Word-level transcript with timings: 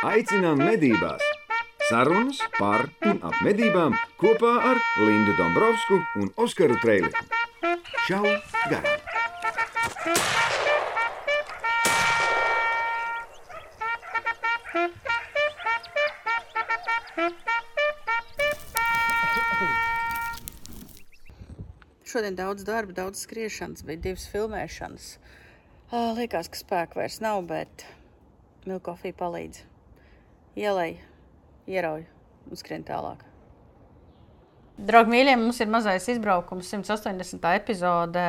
Aicinām 0.00 0.56
medībās! 0.56 1.20
Sarunas 1.84 2.38
par 2.56 2.86
un 3.04 3.18
ap 3.20 3.34
medībām 3.44 3.92
kopā 4.16 4.52
ar 4.70 4.78
Lindu 4.96 5.34
Dombrovskiju 5.36 6.22
un 6.22 6.30
Oskaru 6.40 6.78
Trēliņu. 6.80 7.20
Čau! 8.06 8.22
Garām! 8.70 8.96
Šodien 22.08 22.40
daudz 22.40 22.64
darba, 22.64 22.96
daudz 23.02 23.26
skriešanas, 23.26 23.84
bija 23.84 24.06
divas 24.08 24.24
filmēšanas. 24.32 25.10
Ā, 25.92 26.06
Liekas, 26.16 26.48
ka 26.48 26.64
spēka 26.64 27.02
vairs 27.02 27.20
nav, 27.20 27.44
bet 27.52 27.84
milkofija 28.64 29.20
palīdz. 29.20 29.66
Ielai, 30.58 30.94
ierauj 31.70 32.06
un 32.50 32.58
skrien 32.58 32.82
tālāk. 32.86 33.22
Draugi, 34.80 35.12
mīļie, 35.12 35.36
mums 35.36 35.60
ir 35.60 35.68
mazais 35.70 36.08
izbraukums, 36.08 36.70
180. 36.72 37.42
epizode. 37.60 38.26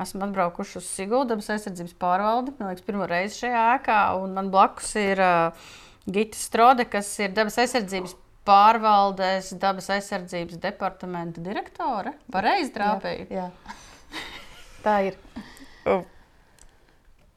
Esmu 0.00 0.24
atbraukuši 0.26 0.78
uz 0.80 0.86
Sigūdas 0.90 1.50
aizsardzības 1.54 1.94
pārvaldi. 2.00 2.54
Man 2.58 2.70
liekas, 2.70 2.86
pirmo 2.86 3.06
reizi 3.10 3.44
šajā 3.44 3.64
ēkā. 3.76 3.98
Un 4.22 4.34
man 4.38 4.50
blakus 4.54 4.90
ir 4.98 5.22
uh, 5.22 5.66
Gita 6.06 6.38
Strode, 6.38 6.86
kas 6.90 7.10
ir 7.22 7.34
dabas 7.34 7.58
aizsardzības 7.62 8.16
pārvaldes, 8.46 9.52
dabas 9.60 9.90
aizsardzības 9.94 10.58
departamenta 10.62 11.42
direktore. 11.44 12.16
Pareizi 12.34 12.74
trāpēju. 12.74 13.28
Jā, 13.34 13.50
tā 14.86 14.98
ir. 15.10 15.22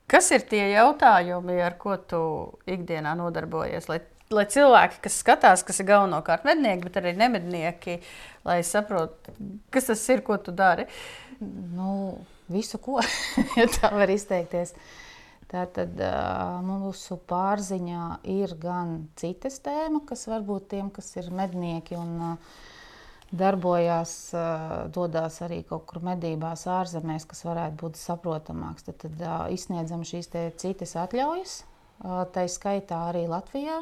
Kas 0.07 0.29
ir 0.31 0.45
tie 0.47 0.61
jautājumi, 0.71 1.57
ar 1.59 1.73
ko 1.79 1.97
tu 1.99 2.20
ikdienā 2.63 3.11
nodarbojies? 3.20 3.89
Lai, 3.91 3.97
lai 4.31 4.45
cilvēki, 4.47 5.02
kas 5.03 5.17
skatās, 5.20 5.66
kas 5.67 5.81
ir 5.83 5.89
galvenokārt 5.89 6.45
mednieki, 6.47 6.85
bet 6.88 6.99
arī 7.02 7.11
nemednieki, 7.19 7.97
lai 8.47 8.61
saprotu, 8.63 9.35
kas 9.73 9.89
tas 9.89 10.05
ir, 10.13 10.23
ko 10.23 10.38
tu 10.39 10.53
dari. 10.55 10.88
Nu, 11.41 12.22
visu, 12.47 12.80
ko 12.80 13.02
ja 13.59 13.67
tā 13.67 13.91
var 13.97 14.13
izteikties. 14.13 14.72
Tātad 15.52 16.00
mūsu 16.63 17.19
pārziņā 17.28 18.08
ir 18.31 18.55
gan 18.63 18.97
citas 19.19 19.59
tēmas, 19.63 20.08
kas 20.08 20.23
varbūt 20.31 20.72
tiem, 20.72 20.88
kas 20.91 21.11
ir 21.19 21.28
mednieki 21.35 22.00
un 22.00 22.16
ā, 22.31 22.33
darbojās, 23.31 24.11
dodas 24.95 25.42
arī 25.44 25.61
kaut 25.67 25.86
kur 25.89 26.03
medībās 26.06 26.64
ārzemēs, 26.72 27.25
kas 27.28 27.44
varētu 27.47 27.80
būt 27.81 28.00
saprotamāks. 28.00 28.88
Tad, 28.88 29.03
tad 29.03 29.52
izsniedzam 29.53 30.06
šīs 30.08 30.31
citas 30.61 30.95
atļaujas, 31.03 31.58
tā 32.34 32.45
skaitā 32.52 33.08
arī 33.09 33.25
Latvijā. 33.28 33.81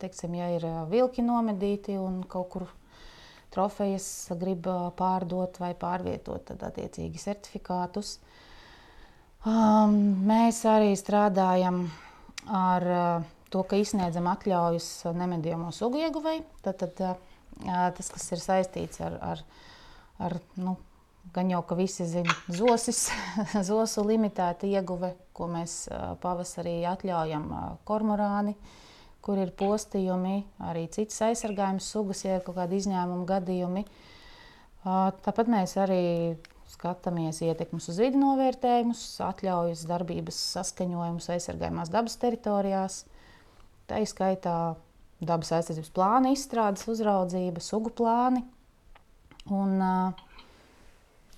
Teiksim, 0.00 0.36
ja 0.38 0.50
ir 0.54 0.66
vilki 0.92 1.24
nomedīti 1.24 1.96
un 1.98 2.20
kaut 2.30 2.50
kur 2.52 2.66
trofejas 3.52 4.28
grib 4.36 4.68
pārdot 4.98 5.58
vai 5.62 5.72
pārvietot, 5.78 6.44
tad 6.50 6.62
attiecīgi 6.68 7.20
certifikātus. 7.22 8.18
Mēs 9.46 10.60
arī 10.68 10.92
strādājam 10.98 11.86
ar 12.46 12.86
to, 13.50 13.62
ka 13.62 13.78
izsniedzam 13.78 14.26
atļaujas 14.30 14.88
nemedījamo 15.16 15.72
sugu 15.74 16.02
ieguvēju. 16.04 16.44
Tad, 16.66 16.82
tad, 16.82 17.22
tas, 17.64 18.10
kas 18.12 18.28
ir 18.34 18.42
saistīts 18.42 19.00
ar, 19.04 19.16
ar, 19.22 19.42
ar 20.22 20.36
nu, 20.60 20.76
gan 21.34 21.50
jau, 21.50 21.62
ka 21.66 21.76
visi 21.78 22.06
zina, 22.08 22.34
zosis, 22.52 23.06
zosu 23.68 24.04
limitēta 24.06 24.68
ieguve, 24.68 25.14
ko 25.36 25.48
mēs 25.50 25.86
pavasarī 26.22 26.80
atļaujam 26.88 27.48
kormorāni, 27.88 28.56
kur 29.24 29.40
ir 29.42 29.50
postījumi, 29.58 30.38
arī 30.68 30.86
citas 30.94 31.18
aizsargājumas 31.30 31.88
sugas, 31.90 32.22
ja 32.24 32.38
ir 32.38 32.44
kaut 32.46 32.60
kādi 32.60 32.78
izņēmumi 32.78 33.26
gadījumi. 33.26 33.82
Tāpat 34.86 35.50
mēs 35.50 35.74
arī 35.82 36.04
skatāmies 36.70 37.40
ietekmes 37.42 37.88
uz 37.90 37.98
vidi 37.98 38.20
novērtējumus, 38.20 39.02
atļaujas 39.26 39.82
darbības 39.88 40.38
saskaņojumus 40.54 41.30
aizsargājumās 41.34 41.90
dabas 41.90 42.18
teritorijās. 42.22 43.00
Tā 43.90 44.02
ir 44.02 44.10
skaitā 44.10 44.56
dabas 45.20 45.52
aizsardzības 45.56 45.92
plāna 45.96 46.32
izstrādes, 46.34 46.84
uzraudzība, 46.92 47.60
sugu 47.64 47.90
plāni. 47.96 48.42
Un, 49.50 49.78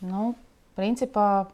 nu, 0.00 0.32
principā, 0.78 1.46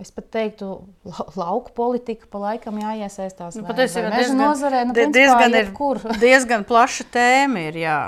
es 0.00 0.12
pat 0.14 0.28
teiktu, 0.34 0.68
la- 1.08 1.26
lauku 1.36 1.72
politika 1.76 2.28
pa 2.30 2.38
laikam 2.46 2.78
jāiesaistās. 2.80 3.56
Nu, 3.58 3.66
patiesībā 3.68 4.12
diezgan- 4.14 4.40
nozarē, 4.44 4.84
nu, 4.86 4.94
principā 4.94 5.12
diezgan 5.18 5.50
ir- 5.54 5.64
jebkur. 5.64 6.00
Diezgan 6.24 6.64
plaša 6.68 7.04
tēma 7.14 7.66
ir. 7.68 7.80
Jā. 7.84 7.98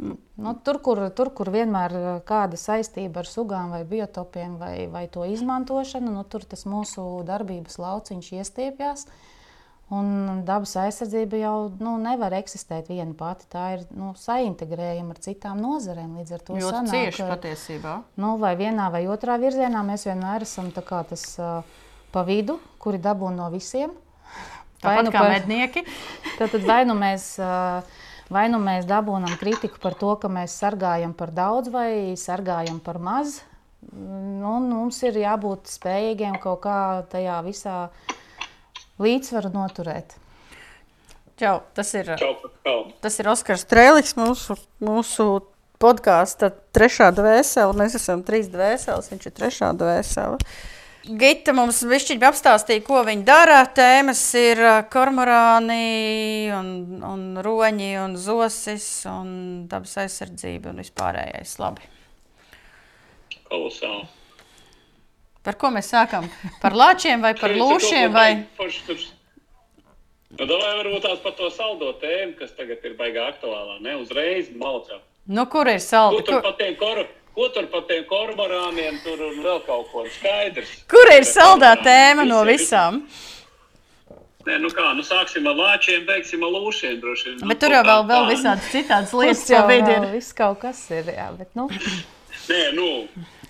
Nu, 0.00 0.54
tur, 0.64 0.78
kur, 0.80 1.02
tur, 1.12 1.28
kur 1.36 1.50
vienmēr 1.52 1.92
ir 1.92 2.20
kāda 2.24 2.56
saistība 2.56 3.20
ar 3.20 3.28
sugām 3.28 3.68
vai 3.74 3.82
biotopiem 3.84 4.54
vai, 4.56 4.86
vai 4.88 5.02
to 5.12 5.26
izmantošanu, 5.28 6.08
nu, 6.14 6.22
tur 6.24 6.40
tas 6.48 6.64
mūsu 6.64 7.04
darbības 7.28 7.76
lauciņš 7.78 8.30
iestiepjas. 8.40 9.04
Un 9.90 10.42
dabas 10.46 10.76
aizsardzība 10.78 11.38
jau 11.40 11.54
nu, 11.82 11.96
nevar 11.98 12.36
eksistēt 12.38 12.86
viena 12.92 13.10
pati. 13.18 13.48
Tā 13.50 13.64
ir 13.74 13.80
nu, 13.90 14.12
saintegrējama 14.14 15.16
ar 15.16 15.18
citām 15.24 15.58
nozarēm. 15.58 16.12
Līdz 16.20 16.34
ar 16.36 16.44
to 16.46 16.58
Ļoti 16.60 16.74
sanāk, 16.76 16.92
cieši 16.94 17.24
ka- 17.24 17.30
patiesībā. 17.32 17.94
nu, 18.22 18.36
vai 18.38 18.52
vienā 18.60 18.86
vai 18.94 19.00
otrā 19.10 19.34
virzienā 19.42 19.82
mēs 19.88 20.06
vienmēr 20.06 20.46
esam 20.46 20.70
tas 20.70 21.24
uh, 21.42 21.64
pa 22.12 22.22
vidu, 22.22 22.60
kuri 22.78 22.98
dabū 23.02 23.32
no 23.34 23.50
visiem. 23.50 23.90
Vai 24.80 24.94
Tāpat 24.94 25.04
nu 25.04 25.10
kā 25.10 25.18
par- 25.24 25.34
mednieki. 25.34 25.82
Tad, 26.38 26.52
tad 26.54 26.62
vai 26.70 26.84
nu 26.86 26.94
mēs, 26.94 27.26
ā, 27.42 27.82
vai 28.30 28.46
nu 28.48 28.62
mēs 28.62 28.86
dabūjam 28.86 29.34
kritiku 29.42 29.82
par 29.82 29.98
to, 29.98 30.14
ka 30.22 30.28
mēs 30.30 30.54
sargājam 30.54 31.12
par 31.18 31.34
daudz 31.34 31.68
vai 31.68 32.14
sargājam 32.16 32.78
par 32.80 32.98
maz. 33.02 33.40
Nu, 33.90 34.54
mums 34.60 35.02
ir 35.02 35.18
jābūt 35.18 35.66
spējīgiem 35.66 36.38
kaut 36.40 36.60
kā 36.62 36.78
tajā 37.10 37.42
visā 37.42 37.88
līdzsvaru 39.00 39.52
noturēt. 39.54 40.16
Čau, 41.40 41.62
tas 41.76 41.94
ir. 41.96 42.12
Čau. 42.20 42.34
Tas 43.00 43.16
ir 43.16 43.30
Oskars 43.32 43.64
Strēlis, 43.64 44.12
mūsu, 44.18 44.58
mūsu 44.84 45.28
podkāstu 45.80 46.50
trešā 46.76 47.08
dvēsele. 47.16 47.76
Mēs 47.80 47.96
esam 47.96 48.20
trīs 48.26 48.50
dvēseles, 48.52 49.08
viņš 49.12 49.30
ir 49.30 49.34
trešā 49.38 49.72
dvēsele. 49.80 50.36
Gita 51.00 51.54
mums 51.56 51.78
višķiņi 51.88 52.26
apstāstīja, 52.28 52.84
ko 52.84 53.00
viņi 53.08 53.24
dara. 53.24 53.62
Tēmas 53.72 54.20
ir 54.36 54.60
ā, 54.68 54.76
kormorāni, 54.92 56.52
un, 56.52 57.00
un 57.00 57.24
roņi, 57.40 57.90
un 58.02 58.20
zosis, 58.20 58.90
un 59.08 59.30
dabas 59.70 59.96
aizsardzība 60.04 60.74
un 60.74 60.84
vispārējais. 60.84 61.56
Labi. 61.62 61.88
Kolosāli. 63.48 64.19
Par 65.46 65.56
ko 65.56 65.70
mēs 65.72 65.88
sākam? 65.94 66.26
Par 66.60 66.74
lāčiem 66.76 67.22
vai 67.24 67.32
par 67.38 67.54
lūšiem? 67.56 68.10
Vai... 68.12 68.30
Nu, 70.30 70.46
domāju, 70.46 70.76
varbūt 70.82 71.02
tās 71.06 71.22
par 71.24 71.32
to 71.38 71.48
saldo 71.50 71.88
tēmu, 72.02 72.36
kas 72.38 72.52
tagad 72.58 72.84
ir 72.86 72.92
baigā 72.98 73.24
aktuālā. 73.32 73.80
Ne 73.82 73.96
uzreiz 73.98 74.50
malcā. 74.60 75.00
Nu, 75.30 75.46
kur 75.50 75.68
ir 75.68 75.80
Ko 75.80 75.86
saldi? 75.86 76.22
tur 76.28 76.36
Kur, 76.38 76.44
par 76.44 76.54
tiem, 76.60 76.76
kor, 76.78 77.00
ko 77.34 77.48
tur 77.56 77.66
par 77.72 77.82
tiem 77.88 78.04
kormorāniem 78.10 79.00
tur 79.04 79.24
un 79.26 79.40
vēl 79.44 79.58
kaut 79.66 79.90
ko 79.90 80.04
skaidrs? 80.18 80.70
kur 80.90 81.10
ir 81.16 81.26
saldā 81.28 81.72
tēma 81.82 82.24
no 82.28 82.44
visām? 82.46 83.02
Nē, 84.46 84.56
nu 84.62 84.70
kā, 84.72 84.86
nu 84.96 85.02
sāksim 85.04 85.44
ar 85.50 85.58
lāčiem, 85.58 86.06
beigsim 86.08 86.46
ar 86.46 86.54
lūšiem 86.54 86.96
droši. 87.02 87.34
Nu, 87.42 87.50
Bet 87.50 87.60
tur 87.60 87.74
jau 87.74 87.82
vēl, 87.84 88.06
vēl 88.08 88.22
tā. 88.24 88.30
visādas 88.30 88.70
citādas 88.72 89.12
lietas 89.12 89.42
Tas 89.44 89.52
jau 89.52 89.66
vēl 89.68 90.06
viss 90.14 90.32
kaut 90.38 90.62
kas 90.62 90.80
ir. 90.94 91.10
Jā, 91.12 91.26
bet, 91.36 91.50
nu, 91.58 91.66
Nē, 92.48 92.62
nu, 92.78 92.86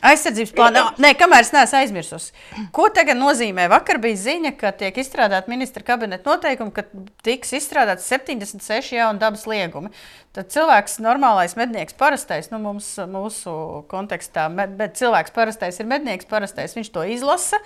Aizsardzības 0.01 0.53
plānā. 0.57 0.83
Nē, 1.03 1.11
kamēr 1.21 1.45
es 1.45 1.51
neesmu 1.53 1.79
aizmirsusi. 1.83 2.33
Ko 2.77 2.87
tagad 2.95 3.19
nozīmē? 3.21 3.67
Vakar 3.73 4.01
bija 4.01 4.17
ziņa, 4.23 4.55
ka 4.61 4.73
tiek 4.81 4.97
izstrādāta 5.03 5.53
ministra 5.53 5.85
kabineta 5.85 6.31
noteikumi, 6.31 6.73
ka 6.73 6.87
tiks 7.27 7.53
izstrādāts 7.59 8.09
76 8.09 8.95
jauni 8.97 9.21
dabas 9.21 9.45
liegumi. 9.51 9.93
Tad 10.37 10.49
cilvēks, 10.55 11.01
normālais 11.05 11.57
mednieks, 11.59 11.97
parastais, 12.01 12.49
nu, 12.53 12.63
mums, 12.63 12.95
mūsu 13.13 13.53
kontekstā, 13.91 14.49
med, 14.53 14.77
bet 14.81 14.97
cilvēks 15.01 15.37
parastais 15.37 15.83
ir 15.83 15.91
mednieks, 15.91 16.29
parastais, 16.31 16.77
viņš 16.79 16.93
to 16.95 17.05
izlasa. 17.17 17.61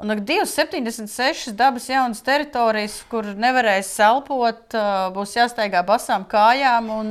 Un 0.00 0.14
ak, 0.14 0.22
276 0.24 1.52
dabas 1.58 1.84
jaunas 1.90 2.22
teritorijas, 2.24 2.94
kur 3.10 3.26
nevarēs 3.36 3.90
elpot, 4.00 4.76
būs 5.12 5.34
jāsteigā 5.36 5.82
basām 5.84 6.24
kājām 6.28 6.88
un 6.94 7.10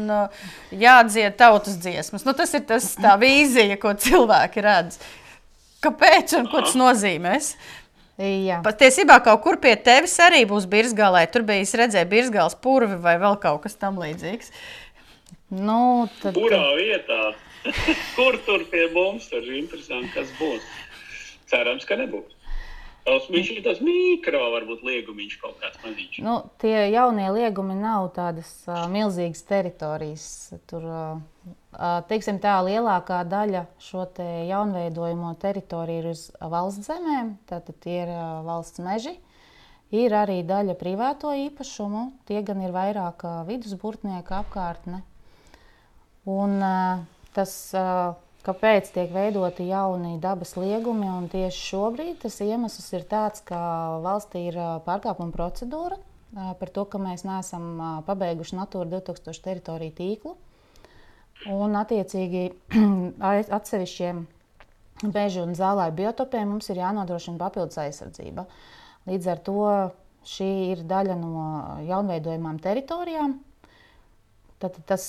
jādzied 0.73 1.37
tautas 1.37 1.77
dziesmas. 1.77 2.25
Nu, 2.25 2.33
tas 2.33 2.55
ir 2.57 2.65
tas, 2.69 2.95
tā 2.97 3.13
vīzija, 3.21 3.77
ko 3.81 3.93
cilvēki 3.93 4.65
redz. 4.65 4.97
Kāpēc 5.85 6.33
un 6.39 6.49
ko 6.49 6.63
tas 6.65 6.73
nozīmēs? 6.79 7.53
jā. 8.19 8.59
Patiesībā 8.65 9.19
kaut 9.23 9.43
kur 9.45 9.59
pie 9.61 9.75
tevis 9.79 10.17
arī 10.25 10.41
būs 10.49 10.65
birzgalē. 10.69 11.23
Tur 11.31 11.45
bija 11.47 11.63
es 11.63 11.75
redzēju 11.77 12.09
birzgāles 12.09 12.57
purvi 12.59 12.97
vai 12.99 13.15
vēl 13.21 13.37
kaut 13.39 13.61
kas 13.63 13.77
tam 13.79 14.01
līdzīgs. 14.01 14.51
Nu, 15.55 16.09
tad, 16.21 16.35
kurā 16.37 16.65
vietā? 16.77 17.21
Kur 18.15 18.37
tur 18.45 18.63
pie 18.71 18.85
mums 18.93 19.25
ir 19.35 19.47
interesanti, 19.57 20.11
kas 20.13 20.29
būs? 20.37 20.67
Cerams, 21.49 21.83
ka 21.89 21.97
nebūs. 21.99 22.38
Tas 23.09 23.25
viņš 23.31 23.47
ir 23.55 23.61
tas 23.65 23.79
mikro, 23.81 24.39
varbūt 24.53 24.83
liegumiņš 24.85 25.35
kaut 25.41 25.55
kāds 25.61 25.79
maziņš. 25.81 26.19
Nu, 26.25 26.35
tie 26.61 26.75
jaunie 26.93 27.25
liegumi 27.33 27.77
nav 27.79 28.11
tādas 28.13 28.51
uh, 28.69 28.83
milzīgas 28.91 29.41
teritorijas. 29.49 30.27
Tur, 30.69 30.85
uh, 30.85 31.95
teiksim, 32.11 32.37
tā 32.43 32.59
lielākā 32.67 33.23
daļa 33.29 33.65
šo 33.81 34.05
te 34.13 34.27
jaunveidojamo 34.51 35.33
teritoriju 35.41 36.03
ir 36.03 36.11
uz 36.11 36.27
valsts 36.37 36.91
zemēm, 36.91 37.33
tātad 37.49 37.81
tie 37.81 37.97
ir 38.03 38.13
uh, 38.13 38.39
valsts 38.45 38.83
meži. 38.85 39.15
Ir 39.89 40.13
arī 40.13 40.43
daļa 40.45 40.77
privāto 40.77 41.33
īpašumu, 41.33 42.11
tie 42.29 42.43
gan 42.45 42.61
ir 42.61 42.75
vairāk 42.75 43.25
vidusburtnieku 43.47 44.37
apkārtne. 44.37 45.01
Un, 46.29 46.59
uh, 46.61 47.01
tas, 47.33 47.55
uh, 47.73 48.13
kāpēc 48.45 48.91
tiek 48.95 49.11
veidoti 49.13 49.67
jauni 49.69 50.17
dabas 50.21 50.55
liegumi. 50.59 51.09
Tieši 51.31 51.65
šobrīd 51.71 52.21
tas 52.23 52.39
iemesls 52.45 52.87
ir 52.95 53.05
tāds, 53.09 53.43
ka 53.45 53.59
valstī 54.05 54.47
ir 54.51 54.59
pārkāpuma 54.87 55.35
procedūra 55.35 55.99
par 56.33 56.69
to, 56.73 56.85
ka 56.85 57.01
mēs 57.01 57.25
neesam 57.25 58.03
pabeiguši 58.05 58.57
Natūra 58.59 58.89
2000 58.99 59.45
teritoriju 59.45 59.95
tīklu. 59.97 60.35
Un, 61.49 61.75
attiecīgi, 61.79 62.49
atsevišķiem 63.57 64.25
bežu 65.07 65.45
un 65.45 65.55
zālāju 65.55 65.95
biotopiem 66.01 66.49
mums 66.51 66.67
ir 66.69 66.81
jānodrošina 66.81 67.39
papildus 67.39 67.79
aizsardzība. 67.79 68.45
Līdz 69.07 69.29
ar 69.31 69.43
to 69.45 69.67
šī 70.27 70.49
ir 70.73 70.83
daļa 70.87 71.15
no 71.17 71.43
jaunveidojumām 71.87 72.59
teritorijām, 72.61 73.37
Tad 74.59 74.75
tas 74.83 75.03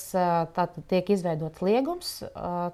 tātad 0.54 0.84
tiek 0.86 1.08
izveidots 1.10 1.62
liegums. 1.66 2.10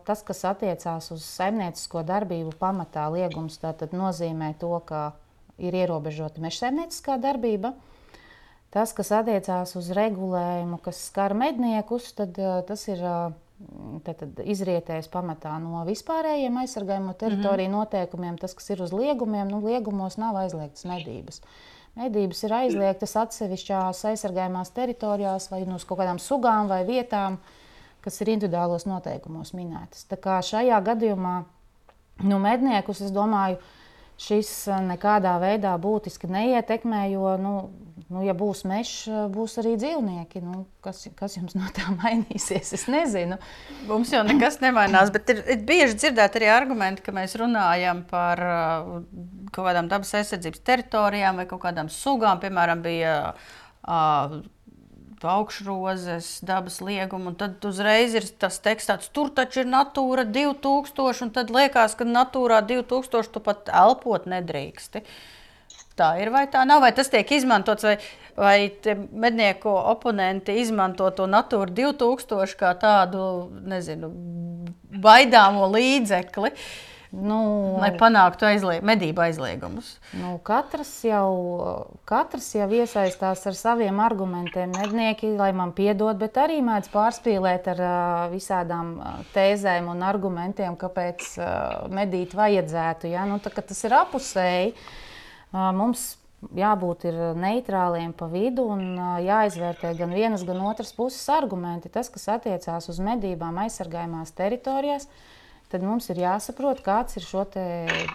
Tas, 0.05 0.23
kas 0.26 0.43
attiecās 0.44 1.08
uz 1.14 1.25
saimniecisko 1.25 2.02
darbību, 2.05 2.52
pamatā 2.61 3.06
liegums 3.14 3.56
nozīmē 3.96 4.52
to, 4.61 4.75
ka 4.84 5.14
ir 5.56 5.73
ierobežota 5.73 6.43
mežsaimnieciskā 6.44 7.17
darbība. 7.23 7.73
Tas, 8.75 8.93
kas 8.93 9.08
attiecās 9.17 9.73
uz 9.78 9.88
regulējumu, 9.96 10.76
kas 10.84 11.00
skar 11.08 11.32
medniekus, 11.32 12.11
tad 12.19 12.37
tas 12.69 12.82
ir 12.93 13.00
tad, 14.05 14.19
tad 14.20 14.43
izrietējis 14.44 15.08
pamatā 15.08 15.55
no 15.62 15.81
vispārējiem 15.88 16.61
aizsargājamo 16.61 17.14
teritoriju 17.17 17.70
mm 17.70 17.73
-hmm. 17.73 17.78
noteikumiem. 17.78 18.37
Tas, 18.37 18.52
kas 18.52 18.69
ir 18.70 18.84
uz 18.84 18.93
liegumiem, 18.93 19.49
nu, 19.49 19.62
liegumos 19.64 20.20
nav 20.20 20.37
aizliegtas 20.44 20.84
medības. 20.84 21.40
Uh, 21.40 21.75
Medības 21.96 22.43
ir 22.44 22.52
aizliegtas 22.52 23.14
atsevišķās 23.16 24.02
aizsargājumās 24.10 24.72
teritorijās 24.76 25.48
vai 25.48 25.62
nu 25.64 25.78
uz 25.78 25.87
kaut 25.88 26.02
kādām 26.02 26.20
sugām 26.20 26.69
vai 26.69 26.82
vietām, 26.84 27.38
kas 28.04 28.20
ir 28.20 28.34
individuālos 28.34 28.84
noteikumos 28.84 29.54
minētas. 29.56 30.04
Tā 30.10 30.19
kā 30.20 30.37
šajā 30.44 30.76
gadījumā 30.90 31.37
nu, 32.28 32.38
medniekus, 32.43 33.00
es 33.00 33.14
domāju, 33.16 33.56
šis 34.20 34.50
nekādā 34.87 35.38
veidā 35.40 35.72
būtiski 35.81 36.28
neietekmē, 36.32 37.06
jo 37.14 37.32
nu, 37.40 37.54
Nu, 38.06 38.20
ja 38.23 38.37
būs 38.38 38.61
mežs, 38.70 39.08
būs 39.35 39.56
arī 39.58 39.73
dzīvnieki. 39.82 40.38
Nu, 40.47 40.61
kas, 40.85 41.03
kas 41.19 41.35
jums 41.41 41.56
no 41.58 41.67
tā 41.75 41.91
mainīsies? 42.05 42.70
Es 42.79 42.87
nezinu. 42.91 43.38
Mums 43.88 44.12
jau 44.14 44.23
nekas 44.26 44.61
nemainās, 44.62 45.11
bet 45.14 45.32
ir, 45.35 45.43
ir 45.56 45.64
bieži 45.67 45.99
dzirdēt 45.99 46.38
arī 46.38 46.53
argumenti, 46.55 47.03
ka 47.03 47.14
mēs 47.17 47.35
runājam 47.41 48.05
par 48.06 48.44
uh, 48.47 48.93
kaut 49.50 49.64
kādām 49.64 49.91
dabas 49.91 50.14
aizsardzības 50.20 50.62
teritorijām 50.70 51.43
vai 51.43 51.49
kaut 51.50 51.64
kādām 51.67 51.91
sugām. 51.91 52.38
Piemēram, 52.43 52.87
bija 52.87 53.19
uh, 53.35 54.38
augšrozes, 55.26 56.37
dabas 56.47 56.79
lieguma, 56.87 57.32
un 57.32 57.41
tad 57.41 57.64
uzreiz 57.67 58.14
ir 58.14 58.31
tas 58.38 58.61
teksts, 58.62 58.93
tāds, 58.93 59.11
tur 59.11 59.35
taču 59.35 59.64
ir 59.64 59.73
Natūra 59.73 60.23
2000, 60.31 61.25
un 61.26 61.35
tad 61.35 61.50
liekas, 61.50 61.99
ka 61.99 62.06
Natūrā 62.06 62.62
2000 62.70 63.35
tu 63.35 63.43
pat 63.43 63.73
elpot 63.75 64.31
nedrīksti. 64.31 65.02
Uh, 65.02 65.25
tā 65.96 66.12
ir 66.22 66.32
vai 66.34 66.46
tā 66.52 66.64
nav, 66.69 66.82
vai 66.84 66.93
tas 66.96 67.10
tiek 67.12 67.31
izmantots, 67.38 67.87
vai, 67.87 67.96
vai 68.37 68.56
mednieku 69.26 69.72
oponenti 69.93 70.58
izmanto 70.62 71.10
to 71.16 71.28
Natūru 71.31 71.72
2000 71.76 72.58
kā 72.60 72.75
tādu, 72.81 73.22
nezinu, 73.66 74.12
baidāmo 75.02 75.70
līdzekli. 75.72 76.52
Nu, 77.16 77.38
lai 77.81 77.93
panāktu 77.96 78.44
aizlie, 78.48 78.81
medību 78.84 79.22
aizliegumus. 79.25 79.93
Nu, 80.19 80.34
katrs, 80.44 80.90
jau, 81.06 81.31
katrs 82.04 82.49
jau 82.58 82.66
iesaistās 82.76 83.44
ar 83.46 83.56
saviem 83.56 84.02
argumentiem. 84.04 84.75
Mednieki, 84.75 85.31
lai 85.38 85.52
man 85.56 85.70
piedod, 85.72 86.19
bet 86.20 86.37
arī 86.42 86.58
mēdz 86.66 86.90
pārspīlēt 86.92 87.70
ar 87.72 87.81
uh, 87.87 88.26
visādām 88.34 88.96
tēzēm 89.32 89.88
un 89.94 90.04
argumentiem, 90.04 90.76
kāpēc 90.76 91.31
uh, 91.38 91.49
medīt 91.94 92.37
vajadzētu. 92.37 93.14
Ja? 93.14 93.25
Nu, 93.31 93.38
tā, 93.40 93.54
tas 93.62 93.84
ir 93.87 93.96
apusēji. 94.02 94.75
Uh, 94.75 95.06
Mums 95.76 96.17
jābūt 96.56 97.06
neitrāliem 97.38 98.12
pa 98.17 98.29
vidu 98.31 98.67
un 98.75 98.99
jāizvērtē 99.25 99.94
gan 99.99 100.12
vienas, 100.14 100.44
gan 100.47 100.61
otras 100.69 100.93
puses 100.97 101.25
argumenti. 101.32 101.93
Tas, 101.93 102.11
kas 102.12 102.29
attiecās 102.37 102.91
uz 102.93 103.00
medībām 103.03 103.58
aizsargājumās 103.64 104.35
teritorijās, 104.37 105.08
tad 105.73 105.87
mums 105.87 106.11
ir 106.12 106.23
jāsaprot, 106.23 106.82
kāds 106.85 107.19
ir 107.19 107.26
šo 107.26 107.47
te 107.56 107.64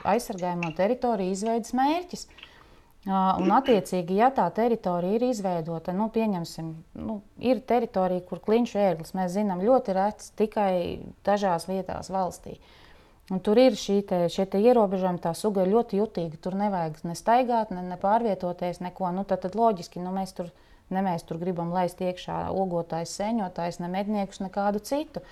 aizsargājamo 0.07 0.71
teritoriju 0.77 1.35
izveidas 1.35 1.75
mērķis. 1.77 2.27
Un, 3.01 3.49
attiecīgi, 3.49 4.19
ja 4.19 4.27
tā 4.29 4.43
teritorija 4.53 5.17
ir 5.17 5.23
izveidota, 5.31 5.89
nu, 5.97 6.11
pieņemsim, 6.13 6.67
nu, 7.01 7.15
ir 7.41 7.63
teritorija, 7.65 8.21
kur 8.27 8.43
kliņš 8.45 8.75
ērglis, 8.77 9.15
mēs 9.17 9.33
zinām, 9.39 9.63
ļoti 9.65 9.95
rets 9.97 10.29
tikai 10.37 10.73
dažās 11.25 11.65
vietās 11.65 12.13
valstī. 12.13 12.59
Uh, 12.59 12.80
Un 13.31 13.39
tur 13.39 13.59
ir 13.61 13.77
te, 13.77 14.25
šie 14.31 14.45
te 14.49 14.59
ierobežojumi, 14.59 15.21
tā 15.23 15.31
suga 15.37 15.63
ir 15.63 15.71
ļoti 15.71 16.01
jutīga. 16.01 16.39
Tur 16.41 16.57
nevajag 16.59 16.97
ne 17.07 17.15
staigāt, 17.15 17.69
ne, 17.71 17.83
ne 17.85 17.97
pārvietoties, 18.01 18.81
neko. 18.83 19.11
Nu, 19.15 19.23
tad, 19.27 19.43
tad 19.45 19.55
loģiski 19.55 20.01
nu, 20.03 20.11
mēs 20.15 20.33
tur, 20.35 20.49
ne 20.91 21.03
mēs 21.05 21.23
tur 21.27 21.39
gribam 21.39 21.71
laist 21.71 22.01
iekšā 22.03 22.49
ogotājs, 22.51 23.13
sēņotājs, 23.19 23.79
ne 23.83 23.91
medniekus, 23.93 24.41
nekādu 24.43 24.81
citu. 24.83 25.23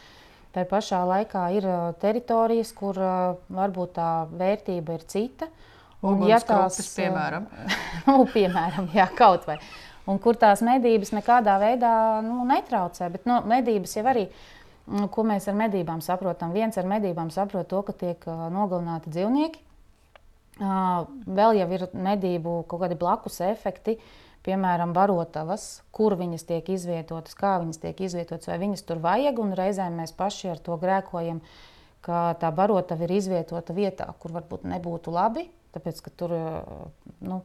Tā 0.56 0.64
pašā 0.70 1.02
laikā 1.06 1.44
ir 1.58 1.68
teritorijas, 2.02 2.72
kur 2.78 2.98
varbūt 3.54 3.92
tā 3.98 4.12
vērtība 4.32 4.96
ir 4.96 5.04
cita. 5.10 5.50
Un, 6.00 6.24
ja 6.30 6.40
tās, 6.40 6.80
piemēram, 6.96 7.50
nu, 8.08 8.24
piemēram 8.32 8.88
jā, 8.96 9.10
kaut 9.18 9.44
vai. 9.50 9.60
Un 10.10 10.18
kur 10.24 10.40
tās 10.40 10.64
medības 10.66 11.12
nekādā 11.14 11.58
veidā 11.62 11.92
nu, 12.26 12.40
netraucē, 12.48 13.12
bet 13.14 13.28
nu, 13.30 13.42
medības 13.50 13.98
jau 14.00 14.08
arī 14.08 14.30
ir 14.30 14.48
ko 14.90 15.26
mēs 15.28 15.48
ar 15.50 15.58
medībām 15.58 16.02
saprotam? 16.06 16.54
Viens 16.56 16.78
ar 16.80 16.88
medībām 16.90 17.30
saprot 17.34 17.68
to, 17.70 17.82
ka 17.86 17.94
tiek 17.94 18.26
nogalināti 18.54 19.12
dzīvnieki. 19.14 19.62
Vēl 20.60 21.60
jau 21.60 21.68
ir 21.76 21.86
medību 21.94 22.56
kaut 22.70 22.84
kādi 22.84 22.98
blakus 23.00 23.40
efekti, 23.46 23.96
piemēram, 24.44 24.92
barotavas, 24.96 25.84
kur 25.96 26.18
viņas 26.20 26.48
tiek 26.50 26.72
izvietotas, 26.74 27.38
kā 27.38 27.58
viņas 27.62 27.82
tiek 27.84 28.02
izvietotas, 28.08 28.50
vai 28.52 28.58
viņas 28.64 28.86
tur 28.88 29.00
vajag. 29.04 29.40
Un 29.44 29.56
reizēm 29.60 30.02
mēs 30.02 30.16
paši 30.18 30.52
ar 30.56 30.64
to 30.64 30.76
grēkojam, 30.82 31.44
ka 32.04 32.34
tā 32.42 32.52
barotava 32.56 33.08
ir 33.08 33.16
izvietota 33.20 33.76
vietā, 33.76 34.10
kur 34.20 34.36
varbūt 34.36 34.68
nebūtu 34.68 35.14
labi, 35.16 35.48
tāpēc 35.76 36.04
ka 36.04 36.16
tur 36.18 36.36
nu, 37.22 37.42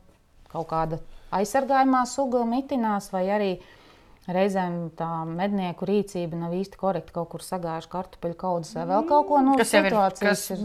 kaut 0.50 0.68
kāda 0.70 1.00
aizsargājumā 1.34 2.04
suga 2.06 2.44
mitinās 2.46 3.10
vai 3.12 3.26
arī 3.34 3.56
uh, 3.58 3.72
Reizēm 4.24 4.76
tā 4.96 5.06
mednieku 5.28 5.84
rīcība 5.84 6.38
nav 6.38 6.54
īsti 6.56 6.78
korekta. 6.80 7.12
Kaut 7.12 7.28
kur 7.34 7.42
sagājuši 7.44 7.90
kartupeļu 7.92 8.36
kaudzes 8.40 8.76
vai 8.78 8.84
vēl 8.88 9.02
kaut 9.10 9.26
ko 9.28 9.40
no 9.44 9.56
kas 9.60 9.74
ir, 9.76 9.88
kas 10.16 10.44
ir. 10.54 10.62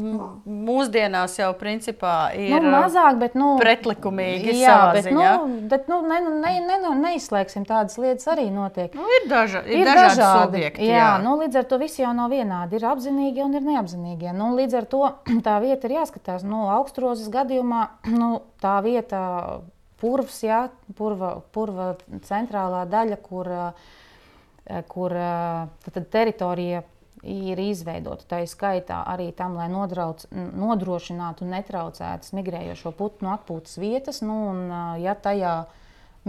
Mūsdienās 0.70 1.36
jau 1.42 1.50
principā 1.60 2.14
ir 2.40 2.56
nu, 2.64 2.72
mazāk, 2.72 3.18
bet 3.20 3.36
nu, 3.36 3.50
pretlikumīgi. 3.60 4.54
Jā, 4.62 4.78
bet, 4.96 5.10
ziņā. 5.10 5.32
nu, 5.42 5.58
bet 5.72 5.90
nu, 5.92 6.00
ne, 6.08 6.22
ne, 6.24 6.54
ne, 6.64 6.78
ne, 6.86 6.94
neizslēgsim 7.02 7.66
tādas 7.68 8.00
lietas 8.00 8.30
arī 8.32 8.48
notiek. 8.54 8.96
Nu, 8.96 9.08
ir 9.18 9.28
daža, 9.28 9.66
ir, 9.68 9.82
ir 9.82 9.92
dažādi, 9.92 10.22
dažādi 10.22 10.46
subjekti. 10.46 10.88
Jā, 10.88 11.02
jā. 11.02 11.10
Nu, 11.26 11.36
līdz 11.42 11.60
ar 11.60 11.68
to 11.68 11.82
visi 11.82 12.04
jau 12.06 12.14
nav 12.16 12.32
vienādi. 12.32 12.80
Ir 12.80 12.88
apzinīgi 12.94 13.44
un 13.44 13.60
ir 13.60 13.68
neapzinīgi. 13.68 14.32
Nu, 14.40 14.54
līdz 14.56 14.80
ar 14.80 14.88
to 14.96 15.02
tā 15.48 15.58
vieta 15.66 15.92
ir 15.92 15.98
jāskatās. 16.00 16.48
Nu, 16.48 16.64
austrozes 16.78 17.28
gadījumā 17.36 17.84
nu, 18.22 18.38
tā 18.64 18.78
vieta 18.88 19.26
purvs, 20.00 20.44
jā, 20.46 20.64
purva, 20.98 21.36
purva 21.54 21.94
centrālā 22.26 22.86
daļa, 22.90 23.18
kur, 23.26 23.50
eh, 23.52 24.82
kur 24.92 25.16
eh, 25.16 25.92
tad 25.92 26.10
teritorija 26.14 26.84
ir 27.24 27.60
izveidota. 27.60 28.26
Tā 28.30 28.42
ir 28.44 28.52
skaitā 28.52 29.02
arī 29.12 29.30
tam, 29.36 29.58
lai 29.60 29.68
nodrauc, 29.72 30.24
nodrošinātu 30.32 31.44
un 31.44 31.54
netraucētu 31.58 32.36
migrējošo 32.40 32.94
putnu 32.96 33.34
atpūtas 33.34 33.76
vietas. 33.82 34.24
Nu, 34.24 34.40
un, 34.54 34.66
eh, 34.72 35.06
ja 35.06 35.16
tajā 35.16 35.56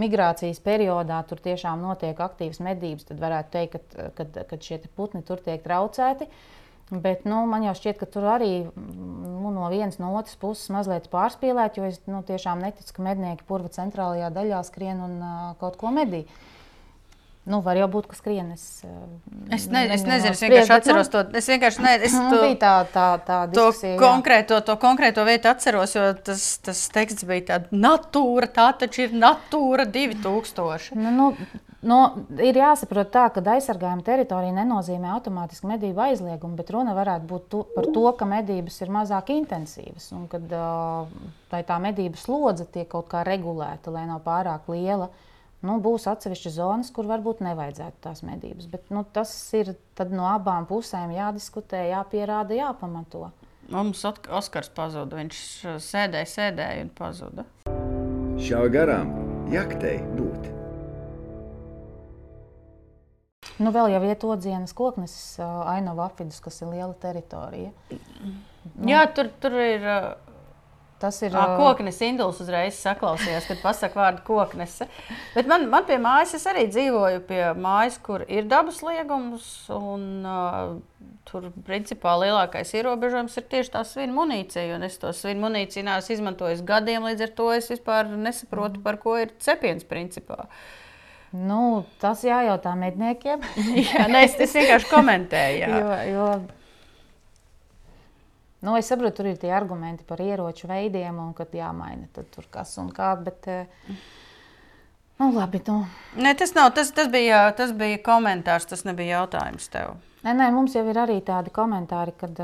migrācijas 0.01 0.59
periodā 0.63 1.19
tur 1.27 1.39
tiešām 1.43 1.83
notiek 1.83 2.17
aktīvas 2.17 2.61
medības, 2.63 3.05
tad 3.09 3.19
varētu 3.19 3.51
teikt, 3.51 3.95
ka 4.49 4.57
šie 4.57 4.79
putni 4.95 5.21
tur 5.27 5.41
tiek 5.43 5.61
traucēti. 5.61 6.27
Uh, 6.31 6.60
Bet 6.91 7.23
nu, 7.23 7.45
man 7.47 7.63
jau 7.63 7.71
šķiet, 7.77 8.01
ka 8.01 8.05
tur 8.11 8.25
arī 8.33 8.65
nu, 8.75 9.51
no 9.55 9.69
vienas 9.71 9.95
no 10.01 10.09
otras 10.19 10.35
puses 10.35 10.67
mazliet 10.75 11.07
pārspīlēt, 11.11 11.79
jo 11.79 11.87
es 11.87 12.01
nu, 12.03 12.19
tiešām 12.27 12.59
neticu, 12.59 12.97
ka 12.97 13.05
mednieki 13.05 13.47
purva 13.47 13.71
centrālajā 13.71 14.27
daļā 14.35 14.59
skrien 14.67 14.99
un 15.05 15.13
uh, 15.23 15.45
kaut 15.61 15.79
ko 15.79 15.93
medī. 15.95 16.25
Nu, 17.47 17.61
var 17.65 17.79
jau 17.79 17.87
būt, 17.89 18.11
ka 18.11 18.17
skrienis. 18.19 18.65
Es, 19.49 19.65
ne, 19.71 19.85
es 19.95 20.03
nezinu, 20.05 20.35
es 20.35 20.43
vienkārši 20.43 20.75
atceros 20.75 21.07
nu, 21.07 21.13
to. 21.15 21.39
Es 21.39 21.47
vienkārši 21.49 21.81
ne, 21.87 21.95
es 22.05 22.13
Nu, 22.19 22.27
to, 22.27 22.43
bija 22.43 22.59
tā, 22.59 22.75
tā, 22.91 23.07
tā 23.23 23.39
to, 23.47 23.55
diskusija. 23.55 23.95
jā. 23.95 23.97
konkrēto, 24.03 24.59
to 24.67 24.75
konkrēto 24.83 25.25
vietu 25.25 25.49
atceros, 25.49 25.95
jo 25.95 26.11
tas, 26.27 26.43
tas 26.61 26.83
teksts 26.93 27.25
bija 27.25 27.47
tāds- 27.53 27.73
natūra, 27.87 28.51
tā 28.51 28.67
taču 28.83 29.07
ir 29.07 29.15
natūra 29.17 29.87
2000. 29.89 30.91
Nu, 30.99 31.15
nu, 31.15 31.31
nu, 31.87 31.97
ir 32.41 32.57
jāsaprot, 32.59 33.09
tā, 33.13 33.25
ka 33.33 33.43
aizsargājuma 33.53 34.05
teritorija 34.05 34.53
nenozīmē 34.59 35.11
automātiski 35.15 35.69
medību 35.69 36.03
aizliegumu, 36.05 36.57
bet 36.59 36.71
runa 36.73 36.95
varētu 36.97 37.27
būt 37.29 37.49
tu, 37.51 37.63
par 37.75 37.89
to, 37.95 38.05
ka 38.17 38.27
medības 38.29 38.81
ir 38.83 38.93
mazāk 38.93 39.33
intensīvas 39.33 40.11
un 40.17 40.27
kad 40.31 40.55
uh, 40.55 41.09
lai 41.51 41.63
tā 41.67 41.79
medību 41.81 42.19
slodze 42.19 42.67
tiek 42.71 42.89
kaut 42.91 43.09
kā 43.11 43.25
regulēta, 43.27 43.93
lai 43.93 44.07
nav 44.09 44.23
pārāk 44.25 44.69
liela. 44.71 45.11
Nu, 45.61 45.75
būs 45.77 46.07
atsevišķas 46.09 46.55
zonas, 46.55 46.89
kur 46.93 47.05
varbūt 47.05 47.43
nevajadzētu 47.45 48.01
tās 48.01 48.23
medības. 48.25 48.65
Bet, 48.71 48.87
nu, 48.89 49.03
tas 49.05 49.29
ir 49.53 49.75
tad 49.97 50.09
no 50.09 50.25
abām 50.31 50.65
pusēm 50.69 51.13
jādiskutē, 51.13 51.83
jāpierāda, 51.91 52.57
jāpamato. 52.57 53.27
Mums 53.71 54.01
Oskars 54.03 54.71
pazuda. 54.73 55.21
Viņš 55.21 55.43
sēdēja, 55.85 56.31
sēdēja 56.33 56.87
un 56.87 56.89
pazuda. 56.97 57.45
Šauj 58.41 58.73
garām, 58.73 59.13
jaktei 59.53 59.99
būt. 60.17 60.60
Nu, 63.61 63.73
vēl 63.75 63.91
jau 63.93 64.01
ir 64.07 64.25
odzienas 64.33 64.73
koknes, 64.77 65.13
uh, 65.39 65.61
ainava 65.69 66.07
apvidus, 66.09 66.41
kas 66.43 66.61
ir 66.63 66.71
liela 66.73 66.93
teritorija. 66.97 67.71
Jā, 68.87 69.05
tur, 69.15 69.31
tur 69.41 69.57
ir. 69.61 69.85
uh, 69.85 70.31
Tas 71.01 71.17
ir 71.25 71.33
ā, 71.33 71.43
koknes 71.57 71.97
induls 72.05 72.39
uzreiz 72.43 72.75
saklausījās, 72.77 73.47
kad 73.49 73.61
pasakā 73.63 73.97
vārdu 73.97 74.21
koknese. 74.27 74.85
Bet 75.33 75.47
man, 75.49 75.63
man 75.71 75.87
pie 75.87 75.97
mājas, 76.01 76.35
es 76.37 76.45
arī 76.49 76.67
dzīvoju 76.69 77.23
pie 77.25 77.39
mājas, 77.57 77.97
kur 78.05 78.21
ir 78.29 78.45
dabas 78.49 78.83
liegums. 78.85 79.47
Un, 79.73 80.03
uh, 80.21 81.07
tur 81.25 81.49
principā 81.65 82.13
lielākais 82.21 82.75
ierobežojums 82.77 83.39
ir 83.39 83.47
tieši 83.49 83.73
tā 83.73 83.81
svina 83.87 84.13
munīcija. 84.13 84.75
Un 84.77 84.85
es 84.85 84.99
to 85.01 85.09
svina 85.17 85.47
munīciju 85.47 85.87
neesmu 85.89 86.19
izmantojis 86.19 86.61
gadiem, 86.69 87.09
līdz 87.09 87.25
ar 87.25 87.33
to 87.39 87.49
es 87.55 87.71
vispār 87.73 88.13
nesaprotu, 88.13 88.83
par 88.85 89.01
ko 89.01 89.17
ir 89.23 89.33
cepiens. 89.41 89.87
Principā. 89.89 90.45
Nu, 91.31 91.85
tas 92.01 92.25
jājautā 92.27 92.73
medniekiem. 92.75 93.43
Jā, 93.87 94.07
ne, 94.11 94.25
es, 94.27 94.35
es 94.35 94.55
vienkārši 94.57 94.89
komentēju. 94.91 95.69
Jo, 95.71 95.93
jo, 96.11 96.25
nu, 98.67 98.75
es 98.75 98.91
saprotu, 98.91 99.21
tur 99.21 99.31
ir 99.31 99.39
tie 99.39 99.53
argumenti 99.55 100.03
par 100.07 100.19
ieroču 100.23 100.67
veidiem 100.71 101.21
un 101.23 101.31
kad 101.37 101.55
jāmaina 101.55 102.09
tur 102.11 102.49
kas 102.51 102.75
un 102.83 102.91
kā. 102.95 103.13
Bet, 103.23 103.47
eh, 103.47 103.95
nu, 105.21 105.31
labi, 105.37 105.63
nu. 105.71 105.79
Ne, 106.19 106.35
tas, 106.35 106.51
nav, 106.57 106.73
tas, 106.75 106.91
tas, 106.95 107.07
bija, 107.13 107.45
tas 107.55 107.71
bija 107.79 108.03
komentārs, 108.03 108.67
tas 108.67 108.83
nebija 108.87 109.21
jautājums 109.21 109.71
tev. 109.71 109.95
Nē, 110.21 110.35
nē, 110.37 110.51
mums 110.53 110.75
jau 110.77 110.83
ir 110.85 110.97
arī 111.01 111.15
tādi 111.25 111.49
komentāri, 111.49 112.11
kad, 112.13 112.37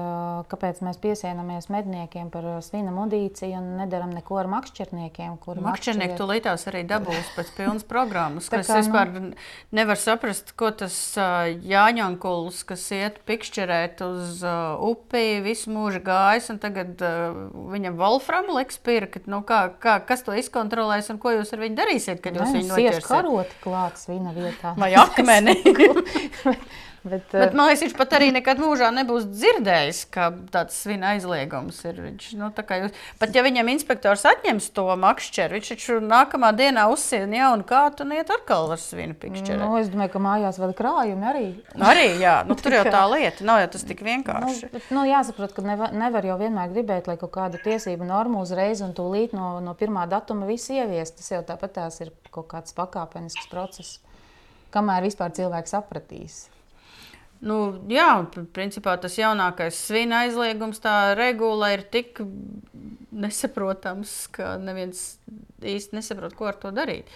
kāpēc 0.50 0.80
mēs 0.82 0.98
piesienāmies 0.98 1.68
medniekiem 1.70 2.32
par 2.34 2.48
svina 2.66 2.90
mudīciju 2.90 3.54
un 3.60 3.68
nedaram 3.78 4.10
neko 4.18 4.40
ar 4.42 4.48
makšķerniekiem. 4.50 5.36
Makšķernieki 5.38 5.62
makšķeriet- 5.62 6.18
tulītās 6.18 6.66
arī 6.72 6.82
dabūs 6.90 7.30
pēc 7.36 7.52
pilnas 7.54 7.86
programmas. 7.86 8.50
Tā 8.50 8.64
Es 8.64 8.72
kā, 8.72 8.74
nu- 8.74 8.82
vispār 8.82 9.36
nevaru 9.72 10.02
saprast, 10.02 10.56
ko 10.58 10.72
tas 10.72 10.98
Jāņankuls, 11.18 12.64
kas 12.66 12.88
iet 12.98 13.20
pikšķerēt 13.30 14.02
uz 14.02 14.42
upi, 14.82 15.44
visu 15.46 15.70
mūžu 15.70 16.02
gājis, 16.02 16.50
un 16.50 16.58
tagad 16.58 16.98
viņam 16.98 17.96
Wolfram 18.02 18.50
liks 18.58 18.80
pirkt. 18.80 19.28
Nu, 19.28 19.44
kā, 19.44 19.70
kā, 19.78 20.00
kas 20.04 20.24
to 20.24 20.32
izkontrolēs 20.34 21.12
un 21.14 21.20
ko 21.20 21.30
jūs 21.30 21.54
ar 21.54 21.60
viņu 21.60 21.78
darīsiet, 21.78 22.22
kad 22.26 22.34
jūs 22.34 22.58
viņu 22.58 22.74
noķersiet? 22.74 23.06
karoti 23.06 23.54
klāt 23.62 24.02
svina 24.02 24.34
vietā. 24.34 24.74
Vai 24.76 24.96
akmeni? 24.98 25.62
Bet, 27.08 27.28
Bet 27.32 27.54
man 27.58 27.70
liekas, 27.70 27.84
viņš 27.86 27.96
pat 28.00 28.16
arī 28.18 28.30
nekad 28.36 28.62
mūžā 28.62 28.90
nebūs 28.96 29.28
dzirdējis, 29.30 30.02
ka 30.14 30.30
tāds 30.54 30.78
svina 30.84 31.14
aizliegums 31.16 31.80
ir. 31.86 32.02
Viņš, 32.08 32.30
nu, 32.40 32.50
jūs, 32.52 32.98
pat 33.22 33.38
ja 33.38 33.44
viņam 33.46 33.72
inspektors 33.74 34.26
atņems 34.28 34.70
to 34.76 34.88
makšķeru, 35.04 35.58
viņš 35.58 35.72
taču 35.74 36.00
nākamā 36.04 36.52
dienā 36.58 36.88
uzsien 36.92 37.34
jaunu 37.36 37.68
kātu 37.68 38.06
un 38.08 38.16
iet 38.18 38.32
atkal 38.34 38.72
ar 38.74 38.82
svinu 38.82 39.18
pikšķeri. 39.20 39.60
nu, 39.62 39.72
es 39.82 39.92
domāju, 39.94 40.16
ka 40.16 40.24
mājās 40.24 40.60
vēl 40.62 40.76
krājumi 40.78 41.30
arī. 41.32 41.46
Arī, 41.78 42.08
jā, 42.22 42.40
nu, 42.50 42.58
tur 42.60 42.78
jau 42.80 42.84
tā 42.88 43.04
lieta, 43.14 43.46
nav 43.48 43.62
jau 43.64 43.72
tas 43.78 43.88
tik 43.88 44.04
Nu, 44.08 44.10
vienkārši. 44.12 44.70
bet, 44.72 44.90
nu, 44.94 45.04
jāsaprot, 45.08 45.54
ka 45.56 45.64
nevar, 45.66 45.94
nevar 45.96 46.26
jau 46.28 46.38
vienmēr 46.40 46.72
gribēt, 46.74 47.10
lai 47.10 47.18
kaut 47.20 47.34
kādu 47.36 47.62
tiesību 47.64 48.08
normu 48.08 48.44
uzreiz 48.46 48.84
un 48.86 48.94
tūlīt 48.98 49.36
no, 49.36 49.58
no 49.64 49.74
pirmā 49.78 50.08
datuma 50.10 50.48
viss 50.50 50.72
ieviest. 50.74 51.20
Tas 51.20 51.32
jau 51.34 51.42
tāpat 51.48 51.78
tās 51.80 52.02
ir 52.04 52.14
kaut 52.34 52.50
kāds 52.52 52.76
pakāpenisks 52.78 53.50
process, 53.52 53.98
kamēr 54.74 55.08
vispār 55.08 55.34
cilvēks 55.38 55.76
sapratīs. 55.76 56.46
Nu, 57.42 57.58
jā, 57.92 58.10
principā 58.56 58.96
tas 59.02 59.14
jaunākais 59.20 59.78
svina 59.88 60.24
aizliegums, 60.26 60.80
tā 60.82 61.14
regula 61.18 61.70
ir 61.76 61.84
tik 61.94 62.18
nesaprotams, 63.12 64.28
ka 64.34 64.56
neviens 64.62 65.18
īsti 65.62 65.98
nesaprot, 65.98 66.36
ko 66.38 66.50
ar 66.52 66.58
to 66.62 66.72
darīt. 66.76 67.10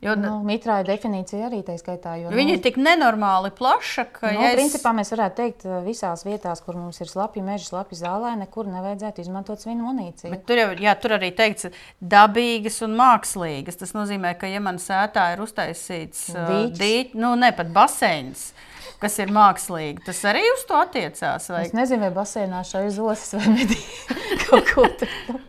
Jo, 0.00 0.14
Nu, 0.16 0.38
mitrāja 0.48 0.80
definīcija 0.88 1.50
arī 1.50 1.58
tā 1.60 1.74
skaitā. 1.76 2.14
Jo, 2.22 2.30
Viņa 2.32 2.48
nu, 2.48 2.56
ir 2.56 2.60
tik 2.64 2.78
nenormāli 2.80 3.50
plaša, 3.52 4.06
ka. 4.14 4.30
Nu, 4.32 4.40
ja 4.40 4.54
es- 4.54 4.56
principā 4.56 4.94
mēs 4.96 5.10
varētu 5.12 5.36
teikt, 5.36 5.58
ka 5.66 5.82
visās 5.84 6.24
vietās, 6.24 6.62
kur 6.64 6.74
mums 6.74 7.00
ir 7.02 7.06
slapji 7.10 7.42
meži, 7.44 7.66
slapji 7.68 7.98
zālē, 8.00 8.30
nekur 8.40 8.64
nevajadzētu 8.72 9.20
izmantot 9.20 9.60
svinu 9.60 9.84
munīciju. 9.90 10.30
Bet 10.32 10.46
tur 10.48 10.56
jau 10.56 10.70
jā, 10.80 10.94
tur 10.98 11.10
arī 11.18 11.28
teikts, 11.36 11.68
dabīgas 12.00 12.80
un 12.86 12.96
mākslīgas. 12.96 13.76
Tas 13.76 13.92
nozīmē, 13.92 14.38
ka, 14.40 14.46
ja 14.48 14.58
man 14.64 14.76
sētā 14.80 15.34
ir 15.34 15.44
uztaisīts 15.44 16.30
uh, 16.32 16.48
Dīķis? 16.48 16.78
dīķis, 16.80 17.14
nu, 17.20 17.34
ne 17.36 17.52
pat 17.52 17.68
baseins, 17.68 18.54
kas 19.00 19.18
ir 19.22 19.32
mākslīgi, 19.34 20.04
tas 20.06 20.22
arī 20.28 20.42
uz 20.54 20.64
to 20.68 20.78
attiecās. 20.78 21.48
Vai? 21.52 21.64
Es 21.66 21.74
nezinu, 21.76 22.04
vai 22.06 22.12
basēnā 22.14 22.62
šai 22.68 22.86
zosas 22.94 23.36
vai 23.38 23.56
medī 23.56 23.78
kaut 24.46 24.70
ko 24.74 24.86
tādu. 25.00 25.40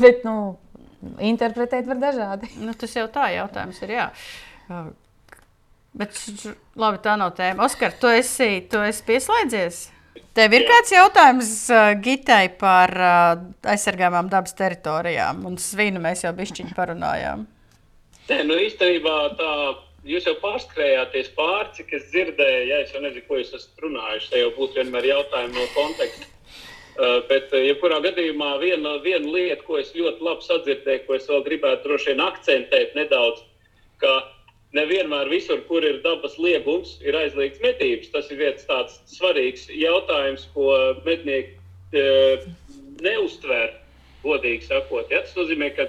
Bet, 0.00 0.24
nu, 0.26 0.56
interpretēt 1.20 1.88
var 1.90 2.00
dažādi. 2.02 2.50
Nu, 2.64 2.74
tas 2.78 2.96
jau 2.96 3.06
tā 3.12 3.30
jautājums 3.34 3.80
ir. 3.84 3.96
Jā. 3.98 4.06
Bet 5.94 6.18
labi, 6.80 7.00
tā 7.04 7.18
nav 7.20 7.34
tēma. 7.38 7.68
Oskar, 7.68 7.94
tu 8.00 8.10
esi, 8.10 8.64
tu 8.70 8.80
esi 8.82 9.04
pieslēdzies? 9.06 9.82
Tev 10.34 10.54
ir 10.54 10.64
Jā. 10.64 10.70
kāds 10.70 10.92
jautājums 10.94 11.50
uh, 11.70 11.88
Gitai 12.02 12.48
par 12.58 12.90
uh, 12.98 13.42
aizsargājumām 13.70 14.30
dabas 14.30 14.54
teritorijām? 14.58 15.44
Un 15.46 15.58
svinu 15.62 16.02
mēs 16.02 16.24
jau 16.24 16.32
bišķiņi 16.34 16.74
parunājām. 16.74 17.44
Nē, 18.30 18.38
nu 18.48 18.56
īstenībā 18.58 19.14
tā, 19.38 19.52
jūs 20.08 20.28
jau 20.28 20.34
pārskrējāties 20.42 21.32
pāri, 21.36 21.72
cik 21.78 21.96
es 21.98 22.06
dzirdēju, 22.12 22.68
ja 22.68 22.82
es 22.84 22.92
jau 22.94 23.02
nezinu, 23.04 23.24
ko 23.28 23.40
jūs 23.40 23.54
esat 23.56 23.84
runājuši. 23.84 24.30
Te 24.30 24.42
jau 24.42 24.52
būtu 24.58 24.80
vienmēr 24.80 25.08
jautājumi 25.10 25.56
no 25.56 25.66
konteksta. 25.76 26.30
Uh, 26.94 27.18
bet, 27.26 27.48
uh, 27.50 27.58
jebkurā 27.58 27.98
gadījumā, 28.04 28.52
viena, 28.62 28.98
viena 29.02 29.26
lieta, 29.26 29.64
ko 29.66 29.80
es 29.80 29.90
ļoti 29.96 30.22
labi 30.22 30.46
sadzirdēju, 30.46 31.02
ko 31.08 31.16
es 31.16 31.26
vēl 31.26 31.42
gribētu 31.48 31.88
droši 31.88 32.12
vien 32.12 32.22
akcentēt 32.22 32.94
nedaudz, 32.94 33.40
ka 33.98 34.12
nevienmēr 34.78 35.30
visur, 35.32 35.64
kur 35.66 35.82
ir 35.86 35.98
dabas 36.04 36.36
liegums, 36.38 36.94
ir 37.02 37.18
aizliegts 37.18 37.62
medības. 37.64 38.12
Tas 38.14 38.30
ir 38.30 38.38
viens 38.38 38.68
tāds 38.68 39.00
svarīgs 39.10 39.66
jautājums, 39.74 40.46
ko 40.54 40.70
mednieki 41.06 41.56
uh, 41.98 42.46
neuztver, 43.02 43.74
godīgi 44.22 44.68
sakot. 44.68 45.10
Ja? 45.10 45.24
Tas 45.26 45.34
nozīmē, 45.38 45.72
ka 45.74 45.88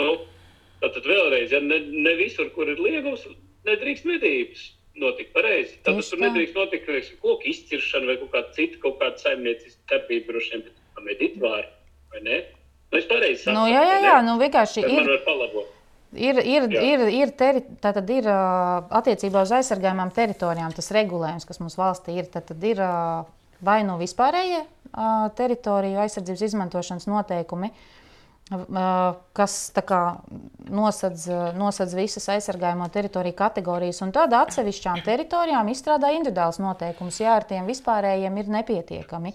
nu, 0.00 0.14
Tātad 0.84 1.06
vēlreiz, 1.08 1.52
ja 1.54 1.60
ne, 1.64 1.78
ne 2.04 2.14
visur, 2.18 2.50
kur 2.52 2.68
ir 2.68 2.80
liegums, 2.82 3.24
nedrīkst 3.64 4.08
medības 4.08 4.66
notikt 5.00 5.32
pareizi. 5.34 5.78
Tad 5.86 5.96
tur 6.04 6.20
nedrīkst 6.22 6.58
notikt 6.58 6.84
teiksim, 6.88 7.20
koku 7.22 7.48
izciršana 7.50 8.10
vai 8.10 8.18
kaut 8.20 8.34
kāda 8.34 8.52
cita, 8.56 8.80
kaut 8.82 8.98
kāda 9.00 9.22
saimnieciska 9.22 9.88
darbība, 9.90 10.28
droši 10.32 10.52
vien, 10.52 10.66
bet 10.68 11.06
medīt 11.08 11.38
var, 11.42 11.70
vai 12.12 12.20
ne? 12.26 12.42
Nu, 12.92 13.00
es 13.00 13.08
pareizi 13.10 13.40
saprotu. 13.42 13.56
Nu, 13.58 13.70
jā, 13.72 13.80
jā, 13.88 13.96
jā, 14.04 14.18
nu 14.26 14.36
vienkārši 14.42 14.84
Tad 14.84 14.92
man 14.92 15.00
ir. 15.00 15.14
var 15.14 15.24
palabot. 15.26 15.72
Ir, 16.14 16.38
ir, 16.46 16.66
Jā. 16.70 16.82
ir, 16.86 17.00
ir, 17.10 17.30
teri, 17.34 17.64
tātad 17.82 18.10
ir 18.14 18.28
attiecībā 18.30 19.40
uz 19.42 19.50
aizsargājumām 19.56 20.12
teritorijām 20.14 20.70
tas 20.76 20.92
regulējums, 20.94 21.46
kas 21.48 21.58
mums 21.58 21.74
valstī 21.74 22.14
ir. 22.20 22.28
Tad 22.30 22.52
ir 22.62 22.78
vai 23.64 23.80
nu 23.82 23.96
vispārējie 23.98 24.60
ā, 24.62 25.08
teritoriju 25.34 25.98
aizsardzības 26.04 26.44
izmantošanas 26.46 27.08
noteikumi, 27.10 27.72
ā, 27.72 28.03
kas 28.50 29.54
nosedz, 30.68 31.28
nosedz 31.56 31.94
visas 31.96 32.28
aizsargājamo 32.28 32.88
teritoriju 32.92 33.36
kategorijas, 33.38 34.02
un 34.04 34.12
tad 34.12 34.34
atsevišķām 34.36 35.00
teritorijām 35.06 35.70
izstrādā 35.72 36.12
individuāls 36.12 36.60
noteikums, 36.60 37.20
ja 37.20 37.38
ar 37.38 37.46
tiem 37.48 37.64
vispārējiem 37.70 38.36
ir 38.42 38.50
nepietiekami. 38.58 39.32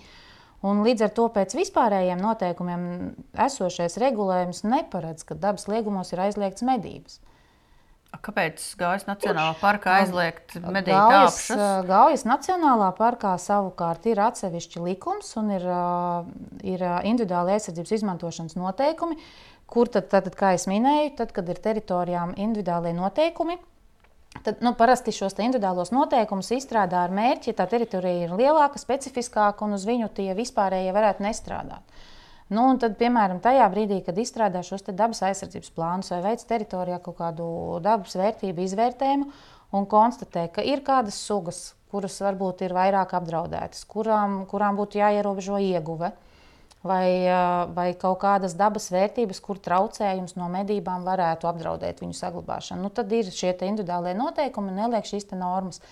Un 0.70 0.84
līdz 0.84 1.08
ar 1.08 1.14
to 1.16 1.26
pēc 1.34 1.56
vispārējiem 1.56 2.20
noteikumiem 2.22 2.86
esošais 3.48 3.98
regulējums 4.04 4.66
neparedz, 4.68 5.24
ka 5.24 5.40
dabas 5.40 5.70
liegumos 5.72 6.12
ir 6.14 6.22
aizliegts 6.28 6.66
medības. 6.68 7.22
Kāpēc 8.10 8.64
Gaujas 8.80 9.06
Nacionālā 9.06 9.54
parkā 9.62 10.00
aizliegt 10.02 10.56
medīt 10.60 10.92
Gaujas, 10.92 11.38
tāpšas? 11.38 11.62
ā, 11.62 11.70
Gaujas 11.88 12.26
Nacionālā 12.28 12.90
parkā 12.98 13.36
savukārt 13.40 14.08
ir 14.10 14.20
atsevišķi 14.26 14.82
likums 14.84 15.30
un 15.40 15.54
ir, 15.54 15.64
ā, 15.70 16.26
ir 16.68 16.84
ā, 16.84 16.98
individuāli 17.08 17.54
aizsardzības 17.56 17.96
izmantošanas 18.00 18.58
noteikumi, 18.60 19.20
kur 19.70 19.92
tad, 19.94 20.10
tad, 20.12 20.32
kā 20.36 20.56
jau 20.58 20.72
minēju, 20.74 21.14
tad, 21.22 21.36
kad 21.38 21.54
ir 21.54 21.62
teritorijām 21.64 22.34
individuālie 22.36 22.96
noteikumi, 22.98 23.60
Tad, 24.44 24.60
nu, 24.62 24.76
parasti 24.78 25.12
šos 25.12 25.34
individuālos 25.42 25.90
noteikumus 25.90 26.52
izstrādā 26.54 27.02
ar 27.08 27.14
mērķi, 27.18 27.50
ja 27.50 27.58
tā 27.58 27.66
teritorija 27.72 28.28
ir 28.28 28.36
lielāka, 28.38 28.78
specifiskāka 28.78 29.66
un 29.66 29.74
uz 29.74 29.88
viņu 29.90 30.12
tie 30.16 30.30
vispārējie 30.38 30.94
varētu 30.96 31.26
nestrādāt. 31.26 32.04
Nu, 32.50 32.64
un 32.66 32.80
tad, 32.82 32.96
piemēram, 32.98 33.38
tajā 33.46 33.66
brīdī, 33.70 34.00
kad 34.06 34.18
izstrādā 34.18 34.64
šos 34.66 34.88
dabas 34.90 35.22
aizsardzības 35.28 35.74
plānus 35.76 36.10
vai 36.16 36.22
veids 36.32 36.48
teritorijā 36.50 36.98
kaut 37.06 37.20
kādu 37.20 37.50
dabas 37.86 38.16
vērtību 38.18 38.64
izvērtējumu 38.66 39.28
un 39.78 39.86
konstatē, 39.90 40.48
ka 40.56 40.66
ir 40.66 40.82
kādas 40.86 41.20
sugas, 41.22 41.60
kuras 41.94 42.18
varbūt 42.26 42.64
ir 42.66 42.74
vairāk 42.74 43.14
apdraudētas, 43.20 43.86
kurām, 43.90 44.42
kurām 44.50 44.80
būtu 44.82 44.98
jāierobežo 44.98 45.62
ieguve 45.62 46.10
vai, 46.82 47.08
vai 47.76 47.88
kaut 48.02 48.18
kādas 48.24 48.56
dabas 48.58 48.90
vērtības, 48.94 49.42
kur 49.46 49.62
traucējums 49.62 50.38
no 50.40 50.50
medībām 50.50 51.06
varētu 51.06 51.50
apdraudēt 51.50 52.02
viņu 52.02 52.18
saglabāšanu. 52.18 52.88
Nu, 52.88 52.90
tad 52.90 53.12
ir 53.14 53.30
šie 53.34 53.54
individuālie 53.68 54.16
noteikumi 54.18 54.74
un 54.74 54.86
neliek 54.86 55.06
šīs 55.06 55.30
normas. 55.38 55.84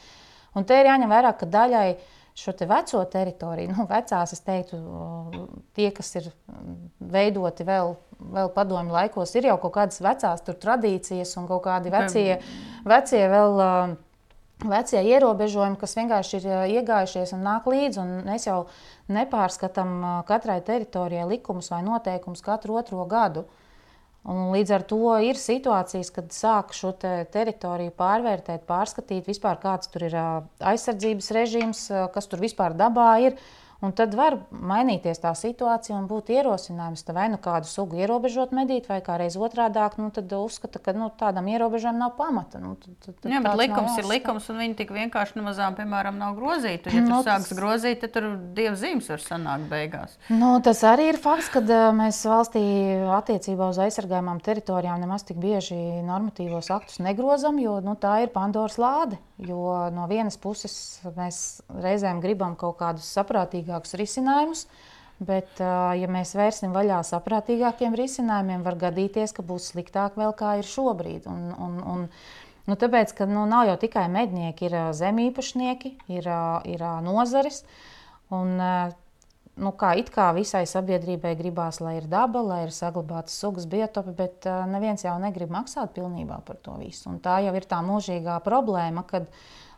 Un 0.58 0.66
te 0.66 0.78
ir 0.80 0.90
jāņem 0.90 1.12
vērā, 1.12 1.36
ka 1.38 1.46
daļai 1.46 1.90
šo 2.38 2.53
te 2.53 2.67
veco 2.70 3.03
teritoriju, 3.12 3.72
nu, 3.75 3.86
vecās, 3.89 4.34
es 4.36 4.44
teiktu, 4.46 4.79
tie, 5.77 5.89
kas 5.96 6.13
ir 6.20 6.32
veidoti 7.00 7.65
vēl, 7.67 7.96
vēl 8.38 8.51
padomju 8.56 8.96
laikos, 8.96 9.36
ir 9.38 9.50
jau 9.51 9.58
kaut 9.62 9.77
kādas 9.79 10.03
vecās 10.03 10.44
tradīcijas 10.48 11.38
un 11.41 11.48
kaut 11.50 11.65
kādi 11.70 11.94
vecie, 11.94 12.41
vecie 12.88 13.24
vēl. 13.32 13.63
Vecie 14.58 14.98
ierobežojumi, 15.06 15.77
kas 15.77 15.91
vienkārši 15.94 16.39
ir 16.39 16.46
iegājušies 16.79 17.36
un 17.36 17.44
nāk 17.46 17.67
līdzi, 17.70 18.00
un 18.01 18.24
mēs 18.25 18.48
jau 18.48 18.63
nepārskatām 19.13 19.91
katrai 20.25 20.56
teritorijai 20.65 21.27
likumus 21.29 21.70
vai 21.70 21.84
noteikumus 21.86 22.41
katru 22.41 22.79
otro 22.79 23.06
gadu. 23.06 23.44
Un 24.27 24.50
līdz 24.51 24.72
ar 24.75 24.84
to 24.84 25.13
ir 25.24 25.38
situācijas, 25.39 26.10
kad 26.12 26.34
sāk 26.36 26.74
šo 26.75 26.91
te 27.00 27.12
teritoriju 27.31 27.93
pārvērtēt, 27.96 28.65
pārskatīt, 28.67 29.24
vispār 29.29 29.55
kāds 29.62 29.88
tur 29.93 30.03
ir 30.10 30.17
aizsardzības 30.17 31.31
režīms, 31.38 31.86
kas 32.12 32.27
tur 32.27 32.43
vispār 32.43 32.75
dabā 32.75 33.07
ir. 33.24 33.38
Un 33.86 33.93
tad 33.93 34.15
var 34.17 34.39
mainīties 34.50 35.19
tā 35.22 35.31
situācija 35.38 35.93
un 35.93 36.07
būt 36.10 36.31
ierosinājums, 36.34 37.03
vai 37.13 37.27
nu 37.29 37.38
kādu 37.41 37.69
sugu 37.69 38.00
ierobežot 38.01 38.53
medīt, 38.55 38.88
vai 38.89 39.03
kā 39.05 39.19
reiz 39.22 39.38
otrādi 39.38 39.77
nu, 40.01 40.10
uzskata, 40.39 40.81
ka 40.81 40.93
nu, 40.98 41.12
tādam 41.13 41.46
ierobežojumam 41.51 42.01
nav 42.01 42.15
pamata. 42.17 42.57
Nu, 42.62 42.74
tad, 42.81 43.13
tad 43.22 43.29
Jā, 43.29 43.41
bet 43.46 43.60
likums 43.60 44.00
ir 44.01 44.10
likums, 44.10 44.48
un 44.50 44.62
viņi 44.63 44.77
tik 44.81 44.93
vienkārši 44.96 45.38
nemazām, 45.38 45.77
piemēram, 45.77 46.17
nav 46.17 46.34
grozīti. 46.39 46.89
Ja 46.96 47.03
nu, 47.05 47.19
tur 47.19 47.29
sāks 47.29 47.51
tas... 47.51 47.60
grozīt, 47.60 48.01
tad 48.01 48.15
tur 48.15 48.29
dieva 48.57 48.74
zīmes 48.79 49.12
var 49.13 49.22
sanākt 49.22 49.69
beigās. 49.69 50.17
Nu, 50.34 50.55
tas 50.65 50.81
arī 50.88 51.12
ir 51.12 51.22
fakts, 51.22 51.51
ka 51.53 51.62
mēs 51.93 52.24
valstī 52.25 52.63
attiecībā 53.19 53.69
uz 53.69 53.81
aizsargājumām 53.86 54.41
teritorijām 54.41 55.05
nemaz 55.05 55.27
tik 55.27 55.38
bieži 55.43 55.77
normatīvos 56.07 56.72
aktus 56.74 56.98
negrozam, 57.05 57.62
jo 57.62 57.77
nu, 57.86 57.93
tā 58.00 58.24
ir 58.25 58.34
Pandoras 58.34 58.81
lāde. 58.81 59.22
Jo 59.38 59.91
no 59.93 60.07
vienas 60.10 60.34
puses 60.41 60.98
mēs 61.13 61.62
reizēm 61.69 62.24
gribam 62.24 62.55
kaut 62.57 62.79
kādus 62.79 63.05
saprātīgākus 63.67 63.97
risinājumus, 64.00 64.65
bet, 65.19 65.59
ja 65.59 66.07
mēs 66.07 66.36
vērsim 66.36 66.74
vaļā 66.74 67.01
saprātīgākiem 67.03 67.95
risinājumiem, 67.95 68.63
var 68.63 68.75
gadīties, 68.75 69.33
ka 69.33 69.43
būs 69.43 69.74
sliktāk 69.74 70.17
vēl 70.17 70.33
kā 70.38 70.59
ir 70.59 70.65
šobrīd. 70.65 71.27
Un, 71.27 71.53
un, 71.57 71.81
un, 71.83 72.09
Nu, 72.67 72.75
tāpēc, 72.75 73.13
ka 73.15 73.24
nu, 73.24 73.45
nav 73.47 73.63
jau 73.63 73.77
tikai 73.79 74.09
mednieki, 74.12 74.65
ir 74.67 74.74
zemīpašnieki, 74.91 75.93
ir, 76.12 76.25
ir 76.67 76.81
nozares. 77.00 77.62
Un, 78.27 78.59
nu, 79.55 79.71
kā 79.71 79.93
it 79.95 80.12
kā 80.12 80.25
visai 80.36 80.65
sabiedrībai 80.67 81.31
gribās, 81.39 81.79
lai 81.79 81.93
ir 82.01 82.09
daba, 82.12 82.41
lai 82.43 82.57
ir 82.65 82.74
saglabātas 82.75 83.39
sugas 83.39 83.69
biotopi, 83.71 84.12
bet 84.19 84.50
neviens 84.67 85.05
jau 85.07 85.15
negrib 85.15 85.47
maksāt 85.55 85.95
pilnībā 85.95 86.41
par 86.43 86.59
to 86.59 86.75
visu. 86.81 87.07
Un 87.07 87.21
tā 87.24 87.38
jau 87.45 87.55
ir 87.55 87.69
tā 87.71 87.79
mūžīgā 87.88 88.36
problēma, 88.43 89.07
kad 89.07 89.31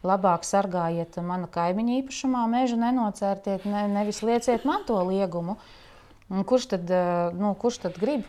labāk 0.05 0.47
sargājiet 0.47 1.19
mana 1.25 1.49
kaimiņa 1.51 1.99
īpašumā, 2.01 2.45
mežu 2.51 2.79
nenocērtiet, 2.79 3.67
ne, 3.67 3.85
nevis 3.91 4.23
lieciet 4.23 4.65
man 4.67 4.85
to 4.87 4.99
liegumu. 5.09 5.57
Un 6.29 6.45
kurš 6.45 6.69
tad, 6.75 6.91
uh, 6.93 7.33
nu, 7.35 7.55
kurš 7.59 7.81
tad 7.87 7.97
grib? 7.99 8.27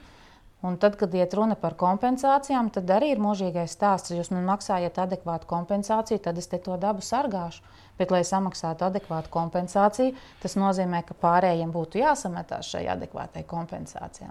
Un 0.61 0.77
tad, 0.77 0.97
kad 1.01 1.15
iet 1.17 1.33
runa 1.37 1.57
par 1.57 1.73
kompensācijām, 1.81 2.69
tad 2.75 2.91
arī 2.93 3.15
ir 3.15 3.21
mūžīgais 3.23 3.73
stāsts. 3.73 4.13
Jūs 4.13 4.29
man 4.35 4.45
maksājat 4.49 4.99
adekvātu 5.01 5.49
kompensāciju, 5.49 6.21
tad 6.21 6.37
es 6.41 6.51
te 6.53 6.61
to 6.61 6.77
dabu 6.81 7.05
sargāšu. 7.05 7.65
Bet, 8.01 8.13
lai 8.13 8.21
samaksātu 8.29 8.85
adekvātu 8.89 9.33
kompensāciju, 9.33 10.13
tas 10.43 10.57
nozīmē, 10.61 11.01
ka 11.09 11.17
pārējiem 11.21 11.73
būtu 11.73 12.01
jāsametās 12.01 12.69
šai 12.75 12.87
adekvātai 12.93 13.45
kompensācijai. 13.49 14.29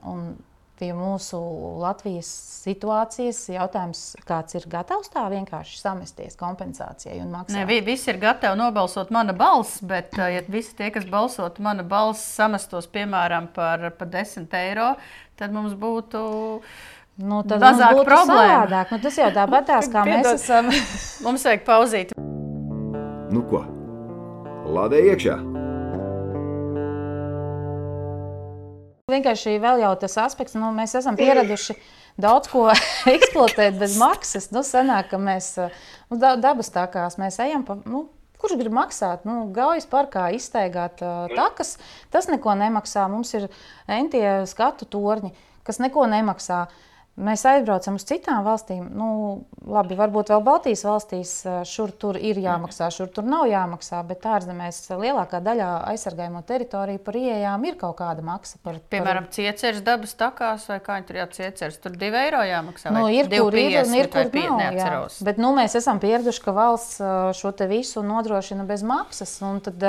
Pie 0.79 0.93
mūsu 0.95 1.35
Latvijas 1.81 2.27
situācijas 2.63 3.41
jautājums, 3.51 4.03
kāds 4.27 4.55
ir 4.55 4.63
gatavs 4.71 5.11
tā 5.11 5.25
vienkārši 5.31 5.75
samesties 5.81 6.39
kompensācijai 6.39 7.17
un 7.19 7.33
maksāt. 7.33 7.57
Nē, 7.57 7.81
visi 7.83 8.07
ir 8.13 8.19
gatavi 8.21 8.55
nobalsot 8.59 9.11
mana 9.11 9.35
balss, 9.35 9.81
bet 9.83 10.15
ja 10.15 10.43
visi 10.47 10.77
tie, 10.77 10.87
kas 10.95 11.07
balsotu 11.09 11.65
mana 11.65 11.83
balss, 11.83 12.23
samestos 12.39 12.87
piemēram 12.93 13.51
par, 13.55 13.89
par 13.99 14.11
10 14.15 14.55
eiro, 14.61 14.93
tad 15.39 15.55
mums 15.55 15.75
būtu. 15.79 16.23
Nu, 17.19 17.43
tad 17.43 17.59
mums 17.59 17.83
būtu 17.83 18.07
problēma. 18.07 18.83
Nu, 18.93 19.03
tas 19.03 19.19
jau 19.19 19.29
tāpatās, 19.35 19.91
kā 19.91 20.07
mēs 20.07 20.31
esam. 20.37 20.71
mums 21.27 21.43
vajag 21.43 21.67
pauzīt. 21.67 22.15
Nu 23.35 23.43
ko? 23.51 23.65
Lādē 24.69 25.03
iekšā! 25.11 25.41
Vienkārši 29.09 29.57
vēl 29.61 29.83
jau 29.83 29.93
tas 30.01 30.17
aspekts, 30.25 30.57
nu, 30.57 30.71
mēs 30.75 30.95
esam 30.99 31.17
pieraduši 31.19 31.75
daudz 32.19 32.51
ko 32.51 32.67
eksploatēt 33.15 33.79
bez 33.81 33.97
maksas. 33.99 34.49
Nu, 34.55 34.63
sanāk, 34.65 35.11
ka 35.13 35.21
mēs 35.21 35.55
nu, 35.59 36.19
dabas 36.19 36.71
takās 36.75 37.19
mēs 37.21 37.41
ejam 37.43 37.67
pa. 37.67 37.79
Nu, 37.85 38.07
Kurš 38.39 38.53
grib 38.55 38.71
maksāt? 38.71 39.25
Nu, 39.27 39.49
Gaujas 39.51 39.83
parkā 39.91 40.29
iztaigāt 40.31 41.01
uh, 41.03 41.25
takas, 41.35 41.73
tas 42.07 42.29
neko 42.31 42.53
nemaksā. 42.55 43.03
Mums 43.11 43.33
ir 43.35 43.49
entie 43.91 44.23
skatu 44.47 44.87
torņi, 44.87 45.33
kas 45.67 45.81
neko 45.83 46.05
nemaksā. 46.07 46.61
Uh, 46.69 46.88
Mēs 47.19 47.41
aizbraucam 47.49 47.97
uz 47.99 48.05
citām 48.07 48.45
valstīm. 48.45 48.85
Nu, 48.95 49.07
labi, 49.67 49.97
varbūt 49.99 50.29
vēl 50.31 50.43
Baltijas 50.45 50.85
valstīs 50.87 51.33
šur 51.67 51.91
tur 51.99 52.15
ir 52.15 52.39
jāmaksā, 52.39 52.87
šur 52.95 53.09
tur 53.11 53.27
nav 53.27 53.43
jāmaksā, 53.49 53.99
bet 54.07 54.23
ārzemēs 54.29 54.79
lielākā 54.93 55.41
daļā 55.43 55.67
aizsargājamo 55.91 56.41
teritoriju 56.47 57.01
par 57.03 57.17
ieejām 57.19 57.65
ir 57.67 57.75
kaut 57.81 57.97
kāda 57.99 58.23
maksa. 58.23 58.61
Par, 58.63 58.79
Piemēram, 58.93 59.27
par... 59.27 59.35
cieceres 59.35 59.83
dabas 59.83 60.15
takās 60.19 60.69
vai 60.71 60.79
kā 60.85 61.01
tur 61.03 61.19
jācieceres, 61.19 61.81
tur 61.83 61.99
divi 61.99 62.21
eiro 62.21 62.39
jāmaksā. 62.47 62.95
Nu, 62.95 63.05
ir, 63.11 63.27
kur 63.27 63.59
ir, 63.59 63.81
un 63.83 63.99
ir, 63.99 64.11
kur 64.15 64.31
nav. 64.39 64.79
Jā. 64.79 65.03
Bet 65.27 65.43
nu, 65.43 65.51
mēs 65.59 65.75
esam 65.79 65.99
pieraduši, 65.99 66.43
ka 66.45 66.55
valsts 66.55 67.03
šo 67.39 67.51
te 67.51 67.67
visu 67.67 68.05
nodrošina 68.05 68.63
bez 68.69 68.85
maksas. 68.87 69.35
Un, 69.43 69.59
tad, 69.65 69.83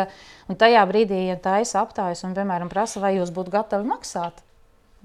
un 0.50 0.58
tajā 0.58 0.82
brīdī, 0.90 1.28
ja 1.30 1.38
ir 1.38 1.74
aptājas 1.78 2.26
un, 2.26 2.34
piemēram, 2.34 2.70
prasa, 2.72 3.02
vai 3.02 3.14
jūs 3.20 3.30
būtu 3.34 3.54
gatavi 3.54 3.86
maksāt, 3.86 4.42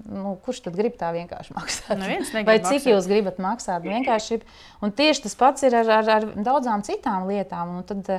Nu, 0.04 0.34
kurš 0.44 0.60
tad 0.66 0.76
grib 0.76 0.98
tā 1.00 1.08
vienkārši 1.14 1.54
maksāt? 1.56 1.96
Vai 2.44 2.58
cik 2.60 2.82
maksāt. 2.82 2.90
jūs 2.90 3.08
gribat 3.08 3.38
maksāt? 3.42 3.86
Vienkārši. 3.86 4.40
Un 4.84 4.92
tieši 4.94 5.24
tas 5.24 5.36
pats 5.40 5.64
ir 5.66 5.76
ar, 5.78 5.88
ar, 5.98 6.10
ar 6.18 6.26
daudzām 6.36 6.84
citām 6.86 7.24
lietām. 7.30 7.78
Un 7.78 7.86
tad, 7.88 8.10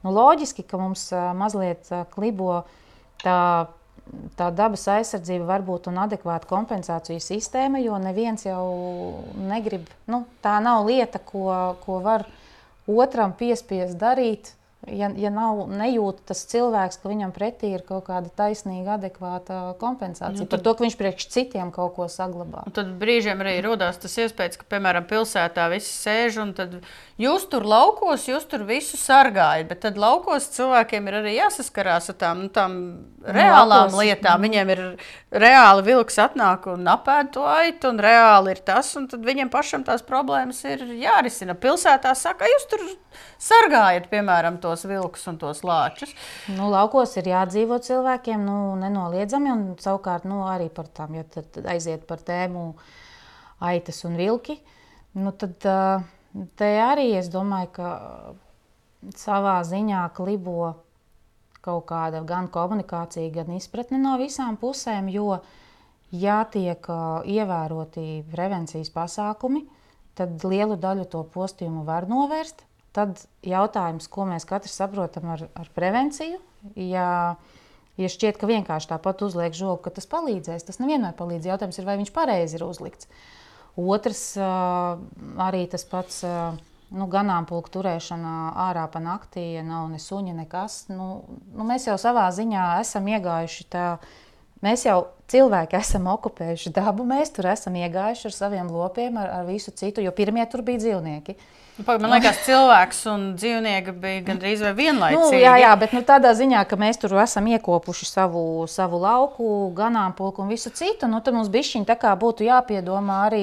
nu, 0.00 0.14
loģiski, 0.16 0.64
ka 0.66 0.80
mums 0.80 1.10
mazliet 1.36 1.92
klibo 2.14 2.62
tā, 3.20 3.68
tā 4.40 4.48
dabas 4.56 4.88
aizsardzība, 4.96 5.44
varbūt 5.52 5.90
un 5.92 6.00
adekvāta 6.06 6.48
kompensāciju 6.50 7.20
sistēma, 7.22 7.84
jo 7.84 8.00
neviens 8.00 8.48
jau 8.48 8.64
negrib. 9.36 9.92
Nu, 10.08 10.24
tā 10.42 10.56
nav 10.64 10.88
lieta, 10.88 11.20
ko, 11.20 11.50
ko 11.84 12.00
var 12.04 12.24
otram 12.88 13.36
piespiest 13.36 14.00
darīt 14.00 14.54
ja, 14.84 15.08
ja 15.18 15.30
nav 15.34 15.64
nejūt 15.70 16.22
tas 16.28 16.42
cilvēks, 16.50 17.00
ka 17.02 17.10
viņam 17.10 17.32
pretī 17.34 17.72
ir 17.74 17.82
kaut 17.86 18.06
kāda 18.08 18.30
taisnīga, 18.38 18.96
adekvāta 19.00 19.74
kompensācija 19.80 20.44
nu, 20.44 20.46
tad, 20.46 20.52
par 20.52 20.62
to, 20.66 20.74
ka 20.76 20.86
viņš 20.86 20.96
priekš 21.00 21.28
citiem 21.32 21.72
kaut 21.74 21.96
ko 21.96 22.06
saglabā. 22.12 22.66
Tad 22.76 22.92
brīžiem 23.00 23.42
arī 23.42 23.56
radās 23.64 23.98
tas 24.02 24.14
iespējas, 24.22 24.60
ka, 24.60 24.68
piemēram, 24.76 25.08
pilsētā 25.10 25.66
visi 25.72 25.90
sēž 25.90 26.38
un 26.44 26.54
tad 26.56 26.78
jūs 27.20 27.48
tur 27.50 27.66
laukos, 27.66 28.28
jūs 28.30 28.46
tur 28.50 28.66
visu 28.68 28.98
sargājat, 29.00 29.66
bet 29.70 29.82
tad 29.86 29.98
laukos 30.00 30.50
cilvēkiem 30.54 31.10
ir 31.10 31.18
arī 31.22 31.36
jāsaskarās 31.38 32.12
ar 32.12 32.18
tām, 32.20 32.46
nu, 32.46 32.52
tām 32.54 32.76
nu, 32.76 33.24
reālām 33.26 33.88
laukos, 33.88 33.98
lietām. 34.02 34.38
Mm. 34.38 34.46
Viņiem 34.46 34.74
ir 34.76 34.84
reāli 35.46 35.86
vilks 35.90 36.20
atnāk 36.22 36.68
un 36.70 36.86
apēd 36.92 37.32
to 37.34 37.46
aitu, 37.48 37.90
un 37.90 38.00
reāli 38.02 38.54
ir 38.54 38.62
tas, 38.66 38.92
un 39.00 39.08
tad 39.10 39.26
viņiem 39.26 39.50
pašam 39.52 39.86
tās 39.86 40.04
problēmas 40.06 40.62
ir 40.68 40.84
jārisina. 41.00 41.56
Pilsētā 41.58 42.14
saka, 42.18 42.48
jūs 42.52 42.68
tur 42.70 42.86
sargājat, 43.42 44.08
piemēram, 44.12 44.60
tos 44.76 44.84
vilkus 44.90 45.24
un 45.30 45.38
tos 45.40 45.62
lāčus. 45.64 46.12
Nu, 46.52 46.68
laukos 46.70 47.16
ir 47.16 47.30
jādzīvo 47.32 47.78
cilvēkiem, 47.80 48.44
nu, 48.44 48.76
nenoliedzami, 48.80 49.50
un 49.52 49.64
savukārt 49.80 50.28
nu, 50.28 50.44
arī 50.44 50.68
par 50.72 50.90
tām, 50.92 51.16
ja 51.16 51.24
aiziet 51.72 52.06
par 52.06 52.20
tēmu 52.20 52.74
aitas 53.64 54.04
un 54.04 54.16
vilki, 54.20 54.58
nu, 55.16 55.32
tad 55.32 55.56
te 56.60 56.72
arī 56.82 57.14
es 57.16 57.30
domāju, 57.32 57.72
ka 57.78 57.88
savā 59.16 59.60
ziņā 59.64 60.04
klibo 60.16 60.74
kaut 61.64 61.86
kāda 61.88 62.20
gan 62.26 62.50
komunikācija, 62.52 63.32
gan 63.32 63.56
izpratne 63.56 63.98
no 63.98 64.14
visām 64.20 64.58
pusēm, 64.60 65.08
jo 65.10 65.40
jātiek 66.14 66.84
ievēroti 67.26 68.22
prevencijas 68.30 68.92
pasākumi, 68.94 69.64
tad 70.16 70.44
lielu 70.46 70.76
daļu 70.78 71.08
to 71.10 71.24
postījumu 71.32 71.82
var 71.88 72.06
novērst. 72.08 72.62
Tad 72.96 73.22
jautājums, 73.44 74.08
ko 74.08 74.26
mēs 74.28 74.48
katrs 74.48 74.76
saprotam 74.80 75.28
ar, 75.34 75.46
ar 75.56 75.70
prevenciju. 75.76 76.40
Ja, 76.80 77.08
ja 78.00 78.12
šķiet, 78.12 78.40
ka 78.40 78.48
vienkārši 78.48 78.90
tāpat 78.94 79.24
uzliek 79.26 79.56
žogu, 79.56 79.82
ka 79.84 79.92
tas 79.98 80.08
palīdzēs, 80.10 80.64
tas 80.68 80.80
nevienmēr 80.82 81.16
palīdz. 81.18 81.50
Jautājums 81.52 81.80
ir, 81.80 81.88
vai 81.88 81.98
viņš 82.00 82.12
pareizi 82.16 82.58
ir 82.58 82.64
uzlikts. 82.66 83.10
Otrs, 83.76 84.22
arī 84.40 85.66
tas 85.68 85.84
pats 85.84 86.22
nu, 86.24 87.08
ganāmpulku 87.12 87.74
turēšana 87.74 88.36
ārā 88.70 88.86
pa 88.88 89.02
naktī, 89.04 89.50
ja 89.58 89.64
nav 89.66 89.90
ne 89.92 90.00
suņa, 90.00 90.36
nekas. 90.40 90.86
Nu, 90.88 91.26
nu, 91.52 91.66
mēs 91.68 91.90
jau 91.90 91.98
savā 92.00 92.30
ziņā 92.32 92.70
esam 92.80 93.12
iegājuši 93.12 93.68
tādā 93.76 93.98
Mēs 94.64 94.86
jau 94.86 95.02
cilvēki 95.28 95.76
esam 95.76 96.06
okupējuši 96.08 96.72
dabu, 96.78 97.04
mēs 97.06 97.32
tur 97.36 97.50
esam 97.50 97.76
iegājuši 97.76 98.30
ar 98.30 98.34
saviem 98.34 98.70
lopiem, 98.72 99.18
ar, 99.20 99.28
ar 99.40 99.48
visu 99.48 99.72
citu, 99.76 100.00
jo 100.04 100.12
pirmie 100.16 100.46
tur 100.50 100.64
bija 100.64 100.80
dzīvnieki. 100.80 101.36
Nu, 101.76 101.84
man 102.00 102.12
liekas, 102.14 102.38
cilvēks 102.46 103.02
un 103.12 103.24
dzīvnieki 103.36 103.92
bija 104.00 104.22
gandrīz 104.30 104.62
vienlaicīgi. 104.78 105.18
Nu, 105.20 105.40
jā, 105.42 105.56
jā, 105.60 105.72
bet 105.76 105.92
nu, 105.92 106.00
tādā 106.08 106.30
ziņā, 106.38 106.62
ka 106.68 106.78
mēs 106.80 106.96
tur 107.02 107.12
esam 107.20 107.50
iekopuši 107.52 108.08
savu, 108.08 108.44
savu 108.70 109.00
lauku, 109.02 109.48
ganāmpulku 109.76 110.40
un 110.44 110.54
visu 110.54 110.72
citu, 110.72 111.08
nu, 111.10 111.20
tad 111.20 111.36
mums 111.36 111.52
bišķiņi 111.52 111.98
būtu 112.22 112.48
jāpiedomā 112.48 113.18
arī, 113.26 113.42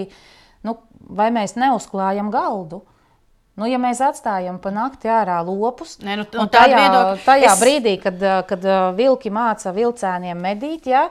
nu, 0.65 0.79
vai 1.13 1.29
mēs 1.35 1.53
neuzklājam 1.61 2.33
galdu. 2.33 2.81
Nu, 3.53 3.67
ja 3.69 3.77
mēs 3.77 3.99
atstājam 4.01 4.57
pa 4.57 4.71
nakti 4.73 5.11
ārā 5.13 5.37
lopus, 5.45 5.99
ne, 6.01 6.15
nu, 6.17 6.25
nu, 6.33 6.47
tajā, 6.49 6.87
tajā 7.21 7.51
es... 7.51 7.61
brīdī, 7.61 7.99
kad, 8.01 8.17
kad 8.49 8.65
vilki 8.97 9.29
māca 9.29 9.75
vilcēniem 9.75 10.41
medīt, 10.41 10.89
ja, 10.89 11.03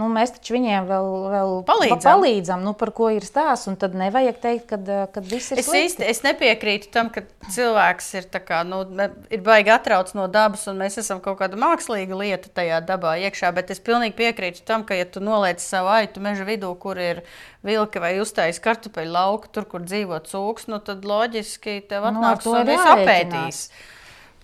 Nu, 0.00 0.06
mēs 0.08 0.30
taču 0.32 0.54
viņiem 0.56 0.86
vēl, 0.88 1.08
vēl 1.28 1.50
palīdzam, 1.68 2.00
palīdzam 2.06 2.62
nu, 2.64 2.72
par 2.78 2.92
ko 2.96 3.10
ir 3.12 3.24
stāsts. 3.26 3.68
Tad 3.80 3.96
nevajag 3.98 4.38
teikt, 4.40 4.72
ka 4.72 5.20
viss 5.20 5.52
ir 5.52 5.60
es 5.60 5.66
slikti. 5.68 5.82
Īsti, 5.84 6.06
es 6.08 6.22
nepiekrītu 6.24 6.88
tam, 6.94 7.10
ka 7.12 7.22
cilvēks 7.52 8.08
ir, 8.16 8.28
kā, 8.46 8.62
nu, 8.64 8.80
ir 9.28 9.42
baigi 9.44 9.72
atrauc 9.74 10.12
no 10.16 10.24
dabas, 10.32 10.64
un 10.70 10.80
mēs 10.80 10.96
esam 11.02 11.20
kaut 11.24 11.40
kāda 11.42 11.58
mākslīga 11.60 12.16
lieta 12.16 12.52
tajā 12.60 12.80
dabā 12.88 13.18
iekšā. 13.26 13.50
Bet 13.56 13.72
es 13.74 13.82
pilnīgi 13.84 14.16
piekrītu 14.22 14.64
tam, 14.68 14.86
ka, 14.88 14.96
ja 14.96 15.04
tu 15.04 15.20
noliec 15.24 15.60
savu 15.60 15.92
aitu 15.92 16.22
meža 16.24 16.46
vidū, 16.48 16.72
kur 16.80 17.00
ir 17.00 17.20
vilka 17.66 18.00
vai 18.00 18.14
uztājas 18.22 18.62
kartupeļu 18.64 19.12
lauka, 19.16 19.50
tur, 19.52 19.68
kur 19.68 19.84
dzīvo 19.84 20.22
cūks, 20.30 20.70
nu, 20.72 20.80
tad 20.84 21.04
loģiski 21.04 21.82
tev 21.90 22.08
nu, 22.08 22.22
atnāks 22.22 22.48
nu, 22.48 22.56
un 22.56 22.72
viss 22.72 22.94
apēdīs. 22.94 23.60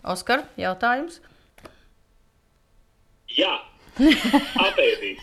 Oskar, 0.06 0.44
jautājums? 0.60 1.22
Jā. 3.36 3.56
Apēdīt. 4.66 5.22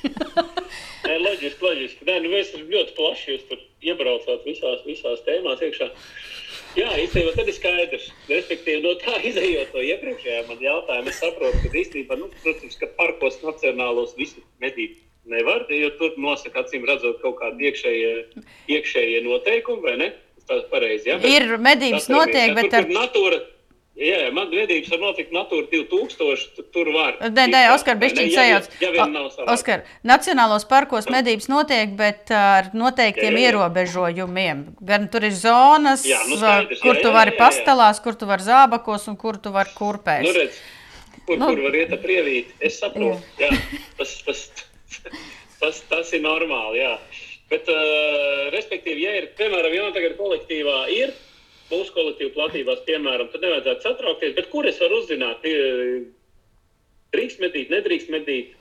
Nē, 1.08 1.18
loģiski, 1.22 1.62
loģiski. 1.62 2.08
Nē, 2.08 2.18
nu 2.24 2.32
mēs 2.34 2.54
ļoti 2.58 2.96
plaši. 2.98 3.26
Jūs 3.34 3.46
tur 3.50 3.62
iebraucāt 3.86 4.48
visās, 4.48 4.82
visās 4.88 5.22
tēmās 5.28 5.62
iekšā. 5.66 5.90
Jā, 6.80 6.90
īstenībā 7.04 7.36
tad 7.38 7.52
ir 7.52 7.58
skaidrs. 7.58 8.10
Respektīvi, 8.32 8.82
no 8.86 8.96
tā 9.04 9.20
izējot 9.30 9.76
no 9.76 9.84
iepriekšējā 9.86 10.44
man 10.48 10.64
jautājuma, 10.64 11.12
es 11.12 11.22
saprotu, 11.22 11.62
ka 11.62 11.82
īstenībā, 11.84 12.18
nu, 12.18 12.30
protams, 12.42 12.78
ka 12.82 12.90
parkos 12.98 13.38
nacionālos 13.46 14.16
visu 14.18 14.42
medīt 14.64 14.98
nevar, 15.30 15.68
jo 15.70 15.92
tur 16.00 16.18
nosaka, 16.20 16.64
acīm 16.64 16.88
redzot, 16.90 17.22
kaut 17.22 17.38
kādi 17.40 17.70
iekšējie, 17.70 18.44
iekšējie 18.74 19.22
noteikumi, 19.28 19.84
vai 19.86 19.98
ne? 20.02 20.14
Tas 20.50 20.66
pareizi, 20.72 21.08
ja? 21.08 21.20
Bet 21.24 21.30
ir 21.30 21.54
medības 21.62 22.10
notiek, 22.12 22.52
bet... 22.58 22.68
Tur, 22.74 22.82
ar... 22.82 22.90
Natūra, 22.98 23.38
Jā, 23.93 24.32
man 24.34 24.47
vedības 24.49 24.89
var 24.89 25.01
notikt 25.03 25.34
Natūra 25.36 25.67
2000, 25.69 26.63
tur 26.73 26.88
var. 26.95 27.19
Nē, 27.29 27.43
nē, 27.51 27.60
Oskar, 27.75 27.99
bišķiņ 28.01 28.29
sajauc. 28.34 28.69
Ja, 28.82 28.89
ja 28.89 29.25
Oskar, 29.53 29.84
Nacionālos 30.01 30.63
parkos 30.65 31.06
medības 31.13 31.45
notiek, 31.51 31.91
bet 31.99 32.32
ar 32.34 32.71
noteiktiem 32.73 33.29
jā, 33.29 33.36
jā, 33.36 33.43
jā. 33.43 33.51
ierobežojumiem. 33.51 34.63
Gan 34.89 35.06
tur 35.13 35.27
ir 35.29 35.36
zonas, 35.38 36.08
jā, 36.10 36.17
nu 36.25 36.39
skaidrs, 36.41 36.82
kur 36.82 36.97
jā, 36.97 37.03
tu 37.06 37.12
vari 37.13 37.36
jā, 37.36 37.38
jā, 37.38 37.38
jā. 37.38 37.41
pastalās, 37.43 37.99
kur 38.01 38.17
tu 38.17 38.29
vari 38.32 38.47
zābakos 38.47 39.06
un 39.12 39.19
kur 39.21 39.38
tu 39.43 39.53
vari 39.53 39.75
kurpēs. 39.77 40.25
Nu, 40.25 40.32
redz, 40.39 40.58
kur, 41.27 41.38
nu. 41.38 41.51
kur 41.51 41.62
var 41.67 41.77
iet 41.84 41.93
ap 41.93 42.08
rievīt, 42.10 42.56
es 42.65 42.79
saprotu. 42.82 43.21
Jā. 43.38 43.51
Jā, 43.53 43.84
tas, 43.99 44.15
tas, 44.25 44.41
tas, 45.62 45.84
tas 45.91 46.15
ir 46.17 46.25
normāli, 46.25 46.82
jā. 46.82 46.95
Bet, 47.53 47.69
uh, 47.69 48.49
respektīvi, 48.58 49.06
ja 49.06 49.13
ir, 49.21 49.29
piemēram, 49.38 49.77
ja 49.77 49.86
man 49.86 49.93
tagad 49.93 50.17
kolektīvā 50.17 50.79
ir, 50.97 51.13
mūsu 51.74 51.94
kolektīvu 51.96 52.34
platībās, 52.38 52.84
piemēram, 52.88 53.30
tad 53.34 53.44
nevajadzētu 53.46 53.88
satraukties. 53.88 54.36
Bet 54.38 54.50
kur 54.54 54.68
es 54.70 54.80
varu 54.82 55.02
uzzināt, 55.02 55.46
drīkst 57.16 57.42
medīt, 57.44 57.74
nedrīkst 57.74 58.14
medīt? 58.14 58.54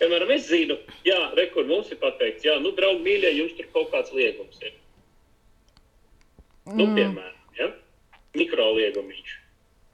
Piemēram, 0.00 0.32
es 0.34 0.48
zinu, 0.48 0.78
jā, 1.06 1.18
rekur 1.38 1.68
mums 1.68 1.92
ir 1.94 2.00
pateikts, 2.00 2.46
jā, 2.46 2.56
nu, 2.62 2.72
draugi, 2.74 3.04
mīļie, 3.04 3.36
jums 3.36 3.52
tur 3.58 3.68
kaut 3.74 3.92
kāds 3.92 4.14
liegums 4.16 4.58
ir. 4.64 4.72
Nu, 6.66 6.72
mm. 6.72 6.80
Nu, 6.80 6.88
piemēram, 6.96 7.38
ja? 7.58 7.68
mikroliegumiņš. 8.38 9.36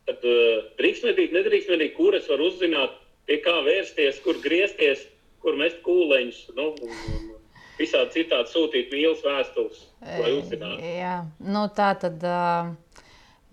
Tad 0.08 0.24
uh, 0.24 0.64
drīkst 0.78 1.04
medīt, 1.04 1.34
nedrīkst 1.36 1.68
medīt, 1.72 1.92
kur 1.98 2.16
es 2.16 2.28
varu 2.30 2.48
uzzināt, 2.48 2.94
pie 3.28 3.40
kā 3.44 3.58
vērsties, 3.66 4.22
kur 4.24 4.40
griezties, 4.44 5.04
kur 5.44 5.58
mest 5.60 5.82
kūleņus. 5.84 6.40
Nu, 6.56 6.70
un, 6.86 6.94
un, 7.12 7.26
visādi 7.78 8.20
citādi 8.20 8.52
sūtīt 8.52 8.92
mīlas 8.92 9.22
vēstules, 9.24 9.82
lai 10.02 10.32
uzzinātu. 10.36 10.94
Jā, 10.98 11.14
nu, 11.44 11.66
tā 11.74 11.92
tad 12.00 12.24
uh, 12.26 12.72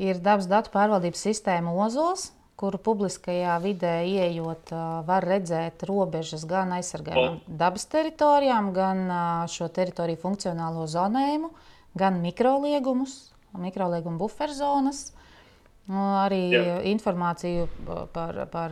ir 0.02 0.22
dabas 0.24 0.50
datu 0.52 0.74
pārvaldības 0.74 1.26
sistēma 1.28 1.74
OZOS, 1.86 2.32
kuru 2.60 2.80
publiskajā 2.80 3.58
vidē 3.64 3.98
ieejot, 4.08 4.72
var 5.08 5.26
redzēt 5.28 5.84
robežas 5.90 6.46
gan 6.48 6.72
aizsargājumam 6.78 7.42
dabas 7.48 7.84
teritorijām, 7.92 8.72
gan 8.76 9.04
šo 9.52 9.68
teritoriju 9.76 10.22
funkcionālo 10.22 10.86
zonējumu, 10.88 11.52
gan 12.00 12.22
mikroliegumus, 12.24 13.18
mikroliegumu 13.60 14.22
buferzonas. 14.24 15.10
Nu, 15.86 16.00
arī 16.18 16.48
Jā. 16.50 16.78
informāciju 16.90 17.68
par, 18.16 18.40
par 18.50 18.72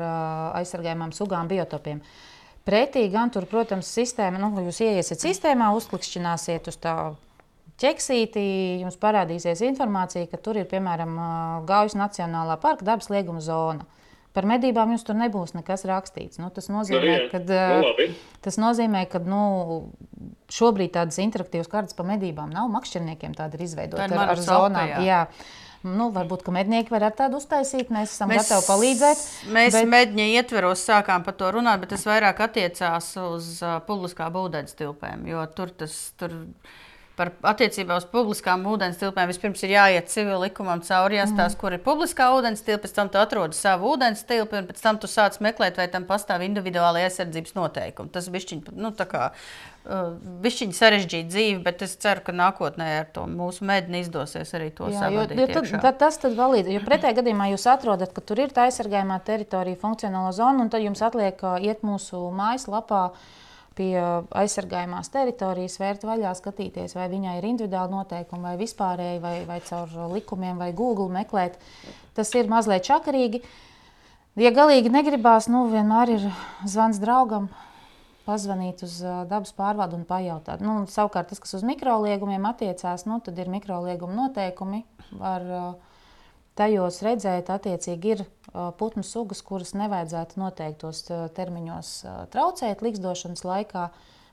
aizsargājumām 0.58 1.12
sugām, 1.14 1.52
biotopiem. 1.52 2.00
Uh, 2.00 2.33
Pretī 2.64 3.10
gan 3.12 3.32
tur, 3.34 3.44
protams, 3.50 3.90
sistēma, 3.92 4.40
nu, 4.40 4.54
jūs 4.64 4.80
ieiesiet 4.86 5.20
sistēmā, 5.20 5.74
uzklikšķināsiet 5.76 6.70
uz 6.72 6.78
tā 6.80 6.96
ķeksītī, 7.82 8.46
jums 8.84 8.96
parādīsies 9.02 9.64
informācija, 9.68 10.30
ka 10.32 10.40
tur 10.40 10.62
ir 10.62 10.70
piemēram 10.72 11.18
Gaujas 11.68 11.98
Nacionālā 12.00 12.56
parka 12.62 12.88
dabas 12.88 13.12
lieguma 13.12 13.44
zona. 13.44 13.88
Par 14.34 14.48
medībām 14.50 14.90
jums 14.90 15.04
tur 15.06 15.18
nebūs 15.20 15.52
nekas 15.54 15.84
rakstīts. 15.86 16.40
Nu, 16.42 16.48
tas 16.54 16.66
nozīmē, 16.74 17.18
nu, 17.22 17.28
ka, 17.30 17.42
nu, 17.46 18.08
tas 18.42 18.56
nozīmē, 18.58 19.04
ka 19.12 19.22
nu, 19.22 19.42
šobrīd 20.54 20.96
tādas 20.96 21.20
interaktīvas 21.22 21.70
kartes 21.70 21.98
par 21.98 22.08
medībām 22.10 22.50
nav. 22.54 22.72
Makšķerniekiem 22.74 23.36
tāda 23.38 23.60
ir 23.60 23.68
izveidota 23.68 24.08
ar, 24.08 24.32
ar 24.34 24.42
zonām. 24.42 24.96
Jā. 24.96 25.04
Jā. 25.06 25.20
Nu, 25.84 26.08
varbūt 26.16 26.48
mednieki 26.56 26.94
var 26.94 27.10
ar 27.10 27.16
tādu 27.18 27.42
uztaisīt. 27.42 27.90
Mēs 27.92 28.14
esam 28.16 28.32
mēs, 28.32 28.46
gatavi 28.48 28.68
palīdzēt. 28.70 29.24
Mēs 29.52 29.76
bet... 29.76 29.90
medņa 29.92 30.28
ietveros 30.40 30.86
sākām 30.88 31.26
par 31.26 31.36
to 31.40 31.50
runāt, 31.52 31.82
bet 31.84 31.92
tas 31.92 32.06
vairāk 32.08 32.40
attiecās 32.46 33.10
uz 33.20 33.50
uh, 33.60 33.82
publiskā 33.88 34.30
ūdens 34.32 34.78
tilpēm. 34.80 35.28
Jo 35.28 35.44
tur 35.52 35.74
tas 35.84 35.98
tur 36.20 36.38
par 37.18 37.30
attiecībā 37.46 37.98
uz 38.00 38.06
publiskām 38.10 38.64
ūdens 38.70 38.98
tilpēm 38.98 39.30
vispirms 39.30 39.62
ir 39.66 39.76
jāiet 39.76 40.10
civil 40.10 40.42
likumam 40.42 40.82
cauri, 40.86 41.20
jāstāsta, 41.20 41.54
mm. 41.54 41.60
kur 41.62 41.76
ir 41.76 41.82
publiskā 41.86 42.30
ūdens 42.34 42.64
tilpa, 42.66 42.88
pēc 42.88 42.96
tam 42.96 43.12
tu 43.14 43.20
atrodi 43.22 43.58
savu 43.58 43.92
ūdens 43.94 44.24
tilpu, 44.30 44.58
un 44.58 44.70
pēc 44.70 44.82
tam 44.82 44.98
tu 45.02 45.10
sāc 45.12 45.38
meklēt, 45.44 45.78
vai 45.78 45.86
tam 45.94 46.08
pastāv 46.10 46.46
individuāli 46.48 47.04
aizsardzības 47.06 47.54
noteikumi. 47.58 48.10
Tas 48.16 48.30
bišķiņ, 48.34 48.64
nu, 48.82 48.90
kā 49.14 49.28
uh, 49.30 50.16
bišķiņ 50.46 50.74
sarežģīta 50.80 51.30
dzīve, 51.36 51.62
bet 51.68 51.86
es 51.86 51.94
ceru, 52.02 52.26
ka 52.26 52.34
nākotnē 52.34 52.90
ar 53.04 53.14
to 53.14 53.28
mūsu 53.30 53.70
medni 53.70 54.02
izdosies 54.02 54.56
arī 54.58 54.72
to. 54.74 54.90
Jo, 54.90 55.28
jo 55.28 55.48
tad, 55.54 55.70
tad, 55.86 56.02
tas 56.02 56.20
tad 56.24 56.34
valīd, 56.40 56.72
jo 56.74 56.82
pretējā 56.88 57.20
gadījumā 57.22 57.52
jūs 57.54 57.70
atrodat, 57.76 58.16
ka 58.16 58.26
tur 58.26 58.42
ir 58.42 58.58
tā 58.58 58.66
aizsargājumā 58.72 59.22
teritorija, 59.28 59.82
funkcionāla 59.86 60.34
zona, 60.34 60.66
un 60.66 60.74
tad 60.74 60.82
jums 60.82 61.06
atliek 61.06 61.46
uh, 61.46 61.62
iet 61.62 61.86
mūsu 61.86 62.26
mājaslapā. 62.34 63.06
lapā 63.14 63.42
pie 63.78 63.94
aizsargājumās 64.38 65.12
teritorijas, 65.14 65.80
vērt 65.82 66.06
vaļā, 66.08 66.32
skatīties, 66.38 66.96
vai 66.98 67.10
viņai 67.12 67.36
ir 67.40 67.50
individuāli 67.50 67.96
noteikumi, 67.96 68.46
vai 68.46 68.56
vispārēji, 68.62 69.22
vai, 69.24 69.36
vai 69.50 69.60
caur 69.66 69.94
likumiem, 70.14 70.62
vai 70.62 70.72
Google 70.78 71.10
meklēt. 71.14 71.60
Tas 72.18 72.34
ir 72.38 72.52
mazliet 72.52 72.86
čakarīgi. 72.88 73.44
Ja 74.40 74.50
galīgi 74.54 74.90
negribās, 74.94 75.50
nu, 75.52 75.68
vienmēr 75.70 76.16
ir 76.16 76.28
zvans 76.70 76.98
draugam, 77.02 77.52
pazvanīt 78.26 78.82
uz 78.86 78.98
dabas 79.30 79.54
pārvaldu 79.58 80.00
un 80.00 80.06
pajautāt. 80.10 80.64
Nu, 80.64 80.84
savukārt, 80.90 81.30
tas, 81.30 81.42
kas 81.44 81.58
uz 81.60 81.66
mikroliegumiem 81.68 82.46
attiecās, 82.50 83.06
nu, 83.10 83.20
tad 83.26 83.38
ir 83.42 83.52
mikrolieguma 83.52 84.16
noteikumi. 84.24 84.84
Var, 85.20 85.50
uh, 85.50 85.93
tajos 86.60 87.02
redzēt, 87.06 87.50
attiecīgi 87.54 88.16
ir 88.16 88.26
putnu 88.80 89.04
sugas, 89.06 89.42
kuras 89.46 89.74
nevajadzētu 89.78 90.42
noteiktos 90.42 91.06
termiņos 91.38 91.94
traucēt 92.34 92.84
likstošanas 92.86 93.46
laikā. 93.48 93.88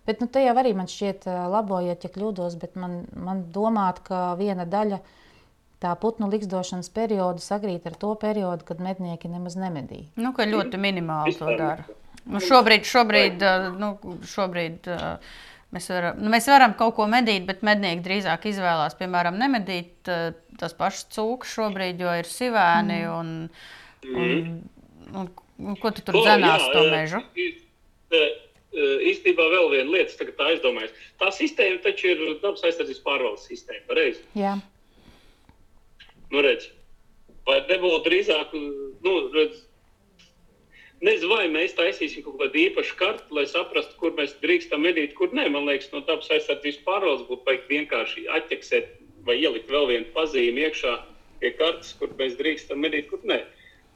Bet 0.08 0.22
nu, 0.22 0.26
te 0.32 0.42
jau 0.42 0.56
arī 0.56 0.72
man 0.76 0.88
šķiet, 0.90 1.28
labojiet, 1.52 2.04
ja 2.04 2.10
kļūdos, 2.12 2.56
bet 2.60 2.76
man, 2.80 3.02
man 3.14 3.44
domāt, 3.54 4.00
ka 4.04 4.34
viena 4.40 4.66
daļa 4.68 5.00
tā 5.80 5.92
putnu 6.00 6.28
likstošanas 6.32 6.90
perioda 6.92 7.40
sakrīt 7.44 7.86
ar 7.88 7.96
to 8.00 8.12
periodu, 8.20 8.66
kad 8.68 8.82
mednieki 8.84 9.30
nemaz 9.32 9.56
nemedīja. 9.60 10.10
Nu, 10.20 10.34
ka 10.36 10.48
ļoti 10.48 10.80
minimāli 10.80 11.36
to 11.38 11.52
dara. 11.56 11.86
Nu, 12.30 12.40
šobrīd, 12.44 12.84
šobrīd, 12.84 13.44
nu, 13.80 13.94
šobrīd 14.28 14.88
uh, 14.92 15.38
Mēs 15.70 15.86
varam, 15.92 16.18
nu, 16.18 16.30
mēs 16.32 16.48
varam 16.50 16.72
kaut 16.78 16.96
ko 16.96 17.06
medīt, 17.10 17.44
bet 17.46 17.60
mednieki 17.66 18.02
drīzāk 18.02 18.48
izvēlās, 18.50 18.96
piemēram, 18.98 19.36
nemedīt 19.38 20.10
uh, 20.10 20.32
tās 20.58 20.74
pašas 20.74 21.06
cūkas 21.14 21.52
šobrīd, 21.54 22.02
jo 22.02 22.14
ir 22.18 22.26
sivēni. 22.26 22.96
Mm. 23.04 23.12
Un, 23.14 24.10
un, 24.10 24.56
un, 25.14 25.30
un, 25.62 25.78
ko 25.78 25.92
tu 25.94 26.02
tur 26.06 26.18
O, 26.18 26.24
dzenās 26.26 26.66
jā, 26.66 26.72
to 26.74 26.82
mežu? 26.90 27.22
E, 28.10 28.24
Īstenībā 29.10 29.46
vēl 29.50 29.70
viena 29.72 29.90
lieta, 29.90 30.14
tagad 30.18 30.36
tā 30.38 30.50
aizdomājas. 30.52 30.92
Tā 31.18 31.30
sistēma 31.34 31.80
taču 31.82 32.12
ir 32.12 32.20
dabas 32.42 32.62
aizsardzības 32.66 33.00
pārvaldes 33.06 33.48
sistēma. 33.50 33.82
Pareizi. 33.88 34.22
Jā. 34.38 34.52
Nu, 36.30 36.42
redz, 36.46 36.68
vai 37.48 37.56
nebūtu 37.66 38.04
drīzāk, 38.06 38.54
nu, 39.02 39.14
redz, 39.34 39.64
nezinu, 41.04 41.34
vai 41.34 41.46
mēs 41.52 41.76
taisīsim 41.78 42.24
kaut 42.26 42.38
kādu 42.40 42.60
īpašu 42.64 42.96
kartu, 43.00 43.36
lai 43.36 43.46
saprastu, 43.50 43.96
kur 44.00 44.14
mēs 44.18 44.36
drīkstam 44.42 44.84
medīt, 44.84 45.14
kur 45.18 45.32
nē. 45.36 45.48
Man 45.52 45.68
liekas, 45.68 45.90
no 45.94 46.02
dabas 46.06 46.30
aizsardzības 46.34 46.82
pārvaldes 46.86 47.28
būtu 47.28 47.46
vajag 47.48 47.70
vienkārši 47.70 48.26
atķeksēt 48.38 48.92
vai 49.26 49.38
ielikt 49.40 49.72
vēl 49.72 49.88
vienu 49.90 50.12
pazīmi 50.14 50.66
iekšā 50.66 50.94
pie 51.40 51.54
kartes, 51.56 51.94
kur 51.98 52.12
mēs 52.20 52.36
drīkstam 52.40 52.80
medīt, 52.84 53.08
kur 53.12 53.24
nē. 53.28 53.42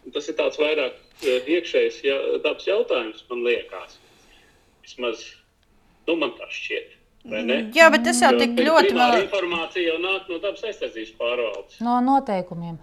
Un 0.05 0.13
tas 0.13 0.29
ir 0.29 0.37
tāds 0.37 0.61
vairāk 0.61 0.99
e, 1.25 1.39
iekšējs 1.57 2.03
ja, 2.05 2.19
dabas 2.45 2.67
jautājums, 2.69 3.25
man 3.31 3.41
liekas. 3.47 3.97
Vismaz, 4.85 5.25
nu, 6.09 6.19
man 6.21 6.37
tā 6.37 6.49
šķiet. 6.53 7.01
Jā, 7.25 7.87
bet 7.89 8.03
tas 8.05 8.19
jau 8.21 8.35
Jo 8.35 8.41
tik 8.43 8.59
ļoti 8.67 8.93
man 8.93 9.15
informācija 9.17 9.95
jau 9.95 10.01
nāk 10.03 10.27
no 10.29 10.37
dabas 10.43 10.61
aizsardzības 10.69 11.15
pārvaldes. 11.17 11.79
No 11.81 11.97
noteikumiem. 12.05 12.77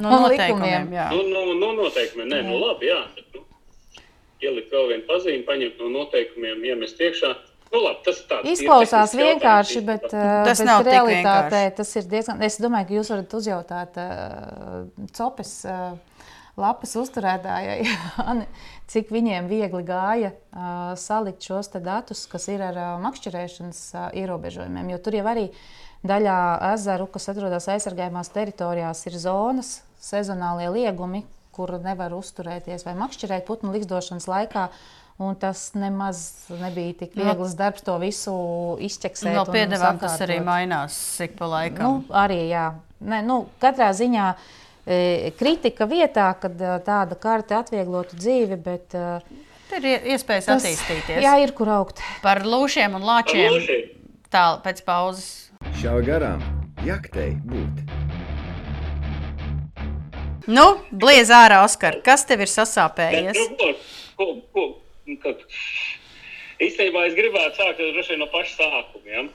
no 0.00 0.06
no 0.06 0.20
noteikumiem. 0.22 0.86
likumiem. 0.88 0.94
Jā. 0.96 1.10
Nu, 1.12 1.26
nu, 1.28 1.58
nu, 1.60 1.74
noteikumi. 1.76 2.24
Nē, 2.30 2.38
nu, 2.46 2.56
labi, 2.62 2.88
jā. 2.88 3.02
Nu, 3.34 3.44
ielikt 4.46 4.74
vēl 4.74 4.92
vienu 4.92 5.06
pazīmi, 5.08 5.42
paņemt 5.48 5.80
no 5.82 5.90
noteikumiem, 5.96 6.62
iemest 6.72 7.00
iekšā. 7.00 7.32
Nu, 7.72 7.80
labi, 7.80 8.02
tas 8.04 8.18
Izklausās 8.52 9.14
vienkārši, 9.16 9.80
bet, 9.88 10.04
īstenībā. 10.04 10.38
uh, 10.42 10.46
Tas 10.50 10.60
bet 10.60 10.68
nav 10.68 10.82
realitātē 10.84 11.60
vienkārši. 11.62 11.76
tas 11.78 11.92
ir 11.96 12.08
diezgan. 12.10 12.42
Es 12.44 12.58
domāju, 12.60 12.88
ka 12.90 12.96
jūs 12.98 13.12
varat 13.14 13.36
uzjautāt 13.38 14.00
uh, 14.02 15.06
copes. 15.16 15.60
Uh, 15.64 15.94
Lapas 16.60 16.90
uzturētājai, 17.00 17.78
Ani, 18.28 18.44
cik 18.92 19.08
viņiem 19.14 19.46
viegli 19.48 19.80
gāja 19.88 20.34
uh, 20.34 20.92
salikt 21.00 21.40
šos 21.48 21.70
datus, 21.80 22.26
kas 22.28 22.44
ir 22.52 22.60
ar 22.60 22.76
uh, 22.76 22.88
makšķerēšanas 23.06 23.80
uh, 23.96 24.10
ierobežojumiem. 24.20 24.90
Jo 24.92 24.98
tur 25.00 25.16
jau 25.16 25.24
arī 25.32 25.46
daļā 26.04 26.36
ezeru, 26.74 27.06
kas 27.08 27.30
atrodas 27.32 27.70
aizsargājumās 27.72 28.28
teritorijās, 28.34 29.00
ir 29.08 29.16
zonas, 29.22 29.78
sezonālie 30.02 30.68
liegumi, 30.74 31.22
kur 31.54 31.74
nevar 31.82 32.14
uzturēties 32.16 32.86
vai 32.86 32.96
makšķerēt 32.98 33.46
putnu 33.48 33.72
likstošanas 33.76 34.28
laikā. 34.30 34.66
Un 35.22 35.36
tas 35.38 35.68
nemaz 35.76 36.48
nebija 36.48 36.96
tik 37.02 37.12
viegls 37.18 37.52
darbs 37.54 37.84
to 37.84 37.94
visu 38.00 38.32
izķeksēt. 38.82 39.36
No 39.36 39.44
un 39.44 39.52
piedevām 39.54 40.00
tas 40.00 40.16
arī 40.24 40.40
mainās 40.42 40.96
ik 41.22 41.36
pa 41.38 41.46
laikam. 41.52 41.84
Nu, 41.84 42.16
arī, 42.16 42.40
jā. 42.50 42.70
Nē, 43.04 43.20
nu, 43.26 43.36
katrā 43.62 43.90
ziņā 43.94 44.26
e, 44.32 45.30
kritika 45.38 45.86
vietā, 45.90 46.30
kad 46.40 46.56
e, 46.58 46.74
tāda 46.86 47.18
karte 47.20 47.58
atvieglotu 47.60 48.18
dzīvi, 48.18 48.58
bet 48.64 48.96
e, 48.98 49.06
Tur 49.72 49.86
ir 49.88 50.10
iespējas 50.16 50.48
tas, 50.48 50.64
attīstīties. 50.64 51.22
jā, 51.22 51.36
ir 51.44 51.54
kur 51.56 51.70
augt. 51.76 52.02
Par 52.24 52.42
lūšiem 52.44 52.96
un 52.98 53.06
lāčiem 53.06 53.52
lūšiem. 53.52 53.90
tālāk 54.32 54.64
pēc 54.66 54.84
pauzes. 54.88 55.28
Šāva 55.78 56.02
garām, 56.08 56.42
jaktei 56.88 57.36
būt. 57.46 58.01
Nu, 60.50 60.64
bliez 60.90 61.30
ārā, 61.30 61.60
Oskar, 61.66 62.00
kas 62.04 62.24
tev 62.26 62.42
ir 62.42 62.50
sasāpējies? 62.50 63.38
nu, 63.38 63.46
ko, 63.58 63.68
ko, 64.16 64.26
ko, 64.54 64.64
nu, 65.06 65.34
īstenībā 66.62 67.04
es 67.08 67.18
gribētu 67.18 67.60
sākt 67.60 68.16
no 68.18 68.28
paša 68.32 68.56
sākuma. 68.58 69.06
Ja? 69.06 69.26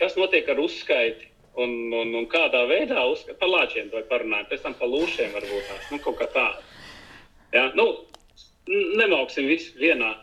Kas 0.00 0.16
notiek 0.18 0.48
ar 0.48 0.62
uzskaiti? 0.62 1.28
Un, 1.52 1.92
un, 1.92 2.14
un 2.16 2.26
kādā 2.32 2.62
veidā 2.64 3.02
uzskata 3.10 3.36
par 3.42 3.50
lāčiem 3.52 3.90
vai 3.92 4.00
parunājot, 4.08 4.46
pēc 4.48 4.62
tam 4.64 4.74
par 4.78 4.88
lūšiem 4.88 5.34
varbūt 5.36 5.66
tās, 5.68 5.90
nu, 5.92 5.98
kaut 6.00 6.16
kā 6.22 6.28
tā. 6.32 6.46
Ja? 7.52 7.66
Nu, 7.76 8.06
nemauksim 8.96 9.50
visu 9.50 9.76
vienā. 9.76 10.14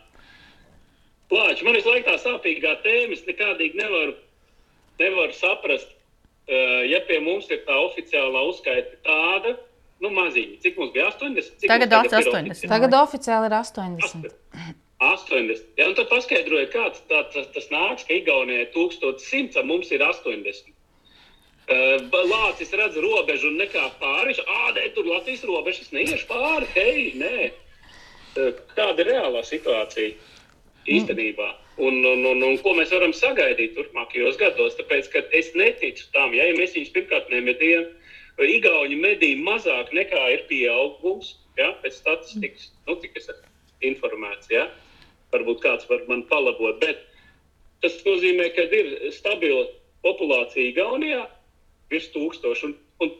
Lāči, 1.30 1.62
man 1.62 1.78
visu 1.78 1.92
laiku 1.92 2.10
tā 2.10 2.16
sāpīgā 2.18 2.74
tēma, 2.82 3.14
es 3.14 3.22
nekādīgi 3.28 3.78
nevaru, 3.78 4.16
nevaru 4.98 5.36
saprast, 5.38 5.92
eh, 6.50 6.90
ja 6.90 6.98
pie 7.06 7.20
mums 7.22 7.46
ir 7.54 7.62
tā 7.68 7.78
oficiālā 7.78 8.42
uzskaita 8.50 8.98
tāda, 9.06 9.54
nu, 10.00 10.10
maziņa. 10.16 10.60
Cik 10.64 10.78
mums 10.80 10.92
bija 10.94 11.08
80? 11.12 11.56
Cik 11.62 11.70
Tagad 11.70 11.94
mums 11.94 12.12
ir 12.12 12.18
80. 12.18 12.52
oficiāli? 12.54 12.72
Tagad 12.72 12.96
oficiāli 13.00 13.50
ir 13.50 13.56
80. 13.60 14.30
80. 15.00 15.64
Ja, 15.80 15.88
un 15.88 15.96
tad 15.96 16.10
paskaidroja, 16.10 16.68
kāds 16.72 17.00
tā, 17.08 17.22
tas, 17.32 17.48
tas 17.54 17.70
nāks, 17.72 18.04
ka 18.08 18.18
Igaunijai 18.18 18.66
ir 18.66 18.72
1100, 18.74 19.56
a 19.56 19.64
mums 19.64 19.92
ir 19.94 20.04
80. 20.04 20.74
Uh, 21.70 22.02
Lācis 22.26 22.72
redz 22.74 22.98
robežu 22.98 23.52
un 23.52 23.60
nekā 23.60 23.84
pāri. 24.00 24.34
Ah, 24.42 24.72
nē, 24.74 24.88
tur 24.96 25.06
Latvijas 25.06 25.44
robežas 25.46 25.92
neiešu 25.94 26.26
pāri. 26.28 26.66
Hei, 26.74 27.04
nē. 27.20 27.50
Uh, 28.34 28.50
Kāda 28.74 29.04
ir 29.04 29.12
reālā 29.12 29.44
situācija 29.46 30.16
īstenībā? 30.90 31.48
Un, 31.80 32.02
un, 32.04 32.26
un, 32.26 32.42
un 32.44 32.58
ko 32.60 32.74
mēs 32.76 32.90
varam 32.92 33.14
sagaidīt 33.16 33.76
turpmākajos 33.78 34.36
gados? 34.40 34.74
Tāpēc, 34.80 35.12
ka 35.14 35.22
es 35.36 35.52
neticu 35.56 36.10
tam, 36.12 36.34
ja, 36.36 36.48
ja 36.50 36.58
mēs 36.58 36.74
viņus 36.76 36.92
pirmkārt 36.96 37.30
nemedījām, 37.32 37.86
Igauni 38.48 38.96
medīja 39.00 39.40
mazāk 39.44 39.92
nekā 39.96 40.20
ir 40.34 40.44
pieaugums, 40.48 41.34
ja, 41.58 41.72
pēc 41.82 41.98
statistikas, 42.00 42.70
nu, 42.86 42.96
cik 43.02 43.18
es 43.20 43.28
esmu 43.28 43.90
informēts. 43.90 44.50
Ja? 44.52 44.68
Varbūt 45.34 45.62
kāds 45.64 45.88
var 45.90 46.04
man 46.08 46.24
palabot, 46.30 46.80
bet 46.82 47.04
tas 47.84 47.98
nozīmē, 48.06 48.50
ka 48.56 48.66
ir 48.76 48.94
stabila 49.14 49.66
populācija 50.04 50.72
Igaunijā, 50.72 51.24
virs 51.92 52.08
tūkstoša, 52.14 52.70
un, 52.70 52.76
un 53.04 53.14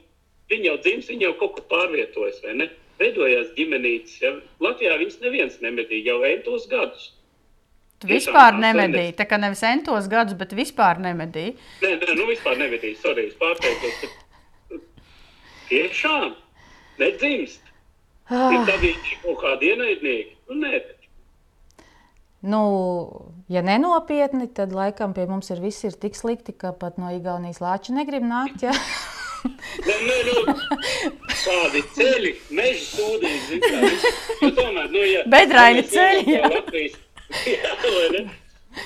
viņi 0.53 0.71
jau 0.71 0.77
dzims, 0.87 1.11
viņi 1.13 1.29
jau 1.29 1.35
kaut 1.43 1.57
kur 1.59 1.69
pārvietojas, 1.73 2.43
vai 2.45 2.57
ne? 2.63 2.71
Veidojās 3.01 3.55
ģimenītes. 3.57 4.19
Ja? 4.21 4.35
Latvijā 4.61 4.99
viņas 5.01 5.23
neviens 5.25 5.61
nemedīja 5.65 6.13
jau 6.13 6.21
entos 6.29 6.67
gadus. 6.69 7.11
Tu 8.01 8.09
vispār 8.09 8.57
nemedīji. 8.57 9.13
Tā 9.17 9.27
kā 9.29 9.37
nevis 9.41 9.61
entos 9.69 10.09
gadus, 10.09 10.37
bet 10.41 10.53
vispār 10.57 11.01
nemedīji. 11.05 11.55
Nē, 11.85 11.95
nē, 12.01 12.17
nu 12.17 12.29
vispār 12.29 12.57
nevedīs. 12.61 13.01
Sorry, 13.05 13.27
es 13.29 13.37
pārteicos. 13.41 14.05
bet 14.05 14.30
Tiešām 15.71 16.33
nedzimst. 16.99 17.63
Ah. 18.31 18.51
Ir 18.55 18.67
tādi 18.67 18.95
kaut 19.23 19.39
kādi 19.43 19.71
ienaidnieki. 19.73 20.35
Nu, 20.51 20.59
nē. 20.65 20.81
Nu, 22.41 22.61
ja 23.53 23.61
nenopietni, 23.63 24.49
tad 24.57 24.73
laikam 24.73 25.13
pie 25.15 25.27
mums 25.29 25.51
ir 25.53 25.61
viss 25.63 25.85
ir 25.85 25.97
tik 26.01 26.17
slikti, 26.17 26.55
ka 26.57 26.73
pat 26.73 26.97
no 26.99 27.11
Igaunijas 27.13 27.61
lāča 27.61 27.95
negrib 27.95 28.25
nākt. 28.25 28.65
Ja? 28.65 28.75
Nē, 29.87 29.97
nē, 30.05 30.17
nu, 30.27 30.55
kādi 31.33 31.83
ceļi, 31.97 32.33
meža 32.57 32.83
sūdīgi. 32.91 33.61
kā. 33.65 33.79
Nu, 34.43 34.51
tomēr, 34.57 34.91
nu, 34.93 35.05
ja, 35.05 35.23
Bedraini 35.33 35.85
ja 35.85 35.89
ceļi, 35.95 36.25
jā. 36.37 36.51
Latvijas, 36.55 36.99
jā? 37.49 38.25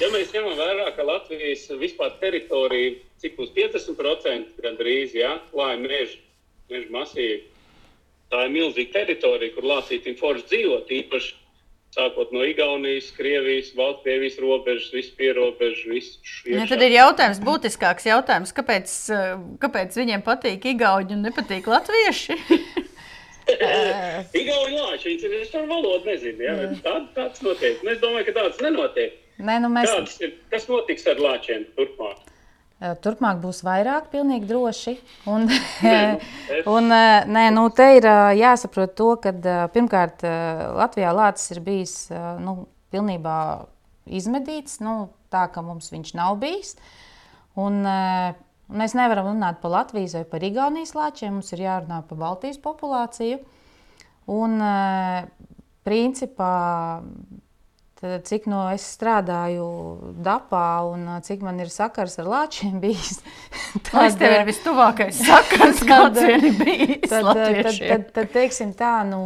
Ja 0.01 0.11
mēs 0.15 0.31
ņemam 0.33 0.55
vērā, 0.59 0.91
ka 0.97 1.07
Latvijas 1.07 1.67
vispār 1.81 2.15
teritorija, 2.23 2.95
cik 3.23 3.37
mums 3.39 3.51
50% 3.57 4.63
gandrīz, 4.65 5.15
jā, 5.19 5.35
klāja 5.51 5.81
meža, 5.83 6.21
meža 6.73 6.91
masīvi, 6.95 7.41
tā 8.33 8.45
ir 8.47 8.53
milzīga 8.55 9.01
teritorija, 9.01 9.55
kur 9.55 9.67
lācītiem 9.71 10.17
forši 10.21 10.47
dzīvot, 10.51 10.93
īpaši 11.01 11.35
sākot 11.95 12.33
no 12.35 12.43
Igaunijas, 12.47 13.13
Krievijas, 13.15 13.69
Baltkrievijas 13.77 14.41
robežas, 14.43 14.89
visu 14.95 15.13
pierobežu, 15.19 15.93
visu 15.93 16.19
Ja, 16.51 16.65
tad 16.71 16.83
ir 16.83 16.97
jautājums, 16.97 17.43
būtiskāks 17.45 18.09
jautājums, 18.09 18.55
kāpēc, 18.57 18.95
eh, 19.15 19.37
kāpēc 19.63 19.95
viņiem 20.01 20.25
patīk 20.27 20.67
igauņi 20.75 21.15
un 21.15 21.23
nepatīk 21.29 21.69
latvieši? 21.71 22.39
Igauni 24.41 24.81
lāči, 24.81 25.13
viņas 25.13 25.27
ir, 25.29 25.35
par 25.53 25.67
valodu 25.69 26.09
nezinu, 26.09 26.41
bet 26.41 26.79
tā, 26.85 26.95
tāds 27.17 27.45
notiek. 27.45 27.83
Un 27.85 27.93
es 27.93 28.01
domāju, 28.03 28.31
ka 28.31 28.39
tāds 28.41 28.63
nenotiek. 28.65 29.21
Nē, 29.45 29.59
nu 29.61 29.69
mēs, 29.73 29.91
Kāds 29.91 30.17
ir, 30.25 30.33
kas 30.53 30.65
notiks 30.71 31.05
ar 31.11 31.21
lāčiem 31.21 31.67
turpmāk? 31.77 32.23
Eh, 32.85 32.93
Turpmāk 33.01 33.39
būs 33.41 33.63
vairāk, 33.65 34.11
pilnīgi 34.13 34.49
droši. 34.51 34.93
Un, 35.31 35.47
es- 35.49 36.67
un, 36.75 36.91
eh, 36.93 37.25
nē, 37.33 37.47
nu, 37.57 37.63
te 37.73 37.87
ir 37.97 38.05
eh, 38.11 38.35
jāsaprot 38.43 38.93
to, 38.99 39.07
ka 39.25 39.33
pirmkārt 39.73 40.25
eh, 40.29 40.65
Latvijā 40.77 41.15
lācis 41.17 41.55
ir 41.55 41.63
bijis 41.65 41.95
eh, 42.13 42.27
nu, 42.45 42.67
pilnībā 42.93 43.37
izmedīts, 44.05 44.81
nu, 44.85 45.09
tā 45.33 45.47
ka 45.55 45.63
mums 45.65 45.89
viņš 45.95 46.13
nav 46.19 46.37
bijis. 46.43 46.75
Un, 47.57 47.81
eh, 47.89 48.35
mēs 48.75 48.97
nevaram 48.99 49.31
runāt 49.33 49.63
par 49.63 49.73
Latvijas 49.79 50.19
vai 50.19 50.25
par 50.35 50.45
Igaunijas 50.45 50.93
lāčiem, 50.99 51.39
mums 51.39 51.53
ir 51.57 51.65
jārunā 51.65 52.03
par 52.11 52.21
Baltijas 52.21 52.61
populāciju. 52.61 53.41
Un, 54.35 54.61
eh, 54.61 55.25
principā, 55.89 56.53
Tad, 58.05 58.27
cik 58.29 58.45
no 58.53 58.67
es 58.69 58.85
strādāju 58.99 59.67
Dapā 60.21 60.85
un 60.91 61.07
cik 61.25 61.41
man 61.47 61.63
ir 61.65 61.71
sakars 61.73 62.19
ar 62.21 62.29
lāčiem 62.29 62.77
bijis, 62.83 63.23
Tas 63.89 64.19
tev 64.21 64.35
ir 64.37 64.45
vistuvākais 64.45 65.23
sakars, 65.31 65.81
kāds 65.89 66.21
ir 66.21 66.51
bijis 66.59 67.09
tad, 67.09 67.31
tad, 67.33 67.63
tad, 67.65 67.79
tad, 67.81 68.11
tad 68.19 68.35
teiksim 68.35 68.75
tā, 68.77 68.99
no 69.09 69.25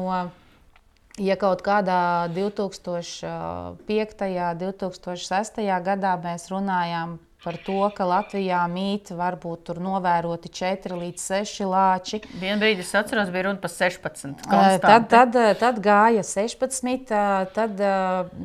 Ja 1.19 1.35
kaut 1.35 1.65
kādā 1.67 2.31
2005. 2.31 4.27
un 4.31 4.53
2006. 4.55 5.65
gadā 5.83 6.13
mēs 6.23 6.47
runājām 6.53 7.17
par 7.45 7.55
to, 7.63 7.79
ka 7.95 8.07
Latvijā 8.09 8.59
mīt 8.71 9.13
varbūt 9.15 9.63
tur 9.69 9.79
novēroti 9.83 10.51
4 10.59 10.97
līdz 10.99 11.27
6 11.31 11.69
lāči. 11.71 12.19
Vienu 12.41 12.59
brīdi 12.65 12.83
es 12.83 12.91
atceros, 12.99 13.31
bija 13.31 13.47
runa 13.47 13.63
par 13.63 13.71
16. 13.71 14.43
Konstanti. 14.43 14.83
Tad, 14.83 15.07
tad, 15.13 15.39
tad 15.61 15.79
gāja 15.85 16.25
16. 16.27 17.15
Tad, 17.55 17.81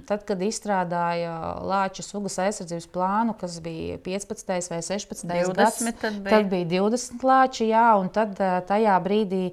tad, 0.07 0.25
kad 0.29 0.45
izstrādāja 0.45 1.33
Lāča 1.65 2.05
sugas 2.05 2.37
aizsardzības 2.45 2.87
plānu, 2.93 3.35
kas 3.39 3.57
bija 3.65 3.97
15. 4.05 4.53
vai 4.69 4.81
16. 4.85 5.25
20, 5.25 5.57
gads, 5.57 5.81
tad 6.01 6.21
bija. 6.21 6.37
tad 6.37 6.49
bija 6.53 6.71
20 6.77 7.27
lāči, 7.33 7.69
jā, 7.73 7.89
un 7.97 8.13
tad 8.13 8.37
tajā 8.69 9.01
brīdī 9.03 9.43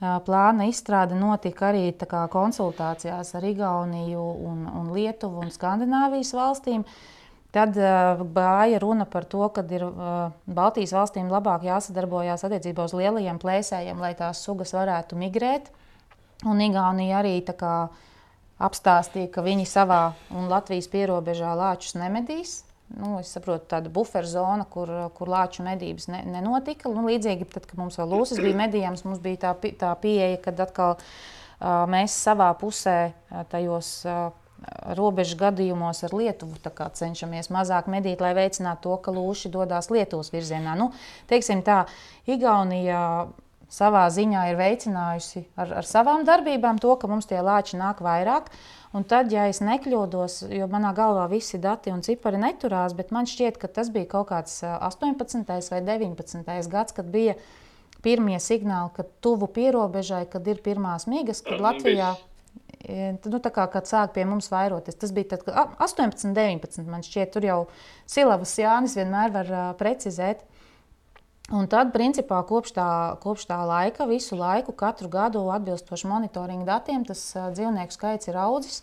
plāna 0.00 0.68
izstrāde 0.68 1.16
notika 1.16 1.70
arī 1.70 1.88
konsultācijās 2.30 3.32
ar 3.38 3.44
Igauniju, 3.48 4.24
un, 4.50 4.64
un 4.68 4.90
Lietuvu 4.92 5.46
un 5.46 5.52
Skandināvijas 5.54 6.36
valstīm. 6.36 6.84
Tad 7.56 7.76
uh, 7.80 8.20
gāja 8.36 8.80
runa 8.82 9.06
par 9.08 9.24
to, 9.24 9.46
ka 9.48 9.62
ir 9.72 9.86
uh, 9.86 10.34
Baltijas 10.44 10.92
valstīm 10.92 11.30
labāk 11.32 11.64
jāsadarbojas 11.64 12.44
attiecībā 12.44 12.84
uz 12.84 12.92
lielajiem 12.92 13.38
plēsējiem, 13.40 14.02
lai 14.02 14.12
tās 14.18 14.42
sugas 14.44 14.74
varētu 14.76 15.16
migrēt. 15.16 15.70
Un 16.44 16.60
Igaunija 16.60 17.22
arī 17.22 17.38
kā, 17.48 17.88
apstāstīja, 18.60 19.30
ka 19.32 19.44
viņi 19.46 19.64
savā 19.68 20.02
un 20.36 20.50
Latvijas 20.52 20.90
pierobežā 20.92 21.54
lāčus 21.56 21.96
nemedīs. 21.96 22.58
Nu, 22.92 23.16
es 23.18 23.32
saprotu, 23.34 23.64
tāda 23.72 23.90
buferzona, 23.90 24.66
kur, 24.70 24.90
kur 25.16 25.30
lāču 25.32 25.64
medības 25.66 26.06
ne, 26.12 26.20
nenotika. 26.36 26.92
Nu, 26.92 27.08
līdzīgi, 27.08 27.48
tad, 27.56 27.64
kad 27.66 27.80
mums 27.80 27.96
vēl 27.98 28.12
lūsas 28.12 28.38
bija 28.42 28.60
medījams, 28.60 29.02
mums 29.08 29.24
bija 29.24 29.48
tā, 29.48 29.54
tā 29.80 29.94
pieeja, 30.04 30.36
kad 30.44 30.60
atkal 30.62 30.94
uh, 30.94 31.86
mēs 31.90 32.14
savā 32.28 32.52
pusē 32.60 32.98
tajos 33.50 33.96
uh, 34.06 34.28
robežu 34.96 35.36
gadījumos 35.40 36.04
ar 36.06 36.14
Lietuvu 36.16 36.58
cenšamies 36.96 37.50
mazāk 37.52 37.90
medīt, 37.92 38.22
lai 38.24 38.34
veicinātu 38.36 38.88
to, 38.88 39.00
ka 39.04 39.14
lūši 39.14 39.50
dodas 39.52 39.90
Lietuvas 39.92 40.32
virzienā. 40.34 40.76
Nu, 40.78 40.92
teiksim 41.30 41.62
tā, 41.66 41.84
Igaunija 42.26 43.28
savā 43.72 44.06
ziņā 44.12 44.46
ir 44.50 44.58
veicinājusi 44.60 45.44
ar, 45.58 45.76
ar 45.82 45.86
savām 45.86 46.24
darbībām 46.26 46.78
to, 46.82 46.94
ka 47.00 47.10
mums 47.10 47.28
tie 47.28 47.42
lāči 47.42 47.78
nāk 47.80 48.02
vairāk. 48.04 48.50
Un 48.96 49.04
tad, 49.04 49.32
ja 49.34 49.48
es 49.50 49.60
nekļūdos, 49.60 50.46
jo 50.54 50.68
manā 50.72 50.94
galvā 50.96 51.26
visi 51.28 51.58
dati 51.60 51.92
un 51.92 52.04
cipari 52.06 52.38
neturās, 52.40 52.94
bet 52.96 53.10
man 53.12 53.28
šķiet, 53.28 53.58
ka 53.60 53.68
tas 53.68 53.90
bija 53.92 54.08
kaut 54.14 54.30
kāds 54.30 54.62
18. 54.64 55.44
vai 55.72 55.82
19. 55.84 56.70
gads, 56.72 56.96
kad 56.96 57.10
bija 57.12 57.36
pirmie 58.06 58.38
signāli, 58.40 58.94
ka 58.96 59.04
tuvu 59.24 59.50
pierobežai, 59.52 60.24
kad 60.30 60.46
ir 60.48 60.62
pirmās 60.64 61.08
migas, 61.10 61.42
kad 61.44 61.60
Latvijā 61.60 62.14
nu, 62.86 63.38
kā, 63.42 63.66
kad 63.70 63.88
sāk 63.88 64.12
pie 64.14 64.24
mums 64.28 64.50
vairoties. 64.52 64.98
Tas 65.00 65.12
bija 65.14 65.34
tad, 65.34 65.48
18, 65.82 66.30
19. 66.36 66.84
Man 66.86 67.02
šķiet, 67.02 67.32
tur 67.34 67.46
jau 67.46 67.58
Silavas 68.06 68.54
Jānis 68.60 68.94
vienmēr 68.98 69.32
var 69.34 69.50
uh, 69.50 69.64
precizēt. 69.78 70.44
Un 71.54 71.68
tad, 71.70 71.92
principā, 71.94 72.40
kopš 72.46 72.74
tā, 72.74 72.88
kopš 73.22 73.46
tā 73.50 73.58
laika, 73.66 74.06
visu 74.10 74.38
laiku, 74.38 74.74
katru 74.74 75.10
gadu 75.10 75.44
atbilstoši 75.54 76.10
monitoringa 76.10 76.66
datiem, 76.76 77.06
tas 77.06 77.22
uh, 77.34 77.48
dzīvnieku 77.54 77.94
skaits 77.94 78.30
ir 78.30 78.38
audzis. 78.42 78.82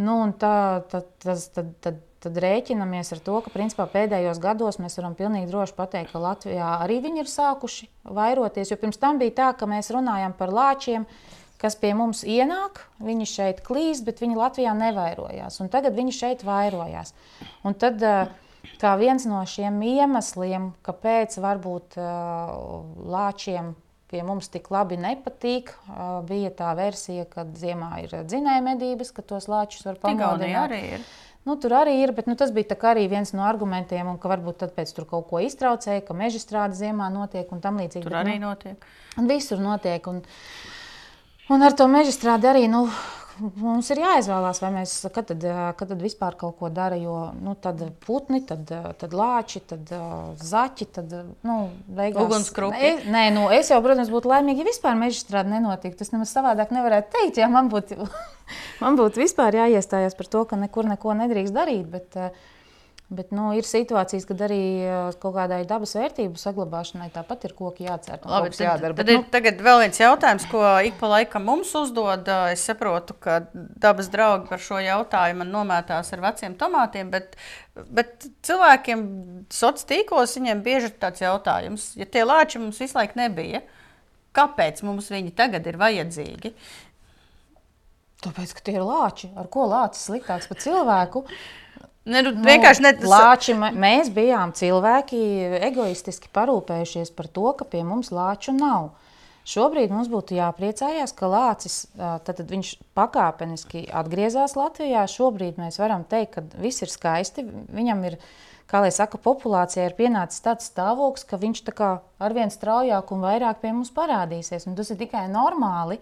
Nu, 0.00 0.22
tā, 0.40 0.80
tad, 0.88 1.10
tas, 1.20 1.48
tad, 1.52 1.74
tad, 1.84 1.98
tad 2.24 2.38
rēķinamies 2.40 3.12
ar 3.16 3.20
to, 3.24 3.34
ka 3.44 3.52
principā, 3.52 3.84
pēdējos 3.88 4.40
gados 4.40 4.80
mēs 4.80 4.96
varam 4.96 5.16
pilnīgi 5.16 5.50
droši 5.50 5.76
pateikt, 5.76 6.14
ka 6.14 6.22
Latvijā 6.24 6.70
arī 6.86 7.02
viņi 7.04 7.20
ir 7.20 7.28
sākuši 7.28 7.90
vairoties. 8.16 8.72
Jo 8.72 8.80
pirms 8.80 9.00
tam 9.00 9.20
bija 9.20 9.36
tā, 9.42 9.50
ka 9.60 9.68
mēs 9.68 9.92
runājam 9.92 10.32
par 10.36 10.52
lāčiem, 10.56 11.04
uh, 11.04 11.39
kas 11.60 11.76
pie 11.76 11.92
mums 11.96 12.22
ienāk, 12.24 12.84
viņi 13.04 13.28
šeit 13.28 13.60
klīst, 13.66 14.06
bet 14.06 14.22
viņi 14.22 14.38
Latvijā 14.38 14.72
nevairojās. 14.76 15.60
Un 15.60 15.68
tagad 15.72 15.96
viņi 15.98 16.16
šeit 16.16 16.44
vairojās. 16.46 17.12
Un 17.68 17.76
tad, 17.76 18.00
kā 18.80 18.96
viens 19.00 19.28
no 19.28 19.42
šiem 19.48 19.80
iemesliem, 19.84 20.72
kāpēc 20.86 21.36
varbūt 21.42 22.00
lāčiem 22.00 23.74
pie 24.10 24.24
mums 24.26 24.48
tik 24.50 24.72
labi 24.74 24.96
nepatīk, 24.98 25.70
bija 26.26 26.50
tā 26.56 26.72
versija, 26.78 27.28
ka 27.30 27.44
ziemā 27.46 27.92
ir 28.06 28.16
dzinēja 28.26 28.64
medības, 28.66 29.12
ka 29.14 29.22
tos 29.22 29.46
lāčus 29.50 29.86
var 29.86 30.00
pamodināt. 30.02 31.04
Nu, 31.46 31.54
tur 31.56 31.72
arī 31.72 31.94
ir, 32.02 32.10
bet 32.12 32.26
nu, 32.28 32.34
tas 32.36 32.50
bija 32.52 32.74
arī 32.90 33.06
viens 33.08 33.30
no 33.32 33.46
argumentiem, 33.48 34.10
un 34.10 34.18
ka 34.20 34.28
varbūt 34.28 34.58
tad 34.60 34.74
pēc 34.76 34.90
tam 34.96 35.06
kaut 35.08 35.30
ko 35.30 35.40
iztraucēja, 35.40 36.02
ka 36.04 36.16
meža 36.16 36.42
strāde 36.42 36.76
ziemā 36.76 37.06
notiek 37.14 37.48
un 37.54 37.62
tam 37.64 37.80
līdzīgi. 37.80 38.04
Tur 38.04 38.12
bet, 38.12 38.26
arī 38.26 38.34
nu, 38.36 38.50
notiek. 38.50 38.84
Un 39.16 39.30
visur 39.30 39.62
notiek. 39.62 40.10
Un, 40.10 40.20
uh, 40.20 40.79
Un 41.50 41.64
ar 41.66 41.74
to 41.74 41.86
meža 41.90 42.12
strādi 42.14 42.46
arī 42.46 42.68
nu, 42.70 42.84
mums 43.58 43.88
ir 43.90 44.00
jāizvēlās, 44.04 44.60
vai 44.62 44.70
mēs 44.74 44.92
kad 45.10 45.26
tad, 45.32 45.44
kad 45.78 45.90
tad 45.90 46.02
vispār 46.02 46.36
kaut 46.38 46.58
ko 46.60 46.70
darām. 46.70 47.00
Jo 47.00 47.16
nu, 47.42 47.56
tad 47.58 47.82
putni, 48.04 48.42
tad, 48.46 48.70
tad 49.00 49.16
lāči, 49.16 49.62
tad 49.72 49.90
zaķi, 50.38 50.88
tad 50.94 51.16
nu, 51.46 51.56
beigās 51.88 52.28
ugunskrupi. 52.28 52.78
E, 52.78 52.92
nē, 53.10 53.24
nu, 53.34 53.48
es 53.54 53.72
jau, 53.72 53.80
protams, 53.82 54.12
būtu 54.12 54.30
laimīga, 54.30 54.62
ja 54.62 54.70
vispār 54.70 54.98
meža 55.00 55.24
strāde 55.24 55.50
nenotiktu. 55.54 55.98
Tas 56.04 56.14
nemaz 56.14 56.34
savādāk 56.36 56.74
nevarētu 56.76 57.14
teikt, 57.16 57.42
ja 57.42 57.50
man 57.50 57.72
būtu, 57.72 57.98
man 58.84 59.00
būtu 59.00 59.24
vispār 59.24 59.58
jāiestājas 59.64 60.18
par 60.18 60.30
to, 60.30 60.46
ka 60.50 60.60
nekur 60.60 60.86
neko 60.90 61.18
nedrīkst 61.24 61.56
darīt. 61.56 61.86
Bet, 61.90 62.14
uh, 62.14 62.58
Bet 63.10 63.32
nu, 63.34 63.48
ir 63.58 63.66
situācijas, 63.66 64.22
kad 64.22 64.38
arī 64.46 64.86
kaut 65.18 65.32
kādai 65.34 65.64
dabas 65.66 65.96
vērtību 65.98 66.38
saglabāšanai 66.38 67.08
tāpat 67.10 67.48
ir 67.48 67.54
koki 67.58 67.88
jācer. 67.88 68.20
Labi, 68.22 68.52
tad, 68.54 68.60
jādara, 68.62 68.94
tad 68.94 69.00
bet, 69.00 69.08
ir 69.10 69.16
nu... 69.18 69.24
tagad 69.32 69.62
vēl 69.66 69.80
viens 69.82 69.98
jautājums, 69.98 70.44
ko 70.52 70.60
ik 70.86 70.94
pa 71.00 71.08
laikam 71.10 71.42
mums 71.48 71.72
uzdod. 71.74 72.30
Es 72.52 72.62
saprotu, 72.70 73.16
ka 73.18 73.40
dabas 73.50 74.12
draugi 74.12 74.46
par 74.52 74.62
šo 74.62 74.78
jautājumu 74.84 75.42
nomētās 75.48 76.12
ar 76.14 76.22
veciem 76.22 76.54
tomātiem, 76.60 77.10
bet, 77.10 77.34
bet 77.90 78.28
cilvēkiem 78.46 79.02
sociālos 79.50 79.88
tīklos 79.90 80.36
viņiem 80.38 80.62
bieži 80.68 80.92
ir 80.92 80.94
tāds 81.02 81.24
jautājums, 81.24 81.88
ja 81.98 82.06
tie 82.06 82.22
lāči 82.22 82.62
mums 82.62 82.78
visu 82.78 82.94
laiku 82.94 83.18
nebija, 83.18 83.64
kāpēc 84.38 84.84
mums 84.86 85.10
viņi 85.10 85.34
tagad 85.34 85.66
ir 85.66 85.80
vajadzīgi? 85.82 86.54
Tāpēc, 88.20 88.54
ka 88.54 88.62
tie 88.68 88.76
ir 88.76 88.84
lāči. 88.84 89.32
Ar 89.34 89.50
ko 89.50 89.64
lācis 89.66 90.06
sliktāks 90.06 90.46
par 90.46 90.58
cilvēku? 90.60 91.24
Ne, 92.10 92.24
nu, 92.26 92.32
vienkārši 92.42 92.82
ne, 92.82 92.94
tas... 92.98 93.10
lāči, 93.10 93.54
mēs 93.54 94.10
bijām 94.14 94.54
cilvēki 94.56 95.20
egoistiski 95.70 96.30
parūpējušies 96.34 97.12
par 97.14 97.30
to, 97.30 97.52
ka 97.58 97.68
pie 97.68 97.84
mums 97.86 98.10
lāču 98.14 98.54
nav. 98.56 98.90
Šobrīd 99.50 99.90
mums 99.90 100.10
būtu 100.12 100.36
jāpriecājās, 100.36 101.14
ka 101.16 101.30
lācis 101.30 101.78
tad 101.96 102.42
viņš 102.50 102.74
pakāpeniski 102.98 103.86
atgriezās 104.02 104.54
Latvijā. 104.58 105.06
Šobrīd 105.08 105.58
mēs 105.58 105.80
varam 105.80 106.04
teikt, 106.06 106.36
ka 106.36 106.60
viss 106.60 106.84
ir 106.84 106.92
skaisti. 106.92 107.46
Viņam 107.72 108.04
ir, 108.10 108.18
kā 108.70 108.82
lai 108.84 108.92
saka, 108.94 109.18
populācijai 109.22 109.88
ir 109.88 109.96
pienācis 109.98 110.44
tāds 110.44 110.68
stāvoklis, 110.70 111.26
ka 111.26 111.40
viņš 111.40 111.64
arvien 112.20 112.52
straujāk 112.52 113.14
un 113.16 113.24
vairāk 113.24 113.62
pie 113.64 113.72
mums 113.72 113.94
parādīsies. 113.96 114.68
Un 114.68 114.76
tas 114.78 114.92
ir 114.92 115.00
tikai 115.00 115.24
normāli. 115.32 115.98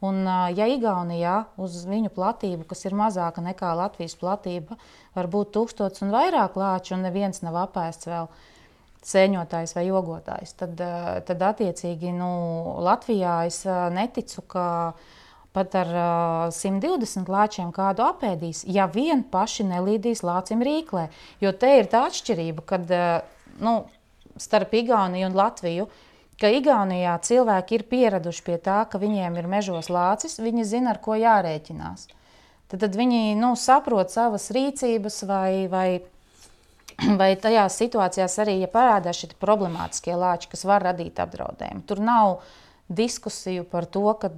Un, 0.00 0.22
ja 0.56 0.64
Igaunijā 0.70 1.34
uz 1.60 1.82
viņu 1.84 2.08
platību, 2.16 2.64
kas 2.70 2.86
ir 2.88 2.96
mazāka 2.96 3.42
nekā 3.44 3.74
Latvijas 3.76 4.16
platība, 4.16 4.78
var 5.16 5.28
būt 5.28 5.52
tūkstots 5.52 6.00
un 6.06 6.14
vairāk 6.14 6.56
lāču, 6.56 6.94
un 6.96 7.04
neviens 7.04 7.42
nav 7.44 7.58
apēsts 7.66 8.08
vēl 8.08 8.30
sēņotājs 9.04 9.76
vai 9.76 9.84
ogotājs, 9.92 10.54
tad, 10.60 10.80
tad 11.28 11.44
attiecīgi 11.50 12.14
nu, 12.16 12.30
Latvijā 12.84 13.42
es 13.48 13.62
neticu, 13.92 14.44
ka 14.48 14.66
pat 15.52 15.76
ar 15.76 15.92
120 16.54 17.28
lāčiem 17.28 17.72
kādu 17.74 18.04
apēdīs, 18.06 18.64
ja 18.72 18.86
vien 18.88 19.24
paši 19.28 19.66
nelīdīs 19.68 20.24
lācim 20.24 20.64
rīklē. 20.64 21.08
Jo 21.44 21.52
te 21.52 21.74
ir 21.80 21.90
tā 21.92 22.06
atšķirība, 22.08 22.64
kad 22.64 22.92
nu, 23.60 23.80
starp 24.40 24.76
Igauniju 24.80 25.28
un 25.28 25.36
Latviju 25.36 25.88
ka 26.40 26.50
Igaunijā 26.56 27.18
cilvēki 27.26 27.76
ir 27.76 27.84
pieraduši 27.90 28.46
pie 28.46 28.56
tā, 28.62 28.80
ka 28.90 29.00
viņiem 29.02 29.36
ir 29.40 29.48
mežos 29.50 29.90
lācis, 29.92 30.40
viņi 30.40 30.64
zina, 30.68 30.94
ar 30.94 31.02
ko 31.04 31.18
jārēķinās. 31.18 32.06
Tad, 32.70 32.80
tad 32.84 32.96
viņi 32.96 33.34
nu, 33.38 33.52
saprot 33.58 34.12
savas 34.14 34.48
rīcības, 34.54 35.20
vai, 35.28 35.66
vai, 35.70 35.88
vai 37.20 37.34
tajās 37.36 37.76
situācijās 37.82 38.38
arī, 38.44 38.60
ja 38.62 38.70
parādās 38.70 39.20
šie 39.20 39.32
problemātiskie 39.42 40.16
lāči, 40.16 40.50
kas 40.52 40.64
var 40.68 40.86
radīt 40.90 41.20
apdraudējumu. 41.22 41.84
Tur 41.90 42.02
nav 42.04 42.38
diskusiju 42.90 43.66
par 43.70 43.86
to, 43.86 44.06
ka 44.18 44.30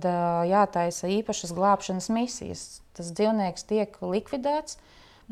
jātaisa 0.48 1.08
īpašas 1.20 1.54
glābšanas 1.56 2.10
misijas. 2.12 2.64
Tas 2.96 3.08
dzīvnieks 3.16 3.64
tiek 3.68 3.94
likvidēts, 4.04 4.76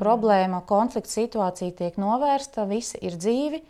problēma, 0.01 0.63
konflikta 0.69 1.13
situācija 1.13 1.75
tiek 1.77 1.99
novērsta, 2.01 2.65
visi 2.69 3.01
ir 3.05 3.19
dzīvi, 3.21 3.61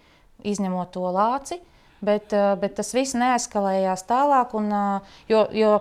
izņemot 0.46 0.92
to 0.94 1.08
lāci. 1.10 1.58
Bet, 2.00 2.32
eh, 2.32 2.52
bet 2.60 2.78
tas 2.80 2.94
viss 2.96 3.16
neeskalējās 3.18 4.06
tālāk. 4.08 4.54
Un, 4.56 4.72
eh, 4.72 5.16
jo, 5.28 5.46
jo 5.52 5.80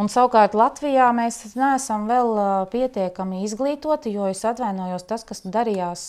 Un 0.00 0.08
savukārt 0.08 0.54
Latvijā 0.56 1.10
mēs 1.12 1.42
neesam 1.58 2.06
vēl 2.08 2.30
uh, 2.32 2.44
pietiekami 2.72 3.42
izglītoti, 3.44 4.08
jo 4.14 4.30
es 4.32 4.38
atvainojos 4.48 5.02
tas, 5.04 5.26
kas 5.28 5.42
darījās 5.44 6.04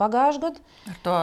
pagājušajā 0.00 0.40
gadā. 0.42 0.62
Ar 0.90 0.96
to 1.04 1.18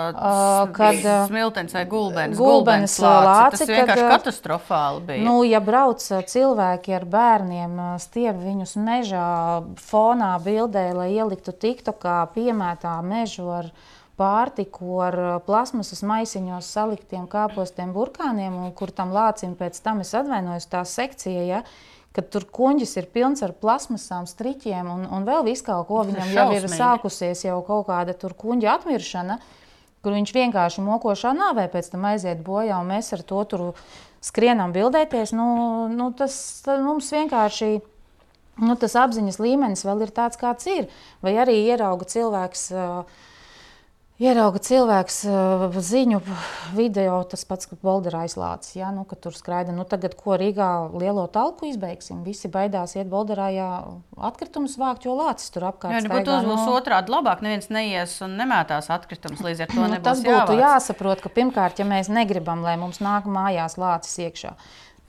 kad, 0.78 1.02
smiltens 1.28 1.76
vai 1.76 1.84
gulbenes, 1.92 2.40
gulbenes 2.40 2.96
lāci, 3.04 3.58
tas 3.58 3.66
kad, 3.66 3.74
vienkārši 3.74 4.06
uh, 4.06 4.14
katastrofāli 4.14 5.04
bija. 5.10 5.26
Nu, 5.28 5.34
ja 5.44 5.60
brauc 5.60 6.06
cilvēki 6.32 6.96
ar 6.96 7.08
bērniem, 7.18 7.76
stiep 8.00 8.40
viņus 8.40 8.78
mežā, 8.80 9.28
fonā 9.84 10.32
bildē, 10.46 10.86
lai 10.96 11.10
ieliktu 11.18 11.52
tiktokā, 11.52 12.22
piemētā 12.38 12.96
mežu 13.04 13.52
ar 13.60 13.74
pārtiku, 14.20 15.00
ar 15.06 15.18
uh, 15.20 15.34
plasmasas 15.46 16.04
maisiņos 16.08 16.70
saliktiem 16.78 17.26
kāpostiem 17.32 17.92
burkāniem, 17.96 18.56
un 18.56 18.72
kur 18.78 18.94
tam 18.96 19.12
lācim 19.16 19.58
pēc 19.60 19.82
tam 19.84 20.02
es 20.06 20.14
atvainojos 20.16 20.70
tā 20.72 20.86
sekcija, 20.88 21.44
ja, 21.50 21.66
kad 22.16 22.32
tur 22.32 22.48
kuņģis 22.48 22.96
ir 23.02 23.12
pilns 23.12 23.44
ar 23.44 23.52
plasmasām, 23.60 24.30
striķiem 24.30 24.88
un, 24.88 25.04
un 25.12 25.28
vēl 25.28 25.44
visu 25.50 25.68
kaut 25.68 25.90
ko. 25.90 26.06
Viņam 26.08 26.32
jau 26.38 26.48
ir 26.56 26.70
sākusies 26.72 27.44
jau 27.44 27.60
kaut 27.68 27.90
kāda 27.90 28.16
tur 28.16 28.38
kuņģa 28.40 28.80
atmiršana 28.80 29.40
kur 30.06 30.14
viņš 30.14 30.36
vienkārši 30.36 30.86
mokošā 30.86 31.34
nāvē 31.34 31.66
pēc 31.74 31.90
tam 31.96 32.06
aiziet 32.12 32.44
bojā, 32.46 32.78
un 32.78 32.92
mēs 32.94 33.10
ar 33.18 33.24
to 33.26 33.42
tur 33.50 33.64
skrienam 34.22 34.74
bildēties. 34.76 35.34
Nu, 35.34 35.48
nu, 35.90 36.12
tas 36.18 36.38
mums 36.86 37.10
vienkārši. 37.16 37.80
Nu, 38.62 38.78
tas 38.80 38.94
apziņas 38.96 39.42
līmenis 39.42 39.84
vēl 39.84 40.06
ir 40.06 40.14
tāds, 40.16 40.38
kāds 40.40 40.70
ir. 40.72 40.86
Vai 41.26 41.34
arī 41.42 41.58
ierauga 41.66 42.06
cilvēks, 42.08 42.70
uh, 42.72 43.26
ierauga 44.22 44.60
cilvēks 44.64 45.18
uh, 45.28 45.76
ziņu 45.76 46.22
video, 46.76 47.18
tas 47.30 47.44
pats, 47.48 47.68
ka 47.68 47.78
Bolderā 47.84 48.24
aizlācis. 48.26 48.78
Ja? 48.78 48.92
Nu, 48.96 49.04
ka 49.08 49.18
tur 49.20 49.36
skraida. 49.36 49.74
Nu, 49.76 49.84
tagad, 49.90 50.16
ko 50.20 50.38
Rīgā 50.40 50.70
lielo 50.96 51.26
talku 51.32 51.68
izbeigsim, 51.70 52.24
visi 52.28 52.52
baidās 52.52 52.96
iet 52.96 53.10
Bolderā 53.12 53.50
atkritumus 54.30 54.78
vākt, 54.80 55.08
jo 55.08 55.18
lācis 55.20 55.52
tur 55.54 55.68
apkārt. 55.72 55.98
Jā, 55.98 56.06
nebūtu 56.08 56.36
uzbūs 56.38 56.64
Nu, 56.64 56.78
otrādi 56.78 57.12
labāk. 57.12 57.44
Neviens 57.46 57.72
neies 57.74 58.16
un 58.26 58.38
nemētās 58.40 58.90
atkritumus 58.96 59.44
līdz 59.46 59.66
ar 59.68 59.74
to. 59.74 59.84
Nu, 59.84 60.02
tas 60.06 60.24
būtu 60.24 60.56
jāvāc. 60.56 60.64
jāsaprot, 60.64 61.24
ka 61.24 61.32
pirmkārt, 61.36 61.84
ja 61.84 61.88
mēs 61.90 62.12
negribam, 62.12 62.64
lai 62.66 62.78
mums 62.82 63.02
nāk 63.04 63.28
mājās 63.28 63.76
lācis 63.82 64.20
iekšā, 64.30 64.56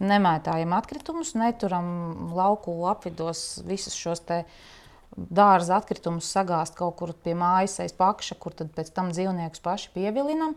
nemētājam 0.03 0.75
atkritumus, 0.77 1.37
neturam 1.39 2.33
lauku 2.37 2.75
apvidos 2.91 3.63
visus 3.69 3.95
šos 3.97 4.27
te 4.27 4.43
dārza 5.17 5.79
atkritumus 5.81 6.29
sagāzt 6.33 6.77
kaut 6.79 6.97
kur 7.01 7.13
pie 7.25 7.35
mājas 7.39 7.79
aiz 7.85 7.95
pakša, 7.97 8.37
kur 8.41 8.55
tad 8.57 8.73
pēc 8.77 8.93
tam 8.97 9.13
dzīvniekus 9.15 9.65
paši 9.65 9.93
pievilinam. 9.95 10.57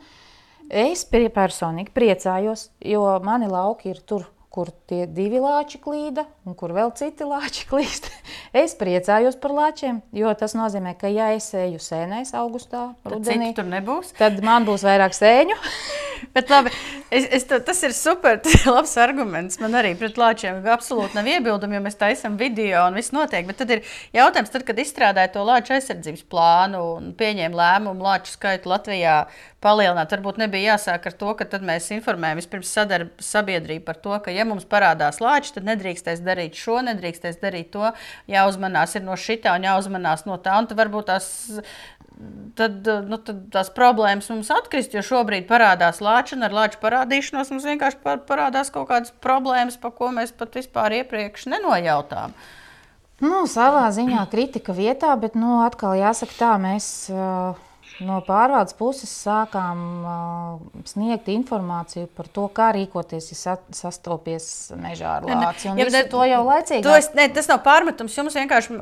Es 0.70 1.06
personīgi 1.08 1.94
priecājos, 1.96 2.70
jo 2.86 3.06
mani 3.26 3.48
lauki 3.50 3.94
ir 3.94 4.04
tur, 4.06 4.28
kur 4.54 4.70
tie 4.90 5.06
divi 5.08 5.40
lāči 5.42 5.80
klīda 5.82 6.26
un 6.50 6.56
kur 6.58 6.74
vēl 6.76 6.92
citi 6.98 7.28
lāči 7.30 7.68
klīst. 7.70 8.10
Es 8.58 8.74
priecājos 8.80 9.38
par 9.42 9.54
lāčiem, 9.54 10.02
jo 10.18 10.34
tas 10.38 10.56
nozīmē, 10.58 10.96
ka 11.00 11.12
ja 11.14 11.30
es 11.38 11.52
eju 11.54 11.78
sēnēs 11.84 12.34
augustā, 12.38 12.90
Tad 13.06 13.14
rudenī, 13.20 13.54
nebūs. 13.54 14.14
tad 14.18 14.42
man 14.46 14.66
būs 14.68 14.86
vairāk 14.88 15.14
sēņu. 15.18 15.58
Bet 16.36 16.50
labi, 16.52 16.72
es, 17.16 17.24
es, 17.38 17.46
to- 17.48 17.62
tas 17.64 17.80
ir 17.88 17.94
super. 17.96 18.42
Labs 18.68 18.92
arguments. 19.00 19.56
Man 19.62 19.78
arī 19.80 19.94
pret 19.98 20.18
lāčiem 20.20 20.58
absolūti 20.68 21.16
nav 21.16 21.30
iebildumi, 21.32 21.78
jo 21.78 21.84
mēs 21.86 21.96
taisām 22.02 22.36
video 22.40 22.82
un 22.90 22.98
viss 23.00 23.14
notiek. 23.16 23.46
Bet 23.48 23.62
tad 23.62 23.72
ir 23.72 23.86
jautājums, 24.18 24.52
tad, 24.52 24.66
kad 24.68 24.82
izstrādāja 24.84 25.32
to 25.38 25.46
lāču 25.48 25.78
aizsardzības 25.78 26.26
plānu 26.32 26.82
un 26.98 27.14
pieņēma 27.20 27.56
lēmumu 27.62 28.04
lāču 28.04 28.34
skaitu 28.36 28.68
Latvijā 28.74 29.16
palielināt. 29.64 30.12
Varbūt 30.12 30.42
nebija 30.44 30.74
jāsāk 30.76 31.08
ar 31.10 31.16
to, 31.24 31.32
ka 31.40 31.48
tad 31.56 31.64
mēs 31.68 31.88
informējam 31.96 32.40
vispirms 32.40 32.76
sabiedrību 33.32 33.86
par 33.88 33.98
to, 34.04 34.16
ka, 34.24 34.32
ja 34.36 34.46
mums 34.48 34.68
parādās 34.70 35.20
lāči, 35.24 35.56
tad 35.56 35.68
nedrīkstēs 35.72 36.20
darīt 36.24 36.39
šo, 36.58 36.80
nedrīkstēs 36.88 37.42
darīt 37.42 37.74
to. 37.76 37.92
Jāuzmanās 38.32 38.96
no 39.04 39.18
šitā 39.20 39.58
un 39.60 39.68
jāuzmanās 39.68 40.26
no 40.30 40.40
tā. 40.42 40.56
Un 40.62 40.70
tad 40.70 40.80
varbūt 40.80 41.10
tās 41.12 41.30
tad, 42.60 42.88
nu, 43.08 43.20
tad 43.24 43.46
tās 43.54 43.72
problēmas 43.76 44.30
mums 44.32 44.52
atkrist, 44.54 44.96
jo 44.96 45.04
šobrīd 45.06 45.48
parādās 45.50 46.02
lāči, 46.04 46.36
un 46.38 46.48
ar 46.48 46.56
lāču 46.56 46.82
parādīšanos 46.82 47.54
mums 47.54 47.68
vienkārši 47.70 48.02
par, 48.04 48.24
parādās 48.28 48.72
kaut 48.74 48.90
kādas 48.92 49.14
problēmas, 49.24 49.80
par 49.80 49.96
ko 49.96 50.12
mēs 50.16 50.34
pat 50.36 50.58
vispār 50.60 51.00
iepriekš 51.02 51.48
nenojautām. 51.54 52.36
Nu, 53.24 53.44
savā 53.52 53.90
ziņā 53.92 54.22
kritika 54.32 54.76
vietā, 54.76 55.12
bet 55.20 55.36
nu, 55.36 55.60
atkal 55.66 55.98
jāsaka 56.00 56.38
tā, 56.40 56.54
mēs 56.62 56.86
uh, 57.12 57.58
no 58.06 58.20
pārvaldes 58.26 58.76
puses 58.78 59.12
sākām 59.26 59.80
uh, 60.04 60.84
sniegt 60.88 61.28
informāciju 61.32 62.08
par 62.16 62.30
to, 62.34 62.46
kā 62.56 62.70
rīkoties, 62.76 63.30
ja 63.34 63.38
sa- 63.38 63.76
sastopies 63.76 64.48
mežā 64.80 65.18
ar 65.20 65.28
lāci. 65.28 65.70
Ja, 65.70 65.88
bet 65.90 66.10
to 66.12 66.24
jau 66.28 66.42
laicīgi. 66.48 66.84
To 66.86 66.96
es, 66.98 67.10
ne, 67.18 67.28
tas 67.34 67.50
nav 67.52 67.62
pārmetums. 67.66 68.16
Jums 68.18 68.38
vienkārši, 68.40 68.78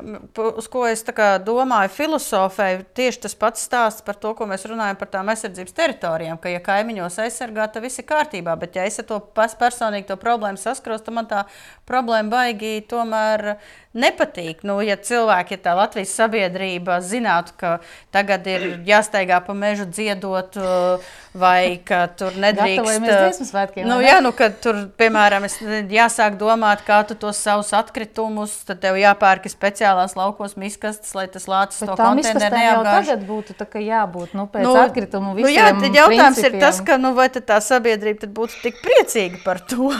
uz 0.62 0.70
ko 0.70 0.84
es 0.88 1.04
domāju, 1.44 1.92
filozofēju, 1.96 2.84
tieši 2.98 3.22
tas 3.26 3.36
pats 3.38 3.66
stāsts 3.68 4.04
par 4.06 4.18
to, 4.20 4.34
ko 4.38 4.48
mēs 4.50 4.66
runājam 4.70 4.98
par 5.00 5.12
tām 5.12 5.32
aizsardzības 5.32 5.76
teritorijām. 5.76 6.40
Ka, 6.42 6.52
ja 6.52 6.62
kaimiņos 6.64 7.18
aizsargā, 7.26 7.68
tad 7.72 7.84
viss 7.86 8.00
ir 8.02 8.08
kārtībā. 8.08 8.54
Bet, 8.60 8.78
ja 8.78 8.86
es 8.88 9.00
ar 9.02 9.08
to 9.10 9.20
personīgi 9.34 10.08
to 10.10 10.18
problēmu 10.20 10.60
saskaros, 10.60 11.04
tad 11.06 11.16
man 11.18 11.30
tā 11.30 11.44
problēma 11.88 12.32
baigi 12.32 12.78
tomēr 12.88 13.56
nepatīk. 13.98 14.62
Nu, 14.66 14.78
ja 14.84 14.96
cilvēki, 14.96 15.56
ja 15.58 15.64
tā 15.68 15.74
Latvijas 15.78 16.14
sabiedrība 16.16 17.00
zinātu, 17.04 17.54
ka 17.60 17.72
tagad 18.14 18.46
ir 18.50 18.66
jāsteigā 18.88 19.40
pa 19.44 19.56
mežu 19.58 19.88
dziedot, 19.90 20.58
uh, 20.60 21.08
vai 21.38 21.78
ka 21.84 22.06
tur 22.18 22.36
nedrīkst. 22.38 23.42
Svētkiem, 23.48 23.86
Nu, 23.88 23.98
jā, 24.02 24.18
nu, 24.24 24.32
kad 24.36 24.58
tur, 24.62 24.80
piemēram, 24.98 25.46
jāsāk 25.92 26.38
domāt, 26.40 26.82
kā 26.86 27.00
tu 27.08 27.16
tos 27.18 27.40
savus 27.42 27.70
atkritumus, 27.76 28.54
tad 28.68 28.82
tev 28.82 28.98
jāpērk 29.00 29.48
speciālās 29.50 30.16
laukos 30.18 30.56
miskastes, 30.60 31.14
lai 31.16 31.26
tas 31.32 31.48
lācis 31.50 31.82
to 31.82 31.92
Bet 31.92 32.00
tām 32.00 32.18
konteineru 32.18 32.62
neapgāž. 32.62 33.10
tagad 33.10 33.26
būtu 33.28 33.58
tā, 33.58 33.68
ka 33.68 33.82
jābūt 33.82 34.34
nu, 34.38 34.48
pēc 34.52 34.66
nu, 34.66 34.74
atkritumu 34.82 35.34
nu, 35.34 35.46
jā, 35.46 35.68
visiem 35.68 35.84
tad 35.84 36.00
jautājums 36.02 36.42
ir 36.42 36.50
principiem. 36.50 36.64
tas, 36.66 36.80
ka, 36.84 36.98
nu, 37.00 37.14
vai 37.18 37.28
tā 37.34 37.60
sabiedrība 37.64 38.30
būtu 38.40 38.62
tik 38.64 38.82
priecīga 38.84 39.42
par 39.44 39.62
to? 39.64 39.92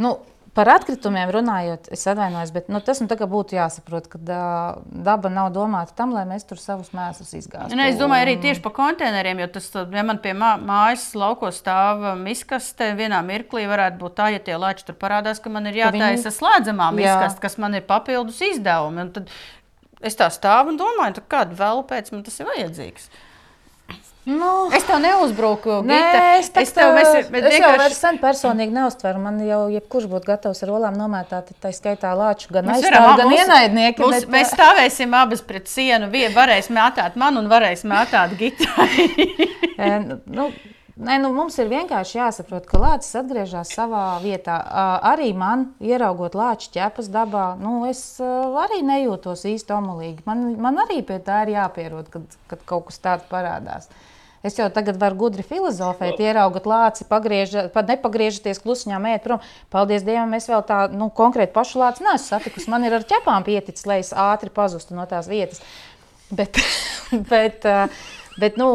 Nu, 0.00 0.16
par 0.56 0.68
atkritumiem 0.68 1.30
runājot, 1.32 1.88
es 1.96 2.02
atvainojos, 2.10 2.50
bet 2.52 2.68
nu, 2.72 2.80
tas 2.84 3.00
nu, 3.00 3.08
būtu 3.08 3.56
jāsaprot, 3.56 4.08
ka 4.12 4.18
daba 4.20 5.30
nav 5.32 5.48
domāta 5.54 5.94
tam, 5.96 6.12
lai 6.12 6.24
mēs 6.28 6.44
tur 6.48 6.60
savus 6.60 6.90
mēslus 6.96 7.32
izgāztu. 7.38 7.76
Ne, 7.78 7.88
es 7.92 7.96
domāju 8.00 8.26
arī 8.26 8.34
tieši 8.42 8.62
par 8.64 8.74
konteineriem, 8.76 9.40
jo 9.44 9.48
tas, 9.56 9.70
ja 9.72 10.04
man 10.04 10.20
pie 10.24 10.34
mā, 10.36 10.54
mājas 10.60 11.06
laukos 11.16 11.62
stāv 11.62 12.04
miskaste, 12.20 12.92
vienā 12.98 13.22
mirklī 13.24 13.64
varētu 13.70 14.00
būt 14.04 14.18
tā, 14.20 14.28
ja 14.36 14.44
tie 14.44 14.58
lāči 14.60 14.84
tur 14.88 14.98
parādās, 15.00 15.40
ka 15.40 15.48
man 15.52 15.66
ir 15.70 15.78
Ka 15.80 15.90
viņi- 15.90 16.04
jātaisa 16.04 16.34
slēdzamā 16.36 16.92
Jā. 16.92 16.96
miskaste, 17.00 17.40
kas 17.40 17.58
man 17.58 17.74
ir 17.74 17.88
papildus 17.88 18.40
izdevumi. 18.52 19.26
Es 20.02 20.16
tā 20.18 20.26
stāvu 20.34 20.74
un 20.74 20.78
domāju, 20.78 21.22
kādu 21.30 21.56
vēl 21.56 21.84
pēc 21.86 22.12
man 22.12 22.24
tas 22.26 22.40
ir 22.40 22.46
vajadzīgs. 22.46 23.08
Nu, 24.24 24.68
Es 24.70 24.84
tev 24.86 25.00
neuzbruku. 25.02 25.80
Nē, 25.82 25.96
Gita. 25.98 26.18
es, 26.38 26.50
tā, 26.54 26.62
es 26.62 26.70
tev 26.76 26.94
es, 27.00 27.08
es, 27.10 27.30
jau 27.32 27.40
vienkārši- 27.42 27.78
vairs 27.80 27.96
sen 27.98 28.18
personīgi 28.22 28.70
neuztveru. 28.76 29.18
Man 29.18 29.40
jau 29.42 29.64
jebkurš 29.72 30.06
būtu 30.12 30.28
gatavs 30.30 30.62
ar 30.62 30.70
olām 30.76 30.94
nomētāt, 30.94 31.50
tā 31.60 31.72
skaitā 31.74 32.12
lāču, 32.14 32.52
gan 32.54 32.66
varam, 32.70 33.16
gan 33.18 33.26
mūs- 33.26 33.40
ienaidnieki. 33.42 33.98
mūs- 33.98 34.20
bet, 34.20 34.28
Mēs 34.30 34.52
stāvēsim 34.54 35.16
abas 35.18 35.42
pret 35.42 35.66
sienu. 35.66 36.08
Vie 36.12 36.28
varēs 36.30 36.70
mētāt 36.70 37.16
man 37.16 37.36
un 37.36 37.48
varēs 37.50 37.82
mētāt 37.82 38.36
gitāri. 38.38 39.08
E, 39.78 39.98
nu, 40.26 40.52
Nē, 41.02 41.14
nu, 41.22 41.30
mums 41.32 41.56
ir 41.58 41.70
vienkārši 41.70 42.18
jāsaprot, 42.20 42.66
ka 42.68 42.76
lācis 42.78 43.16
atgriežas 43.18 43.70
savā 43.74 44.20
vietā. 44.22 44.58
Arī 45.02 45.34
man, 45.34 45.72
ieraugot 45.80 46.34
lāču 46.36 46.68
ķepas 46.70 47.08
dabā, 47.08 47.56
nu, 47.58 47.86
es 47.88 48.20
arī 48.20 48.82
nejūtos 48.84 49.42
īsti 49.48 49.72
omulīgi. 49.72 50.20
Man, 50.28 50.60
man 50.60 50.76
arī 50.84 51.00
pie 51.02 51.16
tā 51.18 51.40
ir 51.48 51.54
jāpierod, 51.56 52.10
kad, 52.12 52.22
kad 52.46 52.60
kaut 52.68 52.86
kas 52.92 53.00
tāds 53.02 53.24
parādās. 53.32 53.88
Es 54.42 54.56
jau 54.58 54.66
tagad 54.74 54.96
varu 54.98 55.20
gudri 55.20 55.44
filozofēt, 55.46 56.18
ieraugot 56.18 56.64
lāci, 56.66 57.06
pagrieža, 57.06 57.68
pat 57.74 57.90
nepagriežoties 57.92 58.58
klusiņā, 58.64 58.98
mēt 59.02 59.22
prom. 59.26 59.42
Paldies 59.70 60.02
Dievam, 60.06 60.34
es 60.34 60.48
vēl 60.50 60.64
tā 60.66 60.80
nu, 60.90 61.12
konkrēti 61.14 61.54
pašu 61.54 61.78
lāci 61.78 62.02
neesmu 62.02 62.26
satikusi. 62.26 62.70
Man 62.72 62.86
ir 62.88 62.96
ar 62.98 63.06
ķepām 63.06 63.46
pieticis, 63.46 63.86
lai 63.86 64.00
es 64.02 64.10
ātri 64.10 64.50
pazustu 64.54 64.98
no 64.98 65.06
tās 65.10 65.30
vietas. 65.30 65.62
Bet, 66.34 66.58
bet, 67.32 67.62
ā, 67.62 67.86
bet 68.42 68.58
nu, 68.58 68.72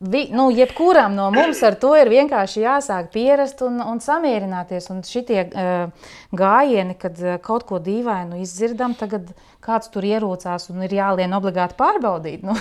Vi, 0.00 0.28
nu, 0.32 0.46
jebkuram 0.48 1.12
no 1.12 1.26
mums 1.28 1.58
ar 1.60 1.74
to 1.76 1.90
ir 1.92 2.08
vienkārši 2.08 2.62
jāsāk 2.62 3.10
pierast 3.12 3.58
un, 3.66 3.82
un 3.84 3.98
samierināties. 4.00 4.86
Un 4.94 5.02
šitie 5.04 5.42
uh, 5.44 6.06
gājieni, 6.32 6.94
kad 6.96 7.20
uh, 7.20 7.34
kaut 7.44 7.66
ko 7.68 7.76
dīvainu 7.84 8.38
izdzirdam, 8.40 8.94
tagad 8.96 9.28
kāds 9.60 9.92
tur 9.92 10.06
ierūcās 10.08 10.70
un 10.72 10.86
ir 10.86 10.94
jālien 10.96 11.36
obligāti 11.36 11.76
pārbaudīt. 11.76 12.46
Nu, 12.48 12.56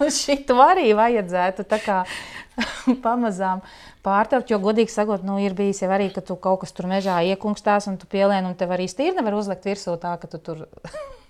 Šito 0.18 0.58
arī 0.64 0.88
vajadzētu 0.98 1.68
kā 1.84 2.02
pamazām 3.06 3.62
pārtraukt. 4.02 4.50
Jo, 4.50 4.58
godīgi 4.58 4.90
sakot, 4.90 5.22
nu, 5.22 5.38
ir 5.38 5.54
bijis 5.54 5.84
jau 5.84 5.92
arī, 5.94 6.10
ka 6.10 6.26
tu 6.26 6.34
kaut 6.34 6.64
kas 6.64 6.74
tur 6.74 6.90
mežā 6.90 7.20
iekungstās 7.30 7.86
un 7.86 8.00
tu 8.02 8.10
pielien, 8.10 8.50
un 8.50 8.58
tev 8.58 8.74
arī 8.74 8.90
stīri 8.90 9.14
nevar 9.14 9.38
uzlikt 9.38 9.70
virsū 9.70 9.94
tā, 10.02 10.16
ka 10.18 10.26
tu 10.26 10.42
tur 10.42 10.66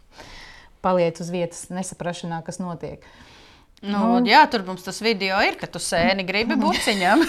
paliec 0.85 1.21
uz 1.21 1.29
vietas 1.29 1.67
nesaprašanā, 1.69 2.41
kas 2.49 2.65
notiek. 2.65 3.05
Nu, 3.81 4.19
jā, 4.29 4.43
tur 4.53 4.67
mums 4.67 4.85
tas 4.85 5.01
video 5.01 5.39
ir, 5.41 5.57
ka 5.61 5.69
tu 5.71 5.81
sēni 5.81 6.27
gribi 6.29 6.59
buciņam. 6.65 7.25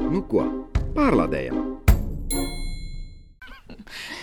Nu 0.00 0.24
ko, 0.28 0.46
pārlādējam! 0.96 1.80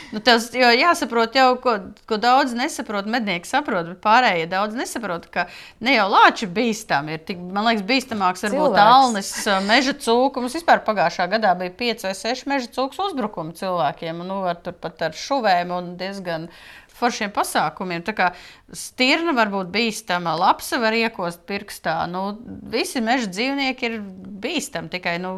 Nu, 0.08 0.22
tas 0.24 0.48
jau 0.56 0.70
jāsaprot, 0.72 1.36
jau, 1.36 1.50
ko, 1.62 1.74
ko 2.08 2.18
daudz 2.22 2.54
nesaprot. 2.56 3.10
Mednieki 3.12 3.50
saprot, 3.50 3.90
bet 3.92 4.00
pārējie 4.02 4.46
daudz 4.50 4.78
nesaprot, 4.80 5.28
ka 5.34 5.46
ne 5.84 5.98
jau 5.98 6.06
lāči 6.10 6.48
bīstami 6.48 7.18
ir. 7.18 7.22
Tik, 7.28 7.42
man 7.54 7.68
liekas, 7.68 7.84
bīstamāks 7.90 8.46
varbūt 8.48 8.80
alnis, 8.82 9.34
meža 9.68 9.94
cūku. 10.00 10.42
Mums 10.42 10.56
vispār 10.58 10.82
pagājušā 10.88 11.28
gadā 11.36 11.52
bija 11.60 11.76
5 11.84 12.08
vai 12.08 12.16
6 12.24 12.48
meža 12.50 12.72
cūku 12.80 13.10
uzbrukumi 13.10 13.54
cilvēkiem. 13.60 14.24
Nu, 14.26 14.40
ar, 14.48 14.64
pat 14.64 15.10
ar 15.10 15.18
šuvēm 15.28 15.76
un 15.76 15.94
diezgan 16.00 16.48
foršiem 16.98 17.32
pasākumiem. 17.34 18.04
Tā 18.06 18.14
kā 18.18 18.28
stirna 18.76 19.34
var 19.38 19.52
būt 19.54 19.70
bīstama, 19.74 20.36
lapsa 20.40 20.80
var 20.82 20.96
iekost 20.98 21.44
pirkstā. 21.50 22.00
Nu, 22.12 22.24
visi 22.72 23.02
meža 23.04 23.30
dzīvnieki 23.32 23.90
ir 23.90 23.98
bīstami. 24.44 24.92
Tikai 24.94 25.18
nu, 25.24 25.34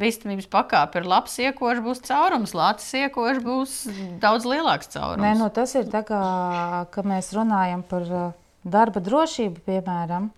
bīstamības 0.00 0.48
pakāpe 0.52 1.02
ir 1.02 1.08
labs 1.08 1.38
iekošs, 1.42 1.84
būs 1.84 2.02
caurums, 2.08 2.56
lācis 2.56 2.96
iekošs 3.04 3.44
būs 3.44 3.76
daudz 4.22 4.48
lielāks 4.48 4.92
caurums. 4.94 5.24
Nē, 5.24 5.34
nu, 5.40 5.50
tas 5.54 5.74
ir 5.78 5.88
tā 5.92 6.04
kā 6.08 7.06
mēs 7.08 7.32
runājam 7.36 7.84
par 7.88 8.08
uh, 8.08 8.28
darba 8.64 9.02
drošību, 9.04 9.64
piemēram. 9.68 10.32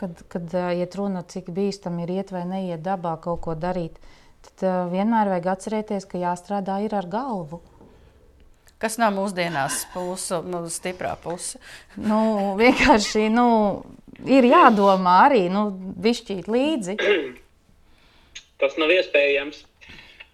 Kad, 0.00 0.24
kad 0.32 0.56
uh, 0.58 0.72
iet 0.74 0.96
runa, 0.98 1.22
cik 1.28 1.52
bīstami 1.54 2.06
ir 2.06 2.16
iet 2.16 2.32
vai 2.34 2.46
neiet 2.48 2.82
dabā 2.82 3.14
kaut 3.22 3.44
ko 3.44 3.54
darīt, 3.54 4.00
tad 4.42 4.64
uh, 4.66 4.78
vienmēr 4.90 5.30
vajag 5.30 5.52
atcerēties, 5.52 6.08
ka 6.10 6.18
jāstrādā 6.18 6.80
ir 6.82 6.96
ar 6.98 7.06
galvu 7.10 7.60
kas 8.82 8.98
nav 8.98 9.14
mūsdienās 9.16 9.84
mūsu 9.94 10.42
nu, 10.50 10.64
stiprā 10.72 11.14
puse. 11.22 11.60
Nu, 11.96 12.54
vienkārši 12.58 13.28
nu, 13.32 13.46
ir 14.26 14.48
jādomā 14.50 15.18
arī 15.28 15.46
nu, 15.52 15.68
višķīt 16.02 16.50
līdzi. 16.50 16.98
Tas 18.62 18.74
nav 18.78 18.92
iespējams. 18.94 19.64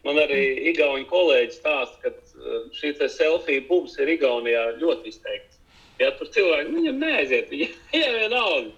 Man 0.06 0.18
arī 0.22 0.42
Igaunijas 0.70 1.10
kolēģis 1.10 1.60
stāsta, 1.60 1.98
ka 2.04 2.12
uh, 2.14 2.66
šī 2.76 2.94
selfija 3.12 3.64
bumba 3.68 4.04
ir 4.04 4.12
Igaunijā 4.14 4.64
ļoti 4.80 5.12
izteikta. 5.12 5.56
Ja 5.98 6.12
tur 6.14 6.30
cilvēki 6.30 6.76
viņam 6.76 7.00
neaiziet, 7.02 7.50
viņiem 7.50 8.18
vienalga. 8.22 8.77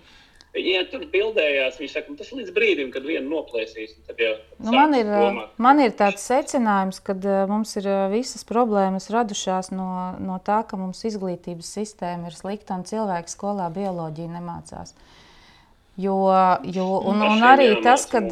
Ja 0.59 0.81
tur 0.91 1.05
bildējās, 1.13 1.77
viņi 1.79 1.93
saka, 1.93 2.15
tas 2.19 2.33
līdz 2.35 2.51
brīdim, 2.57 2.89
kad 2.91 3.05
viena 3.07 3.23
noplēsīs. 3.29 3.93
Tad 4.09 4.19
jau, 4.19 4.33
nu, 4.59 4.73
man, 4.75 4.97
ir, 4.99 5.07
domāt. 5.07 5.53
man 5.63 5.83
ir 5.85 5.95
tāds 5.95 6.25
secinājums, 6.27 6.99
ka 7.07 7.15
mums 7.47 7.77
ir 7.79 7.87
visas 8.11 8.43
problēmas 8.49 9.07
radušās 9.15 9.71
no, 9.71 9.89
no 10.19 10.41
tā, 10.43 10.65
ka 10.67 10.81
mums 10.81 11.05
izglītības 11.07 11.71
sistēma 11.79 12.33
ir 12.33 12.39
slikta 12.39 12.81
un 12.81 12.87
cilvēki 12.91 13.31
skolā 13.31 13.71
bioloģiju 13.77 14.35
nemācās. 14.35 14.97
Uh, 14.97 15.30
Jo, 16.01 16.17
jo, 16.65 16.87
un, 17.11 17.21
un 17.27 17.43
arī 17.45 17.73
tas, 17.85 18.07
ka. 18.09 18.23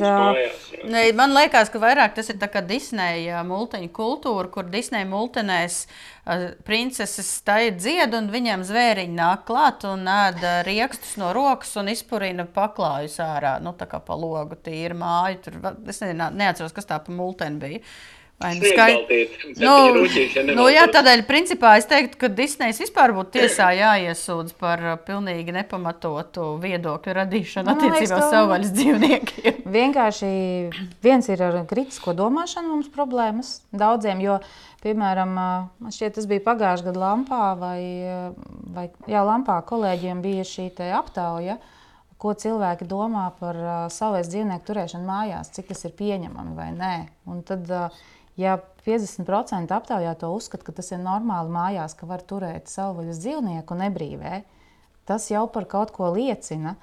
Man 1.19 1.33
liekas, 1.35 1.73
ka 1.73 1.81
vairāk 1.83 2.15
tas 2.15 2.31
ir 2.31 2.39
Disneja 2.69 3.43
multiņu 3.45 3.91
kultūra, 3.93 4.47
kur 4.53 4.69
Disneja 4.71 5.09
multinēs 5.11 5.81
princeses 6.65 7.31
stāja 7.41 7.73
dzied, 7.75 8.15
un 8.15 8.31
viņiem 8.33 8.63
zvēriņi 8.69 9.17
nāk 9.17 9.45
klāt 9.49 9.85
un 9.89 10.07
ēda 10.09 10.61
riekstus 10.69 11.17
no 11.21 11.33
rokas 11.37 11.75
un 11.81 11.91
izpurina 11.93 12.47
paklājus 12.47 13.19
ārā. 13.25 13.57
Nu, 13.65 13.75
tā 13.77 13.89
kā 13.91 14.01
pa 14.05 14.17
logu 14.19 14.59
tīra 14.63 14.97
māju. 14.99 15.43
Tur, 15.49 15.59
es 15.89 16.03
nezinu, 16.05 16.31
neatceros, 16.39 16.77
kas 16.77 16.89
tā 16.89 17.01
pa 17.03 17.15
multeni 17.15 17.63
bija. 17.65 17.83
Skaidrs. 18.39 19.59
Nu, 19.59 19.73
nu, 20.59 20.67
jā, 20.71 20.85
tādēļ, 20.95 21.25
principā, 21.27 21.73
es 21.81 21.89
teiktu, 21.91 22.21
ka 22.21 22.29
Disnejas 22.31 22.79
vispār 22.79 23.11
būtu 23.17 23.35
tiesā 23.35 23.73
jāiesūdz 23.75 24.53
par 24.61 24.83
uh, 24.85 24.99
pilnīgi 25.03 25.55
nepamatotu 25.57 26.53
viedokļu 26.63 27.17
radīšanu 27.19 27.67
nu, 27.67 27.73
attiecībā 27.75 28.21
uz 28.21 28.29
savvaļas 28.31 28.71
dzīvniekiem. 28.77 29.57
Vienkārši 29.79 30.31
viens 31.03 31.27
ir 31.35 31.43
ar 31.49 31.59
kritisko 31.67 32.15
domāšanu 32.15 32.77
mums 32.77 32.93
problēmas 32.95 33.57
daudziem, 33.75 34.23
jo, 34.23 34.37
piemēram, 34.85 35.33
uh, 35.35 35.65
man 35.83 35.97
šķiet, 35.97 36.15
tas 36.21 36.29
bija 36.31 36.45
pagājušajā 36.47 36.93
gadā 36.93 37.03
Lampā 37.03 37.49
vai, 37.59 37.81
uh, 38.07 38.61
vai 38.77 38.87
jā, 39.11 39.25
Lampā 39.27 39.57
kolēģiem 39.67 40.23
bija 40.23 40.47
šī 40.47 40.69
aptauja. 40.95 41.59
Ko 42.19 42.33
cilvēki 42.35 42.87
domā 42.91 43.29
par 43.39 43.59
uh, 43.59 43.75
savas 43.95 44.31
dzīvnieku 44.31 44.67
turēšanu 44.67 45.07
mājās, 45.07 45.51
cik 45.55 45.69
tas 45.71 45.85
ir 45.87 45.93
pieņemami 45.99 46.55
vai 46.55 46.69
nē. 46.75 46.95
Un 47.31 47.45
tad, 47.47 47.67
uh, 47.71 48.07
Ja 48.39 48.59
50% 48.87 49.75
aptaujāto 49.75 50.31
uzskata, 50.33 50.65
ka 50.69 50.77
tas 50.79 50.93
ir 50.95 51.03
normāli 51.03 51.51
mājās, 51.53 51.97
ka 51.99 52.07
var 52.09 52.23
turēt 52.23 52.71
savvaļas 52.71 53.19
dzīvnieku 53.25 53.77
nebrīvē, 53.81 54.45
tas 55.11 55.27
jau 55.33 55.49
par 55.51 55.67
kaut 55.71 55.91
ko 55.97 56.13
liecina. 56.15 56.77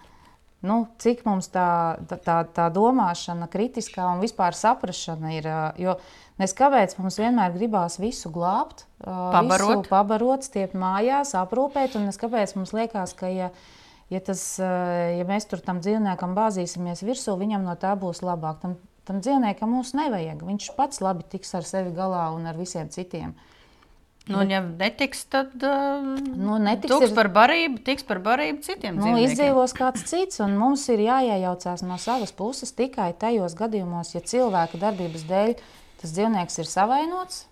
Nu, 0.65 0.87
cik 1.01 1.23
mums 1.27 1.47
tā, 1.53 1.95
tā, 2.09 2.39
tā 2.49 2.67
domāšana, 2.73 3.47
kritiskā 3.51 4.07
un 4.09 4.23
vispār 4.23 4.57
saprāšana 4.57 5.33
ir. 5.37 5.49
Jo 5.81 5.97
nes 6.41 6.55
kāpēc 6.55 6.95
mums 6.99 7.19
vienmēr 7.19 7.53
gribās 7.55 7.99
visu 8.01 8.31
glābt, 8.33 8.85
pabarot, 8.99 9.85
visu 9.85 9.91
pabarot 9.91 10.45
stiept 10.47 10.75
mājās, 10.79 11.35
aprūpēt. 11.39 11.95
Un 11.99 12.09
kāpēc 12.09 12.55
mums 12.57 12.73
liekas, 12.75 13.15
ka 13.17 13.29
ja, 13.31 13.51
ja, 14.11 14.21
tas, 14.23 14.43
ja 14.59 15.27
mēs 15.27 15.47
tur 15.51 15.63
tam 15.65 15.81
dzīvniekam 15.83 16.35
bāzīsimies 16.37 17.05
virsū, 17.05 17.37
viņam 17.39 17.67
no 17.67 17.77
tā 17.79 17.95
būs 17.99 18.23
labāk. 18.25 18.59
Tam 18.63 18.77
Tam 19.05 19.19
dzīvniekam 19.21 19.69
mums 19.69 19.93
nevajag. 19.97 20.41
Viņš 20.45 20.71
pats 20.77 21.01
labi 21.05 21.25
tiks 21.29 21.53
ar 21.57 21.67
sevi 21.67 21.93
galā 21.95 22.27
un 22.35 22.47
ar 22.49 22.57
visiem 22.57 22.89
citiem. 22.93 23.35
Nu, 24.25 24.39
ja 24.49 24.57
netiks, 24.65 25.19
tad 25.29 25.51
uh, 25.61 26.01
nu, 26.17 26.55
netiks 26.57 27.03
ir, 27.05 27.11
par 27.13 27.27
barību, 27.33 27.83
tiks 27.85 28.07
par 28.07 28.17
barību 28.25 28.63
citiem. 28.65 28.97
Nu, 28.97 29.11
izdzīvos 29.21 29.75
kāds 29.77 30.07
cits, 30.09 30.39
un 30.41 30.55
mums 30.57 30.87
ir 30.89 31.03
jāiejaucās 31.05 31.83
no 31.85 31.99
savas 32.01 32.33
puses 32.33 32.73
tikai 32.73 33.11
tajos 33.21 33.53
gadījumos, 33.59 34.15
ja 34.15 34.23
cilvēka 34.25 34.81
darbības 34.81 35.27
dēļ 35.29 35.53
tas 36.01 36.15
dzīvnieks 36.17 36.57
ir 36.57 36.71
savainots, 36.71 37.43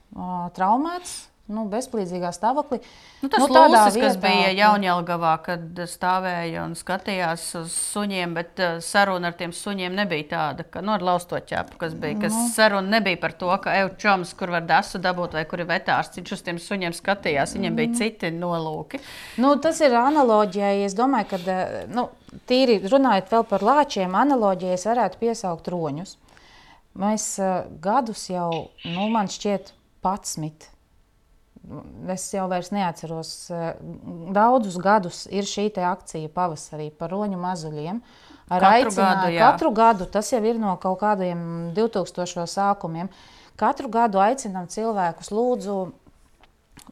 traumēts, 0.57 1.13
nu, 1.51 1.65
bezpalīdzīgā 1.67 2.29
stāvoklī. 2.31 2.77
Nu, 3.19 3.27
tas 3.31 3.41
nu, 3.43 3.49
lūsis, 3.51 3.97
vietā, 3.97 4.07
kas 4.07 4.17
bija 4.21 4.51
Jaunjēlgavā, 4.55 5.33
kad 5.43 5.81
stāvēja 5.91 6.63
un 6.63 6.75
skatījās 6.79 7.43
uz 7.59 7.75
suņiem, 7.91 8.35
bet 8.37 8.61
uh, 8.63 8.77
saruna 8.83 9.31
ar 9.31 9.37
tiem 9.39 9.51
suņiem 9.55 9.97
nebija 9.97 10.29
tāda, 10.31 10.63
ka, 10.63 10.83
nu, 10.85 10.93
ar 10.95 11.03
lausto 11.03 11.35
ķēpu, 11.35 11.77
kas 11.81 11.97
bija, 11.99 12.21
kas 12.23 12.37
nu. 12.37 12.45
saruna 12.53 12.95
nebija 12.95 13.19
par 13.19 13.35
to, 13.39 13.51
ka 13.63 13.75
eju 13.81 13.91
čoms, 13.99 14.33
kur 14.39 14.55
var 14.55 14.63
dasu 14.69 15.03
dabūt 15.03 15.35
vai 15.35 15.43
kur 15.49 15.65
ir 15.65 15.69
vetārs, 15.69 16.13
viņš 16.15 16.35
uz 16.37 16.47
tiem 16.47 16.63
suņiem 16.63 16.95
skatījās, 16.95 17.57
viņiem 17.57 17.79
bija 17.81 17.91
mm. 17.91 17.99
citi 17.99 18.31
nolūki. 18.37 19.03
Nu, 19.43 19.55
tas 19.63 19.83
ir 19.83 19.99
analoģija, 19.99 20.73
es 20.87 20.95
domāju, 20.95 21.33
ka, 21.35 21.43
uh, 21.43 21.79
nu, 21.91 22.07
tīri 22.47 22.79
runājot 22.87 23.35
vēl 23.35 23.49
par 23.51 23.67
lāčiem, 23.67 24.15
analoģija 24.15 24.79
es 24.79 24.87
varētu 24.87 25.25
piesaukt 25.27 25.67
roņus. 25.75 26.17
Mēs 27.03 27.33
uh, 27.41 27.65
gadus 27.83 28.29
jau, 28.31 28.69
nu, 28.87 29.09
man 29.11 29.27
šķiet, 29.33 29.75
11 30.03 30.72
es 32.11 32.25
jau 32.33 32.47
neatceros, 32.71 33.49
eh, 33.49 33.73
daudzus 34.35 34.77
gadus 34.77 35.25
ir 35.31 35.47
šī 35.47 35.69
akcija 35.79 36.29
pavasarī 36.29 36.91
par 36.91 37.11
roņu 37.11 37.39
mazuļiem. 37.39 38.01
Ar 38.49 38.61
katru 38.61 38.91
gadu, 38.91 39.27
jā. 39.31 39.39
katru 39.39 39.71
gadu, 39.71 40.05
tas 40.05 40.29
jau 40.31 40.43
ir 40.43 40.59
no 40.59 40.75
kaut 40.77 40.99
kādiem 40.99 41.73
2000 41.73 42.45
sākumiem. 42.45 43.09
Katru 43.55 43.87
gadu 43.89 44.19
aicinām 44.19 44.67
cilvēkus, 44.67 45.31
lūdzu, 45.31 45.77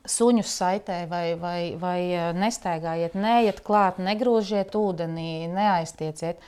suņus 0.08 0.54
saitē 0.58 1.04
vai, 1.10 1.36
vai, 1.36 1.76
vai 1.78 2.00
eh, 2.14 2.32
nestaigājiet, 2.34 3.18
neiet 3.20 3.62
klāt, 3.66 4.00
negrūžiet 4.00 4.76
ūdenī, 4.78 5.50
neaiztieciet. 5.52 6.40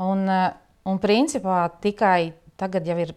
Un, 0.00 0.24
eh, 0.28 0.48
un 0.88 0.98
principā 0.98 1.68
tikai 1.84 2.32
tagad 2.60 2.86
jau 2.86 2.96
ir 3.02 3.10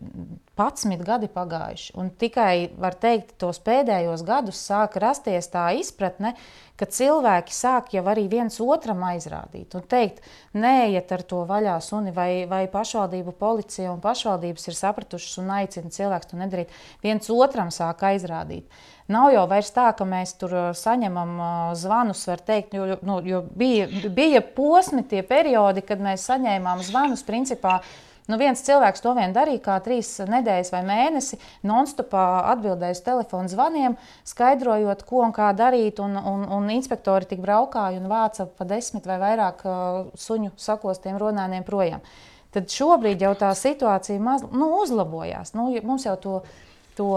11 0.57 1.03
gadi 1.05 1.29
pagājuši. 1.29 1.91
Un 2.01 2.09
tikai 2.09 2.69
teikt, 3.01 3.35
tos 3.41 3.59
pēdējos 3.61 4.23
gadus 4.25 4.61
sāk 4.65 4.97
rasties 5.01 5.49
tā 5.53 5.67
izpratne, 5.77 6.33
ka 6.77 6.85
cilvēki 6.89 7.53
sāk 7.53 7.93
jau 7.93 8.03
arī 8.09 8.27
viens 8.29 8.59
otram 8.61 9.01
aizrādīt 9.05 9.73
un 9.77 9.85
teikt, 9.89 10.21
neiet 10.57 11.11
ar 11.13 11.23
to 11.25 11.43
vaļā 11.49 11.77
suni, 11.81 12.13
vai, 12.13 12.45
vai 12.49 12.65
pašvaldību 12.71 13.33
policija 13.38 13.93
un 13.93 14.01
pašvaldības 14.01 14.69
ir 14.69 14.77
sapratušas 14.77 15.39
un 15.41 15.53
aicina 15.57 15.93
cilvēkus 15.93 16.31
to 16.31 16.41
nedarīt. 16.41 16.73
Viens 17.05 17.29
otram 17.33 17.73
sāk 17.73 18.05
aizrādīt. 18.09 18.69
Nav 19.07 19.29
jau 19.31 19.45
vairs 19.47 19.69
tā, 19.71 19.88
ka 19.95 20.03
mēs 20.03 20.33
tur 20.41 20.51
uh, 20.51 20.65
saņemam 20.75 21.38
uh, 21.39 21.51
zvanus, 21.79 22.25
var 22.27 22.41
teikt, 22.43 22.75
jo, 22.75 22.97
nu, 23.07 23.21
jo 23.23 23.39
bija, 23.55 23.88
bija 24.11 24.41
posmi, 24.43 25.05
tie 25.07 25.21
periodi, 25.23 25.85
kad 25.88 26.01
mēs 26.03 26.27
saņēmām 26.27 26.83
zvanus 26.83 27.23
principā 27.23 27.77
Nu, 28.28 28.36
viens 28.36 28.59
cilvēks 28.59 29.03
to 29.03 29.13
vien 29.15 29.32
darīja, 29.36 29.61
kā 29.63 29.78
trīs 29.84 30.09
nedēļas 30.28 30.71
vai 30.73 30.82
mēnesi, 30.88 31.39
non-stopā 31.67 32.23
atbildēja 32.51 32.97
uz 32.97 33.03
telefonu 33.05 33.51
zvaniem, 33.51 33.95
skaidrojot, 34.28 35.05
ko 35.07 35.23
un 35.23 35.36
kā 35.36 35.53
darīt. 35.55 36.01
Un, 36.03 36.17
un, 36.19 36.43
un 36.57 36.71
inspektori 36.75 37.30
tik 37.30 37.39
braukāja 37.43 38.01
un 38.01 38.09
vāca 38.11 38.49
pa 38.51 38.67
desmit 38.67 39.07
vai 39.07 39.19
vairāk 39.23 39.63
uh, 39.63 40.01
suņu 40.19 40.51
sakostiem 40.59 41.19
runājumiem 41.21 41.63
projām. 41.67 42.03
Tad 42.51 42.67
šobrīd 42.71 43.23
jau 43.23 43.32
tā 43.39 43.53
situācija 43.55 44.19
maz, 44.23 44.43
nu, 44.51 44.73
uzlabojās. 44.82 45.53
Nu, 45.55 45.69
mums 45.88 46.07
jau 46.07 46.17
to, 46.19 46.41
to 46.99 47.13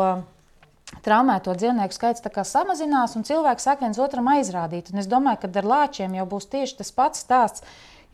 traumēto 1.05 1.55
dzīvnieku 1.55 1.95
skaits 1.95 2.23
samazinās, 2.51 3.15
un 3.17 3.27
cilvēki 3.27 3.63
sāk 3.63 3.83
viens 3.85 3.99
otram 3.99 4.31
aizrādīt. 4.31 4.91
Un 4.93 5.03
es 5.03 5.11
domāju, 5.11 5.43
ka 5.43 5.53
ar 5.63 5.71
lāčiem 5.75 6.15
jau 6.19 6.27
būs 6.27 6.51
tieši 6.51 6.81
tas 6.83 6.93
pats 6.95 7.27
stāsts. 7.27 7.67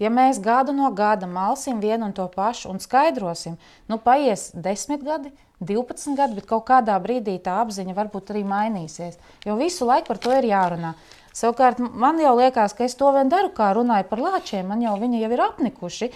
Ja 0.03 0.11
mēs 0.13 0.41
gadu 0.45 0.75
no 0.77 0.91
gada 0.93 1.27
malsim 1.27 1.81
vienu 1.81 2.11
un 2.11 2.15
to 2.17 2.27
pašu 2.29 2.69
un 2.73 2.81
skaidrosim, 2.83 3.57
nu 3.89 3.97
paies 3.97 4.51
desmit 4.53 5.05
gadi, 5.05 5.33
12 5.61 6.17
gadi, 6.19 6.37
bet 6.37 6.49
kaut 6.51 6.67
kādā 6.69 6.97
brīdī 7.01 7.39
tā 7.41 7.55
apziņa 7.63 7.95
varbūt 7.97 8.33
arī 8.35 8.43
mainīsies. 8.45 9.17
Jo 9.47 9.57
visu 9.57 9.89
laiku 9.89 10.13
par 10.13 10.21
to 10.21 10.35
ir 10.37 10.51
jārunā. 10.51 10.93
Savukārt 11.37 11.81
man 11.81 12.21
jau 12.21 12.35
liekas, 12.37 12.73
ka 12.77 12.85
es 12.85 12.97
to 12.97 13.09
vien 13.13 13.33
daru, 13.33 13.51
kā 13.53 13.71
runāju 13.77 14.09
par 14.09 14.21
lāčiem. 14.25 14.69
Man 14.69 14.85
jau 14.85 14.95
viņi 15.01 15.23
jau 15.23 15.33
ir 15.33 15.43
apnikuši. 15.49 16.11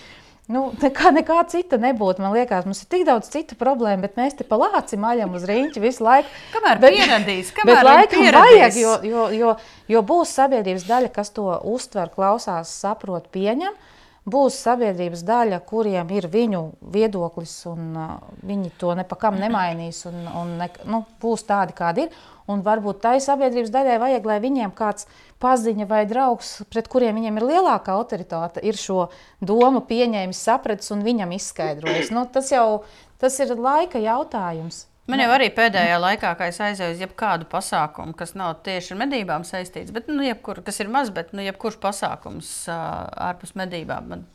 Nu, 0.51 0.65
nekā, 0.83 1.13
nekā 1.15 1.37
cita 1.51 1.79
nebūtu. 1.79 2.23
Man 2.25 2.35
liekas, 2.35 2.67
mums 2.67 2.83
ir 2.83 2.89
tik 2.91 3.05
daudz 3.07 3.29
citu 3.31 3.55
problēmu, 3.59 4.03
bet 4.03 4.17
mēs 4.19 4.35
te 4.39 4.47
pa 4.47 4.59
lāci 4.59 4.99
maļam 4.99 5.37
uz 5.39 5.45
rīņķi 5.47 5.83
visu 5.83 6.03
laiku. 6.03 6.33
Kamēr 6.57 6.81
bet, 6.83 6.97
pieradīs, 6.97 7.53
bet 7.53 7.61
kamēr 7.61 7.87
laikam 7.87 8.25
pieradīs. 8.25 8.51
vajag, 8.51 8.81
jo, 8.81 8.97
jo, 9.07 9.29
jo, 9.37 9.53
jo 9.95 10.03
būs 10.11 10.35
sabiedrības 10.41 10.89
daļa, 10.89 11.13
kas 11.15 11.31
to 11.37 11.47
uztver, 11.71 12.11
klausās, 12.17 12.73
saprot, 12.83 13.31
pieņem. 13.31 13.79
Būs 14.31 14.59
sabiedrības 14.65 15.23
daļa, 15.27 15.59
kuriem 15.67 16.11
ir 16.15 16.29
viņu 16.31 16.61
viedoklis, 16.95 17.55
un 17.71 17.97
uh, 17.97 18.11
viņi 18.47 18.73
to 18.81 18.93
nepakam 18.99 19.39
nemainīs. 19.41 20.05
Un, 20.11 20.21
un 20.43 20.53
ne, 20.61 20.69
nu, 20.91 21.03
būs 21.23 21.47
tādi, 21.49 21.75
kādi 21.77 22.07
ir. 22.07 22.21
Un 22.51 22.65
varbūt 22.67 23.03
tai 23.05 23.17
sabiedrības 23.23 23.71
daļai 23.71 23.99
vajag, 24.03 24.27
lai 24.27 24.39
viņiem 24.43 24.75
kāds 24.77 25.07
paziņa 25.43 25.87
vai 25.91 26.03
draugs, 26.11 26.57
pret 26.71 26.89
kuriem 26.91 27.19
viņiem 27.21 27.39
ir 27.39 27.47
lielāka 27.53 27.95
autoritāte, 27.95 28.63
ir 28.67 28.79
šo 28.79 29.09
domu 29.41 29.85
pieņēmis, 29.87 30.45
sapratis 30.49 30.91
un 30.95 31.05
viņam 31.07 31.37
izskaidrojis. 31.37 32.11
Nu, 32.15 32.27
tas 32.27 32.51
jau 32.53 32.83
tas 33.23 33.39
ir 33.43 33.55
laika 33.55 34.01
jautājums. 34.03 34.87
Man 35.11 35.19
jau 35.19 35.31
arī 35.35 35.49
pēdējā 35.55 35.97
laikā, 35.99 36.35
kad 36.39 36.53
es 36.53 36.61
aizēju 36.63 36.95
uz 36.95 37.01
jebkādu 37.03 37.49
pasākumu, 37.51 38.15
kas 38.19 38.37
nav 38.39 38.61
tieši 38.67 38.95
ar 38.95 39.01
medībām 39.01 39.47
saistīts, 39.49 39.91
bet, 39.95 40.11
nu, 40.11 40.23
jebkur, 40.23 40.61
kas 40.67 40.79
ir 40.83 40.91
maz, 40.93 41.11
bet, 41.15 41.33
nu, 41.35 41.43
jebkurš 41.43 41.81
pasākums 41.83 42.51
uh, 42.71 43.09
ārpus 43.31 43.57
medībām. 43.59 44.07
Man... 44.13 44.27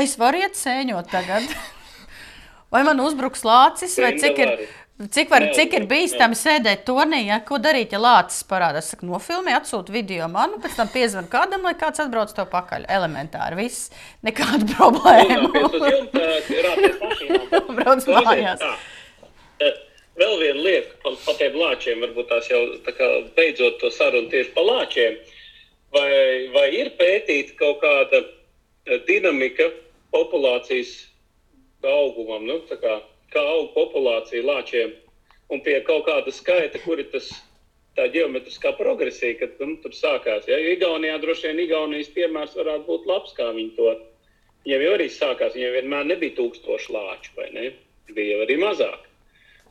Es 0.00 0.16
varu 0.20 0.40
iet 0.40 0.56
sēņot 0.56 1.10
tagad. 1.12 1.50
Vai 2.72 2.84
man 2.86 3.02
uzbruks 3.02 3.42
lācis, 3.42 3.96
vai 3.98 4.12
cik 4.22 4.36
ir, 4.38 4.50
cik, 5.10 5.26
var, 5.32 5.48
cik 5.56 5.72
ir 5.74 5.88
bīstami 5.90 6.36
sēdēt 6.38 6.84
turnī, 6.86 7.24
ja? 7.26 7.40
ko 7.42 7.58
darīt, 7.58 7.96
ja 7.96 7.98
lācis 7.98 8.46
parādās. 8.46 8.92
Saku, 8.92 9.08
nofilmē, 9.10 9.56
atsūta 9.58 9.90
video 9.90 10.28
man, 10.30 10.54
un 10.54 10.62
pēc 10.62 10.78
tam 10.78 10.92
piezvan 10.92 11.26
kādam, 11.32 11.66
lai 11.66 11.74
kāds 11.80 11.98
atbrauc 12.04 12.30
to 12.36 12.46
pakaļ. 12.52 12.86
Elementāri, 12.86 13.58
viss, 13.58 13.90
nekāda 14.22 14.70
problēma. 14.70 15.50
Brauc 17.80 18.06
mājās. 18.06 18.62
Vēl 20.20 20.34
viena 20.36 20.60
lieta 20.60 20.96
par 21.02 21.14
pa 21.24 21.34
tiem 21.38 21.54
lāčiem, 21.56 22.02
varbūt 22.04 22.28
tās 22.28 22.48
jau 22.50 22.60
tā 22.84 22.92
kā 22.96 23.06
beidzot 23.36 23.78
to 23.80 23.88
sarunu 23.94 24.28
tieši 24.32 24.52
par 24.56 24.66
lāčiem. 24.68 25.16
Vai, 25.94 26.10
vai 26.54 26.66
ir 26.76 26.92
pētīta 26.98 27.56
kaut 27.58 27.80
kāda 27.82 28.20
eh, 28.20 29.00
dinamika 29.08 29.70
populācijas 30.12 30.92
augumam, 31.86 32.44
nu, 32.46 32.60
kā, 32.68 33.00
kā 33.32 33.42
aug 33.56 33.72
populācija 33.74 34.44
lāčiem, 34.44 34.92
un 35.50 35.64
pie 35.64 35.80
kaut 35.88 36.04
kāda 36.06 36.34
skaita, 36.34 36.82
kur 36.84 37.00
ir 37.00 37.08
tas 37.14 37.32
tā 37.96 38.06
geometriskā 38.12 38.74
progresija, 38.78 39.38
kad 39.40 39.58
nu, 39.64 39.78
tur 39.82 39.96
sākās. 39.96 40.46
Ja? 40.50 40.60
Igaunijā 40.74 41.18
droši 41.22 41.50
vien 41.50 41.64
Igaunijas 41.64 42.12
piemērs 42.14 42.56
varētu 42.60 42.86
būt 42.86 43.08
labs, 43.10 43.34
kā 43.38 43.50
viņi 43.56 43.76
to. 43.78 43.94
Viņiem 44.66 44.84
jau 44.84 44.96
arī 44.98 45.08
sākās, 45.10 45.56
viņiem 45.56 45.78
vienmēr 45.78 46.10
nebija 46.12 46.36
tūkstoši 46.36 46.92
lāču, 46.94 47.32
vai 47.38 47.48
ne? 47.56 47.70
Bija 48.12 48.42
arī 48.44 48.60
mazāk. 48.60 49.09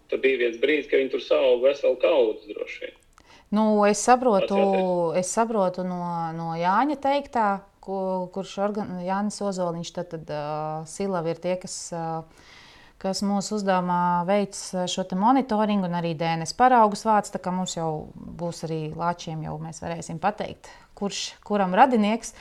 Tur 0.10 0.22
bija 0.24 0.42
viens 0.42 0.58
brīdis, 0.62 0.90
kad 0.90 1.04
viņi 1.04 1.14
tur 1.14 1.22
sauga 1.22 1.70
veselu 1.70 2.00
kaudzi 2.02 2.56
droši 2.56 2.86
vien. 2.86 2.96
Nu, 3.54 3.64
es 3.86 4.02
saprotu, 4.06 4.60
es 5.18 5.32
saprotu 5.34 5.86
no, 5.86 6.04
no 6.38 6.54
Jāņa 6.58 7.00
teiktā, 7.02 7.48
ko, 7.82 8.30
kurš 8.34 8.56
organ, 8.62 9.00
Jānis 9.02 9.42
Ozoliņš, 9.42 9.92
tad, 9.96 10.12
tad 10.14 10.34
uh, 10.34 10.88
Silava 10.90 11.34
ir 11.34 11.42
tie, 11.42 11.56
kas, 11.62 11.78
uh, 11.98 12.22
kas 13.02 13.24
mūsu 13.26 13.58
uzdevumā 13.58 14.28
veic 14.30 14.58
šo 14.94 15.06
monitoringu 15.18 15.90
un 15.90 15.98
arī 15.98 16.14
DNS 16.18 16.54
paraugus 16.60 17.06
vāc, 17.08 17.32
tā 17.34 17.42
kā 17.42 17.54
mums 17.56 17.74
jau 17.78 18.12
būs 18.14 18.66
arī 18.70 18.82
lāčiem, 18.94 19.42
jau 19.48 19.58
mēs 19.62 19.82
varēsim 19.82 20.22
pateikt, 20.22 20.70
kurš, 21.00 21.24
kuram 21.48 21.74
radinieks. 21.78 22.36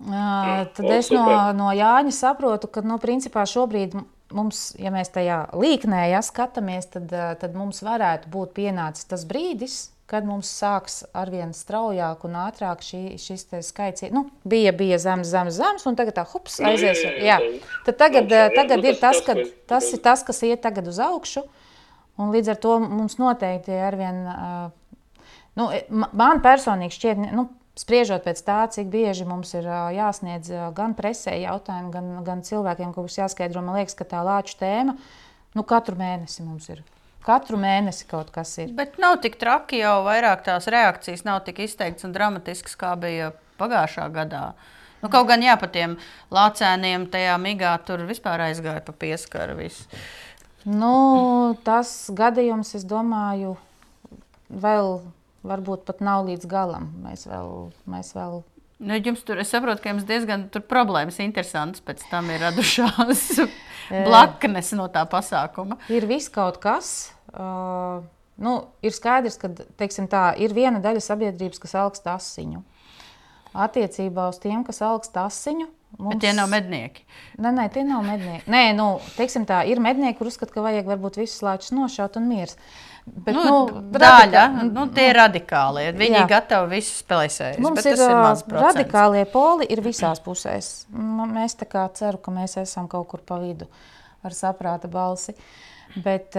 Uh, 0.00 0.64
tad 0.72 0.86
o, 0.86 0.94
es 0.96 1.12
no, 1.12 1.26
no 1.52 1.68
Jāņa 1.76 2.16
saprotu, 2.16 2.72
ka, 2.72 2.80
nu, 2.80 2.96
principā 3.02 3.44
šobrīd 3.44 3.98
mums, 4.34 4.70
ja 4.78 4.92
mēs 4.94 5.12
tajā 5.14 5.44
līknē 5.56 6.06
ja, 6.10 6.20
skatāmies, 6.24 6.90
tad, 6.94 7.12
tad 7.40 7.56
mums 7.58 7.82
varētu 7.86 8.30
būt 8.32 8.54
pienācis 8.56 9.08
tas 9.10 9.26
brīdis, 9.28 9.88
kad 10.10 10.26
mums 10.26 10.50
sāks 10.50 11.04
arvien 11.14 11.52
straujāk 11.54 12.24
un 12.26 12.34
ātrāk 12.42 12.82
šī, 12.82 13.02
šis 13.20 13.46
skaits. 13.68 14.08
Nu, 14.14 14.24
bija, 14.48 14.72
bija 14.74 14.98
zems, 14.98 15.30
zems, 15.30 15.54
zems, 15.60 15.86
un 15.86 15.98
tagad 15.98 16.18
tā 16.18 16.24
hups 16.32 16.58
nu, 16.58 16.72
aizies. 16.72 17.04
Jā, 17.22 17.38
tad 17.86 18.00
tagad, 18.00 18.32
tagad 18.56 18.84
ir 18.90 18.98
tas, 18.98 19.22
kad, 19.26 19.38
tas 19.70 19.92
ir 19.94 20.02
tas, 20.02 20.24
kas 20.26 20.42
iet 20.48 20.64
tagad 20.66 20.90
uz 20.90 20.98
augšu, 21.04 21.44
un 22.18 22.34
līdz 22.34 22.54
ar 22.54 22.60
to 22.64 22.74
mums 22.82 23.20
noteikti 23.22 23.78
arvien, 23.78 24.24
nu, 25.60 25.70
man 25.94 26.42
personīgi 26.42 26.98
šķiet, 26.98 27.24
nu, 27.30 27.46
Spriežot 27.78 28.24
pēc 28.26 28.40
tā, 28.44 28.60
cik 28.74 28.88
bieži 28.90 29.24
mums 29.24 29.52
ir 29.54 29.66
jāsniedz 29.94 30.50
gan 30.76 30.96
presē 30.98 31.36
jautājumi, 31.38 31.92
gan, 31.94 32.08
gan 32.26 32.42
cilvēkiem, 32.44 32.90
kurus 32.96 33.20
jāskaidro, 33.20 33.62
man 33.64 33.78
liekas, 33.78 33.94
ka 33.96 34.08
tā 34.10 34.24
lāču 34.26 34.58
tēma 34.60 34.96
nu, 35.56 35.62
katru 35.66 35.96
mēnesi 35.98 36.44
mums 36.44 36.66
ir. 36.72 36.82
Katru 37.24 37.60
mēnesi 37.60 38.06
kaut 38.10 38.32
kas 38.34 38.52
ir. 38.62 38.72
Bet 38.76 38.98
nav 39.00 39.18
tik 39.24 39.36
traki, 39.40 39.82
jau 39.82 40.00
vairāk 40.06 40.42
tās 40.46 40.66
reakcijas 40.72 41.22
nav 41.26 41.42
tik 41.46 41.60
izteikts 41.66 42.06
un 42.08 42.14
dramatisks, 42.16 42.76
kā 42.80 42.94
bija 43.00 43.30
pagājušā 43.60 44.06
gadā. 44.14 44.44
Nu, 45.00 45.08
kaut 45.12 45.28
gan 45.30 45.44
jā, 45.44 45.54
pa 45.60 45.68
tiem 45.72 45.96
lācēniem 46.32 47.06
tajā 47.12 47.36
migā 47.40 47.72
tur 47.86 48.02
vispār 48.08 48.48
aizgāja 48.50 48.82
pa 48.84 48.92
pieskaru. 48.92 49.56
Visu. 49.60 49.86
Nu, 50.68 51.56
tas 51.64 52.10
gadījums, 52.12 52.74
es 52.76 52.84
domāju, 52.88 53.54
vēl 54.50 54.98
varbūt 55.46 55.84
pat 55.88 56.02
nav 56.04 56.26
līdz 56.28 56.48
galam. 56.50 56.90
Mēs 57.04 57.26
vēl. 57.30 57.70
Mēs 57.90 58.14
vēl 58.16 58.42
Nu, 58.80 58.96
jums 58.96 59.20
tur, 59.28 59.36
es 59.42 59.50
saprotu, 59.52 59.82
ka 59.84 59.92
jums 59.92 60.06
diezgan 60.08 60.46
problēmas 60.64 61.18
interesantas 61.20 61.82
pēc 61.84 62.00
tam 62.08 62.30
ir 62.32 62.40
radušās 62.40 63.26
blaknes 64.06 64.72
no 64.72 64.86
tā 64.92 65.02
pasākuma. 65.04 65.76
Ir 65.92 66.06
viss 66.08 66.32
kaut 66.32 66.56
kas. 66.62 67.10
Uh, 67.28 68.00
nu, 68.40 68.54
ir 68.80 68.96
skaidrs, 68.96 69.36
ka 69.40 69.52
teiksim, 69.52 70.08
tā, 70.10 70.30
ir 70.40 70.56
viena 70.56 70.80
daļa 70.80 71.02
sabiedrības, 71.04 71.60
kas 71.60 71.76
augst 71.82 72.08
asiņu. 72.08 72.64
Attiecībā 73.50 74.30
uz 74.32 74.40
tiem, 74.40 74.64
kas 74.64 74.80
augst 74.86 75.16
asiņu, 75.20 75.68
Mums... 75.98 76.14
Bet 76.14 76.22
tie 76.22 76.30
nav 76.36 76.48
mednieki. 76.52 77.02
Nē, 77.40 77.50
nē, 77.56 77.66
tie 77.74 77.82
nav 77.84 78.04
mednieki. 78.06 78.46
Nē, 78.50 78.62
nu, 78.78 78.92
teiksim 79.16 79.44
tā, 79.48 79.64
ir 79.68 79.82
mednieki, 79.82 80.16
kur 80.20 80.30
uzskata, 80.30 80.54
ka 80.54 80.64
vajag 80.64 80.88
varbūt 80.88 81.18
visus 81.20 81.42
lāčus 81.44 81.74
nošaut 81.76 82.16
un 82.20 82.28
miers. 82.30 82.56
Bet, 83.10 83.34
nu, 83.34 83.42
nu, 83.42 83.82
daļa, 83.96 84.44
nu, 84.70 84.84
tie 84.94 85.08
ir 85.10 85.18
radikāli. 85.18 85.86
Viņi 85.98 86.18
jā. 86.20 86.26
gatavi 86.30 86.76
visu 86.78 87.00
spēlēt. 87.00 87.58
Mums 87.64 87.86
ir, 87.88 87.98
ir 87.98 88.60
radikālie 88.60 89.24
poli 89.32 89.66
ir 89.72 89.82
visās 89.84 90.20
pusēs. 90.22 90.70
Mēs 90.92 91.56
tā 91.58 91.66
kā 91.68 91.86
ceru, 91.96 92.20
ka 92.22 92.34
mēs 92.34 92.58
esam 92.60 92.86
kaut 92.92 93.08
kur 93.10 93.24
pa 93.26 93.40
vidu 93.42 93.66
ar 94.22 94.36
saprāta 94.36 94.90
balsi. 94.92 95.34
Bet, 96.04 96.36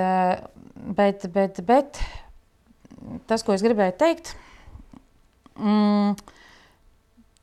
bet, 0.95 1.26
bet, 1.34 1.60
bet 1.68 1.99
tas, 3.28 3.43
ko 3.43 3.56
es 3.56 3.66
gribēju 3.66 3.97
teikt, 3.99 4.36
mm, 5.58 6.16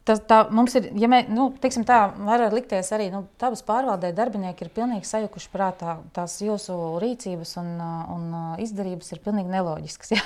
tas, 0.09 0.23
tā, 0.29 0.41
mums 0.55 0.75
ir, 0.79 0.89
ja 0.99 1.11
mēs, 1.11 1.29
nu, 1.33 1.51
teiksim 1.63 1.85
tā, 1.89 1.99
var 2.27 2.47
likties 2.55 2.93
arī, 2.97 3.11
nu, 3.13 3.27
tavas 3.41 3.63
pārvaldē 3.67 4.15
darbinieki 4.17 4.67
ir 4.67 4.73
pilnīgi 4.75 5.09
sajukuši 5.09 5.53
prātā. 5.53 5.99
Tās 6.17 6.39
jūsu 6.45 6.79
rīcības 7.03 7.59
un, 7.61 7.77
un 8.15 8.33
izdarības 8.65 9.15
ir 9.15 9.23
pilnīgi 9.27 9.55
neloģiskas. 9.59 10.15
Ja? 10.19 10.25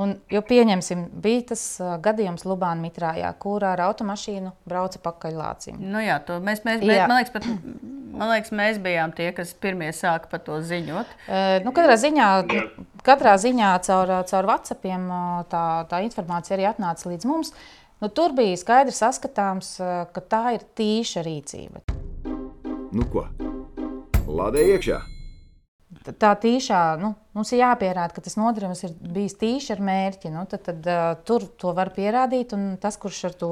Un, 0.00 0.14
jo 0.32 0.40
pieņemsim, 0.46 1.02
bija 1.20 1.50
tas 1.50 1.62
gadījums 2.00 2.46
Lubāna 2.46 2.80
Mitrājā, 2.80 3.28
kur 3.42 3.64
ar 3.68 3.82
automašīnu 3.84 4.52
brauca 4.70 5.00
pakaļ 5.02 5.34
lācim. 5.36 5.80
Nu 5.82 6.00
jā, 6.00 6.16
to 6.24 6.38
mēs, 6.40 6.62
mēs 6.64 6.84
jā. 6.86 7.08
Man, 7.10 7.18
liekas, 7.18 7.34
pat, 7.34 7.48
man 8.14 8.32
liekas, 8.32 8.54
mēs 8.56 8.78
bijām 8.80 9.12
tie, 9.18 9.28
kas 9.36 9.52
pirmie 9.60 9.90
sāka 9.96 10.30
par 10.30 10.40
to 10.46 10.56
ziņot. 10.64 11.10
Uh, 11.26 11.58
nu, 11.66 11.74
katrā 11.76 11.98
ziņā, 12.00 12.30
katrā 13.04 13.34
ziņā 13.42 13.74
caur, 13.90 14.14
caur 14.30 14.48
WhatsAppiem 14.48 15.10
tā, 15.52 15.66
tā 15.90 16.00
informācija 16.06 16.56
arī 16.56 16.70
atnāca 16.70 17.10
līdz 17.10 17.28
mums. 17.28 17.52
Uh, 17.52 17.79
Nu, 18.00 18.08
tur 18.08 18.32
bija 18.32 18.56
skaidrs 18.56 19.02
saskatāms, 19.02 19.74
ka 20.14 20.20
tā 20.24 20.54
ir 20.56 20.62
tīša 20.78 21.20
rīcība. 21.20 21.82
Nu 22.96 23.04
ko? 23.12 23.26
Lādē 24.24 24.62
iekšā! 24.72 25.00
Tā 26.16 26.30
tīšā, 26.40 26.78
nu, 27.02 27.10
mums 27.36 27.50
ir 27.52 27.60
jāpierāda, 27.60 28.14
ka 28.16 28.22
tas 28.24 28.38
nodarījums 28.40 28.80
ir 28.86 28.94
bijis 29.04 29.34
tīši 29.36 29.74
ar 29.74 29.82
mērķi. 29.84 30.30
Nu, 30.32 30.46
tad, 30.48 30.62
tad, 30.70 30.88
uh, 30.88 31.10
tur 31.28 31.44
to 31.60 31.74
var 31.76 31.90
pierādīt, 31.92 32.54
un 32.56 32.78
tas, 32.80 32.96
kurš 33.02 33.18
ar 33.28 33.36
to 33.42 33.50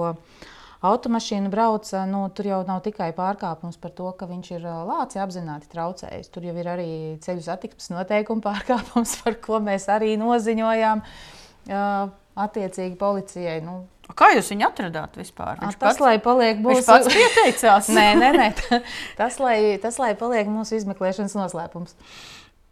automašīnu 0.89 1.53
brauc, 1.53 1.91
nu, 2.09 2.23
tur 2.33 2.49
jau 2.49 2.63
nav 2.71 2.81
tikai 2.87 3.11
pārkāpums 3.19 3.77
par 3.83 3.93
to, 4.01 4.09
ka 4.17 4.31
viņš 4.31 4.51
ir 4.55 4.65
lāci 4.65 5.21
apzināti 5.21 5.69
traucējis. 5.75 6.33
Tur 6.33 6.49
jau 6.49 6.57
ir 6.57 6.73
arī 6.73 6.89
ceļu 7.21 7.45
satiksmes 7.51 7.93
noteikuma 7.99 8.47
pārkāpums, 8.49 9.19
par 9.27 9.37
ko 9.45 9.61
mēs 9.69 9.91
arī 9.93 10.15
noziņojām 10.25 11.05
uh, 11.05 12.17
attiecīgi 12.49 12.97
policijai. 12.97 13.61
Nu, 13.67 13.83
Kā 14.17 14.31
jūs 14.33 14.49
viņu 14.53 14.67
atradāt 14.71 15.19
vispār? 15.21 15.59
Viņš 15.61 15.77
tas, 15.77 15.83
pats, 15.83 16.01
lai 16.03 16.17
paliek 16.23 16.59
mūsu... 16.63 16.81
Viņš 16.81 16.89
pats 16.89 17.13
pieteicās. 17.13 17.91
nē, 17.99 18.09
nē, 18.19 18.33
nē. 18.39 18.81
Tas, 19.19 19.39
lai, 19.43 19.61
tas, 19.83 20.01
lai 20.01 20.15
paliek 20.19 20.49
mūsu 20.51 20.79
izmeklēšanas 20.79 21.37
noslēpums. 21.37 21.97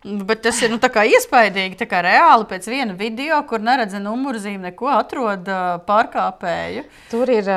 Bet 0.07 0.45
tas 0.45 0.59
ir 0.62 0.70
nu, 0.70 0.78
iespaidīgi, 0.78 1.78
tā 1.80 1.87
kā 1.91 1.99
reāli 2.05 2.47
pēc 2.47 2.68
viena 2.70 2.95
video, 2.95 3.41
kur 3.49 3.62
neredz 3.64 3.97
numurzīme, 3.99 4.68
neko 4.68 4.91
atrod 4.93 5.49
pārkāpēju. 5.89 6.84
Tur 7.11 7.32
ir 7.32 7.49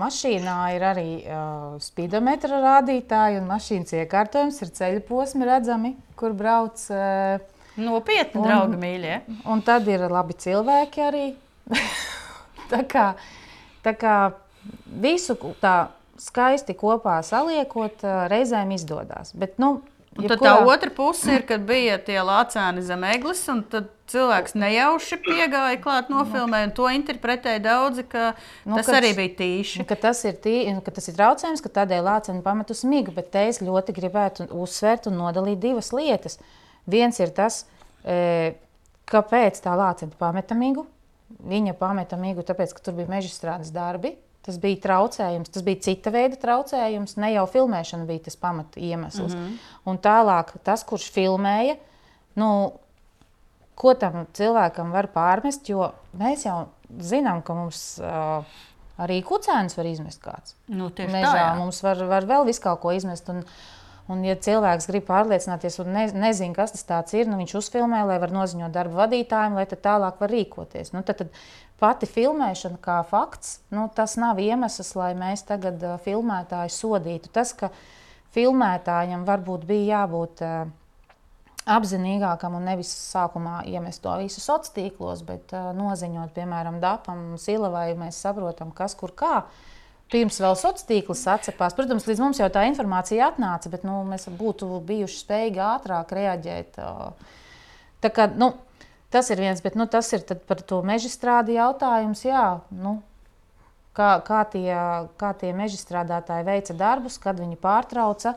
mašīnā 0.00 0.56
ir 0.74 0.86
arī 0.88 1.06
speedometra 1.84 2.58
rādītāji, 2.64 3.38
un 3.38 3.46
mašīnas 3.52 3.94
iekārtojums 4.00 4.58
ir 4.64 4.72
ceļu 4.80 5.04
posmi 5.06 5.46
redzami, 5.46 5.94
kur 6.18 6.34
brauc. 6.34 6.82
Nopietni, 7.72 8.40
Un- 8.40 8.48
draugi, 8.48 8.80
mīļie. 8.82 9.14
Un 9.52 9.62
tad 9.64 9.86
ir 9.88 10.02
labi 10.10 10.36
cilvēki 10.42 11.06
arī. 11.06 11.28
tā, 12.72 12.82
kā, 12.88 13.06
tā 13.86 13.94
kā 14.00 14.16
visu 15.02 15.36
tā 15.62 15.76
skaisti 16.22 16.74
kopā 16.78 17.20
saliekot, 17.26 18.04
ā, 18.06 18.26
reizēm 18.32 18.74
izdodas. 18.76 19.32
Bet, 19.34 19.58
nu, 19.62 19.80
Un 20.12 20.26
tad 20.28 20.42
tā 20.44 20.50
otra 20.68 20.90
puse 20.92 21.32
ir, 21.32 21.40
kad 21.48 21.62
bija 21.64 21.94
tie 22.04 22.18
lācēni 22.20 22.82
zem 22.84 23.00
eglis, 23.08 23.38
un 23.48 23.62
tad 23.72 23.86
cilvēks 24.12 24.52
nejauši 24.60 25.16
piegāja 25.24 25.78
klāt, 25.80 26.10
nofilmēja, 26.12 26.66
un 26.68 26.74
to 26.76 26.90
interpretēja 26.92 27.62
daudzi, 27.64 28.04
ka 28.12 28.34
Nu, 28.68 28.76
tas 28.76 28.90
kad- 28.90 28.98
arī 28.98 29.14
bija 29.16 29.32
tīši. 29.38 29.86
Ka 29.88 29.96
tas 30.02 30.20
ir, 30.28 30.36
tī, 30.44 30.58
ka 30.84 30.92
tas 30.92 31.08
ir 31.08 31.16
traucējums, 31.16 31.64
ka 31.64 31.72
tādēļ 31.80 32.04
lāceni 32.04 32.44
pamet 32.44 32.74
uz 32.76 32.84
migu, 32.84 33.14
bet 33.16 33.30
te 33.32 33.46
es 33.48 33.62
ļoti 33.64 33.94
gribētu 33.96 34.50
uzsvērt 34.52 35.08
un 35.08 35.16
nodalīt 35.16 35.64
divas 35.64 35.88
lietas. 35.96 36.36
Viens 36.84 37.16
ir 37.24 37.32
tas, 37.32 37.62
e, 38.04 38.52
kāpēc 39.08 39.64
tā 39.64 39.72
lācena 39.80 40.12
pameta 40.20 40.52
migu. 40.54 40.84
Viņa 41.42 41.74
pameta 41.78 42.18
migu, 42.20 42.44
tāpēc, 42.46 42.74
ka 42.76 42.84
tur 42.86 42.94
bija 42.98 43.10
meža 43.10 43.32
strādes 43.32 43.72
darbi. 43.74 44.14
Tas 44.42 44.56
bija 44.58 44.80
traucējums, 44.82 45.52
tas 45.54 45.62
bija 45.62 45.78
cita 45.86 46.10
veida 46.10 46.38
traucējums. 46.42 47.14
Ne 47.22 47.32
jau 47.36 47.44
filmēšana 47.50 48.06
bija 48.08 48.24
tas 48.26 48.36
pamat 48.36 48.74
iemesls. 48.76 49.34
Mm 49.34 49.42
-hmm. 49.42 49.58
Un 49.90 49.98
tālāk, 50.02 50.50
tas, 50.66 50.82
kurš 50.84 51.10
filmēja, 51.14 51.76
nu, 52.34 52.72
ko 53.74 53.94
tam 53.94 54.26
cilvēkam 54.34 54.90
var 54.90 55.08
pārmest, 55.14 55.68
jo 55.68 55.92
mēs 56.18 56.46
jau 56.46 56.66
zinām, 56.98 57.42
ka 57.42 57.54
mums 57.54 58.00
uh, 58.02 58.44
arī 59.02 59.20
kucēns 59.26 59.76
var 59.78 59.88
izmest 59.88 60.22
kāds. 60.22 60.56
Nu, 60.68 60.90
tieši 60.90 61.12
Mežā 61.12 61.32
tā, 61.32 61.38
jā. 61.38 61.54
mums 61.58 61.82
var, 61.82 62.04
var 62.10 62.26
vēl 62.28 62.46
visu 62.48 62.62
kaut 62.64 62.80
ko 62.80 62.92
izmest. 62.92 63.28
Un, 63.32 63.44
un, 64.12 64.22
ja 64.26 64.36
cilvēks 64.38 64.86
grib 64.90 65.06
pārliecināties 65.08 65.80
un 65.82 65.90
ne, 65.94 66.04
nezina, 66.14 66.54
kas 66.56 66.84
tas 66.86 67.14
ir, 67.16 67.30
nu, 67.30 67.38
viņš 67.40 67.56
uzfilmē, 67.58 68.02
lai 68.08 68.18
var 68.22 68.34
noziņot 68.34 68.74
darba 68.74 69.04
vadītājiem, 69.04 69.58
lai 69.58 69.66
tālāk 69.72 70.20
var 70.22 70.32
rīkoties. 70.32 70.92
Nu, 70.94 71.02
tad, 71.06 71.24
tad 71.24 71.32
pati 71.82 72.06
filmēšana 72.06 72.78
kā 72.82 73.00
fakts, 73.08 73.56
nu, 73.74 73.88
tas 73.94 74.14
nav 74.20 74.40
iemesls, 74.42 74.94
lai 74.98 75.12
mēs 75.18 75.46
tagad 75.48 75.82
filmētāju 76.04 76.74
sodītu. 76.76 77.32
Tas, 77.34 77.54
ka 77.58 77.72
filmētājam 78.36 79.26
varbūt 79.28 79.66
bija 79.68 80.02
jābūt. 80.02 80.46
Apzinīgākam 81.62 82.56
un 82.58 82.64
nevis 82.66 82.88
sākumā 82.90 83.60
iemest 83.70 84.00
to 84.02 84.10
visu 84.18 84.40
sociālos 84.42 84.72
tīklos, 84.74 85.20
bet 85.22 85.52
noziņot, 85.78 86.32
piemēram, 86.34 86.80
dapam, 86.82 87.36
silavai, 87.38 87.92
mēs 88.00 88.18
saprotam, 88.24 88.72
kas 88.74 88.96
kur 88.98 89.14
kā. 89.14 89.44
Pirms 90.12 90.40
vēl 90.42 90.56
sociālās 90.58 90.88
tīkls 90.88 91.22
atcepās. 91.32 91.76
Protams, 91.76 92.04
līdz 92.08 92.20
mums 92.20 92.40
jau 92.42 92.48
tā 92.52 92.66
informācija 92.68 93.30
atnāca, 93.32 93.70
bet 93.72 93.86
nu, 93.88 94.02
mēs 94.08 94.28
būtu 94.28 94.68
bijuši 94.88 95.22
spējīgi 95.22 95.62
ātrāk 95.64 96.12
reaģēt. 96.18 96.76
Tā 98.02 98.10
kā, 98.12 98.26
nu, 98.36 98.52
tas 99.14 99.30
ir 99.32 99.40
viens, 99.40 99.62
bet 99.64 99.78
nu, 99.78 99.86
tas 99.88 100.12
ir 100.12 100.26
par 100.48 100.60
to 100.60 100.82
meža 100.84 101.08
strādi 101.12 101.56
jautājums. 101.56 102.26
Jā, 102.28 102.46
nu, 102.76 102.98
kā, 103.96 104.16
kā, 104.26 104.42
tie, 104.52 104.72
kā 105.20 105.32
tie 105.38 105.52
meža 105.56 105.80
strādātāji 105.80 106.48
veica 106.48 106.76
darbus, 106.76 107.20
kad 107.22 107.40
viņi 107.40 107.60
pārtrauca. 107.60 108.36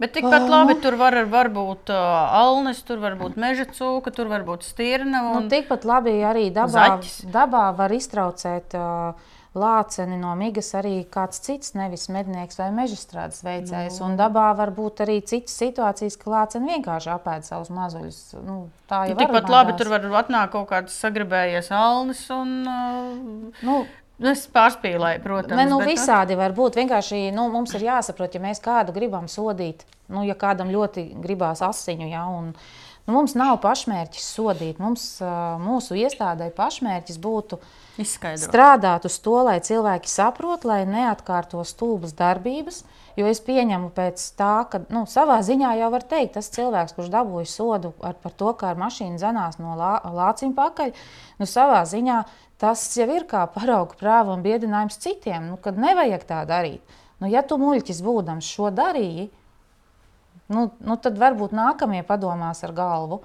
Bet 0.00 0.10
tikpat 0.16 0.48
labi 0.50 0.74
tur 0.82 0.96
var, 0.98 1.14
var 1.30 1.48
būt 1.54 1.92
uh, 1.94 1.98
alnes, 2.34 2.80
tur 2.82 2.98
var 2.98 3.14
būt 3.20 3.36
meža 3.38 3.68
cūka, 3.70 4.10
tur 4.14 4.26
var 4.32 4.42
būt 4.46 4.66
stirna. 4.66 5.20
Nu, 5.22 5.36
Un... 5.44 5.46
tikpat 5.52 5.86
labi 5.86 6.16
arī 6.26 6.48
dabā, 6.54 6.96
Zaķis. 6.98 7.20
dabā 7.30 7.68
var 7.78 7.94
iztraucēt 7.94 8.74
uh, 8.74 9.33
lāceni 9.54 10.16
no 10.18 10.32
migas 10.38 10.72
arī 10.74 11.04
kāds 11.10 11.38
cits, 11.44 11.74
nevis 11.78 12.08
mednieks 12.12 12.58
vai 12.58 12.70
meža 12.74 12.96
strādes 12.98 13.42
veicējs. 13.46 14.00
Nu. 14.00 14.08
Un 14.08 14.16
dabā 14.18 14.48
var 14.58 14.72
būt 14.74 15.04
arī 15.04 15.20
citas 15.22 15.54
situācijas, 15.60 16.18
ka 16.18 16.32
lāceni 16.32 16.72
vienkārši 16.74 17.12
apēd 17.14 17.46
savus 17.46 17.70
mazuļus. 17.74 18.20
Nu, 18.42 18.58
tā 18.90 19.04
jau 19.08 19.14
Nu, 19.14 19.20
Tikpat 19.22 19.52
labi 19.52 19.76
tur 19.78 19.92
var 19.92 20.08
atnākt 20.24 20.54
kaut 20.56 20.66
kāds 20.72 20.96
sagribējies 20.98 21.70
alnes. 21.74 22.24
Un, 22.34 22.56
uh, 22.66 23.62
Nu, 23.62 23.76
nu, 24.18 24.32
es 24.32 24.46
pārspīlēju, 24.50 25.22
protams. 25.22 25.58
Ne, 25.58 25.68
nu, 25.70 25.78
bet, 25.82 25.92
visādi 25.94 26.38
var 26.38 26.56
būt. 26.56 26.80
Vienkārši 26.82 27.28
nu, 27.36 27.46
mums 27.54 27.76
ir 27.78 27.86
jāsaprot, 27.86 28.34
ja 28.34 28.42
mēs 28.42 28.62
kādu 28.64 28.96
gribam 28.96 29.30
sodīt, 29.30 29.86
nu, 30.10 30.26
ja 30.26 30.34
kādam 30.38 30.74
ļoti 30.74 31.12
gribās 31.22 31.62
asiņu, 31.62 32.10
ja, 32.10 32.26
un, 32.26 32.50
nu, 33.06 33.14
mums 33.14 33.38
nav 33.38 33.60
pašmērķis 33.62 34.28
sodīt. 34.34 34.82
Mums, 34.82 35.06
ā, 35.22 35.54
mūsu 35.62 35.94
iestādē 36.02 36.50
pašmērķis 36.58 37.22
būtu 37.22 37.62
Izskaidro. 38.00 38.42
strādāt 38.48 39.06
uz 39.06 39.16
to, 39.22 39.36
lai 39.46 39.60
cilvēki 39.62 40.10
saprot, 40.10 40.66
lai 40.66 40.82
neatkārto 40.88 41.62
stulbas 41.66 42.14
darbības. 42.16 42.82
Jo 43.14 43.28
es 43.30 43.38
pieņemu 43.46 43.92
pēc 43.94 44.22
tā, 44.34 44.66
ka 44.66 44.80
nu, 44.90 45.04
savā 45.06 45.36
ziņā 45.46 45.76
jau 45.78 45.90
var 45.94 46.02
teikt, 46.02 46.32
tas 46.34 46.50
cilvēks, 46.50 46.96
kurš 46.96 47.12
dabūja 47.12 47.46
sodu 47.46 47.92
ar, 48.02 48.16
par 48.18 48.34
to, 48.34 48.50
ka 48.58 48.72
ar 48.72 48.80
mašīnu 48.80 49.20
zanās 49.22 49.60
no 49.62 49.76
lā, 49.78 49.92
lāciņa 50.02 50.56
pakaļ, 50.56 50.90
nu, 51.38 51.46
savā 51.46 51.84
ziņā 51.86 52.24
tas 52.58 52.82
jau 52.98 53.06
ir 53.14 53.28
kā 53.30 53.44
parauga 53.54 53.94
prāva 54.00 54.34
un 54.34 54.42
biedinājums 54.42 54.98
citiem, 54.98 55.46
nu, 55.52 55.60
kad 55.62 55.78
nevajag 55.78 56.26
tā 56.26 56.42
darīt. 56.48 56.98
Nu, 57.22 57.30
ja 57.30 57.44
tu 57.46 57.60
muļķis 57.62 58.02
būdams 58.02 58.50
šo 58.50 58.72
darīji, 58.74 59.28
nu, 60.50 60.66
nu, 60.82 60.98
tad 60.98 61.18
varbūt 61.20 61.54
nākamie 61.54 62.02
padomās 62.06 62.64
ar 62.66 62.74
galvu. 62.74 63.22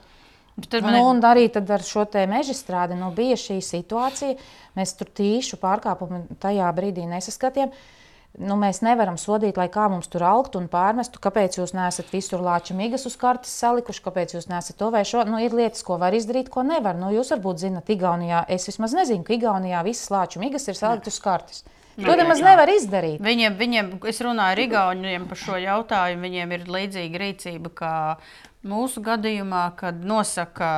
Nu, 0.82 0.89
ir- 0.97 1.05
un 1.05 1.22
arī 1.22 1.47
ar 1.55 1.82
šo 1.86 2.05
meža 2.28 2.53
strādi 2.53 2.97
nu, 2.97 3.12
bija 3.12 3.36
šī 3.36 3.60
situācija. 3.62 4.38
Mēs 4.76 4.97
tur 4.97 5.07
tīšu 5.07 5.57
pārkāpumu 5.60 6.26
tajā 6.39 6.68
brīdī 6.76 7.07
nesaskatījām. 7.07 7.72
Nu, 8.38 8.55
mēs 8.55 8.84
nevaram 8.86 9.18
sodīt, 9.18 9.57
lai 9.57 9.68
kā 9.74 9.89
mums 9.89 10.07
tur 10.07 10.22
augtu 10.24 10.60
un 10.60 10.68
pārmestu, 10.70 11.20
kāpēc 11.20 11.57
jūs 11.57 11.74
neesat 11.74 12.12
visur 12.14 12.39
lāča 12.39 12.76
migas 12.78 13.05
uz 13.10 13.16
kartes 13.18 13.49
salikuši, 13.49 14.03
kāpēc 14.05 14.36
jūs 14.38 14.47
neesat 14.51 14.78
to 14.78 14.91
vai 14.93 15.01
šo. 15.03 15.26
Nu, 15.26 15.39
ir 15.41 15.51
lietas, 15.51 15.82
ko 15.84 15.97
var 15.97 16.14
izdarīt, 16.14 16.51
ko 16.53 16.62
nevar. 16.62 16.95
Nu, 16.95 17.10
jūs 17.12 17.34
varbūt 17.34 17.66
zinat, 17.66 17.89
Igaunijā, 17.89 18.45
es 18.47 18.70
vismaz 18.70 18.93
nezinu, 18.93 19.26
ka 19.26 19.34
Igaunijā 19.34 19.82
visas 19.84 20.14
lāča 20.14 20.39
migas 20.39 20.68
ir 20.70 20.78
saliktas 20.78 21.18
uz 21.18 21.20
kartes. 21.26 21.64
To 21.99 22.16
nemaz 22.16 22.39
nevar 22.39 22.70
izdarīt. 22.72 23.20
Viņiem, 23.20 23.57
viņiem, 23.60 23.89
es 24.07 24.22
runāju 24.24 24.55
ar 24.55 24.62
Igauniem 24.64 25.26
par 25.28 25.39
šo 25.41 25.57
jautājumu. 25.60 26.24
Viņiem 26.30 26.53
ir 26.55 26.68
līdzīga 26.72 27.22
rīcība 27.26 27.74
kā 27.76 27.93
mūsu 28.68 29.01
gadījumā, 29.03 29.64
kad 29.80 30.01
nosaka, 30.03 30.72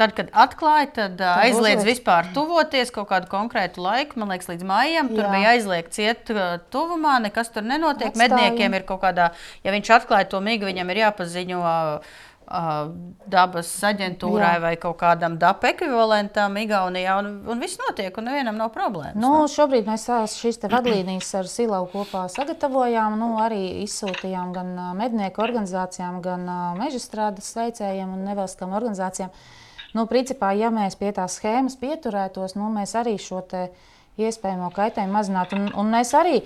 tad, 0.00 0.14
kad 0.16 0.30
atklāja, 0.32 0.88
tad 1.00 1.20
ā, 1.20 1.32
aizliedz 1.44 1.82
uzliek. 1.82 1.90
vispār 1.90 2.30
tuvoties 2.36 2.92
kaut 2.94 3.10
kādu 3.10 3.28
konkrētu 3.32 3.84
laiku. 3.84 4.20
Man 4.22 4.32
liekas, 4.32 4.48
līdz 4.52 4.64
maijam 4.68 5.10
tur 5.12 5.26
Jā. 5.26 5.32
bija 5.34 5.56
aizliegts 5.56 6.00
iet 6.00 6.32
ā, 6.32 6.46
tuvumā, 6.72 7.18
nekas 7.26 7.52
tur 7.52 7.66
nenotiek. 7.66 8.14
Atstāja. 8.14 8.32
Medniekiem 8.32 8.78
ir 8.78 8.86
kaut 8.88 9.02
kādā, 9.04 9.32
ja 9.66 9.76
viņš 9.76 9.92
atklāja 10.00 10.30
to 10.32 10.40
migu, 10.44 10.68
viņam 10.68 10.94
ir 10.94 11.04
jāpaziņo. 11.04 11.60
ā, 11.60 12.00
Dabas 12.46 13.70
aģentūrai 13.88 14.52
Jā. 14.54 14.62
vai 14.62 14.72
kaut 14.78 15.00
kādam 15.00 15.34
daba 15.40 15.72
ekvivalentam, 15.72 16.54
Igaunijā, 16.60 17.16
un, 17.18 17.30
un 17.50 17.62
viss 17.62 17.80
notiek, 17.80 18.14
un 18.20 18.28
nevienam 18.30 18.54
nav 18.60 18.70
problēmas. 18.74 19.18
Nu, 19.18 19.48
šobrīd 19.50 19.88
mēs 19.90 20.06
šīs 20.36 20.62
vadlīnijas 20.70 21.32
ar 21.40 21.50
Silavu 21.50 21.90
kopā 21.90 22.28
sagatavojām. 22.30 23.18
Nu, 23.18 23.32
arī 23.42 23.82
izsūtījām 23.82 24.54
gan 24.54 24.70
mednieku 24.98 25.42
organizācijām, 25.42 26.20
gan 26.22 26.46
meža 26.78 27.02
strādes 27.02 27.50
veicējiem 27.58 28.14
un 28.14 28.22
nevalstiskām 28.30 28.78
organizācijām. 28.78 29.34
Nu, 29.98 30.06
principā, 30.06 30.52
ja 30.54 30.70
mēs 30.70 30.94
pie 31.00 31.10
tās 31.16 31.40
schēmas 31.40 31.74
pieturētos, 31.80 32.54
nu, 32.54 32.70
mēs 32.70 32.94
arī 33.00 33.16
šo 33.18 33.42
iespējamo 34.16 34.70
kaitējumu 34.76 35.18
mazinātu. 35.18 35.58
Un, 35.58 35.68
un 35.82 35.90
mēs 35.92 36.14
arī, 36.16 36.40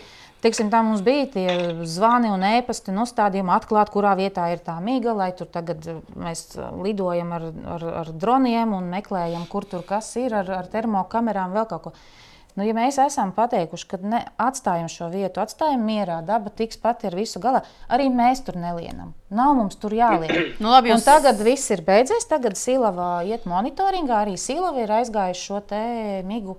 teiksim, 0.45 0.70
tā 0.72 0.80
mums 0.86 1.03
bija 1.07 1.26
tie 1.34 1.49
zvani 1.88 2.30
un 2.32 2.45
ēpasti 2.47 2.93
un 2.93 3.03
uzstādījumi 3.05 3.53
atklāt, 3.57 3.93
kurā 3.95 4.14
vietā 4.18 4.49
ir 4.55 4.62
tā 4.64 4.78
mīga, 4.84 5.14
lai 5.16 5.30
tur 5.36 5.51
tagad 5.53 5.84
ā, 5.91 5.99
mēs 6.16 6.47
ā, 6.57 6.70
lidojam 6.84 7.34
ar, 7.36 7.51
ar, 7.76 7.84
ar 8.05 8.12
droniem 8.12 8.72
un 8.76 8.88
meklējam, 8.93 9.45
kur 9.53 9.68
tur 9.68 9.84
kas 9.88 10.14
ir 10.20 10.34
ar, 10.43 10.51
ar 10.62 10.72
termokamerām, 10.72 11.53
vēl 11.57 11.68
kaut 11.70 11.88
ko. 11.88 11.95
Nu, 12.59 12.64
ja 12.66 12.74
mēs 12.74 12.97
esam 12.99 13.30
pateikuši, 13.32 13.84
ka 13.93 13.99
ne, 14.03 14.18
atstājam 14.43 14.88
šo 14.91 15.07
vietu, 15.12 15.38
atstājam 15.38 15.84
mierā, 15.86 16.16
daba 16.26 16.51
tiks 16.51 16.80
pati 16.82 17.07
ar 17.07 17.14
visu 17.14 17.38
galā, 17.41 17.61
arī 17.88 18.09
mēs 18.11 18.43
tur 18.45 18.59
nelienam. 18.59 19.12
Nav 19.30 19.53
mums 19.55 19.78
tur 19.80 19.95
jālien. 19.95 20.34
Nu, 20.62 20.72
labi, 20.72 20.91
Un 20.91 20.99
jūs- 20.99 21.07
tagad 21.07 21.38
viss 21.47 21.70
ir 21.70 21.84
beidzies. 21.86 22.26
Tagad 22.28 22.59
Silava 22.59 23.20
iet 23.22 23.47
monitoringā. 23.49 24.24
Arī 24.26 24.34
Silava 24.36 24.82
ir 24.82 24.91
aizgājusi 24.99 25.47
šo 25.47 25.61
te 25.70 25.84
migu 26.26 26.59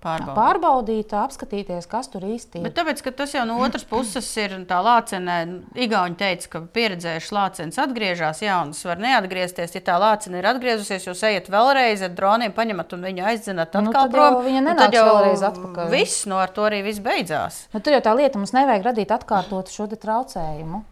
Pārbaudīt. 0.00 0.36
pārbaudīt, 0.38 1.12
apskatīties, 1.12 1.86
kas 1.90 2.08
tur 2.08 2.24
īsti 2.24 2.60
ir. 2.60 2.64
Bet 2.64 2.76
tāpēc, 2.78 3.02
ka 3.04 3.12
tas 3.18 3.34
jau 3.36 3.42
no 3.48 3.58
otras 3.60 3.84
puses 3.84 4.28
ir 4.40 4.54
tā 4.68 4.78
lācenē, 4.84 5.36
Igauni 5.76 6.16
teica, 6.16 6.48
ka 6.54 6.62
pieredzējuši 6.72 7.34
lācenis 7.36 7.80
atgriežas, 7.82 8.40
jaunas 8.40 8.80
var 8.88 9.02
neatgriezties. 9.02 9.76
Ja 9.76 9.82
tā 9.90 9.98
lācene 10.00 10.40
ir 10.40 10.48
atgriezusies, 10.48 11.04
jūs 11.04 11.24
ejat 11.28 11.50
vēlreiz 11.52 12.04
ar 12.06 12.14
droniem, 12.16 12.54
paņemat 12.56 12.96
un 12.96 13.04
viņu 13.10 13.26
aizdzināt 13.28 13.76
Nu, 13.76 13.92
atkal 13.92 14.08
tad 14.08 14.16
jau 14.16 14.30
prom. 14.30 14.44
viņa 14.46 14.76
tad 14.78 14.96
jau 14.96 15.04
vēlreiz 15.10 15.44
atpakaļ. 15.50 15.92
Viss, 15.92 16.24
no 16.30 16.40
ar 16.40 16.54
to 16.56 16.64
arī 16.68 16.80
viss 16.86 17.04
beidzās. 17.04 17.60
Nu, 17.74 17.82
tur 17.84 17.98
jau 17.98 18.00
tā 18.08 18.16
lieta, 18.16 18.40
mums 18.40 18.54
nevajag 18.56 18.88
radīt 18.88 19.12
atkārtotu 19.14 19.74
šo 19.74 19.88
traucējumu. 19.90 20.82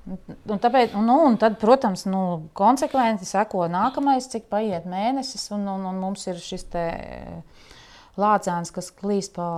Un, 0.52 0.60
tāpēc, 0.60 0.92
nu, 1.00 1.16
un 1.30 1.40
tad, 1.40 1.56
protams, 1.62 2.04
nu, 2.10 2.50
konsekventi 2.58 3.28
seko 3.28 3.64
nākamais, 3.72 4.28
cik 4.32 4.48
paiet 4.52 4.88
mēnesis, 4.88 5.48
un, 5.56 5.64
un, 5.70 5.88
un 5.88 6.00
mums 6.02 6.26
ir 6.28 6.40
šis 6.42 6.68
te 6.72 6.84
lācēns, 8.20 8.72
kas 8.74 8.92
klīst 8.94 9.34
pa 9.38 9.48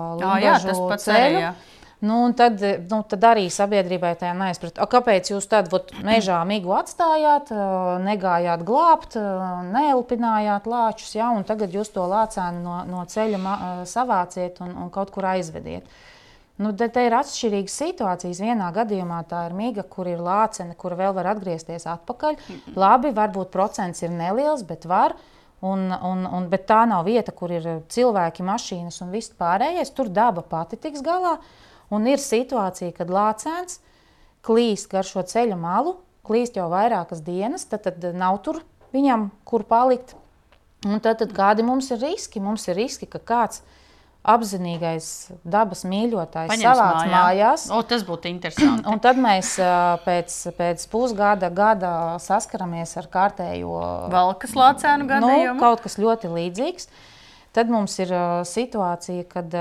arī. 1.08 1.20
ceļu. 1.20 1.44
jā. 1.48 1.54
Nu, 2.00 2.14
un 2.24 2.32
tad, 2.32 2.62
nu, 2.88 3.02
tad 3.04 3.24
arī 3.28 3.42
sabiedrībai 3.52 4.14
tā 4.16 4.30
neizprat, 4.32 4.78
"A, 4.80 4.86
kāpēc 4.88 5.34
jūs 5.34 5.44
tad 5.48 5.68
vot, 5.68 5.90
mežā 6.00 6.38
migu 6.48 6.72
atstājāt, 6.72 7.50
negājāt 8.00 8.64
glābt, 8.64 9.18
neelpinājāt 9.74 10.64
lāčus, 10.64 11.12
ja, 11.14 11.28
un 11.28 11.44
tagad 11.44 11.76
jūs 11.76 11.92
to 11.92 12.00
lācēnu 12.00 12.62
no, 12.64 12.78
no 12.88 13.04
ceļa 13.04 13.84
savāciet 13.84 14.62
un, 14.64 14.72
un 14.86 14.88
kaut 14.88 15.12
kur 15.12 15.28
aizvediet. 15.28 15.84
Nu, 16.60 16.72
te, 16.76 16.88
te 16.92 17.06
ir 17.06 17.14
atšķirīgas 17.16 17.76
situācijas. 17.82 18.40
Vienā 18.44 18.68
gadījumā 18.76 19.22
tā 19.28 19.46
ir 19.48 19.54
miga, 19.56 19.82
kur 19.82 20.08
ir 20.08 20.20
lācene, 20.20 20.74
kur 20.76 20.92
vēl 20.96 21.14
var 21.16 21.30
atgriezties 21.32 21.86
atpakaļ. 21.88 22.36
Labi, 22.76 23.12
varbūt 23.16 23.52
procents 23.52 24.02
ir 24.04 24.12
neliels, 24.12 24.64
bet 24.68 24.84
var. 24.84 25.16
Un, 25.60 25.90
un, 25.92 26.24
un, 26.24 26.46
bet 26.48 26.64
tā 26.70 26.86
nav 26.88 27.04
vieta, 27.04 27.34
kur 27.36 27.52
ir 27.52 27.66
cilvēki, 27.92 28.44
mašīnas 28.46 29.02
un 29.04 29.10
viss 29.12 29.34
pārējais. 29.36 29.92
Tur 29.92 30.08
daba 30.08 30.40
pati 30.40 30.78
tiks 30.80 31.02
galā. 31.04 31.36
Un 31.92 32.06
ir 32.08 32.22
situācija, 32.22 32.94
kad 32.96 33.12
lācēns 33.12 33.80
klīst 34.46 34.88
gar 34.92 35.04
šo 35.04 35.24
ceļa 35.26 35.58
malu, 35.60 35.98
klīst 36.24 36.56
jau 36.56 36.70
vairākas 36.72 37.20
dienas, 37.26 37.66
tad, 37.68 37.84
tad 37.84 38.16
nav 38.16 38.40
tur 38.46 38.62
viņam, 38.94 39.28
kur 39.44 39.66
palikt. 39.68 40.14
Un 40.86 40.96
tad, 41.04 41.18
tad 41.20 41.34
kādi 41.36 41.64
mums 41.66 41.90
ir 41.92 42.00
riski? 42.00 42.40
Mums 42.40 42.64
ir 42.70 42.78
riski, 42.80 43.04
ka 43.10 43.20
kāds 43.20 43.60
apzinīgais 44.20 45.06
dabas 45.48 45.84
mīļotājs 45.88 46.50
Paņems 46.52 46.66
savāc 46.66 46.98
mājā. 46.98 47.12
mājās. 47.14 47.62
O, 47.72 47.80
tas 47.88 48.02
būtu 48.04 48.28
interesanti. 48.28 48.84
Un 48.90 49.00
tad 49.00 49.20
mēs 49.20 49.54
pēc, 50.04 50.36
pēc 50.58 50.84
pusgada 50.92 51.48
gada 51.54 51.92
saskaramies 52.20 52.92
ar 53.00 53.08
kārtējo 53.12 53.78
Valkas 54.12 54.52
lācēnu 54.58 55.06
nu, 55.06 55.10
gadījumu. 55.14 55.60
kaut 55.62 55.86
kas 55.86 55.96
ļoti 56.00 56.32
līdzīgs. 56.34 56.90
Tad 57.56 57.66
mums 57.72 57.96
ir 57.98 58.12
situācija, 58.46 59.24
kad 59.26 59.54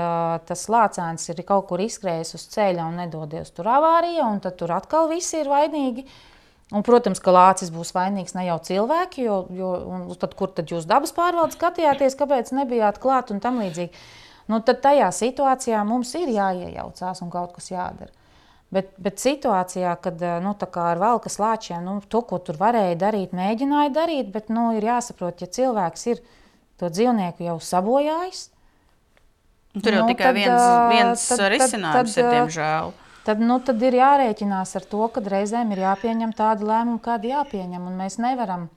tas 0.46 0.66
lācēns 0.70 1.24
ir 1.32 1.40
kaut 1.42 1.66
kur 1.72 1.80
izskrējis 1.82 2.36
uz 2.36 2.44
ceļa 2.52 2.84
un 2.86 3.00
nedodies 3.02 3.50
tur 3.56 3.66
avārijā, 3.72 4.28
un 4.28 4.38
tad 4.44 4.60
tur 4.60 4.76
atkal 4.76 5.08
visi 5.10 5.40
ir 5.40 5.50
vainīgi. 5.50 6.04
Un, 6.70 6.84
protams, 6.86 7.18
ka 7.18 7.32
lācis 7.34 7.72
būs 7.74 7.90
vainīgs 7.96 8.36
ne 8.36 8.44
jau 8.46 8.60
cilvēki, 8.62 9.24
jo, 9.26 9.40
jo 9.50 9.70
tad, 10.20 10.36
kur 10.38 10.52
tad 10.54 10.70
jūs 10.70 10.86
dabas 10.86 11.10
pārvaldes 11.16 11.58
skatījāties, 11.58 12.14
kāpēc 12.14 12.52
nebijāt 12.54 13.00
klāt 13.02 13.32
un 13.34 13.42
tam 13.42 13.58
līdzīgi. 13.58 13.90
Nu, 14.50 14.58
tad 14.66 14.80
tajā 14.82 15.10
situācijā 15.14 15.80
mums 15.86 16.10
ir 16.18 16.32
jāiejaucās 16.34 17.22
un 17.22 17.30
kaut 17.30 17.54
kas 17.58 17.70
jādara. 17.70 18.10
Bet, 18.70 18.92
bet 19.02 19.18
situācijā, 19.18 19.96
kad 20.02 20.20
eh, 20.22 20.38
nu, 20.42 20.54
ar 20.82 21.00
valkas 21.02 21.40
lāčiem, 21.42 21.82
nu, 21.86 21.98
to, 22.06 22.22
ko 22.26 22.38
tur 22.38 22.58
varēja 22.58 22.98
darīt, 22.98 23.34
mēģināja 23.34 23.90
darīt, 23.94 24.30
bet 24.34 24.50
nu, 24.50 24.70
ir 24.78 24.86
jāsaprot, 24.86 25.42
ja 25.42 25.50
cilvēks 25.50 26.06
ir 26.12 26.22
to 26.78 26.90
dzīvnieku 26.90 27.46
jau 27.48 27.58
sabojājis, 27.62 28.48
Tur 29.70 29.94
jau 29.94 30.02
nu, 30.02 30.10
tikai 30.10 30.26
tad, 30.26 30.34
viens, 30.34 30.58
ā, 30.58 30.88
viens 30.90 31.24
tad- 31.28 31.38
tad- 31.38 31.52
risinājums 31.52 32.14
tad, 32.14 32.18
ir, 32.18 32.26
ā, 32.26 32.30
diemžēl. 32.34 32.92
tad, 33.26 33.42
nu, 33.46 33.58
tad 33.62 33.82
ir 33.86 33.96
jārēķinās 34.00 34.74
ar 34.80 34.86
to, 34.90 35.02
ka 35.14 35.22
reizēm 35.22 35.70
ir 35.74 35.84
jāpieņem 35.84 36.32
tādi 36.34 36.66
lēmumi, 36.66 37.02
kādi 37.04 37.30
jāpieņem. 37.30 37.84
Mēs 38.00 38.18
nevaram. 38.18 38.68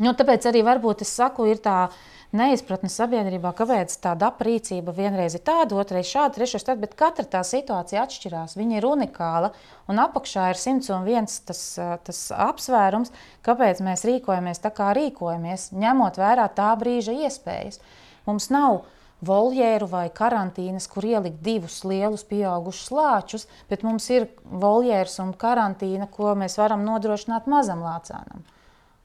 Nu, 0.00 0.14
tāpēc 0.16 0.46
arī 0.48 0.62
varbūt 0.64 1.02
es 1.04 1.10
saku, 1.12 1.44
ir 1.50 1.58
tā 1.60 1.90
neizpratne 2.36 2.88
sabiedrībā, 2.88 3.50
kāpēc 3.58 3.96
tāda 4.00 4.30
aprīcība 4.30 4.94
vienreiz 4.96 5.34
ir 5.36 5.42
tāda, 5.44 5.76
otrreiz 5.82 6.08
šāda, 6.08 6.36
trešreiz 6.38 6.64
tāda, 6.64 6.80
bet 6.84 6.94
katra 6.98 7.26
tā 7.28 7.42
situācija 7.44 8.04
atšķirās. 8.06 8.54
Viņa 8.56 8.78
ir 8.78 8.86
unikāla, 8.86 9.50
un 9.90 10.00
apakšā 10.00 10.46
ir 10.52 10.60
101 10.60 11.28
tas, 11.50 11.60
ā, 11.76 11.90
tas 12.06 12.20
apsvērums, 12.32 13.12
kāpēc 13.46 13.82
mēs 13.84 14.06
rīkojamies 14.08 14.62
tā, 14.62 14.70
kā 14.72 14.92
rīkojamies, 14.96 15.68
ņemot 15.76 16.20
vērā 16.22 16.46
tā 16.56 16.70
brīža 16.80 17.16
iespējas. 17.26 17.82
Mums 18.30 18.48
nav 18.54 18.84
voljēru 19.26 19.90
vai 19.90 20.06
karantīnas, 20.08 20.86
kur 20.88 21.04
ielikt 21.04 21.42
divus 21.44 21.82
lielus 21.84 22.24
pieaugušus 22.30 22.94
lāčus, 22.94 23.44
bet 23.68 23.84
mums 23.84 24.06
ir 24.14 24.30
voljērs 24.44 25.18
un 25.26 25.34
karantīna, 25.36 26.08
ko 26.08 26.32
mēs 26.38 26.56
varam 26.62 26.86
nodrošināt 26.88 27.50
mazam 27.50 27.84
lācēnam. 27.84 28.46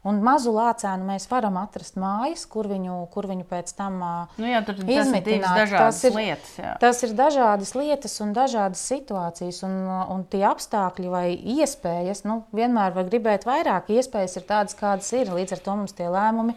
Un 0.05 0.19
mazu 0.21 0.51
lācēnu 0.53 1.01
mēs 1.07 1.23
varam 1.31 1.55
atrast 1.57 1.95
mājas, 1.97 2.43
kur 2.45 2.67
viņu, 2.69 2.97
kur 3.09 3.25
viņu 3.25 3.45
pēc 3.49 3.71
tam 3.73 3.95
Nu, 4.37 4.45
jā, 4.45 4.59
tur 4.65 4.75
tas 4.77 4.85
ir 4.85 5.01
izmitināt. 5.01 5.71
Tas 5.73 6.03
ir- 6.05 6.13
lietas. 6.13 6.51
Jā. 6.61 6.73
Tas 6.83 7.01
ir 7.07 7.15
dažādas 7.17 7.73
lietas 7.73 8.19
un 8.21 8.33
dažādas 8.37 8.83
situācijas, 8.85 9.63
un, 9.65 9.73
un 10.13 10.23
tie 10.29 10.43
apstākļi 10.45 11.09
vai 11.09 11.25
iespējas. 11.57 12.21
Nu, 12.29 12.43
vienmēr 12.53 12.93
var 12.93 13.09
gribēt 13.09 13.47
vairāk, 13.49 13.89
iespējas 13.97 14.37
ir 14.37 14.45
tādas, 14.45 14.77
kādas 14.77 15.09
ir. 15.17 15.33
Līdz 15.33 15.57
ar 15.57 15.63
to 15.65 15.75
mums 15.81 15.97
tie 15.97 16.05
lēmumi 16.05 16.53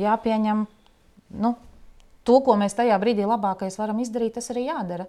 jāpieņem. 0.00 0.66
Nu, 1.36 1.52
to, 2.24 2.40
ko 2.40 2.56
mēs 2.56 2.74
tajā 2.80 2.96
brīdī 3.02 3.28
labākais 3.28 3.76
varam 3.78 4.00
izdarīt, 4.00 4.38
tas 4.40 4.48
arī 4.54 4.70
jādara. 4.70 5.06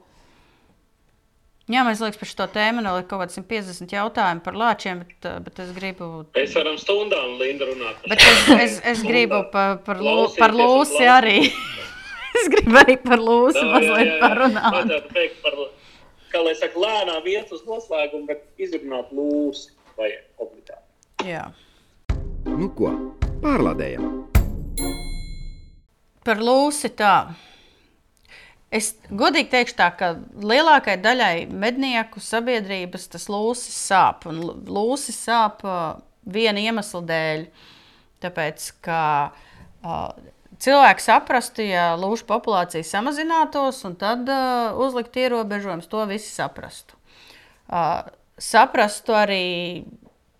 Jā, 1.71 1.83
mēs 1.87 2.01
liekas 2.03 2.19
par 2.21 2.29
šo 2.31 2.47
tēmu 2.55 2.83
vēl 2.85 2.99
ir 3.01 3.07
kaut 3.09 3.23
kāds 3.23 3.37
150 3.39 3.95
jautājumu 3.95 4.43
par 4.45 4.59
lāčiem, 4.61 5.01
bet, 5.03 5.27
ā, 5.27 5.33
bet 5.43 5.59
es 5.63 5.73
gribu. 5.75 6.09
Mēs 6.37 6.55
varam 6.57 6.77
stundām, 6.81 7.35
Linda, 7.41 7.67
runāt. 7.69 7.99
par 8.03 8.13
Bet 8.13 8.23
es, 8.23 8.45
es, 8.55 8.77
es 8.93 9.03
gribu 9.05 9.43
par, 9.53 9.79
par, 9.87 9.99
lū, 10.03 10.29
par 10.37 10.55
lūsi 10.55 11.03
arī. 11.11 11.39
es 12.39 12.49
gribu 12.53 12.79
arī 12.83 12.97
par 13.03 13.23
lūsi 13.23 13.59
jā, 13.59 13.67
mazliet 13.73 14.03
jā, 14.05 14.13
jā. 14.13 14.21
parunāt. 14.23 14.69
Vajadzētu 14.77 15.13
teikt 15.17 15.43
par, 15.43 15.59
kā 16.33 16.43
lai 16.45 16.55
saka, 16.59 16.83
lēnām 16.85 17.31
iet 17.33 17.51
uz 17.55 17.65
noslēgumu, 17.67 18.27
bet 18.31 18.47
izrunāt 18.67 19.11
lūsi 19.15 19.73
vajag 19.99 20.45
obligāti. 20.47 21.27
Jā. 21.27 21.47
Nu 22.47 22.71
ko, 22.77 22.93
pārlādējam! 23.43 24.11
Par 26.27 26.41
lūsi 26.43 26.91
tā. 26.95 27.13
Es 28.73 28.91
godīgi 29.07 29.47
teikšu, 29.53 29.75
tā, 29.79 29.87
ka 29.95 30.09
lielākajai 30.43 30.99
daļai 30.99 31.35
mednieku 31.47 32.19
sabiedrības 32.19 33.07
tas 33.13 33.29
lūsis 33.31 33.77
sāp. 33.87 34.25
Un 34.27 34.41
lūsis 34.67 35.19
sāp 35.29 35.63
uh, 35.63 36.01
viena 36.27 36.59
iemesla 36.59 37.01
dēļ. 37.07 37.45
Tāpēc, 38.25 38.65
ka 38.83 38.99
uh, 39.31 40.09
cilvēki 40.59 41.05
saprastu, 41.05 41.63
ja 41.63 41.93
lūšu 41.99 42.27
populācija 42.27 42.83
samazinātos, 42.83 43.83
un 43.87 43.95
tad 43.99 44.27
uh, 44.27 44.75
uzlikt 44.83 45.15
ierobežojumus, 45.15 45.87
to 45.87 46.03
visi 46.09 46.33
saprastu. 46.33 46.99
Uh, 47.67 48.03
saprastu 48.41 49.15
arī 49.15 49.45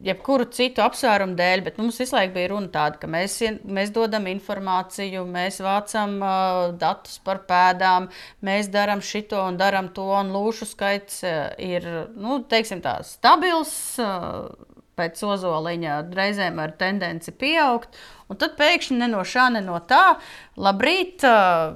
jebkuru 0.04 0.46
citu 0.54 0.84
apsvērumu 0.86 1.34
dēļ, 1.38 1.64
bet 1.66 1.80
mums 1.82 1.98
visu 2.02 2.16
laiku 2.16 2.36
bija 2.36 2.52
runa 2.52 2.70
tāda, 2.74 3.00
ka 3.02 3.10
mēs, 3.10 3.40
mēs 3.66 3.92
dodam 3.96 4.28
informāciju, 4.30 5.24
mēs 5.30 5.60
vācam 5.66 6.18
uh, 6.22 6.60
datus 6.78 7.18
par 7.26 7.42
pēdām, 7.50 8.10
mēs 8.46 8.70
darām 8.74 9.02
šito 9.02 9.42
un 9.48 9.58
darām 9.58 9.90
to, 9.96 10.06
un 10.20 10.30
lūšu 10.36 10.70
skaits 10.70 11.24
uh, 11.26 11.50
ir 11.58 11.88
nu, 12.16 12.44
tā, 12.50 12.98
stabils. 13.08 13.76
Uh, 14.02 14.50
Pēc 14.98 15.20
ozoliņa 15.22 16.00
reizēm 16.18 16.58
ar 16.58 16.72
tendenci 16.74 17.30
pieaugt, 17.38 18.00
un 18.34 18.40
tad 18.42 18.56
pēkšņi 18.58 18.96
ne 18.98 19.12
no 19.12 19.20
šā, 19.22 19.44
ne 19.54 19.60
no 19.62 19.78
tā, 19.86 20.16
labrīt, 20.58 21.22
uh, 21.22 21.76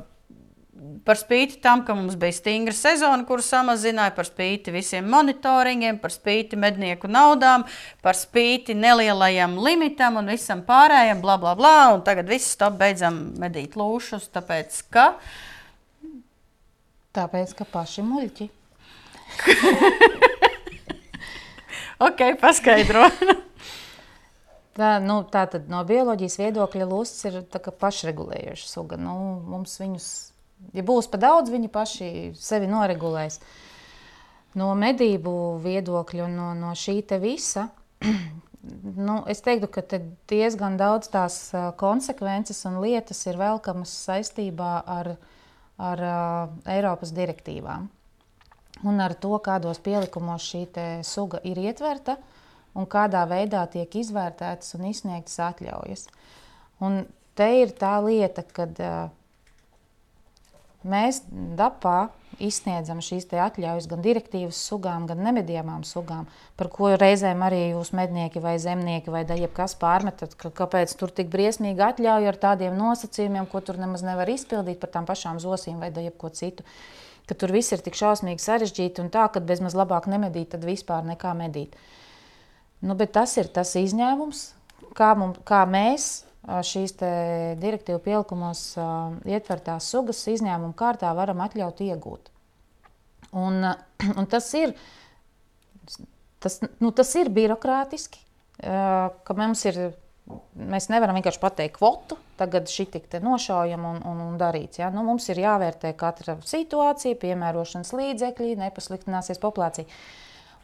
par 1.05 1.19
spīti 1.19 1.59
tam, 1.63 1.83
ka 1.87 1.95
mums 1.97 2.17
bija 2.19 2.37
stingra 2.37 2.75
sezona, 2.77 3.25
kuru 3.27 3.43
samazināja, 3.45 4.13
par 4.15 4.29
spīti 4.29 4.73
visiem 4.75 5.07
monitoringiem, 5.11 5.99
par 6.01 6.13
spīti 6.13 6.59
mednieku 6.59 7.11
naudām, 7.11 7.65
par 8.05 8.19
spīti 8.19 8.77
nelielajam 8.77 9.57
limitam 9.61 10.19
un 10.21 10.33
visam 10.33 10.65
pārējiem, 10.67 11.23
bla, 11.23 11.37
bla, 11.41 11.55
bla. 11.59 11.77
Un 11.95 12.05
tagad 12.07 12.29
viss 12.31 12.53
stop, 12.55 12.77
beidzam 12.81 13.23
medīt 13.41 13.79
lūšus, 13.79 14.29
tāpēc 14.35 14.83
ka 14.93 15.13
Tāpēc, 17.11 17.49
ka 17.59 17.65
paši 17.67 18.05
muļķi. 18.07 18.45
ok, 22.07 22.21
paskaidro. 22.39 23.09
Tā, 24.71 24.93
nu, 25.03 25.17
tā 25.27 25.41
tad 25.51 25.65
no 25.67 25.81
bioloģijas 25.83 26.37
viedokļa 26.39 26.85
lūsis 26.87 27.25
ir 27.27 27.41
pašregulējoša 27.51 28.69
suga. 28.69 28.95
Nu, 28.95 29.15
mums 29.43 29.73
viņus, 29.81 30.05
ja 30.73 30.85
būs 30.85 31.09
pa 31.11 31.19
daudz, 31.21 31.51
viņi 31.53 31.71
paši 31.71 32.09
sevi 32.37 32.69
noregulēs. 32.71 33.39
No 34.59 34.73
medību 34.75 35.33
viedokļa 35.63 36.25
un 36.25 36.35
no, 36.35 36.49
no 36.57 36.73
šī 36.75 36.99
visa, 37.23 37.69
nu, 39.07 39.21
es 39.31 39.41
teiktu, 39.45 39.69
ka 39.71 39.81
te 39.81 40.01
diezgan 40.27 40.75
daudz 40.77 41.07
tās 41.13 41.39
konsekvences 41.79 42.65
un 42.67 42.81
lietas 42.83 43.25
ir 43.27 43.39
velkamas 43.39 43.93
saistībā 44.09 44.75
ar, 44.85 45.15
ar 45.79 46.05
Eiropas 46.67 47.15
direktīvām 47.15 47.89
un 48.83 49.01
ar 49.01 49.13
to, 49.19 49.33
kādos 49.43 49.81
pielikumos 49.83 50.45
šī 50.51 50.65
suga 51.05 51.41
ir 51.47 51.59
ietverta 51.61 52.17
un 52.77 52.87
kādā 52.87 53.23
veidā 53.29 53.65
tiek 53.69 53.95
izvērtētas 54.01 54.75
un 54.77 54.87
izsniegtas 54.89 55.39
atļaujas. 55.51 56.07
Un 56.81 57.03
te 57.35 57.49
ir 57.61 57.73
tā 57.77 57.97
lieta, 58.03 58.43
kad 58.43 58.79
uh, 58.79 59.09
mēs 60.87 61.21
DAPā 61.29 62.09
izsniedzam 62.41 63.01
šīs 63.03 63.27
atļaujas 63.29 63.87
gan 63.91 64.01
direktīvas 64.03 64.57
sugām, 64.69 65.05
gan 65.09 65.21
nemedījumām 65.25 65.83
sugām, 65.87 66.27
par 66.57 66.71
ko 66.73 66.93
reizēm 66.97 67.43
arī 67.45 67.61
jūs 67.71 67.91
mednieki 67.97 68.41
vai 68.43 68.57
zemnieki 68.61 69.13
vai 69.13 69.23
jebkas 69.25 69.75
pārmetat, 69.81 70.35
ka, 70.39 70.49
kāpēc 70.61 70.95
tur 70.97 71.13
tik 71.13 71.29
briesmīgi 71.33 71.83
atļauja 71.85 72.31
ar 72.31 72.39
tādiem 72.41 72.77
nosacījumiem, 72.79 73.47
ko 73.51 73.61
tur 73.61 73.79
nemaz 73.81 74.05
nevar 74.05 74.29
izpildīt 74.31 74.81
par 74.81 74.93
tām 74.95 75.09
pašām 75.09 75.41
zosīm 75.43 75.79
vai 75.81 75.91
jebko 75.91 76.31
citu. 76.33 76.65
Ka 77.29 77.37
tur 77.37 77.53
viss 77.53 77.71
ir 77.71 77.83
tik 77.85 77.95
šausmīgi 77.95 78.41
sarežģīti 78.41 79.03
un 79.03 79.11
tā, 79.13 79.27
ka 79.31 79.39
bezmaz 79.39 79.77
labāk 79.77 80.09
nemedīt, 80.09 80.51
tad 80.55 80.65
vispār 80.67 81.05
nekā 81.05 81.35
medīt. 81.37 81.77
Nu, 82.81 82.97
bet 82.97 83.13
tas 83.13 83.37
ir 83.37 83.51
tas 83.53 83.75
izņēmums, 83.77 84.41
kā, 84.97 85.13
mums, 85.15 85.37
kā 85.47 85.61
mēs 85.69 86.09
šīs 86.41 86.95
direktīvu 87.61 88.01
pielikumos 88.01 88.63
ietvertās 89.29 89.89
sugas 89.93 90.23
izņēmuma 90.31 90.73
kārtā 90.77 91.11
varam 91.17 91.43
atļaut 91.45 91.83
iegūt. 91.85 92.31
Un, 93.37 93.61
un 94.19 94.29
tas, 94.29 94.47
ir, 94.57 94.73
tas, 96.41 96.59
nu, 96.81 96.91
tas 96.91 97.13
ir 97.19 97.31
birokrātiski, 97.33 98.23
ka 98.61 99.37
mums 99.37 99.65
ir. 99.69 99.83
Mēs 100.55 100.85
nevaram 100.87 101.17
vienkārši 101.17 101.41
pateikt 101.41 101.73
kvotu, 101.75 102.15
tagad 102.39 102.69
šī 102.71 102.85
tik 102.93 103.07
nošaujam 103.19 103.83
un, 103.89 103.97
un, 104.07 104.19
un 104.29 104.35
darīts. 104.39 104.79
Ja? 104.79 104.87
Nu, 104.93 105.01
mums 105.03 105.25
ir 105.33 105.41
jāvērtē 105.41 105.91
katra 105.99 106.37
situācija, 106.47 107.17
piemērošanas 107.19 107.91
līdzekļi, 107.97 108.53
nepasliktināsies 108.61 109.41
populācija. 109.41 109.89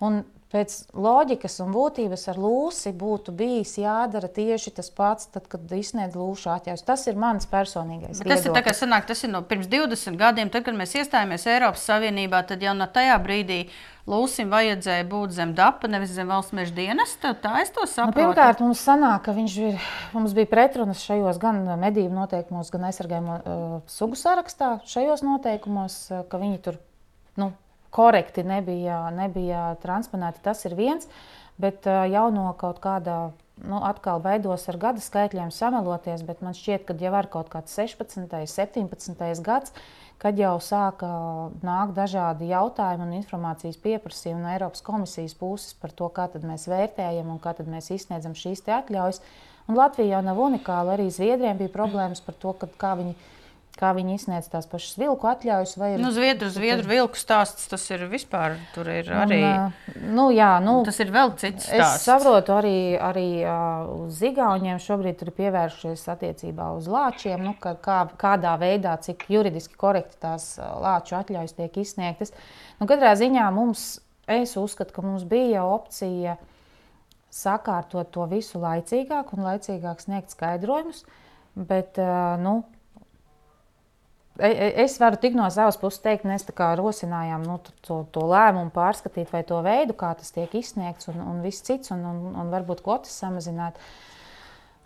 Un 0.07 0.21
Pēc 0.47 0.75
loģikas 0.95 1.57
un 1.59 1.73
būtības 1.75 2.21
ar 2.31 2.37
lūsi 2.39 2.93
būtu 2.95 3.33
bijis 3.35 3.73
jādara 3.81 4.29
tieši 4.31 4.71
tas 4.77 4.87
pats, 4.95 5.27
tad, 5.33 5.49
kad 5.51 5.67
izsniedz 5.75 6.15
lūšu 6.15 6.53
atļaujas. 6.53 6.85
Tas 6.87 7.03
ir 7.11 7.19
mans 7.19 7.49
personīgais 7.51 8.21
viedoklis. 8.21 8.45
Tas 8.45 8.47
ir, 8.47 8.63
kā, 8.63 8.75
sanāk, 8.77 9.09
tas 9.09 9.25
ir 9.27 9.33
no 9.33 9.43
pirms 9.43 9.67
20 9.67 10.15
gadiem, 10.19 10.53
tad, 10.53 10.63
kad 10.63 10.79
mēs 10.79 10.95
iestājāmies 11.01 11.49
Eiropas 11.51 11.83
Savienībā, 11.89 12.45
tad 12.47 12.63
jau 12.63 12.77
no 12.77 12.87
tajā 12.87 13.19
brīdī 13.23 13.65
Lūsim 14.07 14.47
vajadzēja 14.47 15.03
būt 15.03 15.33
zem 15.35 15.49
dapa, 15.55 15.89
nevis 15.91 16.13
zem 16.15 16.29
valsts 16.31 16.53
meža 16.55 16.71
dienesta. 16.77 17.33
Tā 17.35 17.57
es 17.59 17.73
to 17.75 17.83
nu, 17.83 17.89
saprotu. 17.91 18.15
Nu, 18.15 18.29
pirmkārt, 18.29 18.61
mums 18.63 18.79
sanāk, 18.87 19.25
ka 19.25 19.33
viņš 19.35 19.55
ir, 19.67 19.87
mums 20.15 20.35
bija 20.37 20.47
pretrunas 20.47 21.01
šajos 21.03 21.41
gan 21.41 21.59
medību 21.81 22.15
noteikumos, 22.15 22.71
gan 22.71 22.87
aizsargājumu 22.87 23.35
uh, 23.35 23.73
sugu 23.91 24.15
sarakstā, 24.15 24.77
šajos 24.87 25.25
noteikumos, 25.27 25.99
uh, 26.13 26.23
ka 26.31 26.39
viņi 26.39 26.61
tur 26.63 26.79
nu, 27.35 27.51
korekti 27.97 28.45
nebija, 28.45 29.01
nebija 29.17 29.71
transponēti. 29.81 30.43
Tas 30.45 30.63
ir 30.69 30.77
viens, 30.77 31.09
bet 31.57 31.89
jau 31.89 32.29
no 32.33 32.51
kaut 32.61 32.81
kādā 32.83 33.19
nu, 33.65 33.79
atkal 33.81 34.21
baidos 34.21 34.67
ar 34.69 34.77
gada 34.81 35.01
skaitļiem 35.01 35.51
sameloties, 35.53 36.23
bet 36.27 36.43
man 36.45 36.57
šķiet, 36.57 36.85
ka 36.87 36.97
jau 37.01 37.13
ir 37.17 37.29
kaut 37.33 37.49
kāds 37.53 37.73
16, 37.77 38.29
17 38.53 39.41
gads, 39.45 39.73
kad 40.21 40.37
jau 40.37 40.55
sāka 40.63 41.09
nākt 41.65 41.93
dažādi 41.97 42.49
jautājumi 42.51 43.05
un 43.05 43.15
informācijas 43.19 43.77
pieprasījumi 43.81 44.41
no 44.43 44.53
Eiropas 44.53 44.81
komisijas 44.85 45.35
puses 45.37 45.75
par 45.77 45.93
to, 45.93 46.09
kā 46.13 46.29
mēs 46.41 46.67
vērtējam 46.69 47.29
un 47.33 47.41
kā 47.41 47.53
mēs 47.65 47.91
izsniedzam 47.93 48.37
šīs 48.37 48.65
atļaujas. 48.65 49.21
Un 49.67 49.75
Latvija 49.75 50.15
jau 50.15 50.23
nav 50.23 50.37
unikāla. 50.39 50.95
Arī 50.95 51.09
Zviedrijiem 51.11 51.57
bija 51.59 51.73
problēmas 51.73 52.21
par 52.23 52.37
to, 52.39 52.53
kā 52.79 52.93
viņi 52.95 53.17
kā 53.77 53.91
viņi 53.95 54.15
izsniedz 54.17 54.47
tās 54.51 54.67
pašas 54.69 54.97
vilku 54.99 55.27
atļaujas. 55.29 55.75
Ir, 55.77 56.01
nu, 56.01 56.09
zviedru, 56.15 56.49
zviedru 56.53 56.89
vilku 56.89 57.19
stāsts 57.19 57.69
tas 57.71 57.83
ir 57.93 58.05
vispār. 58.11 58.57
Tur 58.75 58.89
ir 58.91 59.11
arī. 59.13 59.39
Un, 59.45 59.75
nu, 60.17 60.27
jā, 60.35 60.49
nu, 60.63 60.79
tas 60.87 60.99
ir 61.03 61.13
vēl 61.13 61.33
cits 61.39 61.69
stāsts. 61.69 62.01
Es 62.01 62.07
saprotu, 62.07 62.55
arī, 62.57 62.77
arī 63.01 63.27
uz 63.93 64.17
Zigauniem 64.21 64.81
šobrīd 64.83 65.21
ir 65.25 65.33
pievēršies 65.37 66.07
attiecībā 66.15 66.71
uz 66.77 66.89
lāčiem, 66.91 67.45
nu, 67.45 67.53
ka, 67.61 67.75
kā, 67.83 68.01
kādā 68.19 68.57
veidā, 68.61 68.97
cik 69.03 69.27
juridiski 69.33 69.77
korekti 69.79 70.19
tās 70.25 70.55
lāču 70.57 71.17
atļaujas 71.19 71.57
tiek 71.57 71.81
izsniegtas. 71.83 72.33
Nu, 72.81 72.89
katrā 72.89 73.13
ziņā 73.19 73.47
mums, 73.55 73.97
es 74.27 74.57
uzskatu, 74.59 74.95
ka 74.95 75.05
mums 75.05 75.25
bija 75.27 75.65
opcija 75.67 76.37
sakārtot 77.33 78.09
to 78.15 78.25
visu 78.31 78.59
laicīgāk 78.61 79.33
un 79.35 79.45
laicīgāk 79.45 80.01
sniegt 80.03 80.33
skaidrojumus. 80.33 81.03
Bet, 81.57 81.97
nu, 82.41 82.59
es 84.39 84.97
varu 85.01 85.17
tik 85.21 85.35
no 85.37 85.47
savas 85.53 85.77
puses 85.79 86.01
teikt, 86.03 86.25
mēs 86.27 86.45
rosinājām 86.47 87.43
nu, 87.47 87.57
to, 87.85 88.03
to 88.11 88.25
lēmumu 88.27 88.71
pārskatīt, 88.75 89.31
vai 89.31 89.43
to 89.43 89.61
veidu, 89.65 89.93
kā 89.97 90.13
tas 90.17 90.31
tiek 90.31 90.53
izsniegts, 90.55 91.09
un, 91.11 91.21
un 91.21 91.41
viss 91.41 91.63
cits, 91.65 91.91
un, 91.91 92.05
un, 92.05 92.35
un 92.35 92.51
varbūt 92.53 92.83
kvotas 92.85 93.15
samazināt. 93.17 93.77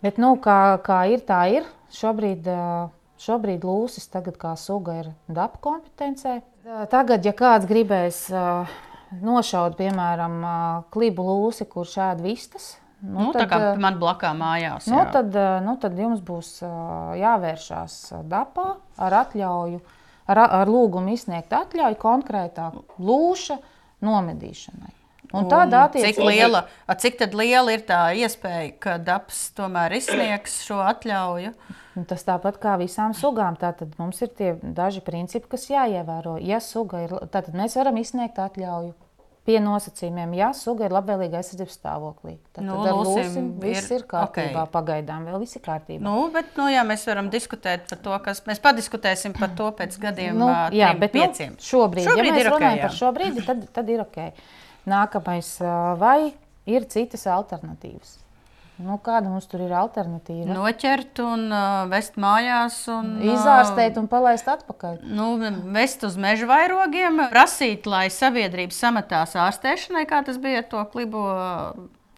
Bet, 0.02 0.18
nu, 0.18 0.34
kā, 0.42 0.78
kā 0.82 1.04
ir, 1.12 1.22
tā 1.22 1.44
ir. 1.52 1.68
Šobrīd, 1.92 2.48
šobrīd 3.22 3.64
lūsis 3.68 4.08
tagad 4.10 4.38
kā 4.40 4.56
suga 4.56 4.96
ir 5.02 5.10
daba 5.28 5.60
kompetencē. 5.62 6.40
Tagad, 6.90 7.26
ja 7.26 7.34
kāds 7.36 7.68
gribēs 7.68 8.24
nošaut, 9.22 9.76
piemēram, 9.78 10.40
klibu 10.94 11.26
lūsi, 11.28 11.68
kurš 11.68 11.98
ēd 12.08 12.22
vistas, 12.24 12.72
Nu, 13.02 13.18
nu, 13.18 13.32
tad, 13.34 13.42
tā 13.42 13.48
kā 13.50 13.72
man 13.82 13.98
blakā 13.98 14.30
mājās. 14.38 14.86
Nu, 14.86 15.00
jā. 15.00 15.08
tad, 15.10 15.34
nu, 15.66 15.74
tad 15.82 15.98
jums 15.98 16.22
būs 16.22 16.54
jāvēršās 17.18 17.98
DAPā 18.30 18.66
ar 19.02 19.16
atļauju, 19.24 19.82
ar, 20.30 20.42
ar 20.62 20.70
lūgumu 20.70 21.16
izsniegt 21.16 21.50
atļauju 21.58 21.98
konkrētāk 22.02 22.98
lūša 23.02 23.58
nomedīšanai. 24.06 24.92
Un 25.32 25.48
tādā 25.48 25.86
attiecībā, 25.86 26.12
cik 26.12 26.26
liela, 26.28 26.60
cik 27.00 27.22
liela 27.38 27.72
ir 27.72 27.84
tā 27.88 28.00
iespēja, 28.20 28.72
ka 28.82 28.96
dabs 29.00 29.46
tomēr 29.56 29.96
izsniegs 29.96 30.58
šo 30.66 30.82
atļauju? 30.84 31.54
Tas 32.08 32.26
tāpat 32.28 32.58
kā 32.60 32.76
visām 32.80 33.16
sugām. 33.16 33.56
Tātad 33.60 33.96
mums 33.98 34.20
ir 34.24 34.30
tie 34.36 34.52
daži 34.62 35.02
principi, 35.04 35.48
kas 35.54 35.66
jāievēro. 35.72 36.36
Ja 36.44 36.60
suga 36.64 37.02
ir, 37.06 37.16
tad 37.32 37.50
mēs 37.56 37.76
varam 37.80 37.98
izsniegt 38.00 38.38
atļauju 38.40 38.92
pie 39.46 39.58
nosacījumiem, 39.62 40.36
ja 40.38 40.52
suga 40.54 40.86
ir 40.86 40.94
labvēlīga 40.94 41.40
aizsardzības 41.40 41.76
stāvoklī. 41.80 42.36
Tad, 42.54 42.64
nu, 42.66 42.76
tad 42.78 42.92
ar 42.92 43.08
lūsim 43.08 43.48
viss 43.62 43.88
ir, 43.90 43.98
ir 43.98 44.06
kārtībā. 44.10 44.62
Okay. 44.62 44.72
Pagaidām 44.76 45.26
vēl 45.26 45.42
viss 45.42 45.58
ir 45.58 45.64
kārtībā. 45.64 46.02
Nu, 46.06 46.28
bet, 46.34 46.54
nu, 46.58 46.68
jā, 46.70 46.84
mēs 46.86 47.06
varam 47.10 47.30
diskutēt 47.32 47.88
par 47.90 48.02
to, 48.06 48.14
kas 48.28 48.44
mēs 48.46 48.62
padiskutēsim 48.62 49.34
par 49.38 49.54
to 49.58 49.68
pēc 49.78 49.98
gadiem. 50.02 50.38
Nu, 50.38 50.50
jā, 50.76 50.92
bet 50.98 51.18
nu, 51.18 51.26
pieciem. 51.26 51.56
Nu, 51.58 51.66
šobrīd, 51.72 52.06
šobrīd, 52.06 52.30
ja 52.30 52.38
mēs 52.38 52.48
runājam 52.48 52.68
okay, 52.70 52.78
jā. 52.78 52.86
par 52.86 52.98
šo 53.00 53.12
brīdi, 53.18 53.46
tad, 53.50 53.66
tad 53.74 53.90
ir 53.90 54.06
ok. 54.06 54.20
Nākamais, 54.92 55.54
vai 55.98 56.18
ir 56.70 56.86
citas 56.90 57.26
alternatīvas? 57.30 58.21
Nu, 58.82 58.98
kāda 59.02 59.30
mums 59.30 59.46
tur 59.50 59.62
ir 59.62 59.72
alternatīva? 59.78 60.48
Noķert 60.50 61.22
un 61.22 61.46
uh, 61.48 61.86
vest 61.90 62.18
mājās. 62.20 62.80
Un, 62.92 63.14
Izārstēt 63.22 63.98
un 64.00 64.08
palaist 64.10 64.48
atpakaļ. 64.50 65.00
Nu, 65.06 65.32
vest 65.74 66.02
uz 66.08 66.18
meža 66.20 66.48
vairogiem, 66.50 67.24
prasīt, 67.32 67.86
lai 67.90 68.08
sabiedrība 68.12 68.74
sametās 68.74 69.36
ārstēšanai, 69.38 70.04
kā 70.10 70.22
tas 70.26 70.40
bija 70.42 70.64
ar 70.64 70.70
to 70.72 70.86
klibo. 70.94 71.26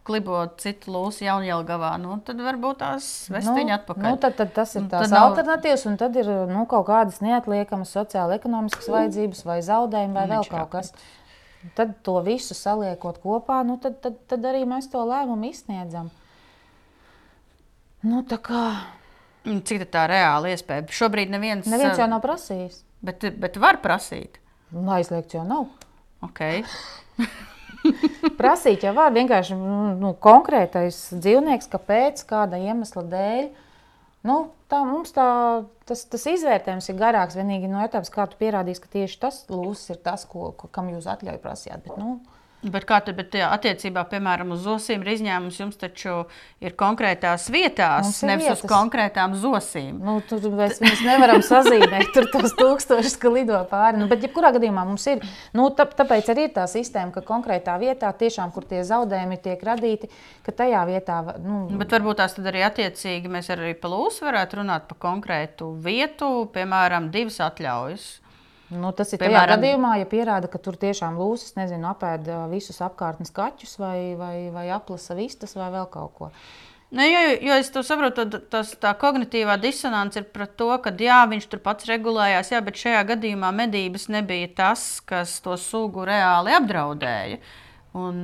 Klibo 0.04 0.42
citu 0.60 0.92
lūsu 0.92 1.22
jaunjēlgavā, 1.24 1.94
nu, 1.96 2.18
tad 2.26 2.36
varbūt 2.44 2.82
tās 2.82 3.06
vestiņa 3.32 3.70
nu, 3.70 3.76
atpakaļ. 3.78 4.04
Nu, 4.04 4.18
tad, 4.20 4.34
tad 4.36 4.50
tas 4.52 4.74
ir 4.76 4.84
tās 4.92 5.08
nav... 5.08 5.30
alternatīvas, 5.30 5.86
un 5.88 5.96
tad 5.96 6.18
ir 6.20 6.28
nu, 6.50 6.66
kaut 6.68 6.84
kādas 6.90 7.22
neatliekamas 7.24 7.94
sociāla-ekonomiskas 7.96 8.90
vajadzības 8.92 9.40
vai 9.48 9.56
zaudējumi 9.64 10.18
vai 10.18 10.26
vēl 10.34 10.44
kaut 10.50 10.74
kas. 10.74 10.92
Tad 11.72 11.96
to 12.04 12.18
visu 12.26 12.52
saliekot 12.52 13.22
kopā, 13.24 13.62
nu, 13.64 13.78
tad, 13.80 13.96
tad, 14.04 14.20
tad 14.28 14.44
arī 14.44 14.66
mēs 14.68 14.90
to 14.92 15.00
lēmumu 15.08 15.48
izsniedzam. 15.48 16.12
Nu, 18.05 18.20
kā... 18.24 18.64
Cik 19.44 19.86
tā 19.92 20.07
reāla 20.09 20.55
iespēja? 20.55 20.86
Šobrīd 20.92 21.32
neviens, 21.32 21.66
neviens 21.68 21.98
jau 22.00 22.09
nav 22.09 22.22
prasījis. 22.24 22.80
Bet, 23.05 23.26
bet 23.40 23.59
var 23.61 23.80
prasīt. 23.84 24.38
Nu, 24.72 24.86
aizliegts 24.94 25.36
jau 25.36 25.42
nav. 25.44 25.66
Okay. 26.24 26.62
prasīt 28.40 28.86
jau 28.86 28.94
var. 28.96 29.12
Vienkārši 29.14 29.57
nu, 29.59 29.76
nu, 30.00 30.14
konkrētais 30.24 30.98
dzīvnieks, 31.12 31.68
kāpēc, 31.72 32.24
kāda 32.28 32.61
iemesla 32.61 33.05
dēļ. 33.12 33.50
Nu, 34.24 34.38
tā, 34.72 34.80
mums 34.88 35.12
tā, 35.12 35.26
tas, 35.88 36.07
tas 36.09 36.24
izvērtējums 36.32 36.88
ir 36.88 36.96
garāks. 37.00 37.36
Vienīgi 37.36 37.68
no 37.68 37.82
etapas, 37.84 38.12
kā 38.12 38.24
tu 38.30 38.40
pierādīsi, 38.40 38.80
ka 38.80 38.92
tieši 38.96 39.20
tas 39.20 39.42
lūsis 39.52 39.92
ir 39.92 40.00
tas, 40.07 40.24
ko, 40.28 40.55
ko, 40.57 40.70
kam 40.72 40.88
jūs 40.92 41.09
atļauj 41.12 41.42
prasījāt. 41.44 41.84
Bet, 41.84 42.00
nu, 42.00 42.16
Bet 42.64 42.86
kā 42.88 42.96
tad, 43.04 43.16
bet 43.18 43.34
attiecībā, 43.44 44.06
piemēram, 44.08 44.54
uz 44.54 44.62
zosīm 44.64 45.02
ir 45.04 45.10
izņēmums, 45.18 45.58
jums 45.60 45.76
taču 45.76 46.14
ir 46.64 46.72
konkrētās 46.80 47.50
vietās, 47.52 48.22
ir 48.22 48.30
nevis 48.30 48.46
vietas. 48.48 48.62
uz 48.64 48.70
konkrētām 48.70 49.34
zosīm. 49.36 49.98
Nu, 50.00 50.14
tur 50.24 50.40
mēs 50.56 50.80
viņus 50.80 51.02
nevaram 51.04 51.42
sazīmēt, 51.44 52.08
tur 52.16 52.30
tos 52.32 52.54
tūkstošus, 52.56 53.18
ka 53.20 53.28
lido 53.34 53.58
pāri. 53.68 54.00
Nu, 54.00 54.08
bet, 54.08 54.24
jebkurā 54.24 54.54
gadījumā 54.56 54.86
mums 54.88 55.04
ir, 55.12 55.20
nu, 55.52 55.68
tā, 55.76 55.84
tāpēc 56.00 56.32
arī 56.32 56.48
ir 56.48 56.54
tā 56.56 56.64
sistēma, 56.70 57.12
ka 57.12 57.24
konkrētā 57.28 57.76
vietā, 57.82 58.14
tiešām, 58.16 58.54
kur 58.56 58.64
tie 58.70 58.80
zaudējumi 58.88 59.40
tiek 59.44 59.60
radīti, 59.68 60.08
ka 60.46 60.56
tajā 60.64 60.86
vietā, 60.88 61.20
va- 61.28 61.36
nu, 61.44 61.66
Bet 61.84 61.92
varbūt 61.92 62.22
tās 62.22 62.38
arī 62.40 62.64
attiecīgi 62.64 63.28
mēs 63.28 63.52
arī 63.52 63.74
par 63.76 63.92
lūsu 63.92 64.24
varētu 64.24 64.62
runāt 64.62 64.88
par 64.88 64.98
konkrētu 65.04 65.74
vietu, 65.84 66.48
piemēram, 66.54 67.10
divas 67.12 67.40
atļaujas. 67.44 68.23
Nu, 68.74 68.90
tas 68.92 69.12
ir 69.12 69.18
Piemēram- 69.22 69.30
Piemēram, 69.30 69.62
gadījumā, 69.62 69.92
ja 70.00 70.06
pierāda, 70.10 70.50
ka 70.50 70.58
tur 70.58 70.76
tiešām 70.80 71.16
lūsis, 71.20 71.54
nezinu, 71.56 71.86
apēda 71.94 72.44
visus 72.50 72.80
apkārtnes 72.84 73.32
kaķus 73.32 73.78
vai, 73.78 74.14
vai, 74.18 74.50
vai 74.54 74.68
aplasa 74.74 75.14
vistas 75.18 75.54
vai 75.54 75.70
vēl 75.70 75.88
kaut 75.90 76.14
ko. 76.18 76.30
Ne, 76.94 77.08
jo, 77.10 77.20
jo 77.48 77.54
es 77.58 77.70
to 77.74 77.80
saprotu, 77.82 78.22
tad 78.30 78.44
tas, 78.52 78.74
tā 78.78 78.92
kognitīvā 78.94 79.56
disonance 79.58 80.16
ir 80.20 80.24
par 80.30 80.46
to, 80.46 80.68
ka 80.78 80.92
jā, 80.92 81.24
viņš 81.26 81.48
tur 81.50 81.58
pats 81.64 81.88
regulējās, 81.90 82.52
jā, 82.54 82.60
bet 82.62 82.74
šajā 82.78 83.00
gadījumā 83.08 83.50
medības 83.56 84.08
nebija 84.14 84.50
tas, 84.54 85.00
kas 85.00 85.40
to 85.42 85.56
sugu 85.58 86.04
reāli 86.06 86.54
apdraudēja. 86.54 87.40
Un, 87.95 88.16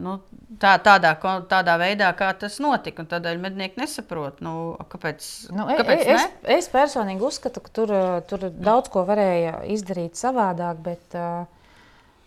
nu, 0.00 0.14
tā, 0.62 0.70
tādā, 0.80 1.10
tādā 1.50 1.74
veidā, 1.76 2.06
kā 2.16 2.30
tas 2.40 2.54
notika, 2.64 3.02
un 3.04 3.08
tādēļ 3.10 3.40
mednieki 3.42 3.76
nesaprot, 3.82 4.38
nu, 4.40 4.52
kāpēc, 4.88 5.26
Nu, 5.52 5.66
e- 5.68 5.76
kāpēc 5.76 6.04
e- 6.06 6.14
es, 6.14 6.22
ne? 6.24 6.54
es 6.56 6.68
personīgi 6.72 7.26
uzskatu, 7.28 7.60
ka 7.60 7.74
tur, 7.76 7.92
tur 8.30 8.46
daudz 8.48 8.88
ko 8.88 9.02
varēja 9.04 9.58
izdarīt 9.74 10.16
savādāk, 10.16 10.80
bet 10.86 11.18
uh, 11.20 11.44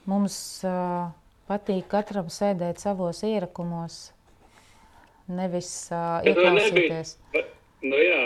mums 0.06 0.36
uh, 0.70 1.08
patīk 1.50 1.88
katram 1.96 2.30
sēdēt 2.30 2.84
savos 2.86 3.24
ierakumos, 3.26 4.12
nevis 5.34 5.72
uh, 5.90 6.20
Bet 6.22 6.38
ieklausīties. 6.38 7.16
vai, 7.34 7.44
nu 7.90 8.04
jā, 8.06 8.22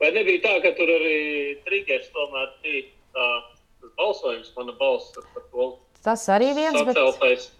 vai 0.00 0.10
nebija 0.16 0.46
tā, 0.48 0.54
ka 0.64 0.72
tur 0.80 0.94
arī 0.96 1.18
triggers 1.68 2.08
tomēr 2.16 2.48
bija 2.64 2.88
tā 3.16 3.28
tas 3.82 3.92
balsojums, 4.00 4.54
mana 4.56 4.72
balss 4.80 5.12
par 5.12 5.44
to 5.52 5.68
Tas 6.06 6.22
arī 6.30 6.52
viens, 6.54 6.76
bet 6.86 6.94
saceltais. 6.94 7.50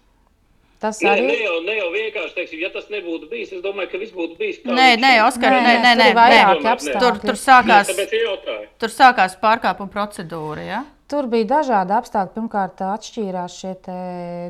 Tas 0.81 0.99
Nē, 1.01 1.11
arī 1.13 1.25
ne 1.27 1.37
jau, 1.39 1.55
ne 1.65 1.77
jau 1.77 1.87
vienkārši, 1.93 2.35
teiksim, 2.37 2.61
ja 2.61 2.69
tas 2.73 2.89
nebūtu 2.93 3.29
bijis, 3.31 3.53
es 3.57 3.63
domāju, 3.65 3.89
ka 3.93 4.01
viss 4.01 4.13
būtu 4.15 4.37
bijis 4.39 4.59
kā 4.63 4.75
Nē, 4.77 4.87
nē. 5.01 5.13
Oskar, 5.27 5.55
nē, 5.57 5.73
Nē, 5.83 5.93
nē, 6.01 6.09
tur 6.11 6.19
nē, 6.19 6.37
nē. 6.37 6.99
Tur, 7.01 7.19
tur 7.23 7.35
Nē, 7.35 7.41
sākās, 7.41 7.91
jautāju. 7.95 8.69
tur 8.81 8.93
sākās 8.93 9.37
pārkāpuma 9.41 9.91
procedūra. 9.93 10.63
Ja? 10.67 10.83
Tur 11.07 11.27
bija 11.31 11.47
dažādi 11.57 11.95
apstākļi. 11.95 12.33
Pirmkārt, 12.35 12.81
atšķīrās 12.83 13.59
šie 13.61 13.73
te 13.85 13.99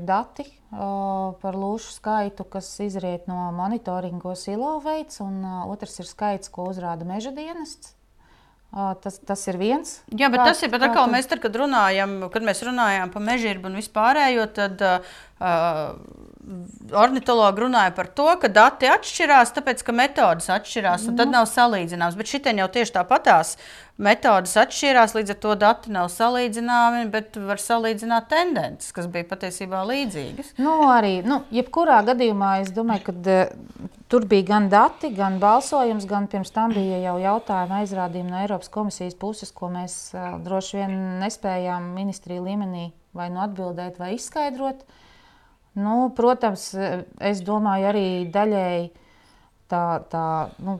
dati 0.08 0.48
o, 0.74 1.36
par 1.42 1.58
lūšu 1.58 1.94
skaitu, 2.00 2.48
kas 2.50 2.72
izriet 2.82 3.28
no 3.30 3.52
monitoringa, 3.54 4.22
ko 4.24 4.34
silo 4.36 4.78
veids, 4.84 5.22
un 5.22 5.44
o, 5.46 5.68
otrs 5.76 6.00
ir 6.02 6.10
skaits, 6.10 6.50
ko 6.50 6.70
uzrāda 6.72 7.06
meža 7.06 7.32
dienests. 7.36 7.94
Tas, 9.02 9.16
tas 9.26 9.42
ir 9.48 9.58
viens. 9.58 9.94
Jā, 10.12 10.28
bet 10.30 10.42
Kā- 10.42 10.50
tas 10.52 10.60
ir 10.62 10.70
bet 10.70 10.84
atkal, 10.84 11.08
mēs, 11.10 11.26
tad, 11.32 11.40
kad, 11.42 11.56
runājam, 11.56 12.18
kad 12.30 12.44
mēs 12.46 12.60
runājām 12.68 13.14
par 13.14 13.24
mežģību 13.26 13.70
un 13.72 13.78
vispārējo, 13.80 14.44
tad 14.54 14.84
uh, 14.84 15.16
ornitologi 16.96 17.64
runāja 17.66 17.92
par 17.96 18.08
to, 18.16 18.28
ka 18.42 18.50
dati 18.52 18.88
atšķirās, 18.88 19.52
tāpēc 19.58 19.82
ka 19.84 19.96
metodas 19.96 20.48
atšķirās, 20.54 21.08
un 21.10 21.18
tad 21.20 21.32
nav 21.34 21.48
salīdzināms. 21.52 22.16
Bet 22.20 22.32
šitien 22.32 22.62
jau 22.62 22.68
tieši 22.72 22.94
tāpatās 22.96 23.56
metodas 24.02 24.54
atšķirās, 24.62 25.16
līdz 25.18 25.34
ar 25.34 25.40
to 25.44 25.56
dati 25.60 25.92
nav 25.94 26.08
salīdzināmi, 26.14 27.08
bet 27.12 27.40
var 27.50 27.60
salīdzināt 27.62 28.30
tendences, 28.32 28.94
kas 28.96 29.10
bija 29.12 29.28
patiesībā 29.28 29.82
līdzīgas. 29.90 30.54
Nu, 30.62 30.76
arī, 30.94 31.20
nu, 31.28 31.42
jebkurā 31.54 32.00
gadījumā 32.08 32.54
es 32.62 32.72
domāju, 32.76 33.10
ka 33.10 33.16
eh, 33.34 33.52
tur 34.12 34.28
bija 34.30 34.48
gan 34.54 34.70
dati, 34.72 35.12
gan 35.18 35.42
balsojums, 35.44 36.08
gan 36.08 36.30
pirms 36.32 36.54
tam 36.56 36.76
bija 36.78 37.02
jau 37.10 37.18
jautājumi 37.24 37.82
aizrādījumi 37.82 38.32
no 38.32 38.40
Eiropas 38.46 38.72
komisijas 38.72 39.18
puses, 39.20 39.52
ko 39.52 39.72
mēs 39.74 39.98
uh, 40.16 40.38
droši 40.46 40.80
vien 40.80 40.96
nespējām 41.26 41.92
ministrija 41.98 42.46
līmenī 42.46 42.92
vai 43.18 43.28
nu 43.34 43.42
atbildēt 43.44 44.00
vai 44.00 44.14
izskaidrot. 44.16 44.86
Nu, 45.78 45.98
protams, 46.18 46.72
es 47.22 47.42
domāju, 47.46 47.90
arī 47.92 48.08
daļēji 48.34 48.88
tā, 49.70 49.84
tā 50.10 50.24
nu, 50.64 50.80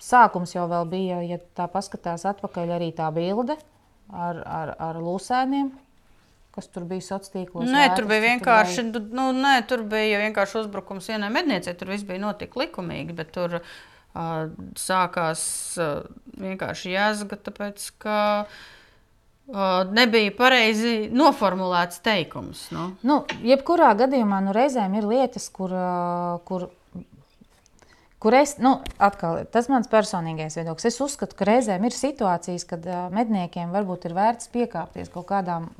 sākums 0.00 0.54
jau 0.54 0.68
bija, 0.88 1.20
ja 1.26 1.40
tā 1.58 1.66
paskatās 1.70 2.24
atpakaļ, 2.30 2.72
arī 2.78 2.88
tā 2.96 3.10
bilde 3.14 3.58
ar, 4.08 4.40
ar, 4.40 4.72
ar 4.88 5.00
lūsēniem, 5.02 5.68
kas 6.56 6.70
tur 6.72 6.86
bija 6.88 7.04
sociālos 7.04 7.34
tīklos. 7.34 7.68
Nē, 7.68 7.84
tur 7.98 8.08
bija 8.08 8.24
vienkārši, 8.24 8.86
vajag. 8.88 9.12
nu, 9.20 9.28
nē, 9.36 9.58
tur 9.68 9.84
bija 9.90 10.22
vienkārši 10.24 10.62
uzbrukums 10.62 11.10
vienai 11.12 11.28
medniecei. 11.34 11.76
Tur 11.78 11.92
viss 11.92 12.08
bija 12.08 12.24
notik 12.24 12.56
likumīgi, 12.58 13.14
bet 13.18 13.34
tur 13.36 13.60
uh, 13.60 14.48
sākās 14.80 15.44
uh, 15.82 16.08
vienkārši 16.40 16.96
jāsga, 16.96 17.38
tāpēc 17.50 17.90
ka 18.00 18.18
uh, 18.46 18.58
nebija 19.48 20.32
pareizi 20.36 21.08
noformulēts 21.14 22.02
teikums. 22.04 22.66
Nu. 22.74 22.90
Nu, 23.06 23.22
jebkurā 23.44 23.94
gadījumā 23.98 24.42
nu, 24.44 24.52
reizēm 24.56 24.98
ir 24.98 25.08
lietas, 25.08 25.48
kur, 25.54 25.72
kur, 26.48 26.68
kur 28.20 28.36
es, 28.36 28.58
nu, 28.60 28.76
atkal, 29.00 29.44
tas 29.52 29.68
ir 29.68 29.76
mans 29.76 29.88
personīgais 29.92 30.58
viedoklis. 30.60 30.90
Es 30.92 31.00
uzskatu, 31.04 31.38
ka 31.38 31.48
reizēm 31.48 31.88
ir 31.88 31.96
situācijas, 31.96 32.68
kad 32.68 32.84
medniekiem 33.14 33.72
varbūt 33.72 34.08
ir 34.10 34.16
vērts 34.18 34.52
piekāpties 34.52 35.12
kaut 35.14 35.30
kādām 35.32 35.70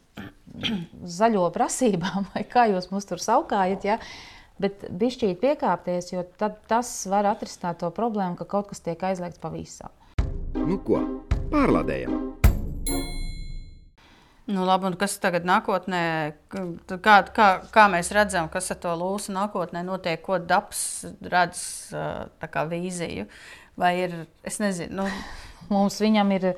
zaļo 1.19 1.51
prasībām, 1.55 2.33
vai 2.35 2.47
kā 2.49 2.71
jūs 2.73 2.91
mums 2.95 3.09
tur 3.11 3.23
saukājat. 3.23 3.85
Ja? 3.85 4.01
Bet 4.59 4.89
bišķīt 4.91 5.39
piekāpties, 5.45 6.15
jo 6.17 6.25
tad 6.41 6.57
tas 6.71 6.91
var 7.11 7.29
atrisināt 7.31 7.79
to 7.85 7.93
problēmu, 7.95 8.41
ka 8.41 8.49
kaut 8.49 8.73
kas 8.73 8.83
tiek 8.83 9.05
aizliegts 9.07 9.45
pavisam. 9.45 9.93
Nu 10.57 10.81
ko, 10.83 11.05
pārlādējam! 11.53 12.39
Nu, 14.49 14.65
labi, 14.65 14.89
un 14.89 14.97
kas 14.97 15.19
tagad 15.21 15.45
nākotnē, 15.45 16.03
kā, 17.05 17.19
kā, 17.37 17.49
kā 17.75 17.85
mēs 17.93 18.09
redzam, 18.17 18.49
kas 18.53 18.71
ar 18.73 18.79
to 18.81 18.95
lūsu 18.97 19.35
nākotnē 19.37 19.83
notiek, 19.85 20.23
ko 20.25 20.39
dabs 20.41 20.81
redz 21.21 21.61
tā 21.93 22.49
kā 22.49 22.65
vīziju? 22.71 23.29
Vai 23.79 23.93
ir, 24.07 24.15
es 24.49 24.57
nezinu, 24.59 25.05
nu, 25.05 25.11
Mums 25.69 25.99
viņam 26.01 26.31
ir 26.33 26.45
tā, 26.49 26.55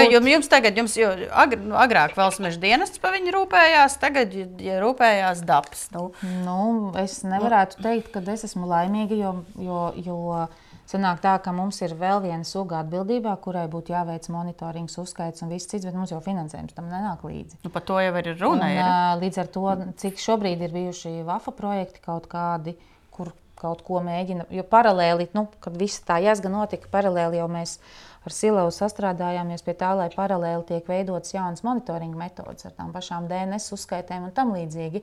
jābūt. 0.00 0.14
jo 0.14 0.20
jums 0.32 0.48
tagad, 0.50 0.78
jums, 0.80 0.94
jo 0.96 1.10
agr, 1.42 1.60
nu, 1.60 1.76
agrāk 1.76 2.14
valsts 2.16 2.40
meža 2.40 2.60
dienests 2.62 3.02
par 3.02 3.12
viņu 3.16 3.34
rūpējās, 3.36 3.98
tagad 4.00 4.32
ja 4.64 4.78
rūpējās 4.80 5.44
dabas. 5.48 5.88
Nu, 5.94 6.06
Nu, 6.46 6.90
es 7.00 7.20
nevarētu 7.26 7.82
teikt, 7.84 8.10
ka 8.14 8.24
es 8.32 8.46
esmu 8.48 8.70
laimīga, 8.70 9.18
jo, 9.18 9.34
jo, 9.60 9.82
jo 10.06 10.46
sanāk 10.90 11.22
tā, 11.24 11.36
ka 11.42 11.52
mums 11.54 11.78
ir 11.84 11.94
vēl 11.98 12.22
viena 12.24 12.46
suga 12.46 12.80
atbildībā, 12.82 13.36
kurai 13.44 13.66
būtu 13.70 13.94
jāveic 13.94 14.26
monitorings, 14.32 14.98
uzskaits 15.02 15.44
un 15.44 15.52
viss 15.54 15.70
cits, 15.70 15.86
bet 15.86 15.96
mums 15.96 16.12
jau 16.14 16.20
finansējums 16.24 16.76
tam 16.76 16.90
nenāk 16.90 17.24
līdzi. 17.26 17.60
nu, 17.64 17.72
par 17.74 17.86
to 17.86 18.00
jau 18.02 18.14
ir 18.22 18.32
runa. 18.36 18.66
Un, 18.66 18.76
Ir. 18.76 19.22
līdz 19.22 19.42
ar 19.44 19.50
to, 19.54 19.66
cik 20.02 20.18
šobrīd 20.22 20.66
ir 20.66 20.74
bijuši 20.74 21.20
VAFA 21.28 21.54
projekti 21.56 22.02
kaut 22.04 22.26
kādi, 22.30 22.76
kur 23.14 23.32
kaut 23.60 23.82
ko 23.84 24.00
mēģina, 24.04 24.46
jo 24.56 24.64
paralēli, 24.64 25.28
nu, 25.36 25.46
kad 25.60 25.76
viss 25.76 26.00
tā 26.06 26.16
jāsga 26.24 26.48
notika, 26.52 26.88
paralēli 26.92 27.40
jau 27.40 27.48
mēs 27.52 27.76
ar 28.24 28.34
Silavu 28.34 28.72
sastrādājāmies 28.74 29.64
pie 29.64 29.74
tā, 29.80 29.92
lai 29.96 30.08
paralēli 30.12 30.66
tiek 30.68 30.88
veidotas 30.88 31.34
jaunas 31.34 31.64
monitoringa 31.64 32.18
metodas 32.20 32.68
ar 32.68 32.74
tām 32.76 32.92
pašām 32.96 33.28
DNS 33.30 33.72
uzskaitēm 33.76 34.28
un 34.28 34.34
tam 34.36 34.52
līdzīgi. 34.56 35.02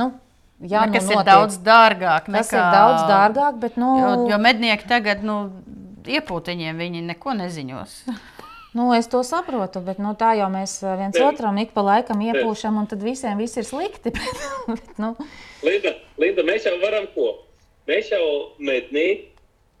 Nu, 0.00 0.12
jā, 0.60 0.84
kas 0.92 1.04
nu, 1.06 1.10
ir 1.10 1.16
notiek. 1.16 1.26
daudz 1.26 1.58
dārgāk. 1.58 2.26
Tas 2.30 2.50
nekā- 2.50 2.60
ir 2.60 2.76
daudz 2.76 3.02
dārgāk, 3.10 3.58
bet 3.60 3.76
nu, 3.76 3.90
Jo, 4.00 4.28
jo 4.30 4.38
mednieki 4.38 4.86
tagad, 4.88 5.22
nu, 5.22 5.50
iepūtiņiem 6.04 6.76
viņi 6.78 7.02
neko 7.02 7.32
neziņos. 7.38 7.94
nu, 8.76 8.92
es 8.94 9.06
to 9.08 9.22
saprotu. 9.24 9.80
Bet, 9.84 9.98
nu, 9.98 10.14
tā 10.18 10.34
jau 10.38 10.48
mēs 10.52 10.78
ā, 10.84 10.96
viens 11.00 11.16
Ne. 11.18 11.24
otram 11.26 11.58
ik 11.58 11.72
pa 11.72 11.80
laikam 11.82 12.20
iepūšam, 12.20 12.76
un 12.78 12.86
tad 12.86 13.02
visiem 13.02 13.38
viss 13.38 13.56
ir 13.56 13.64
slikti. 13.64 14.10
Bet, 14.14 14.34
bet, 14.66 14.98
nu, 14.98 15.14
Linda, 15.62 15.94
Linda, 16.18 16.42
mēs 16.42 16.64
jau 16.68 16.76
varam 16.82 17.06
ko? 17.14 17.38
Mēs 17.88 18.10
jau 18.12 18.52
mednieki 18.58 19.30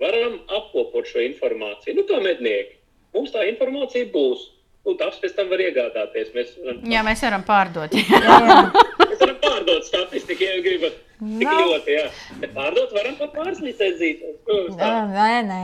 varam 0.00 0.40
apkopot 0.52 1.06
šo 1.06 1.22
informāciju. 1.24 1.94
Nu, 1.96 2.02
kā 2.08 2.18
mednieki. 2.24 2.76
Mums 3.14 3.30
tā 3.32 3.44
informācija 3.48 4.08
būs. 4.12 4.50
Nu, 4.84 4.92
tas 5.00 5.14
pēc 5.22 5.32
tam 5.38 5.48
var 5.48 5.62
iegādāties. 5.64 6.32
Mēs 6.36 6.50
varam, 6.60 6.80
Jā, 6.92 7.00
mēs 7.06 7.22
varam 7.24 7.44
pārdot. 7.46 7.94
jā, 7.96 8.18
jā. 8.20 8.56
mēs 9.08 9.22
varam 9.22 9.38
pārdot 9.40 9.86
statistiku, 9.88 10.44
ja 10.44 10.58
gribat. 10.66 10.98
Tik 11.24 11.46
Nav. 11.48 11.60
ļoti, 11.70 11.94
jā. 11.94 12.02
Bet 12.42 12.52
pārdot 12.52 12.92
varam 12.92 13.14
pat 13.16 13.32
pāris 13.38 13.62
licencītas. 13.64 14.34
Nē, 14.76 15.30
nē, 15.48 15.60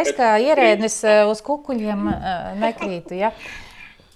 es 0.00 0.10
bet- 0.10 0.16
kā 0.18 0.32
ierēdnis 0.42 0.96
ā, 1.06 1.14
uz 1.30 1.44
kukuļiem 1.46 2.08
ā, 2.10 2.34
nekrītu. 2.64 3.14
Ja? 3.20 3.30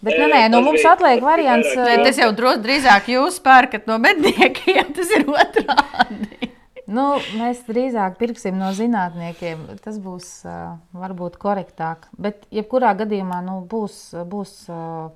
Bet, 0.02 0.16
nu, 0.16 0.26
Nē, 0.26 0.32
nē, 0.32 0.42
nu, 0.50 0.62
mums 0.66 0.82
atliek 0.88 1.20
variants. 1.22 1.70
ā, 1.76 1.98
Tas 2.02 2.18
jau 2.18 2.30
drīzāk 2.34 3.10
jūs 3.12 3.38
pērkat 3.44 3.86
no 3.86 3.98
medniekiem, 4.02 4.90
tas 4.96 5.12
ir 5.14 5.28
otrādi. 5.30 6.49
Nu, 6.90 7.04
mēs 7.38 7.62
drīzāk 7.68 8.16
pirksim 8.18 8.58
no 8.58 8.72
zinātniekiem. 8.74 9.62
Tas 9.84 10.00
būs 10.02 10.28
uh, 10.48 10.76
varbūt 10.96 11.38
korektāk. 11.38 12.08
Bet, 12.18 12.48
jebkurā 12.50 12.96
gadījumā, 12.98 13.38
nu, 13.46 13.60
būs, 13.70 14.00
būs 14.26 14.54
uh, 14.72 15.12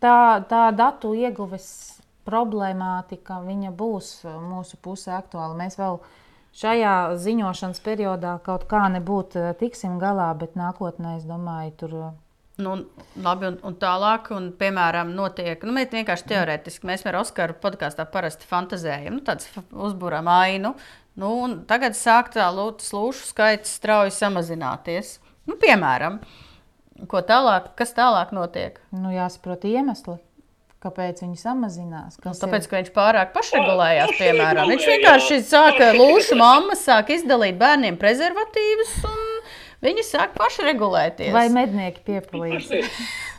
tā, 0.00 0.16
tā 0.48 0.62
datu 0.76 1.12
ieguves 1.16 1.68
problemātika 2.30 3.40
viņa 3.44 3.72
būs 3.76 4.14
mūsu 4.24 4.78
pusē 4.82 5.16
aktuāla. 5.18 5.56
Mēs 5.58 5.78
vēl 5.80 6.00
šajā 6.56 6.94
ziņošanas 7.20 7.82
periodā 7.84 8.38
kaut 8.46 8.66
kā 8.70 8.86
nebūtu 8.92 9.52
tiksim 9.60 9.98
galā, 10.02 10.30
bet 10.38 10.58
nākotnē, 10.58 11.18
es 11.20 11.28
domāju, 11.28 11.76
tur. 11.80 11.96
Nu, 12.60 12.74
labi, 13.24 13.48
un, 13.48 13.56
un 13.64 13.76
tālāk, 13.80 14.28
un, 14.36 14.50
piemēram, 14.60 15.14
notiek, 15.16 15.62
nu, 15.64 15.72
mēs 15.76 15.94
vienkārši 15.94 16.26
teorētiski, 16.34 16.88
mēs 16.90 17.06
ar 17.08 17.22
Oskaru 17.22 17.56
podkāstā 17.62 18.04
parasti 18.12 18.48
fantazējam, 18.50 19.16
nu, 19.16 19.24
tāds 19.24 19.48
uzbūram 19.72 20.28
ainu, 20.28 20.74
nu, 21.20 21.34
un 21.44 21.58
tagad 21.68 21.96
sāk 21.98 22.32
tā 22.34 22.48
lūšu 22.54 23.28
skaits 23.28 23.76
strauji 23.78 24.14
samazināties. 24.16 25.18
Nu, 25.48 25.56
piemēram, 25.60 26.20
ko 27.10 27.22
tālāk, 27.26 27.72
kas 27.78 27.94
tālāk 27.96 28.34
notiek? 28.36 28.80
Nu, 28.94 29.12
jāsaprot 29.14 29.64
iemesli. 29.68 30.18
Kāpēc 30.80 31.18
viņi 31.20 31.36
samazinās? 31.36 32.16
Nu, 32.24 32.32
tāpēc, 32.32 32.66
ka 32.70 32.78
viņš 32.78 32.92
pārāk 32.94 33.34
pašregulējās, 33.34 34.14
piemēram. 34.16 34.70
Viņš 34.72 34.86
vienkārši 34.88 35.40
sāka 35.44 35.90
lūšu 35.92 36.38
mamma, 36.40 36.76
sāk 36.80 37.12
izdalīt 37.12 37.58
bērniem 37.60 37.98
prezervatīvus, 38.00 38.94
un 39.04 39.26
viņi 39.84 40.06
sāk 40.08 40.32
pašregulēties. 40.40 41.34
Vai 41.36 41.50
mednieki 41.52 42.00
piepalīdz? 42.06 42.72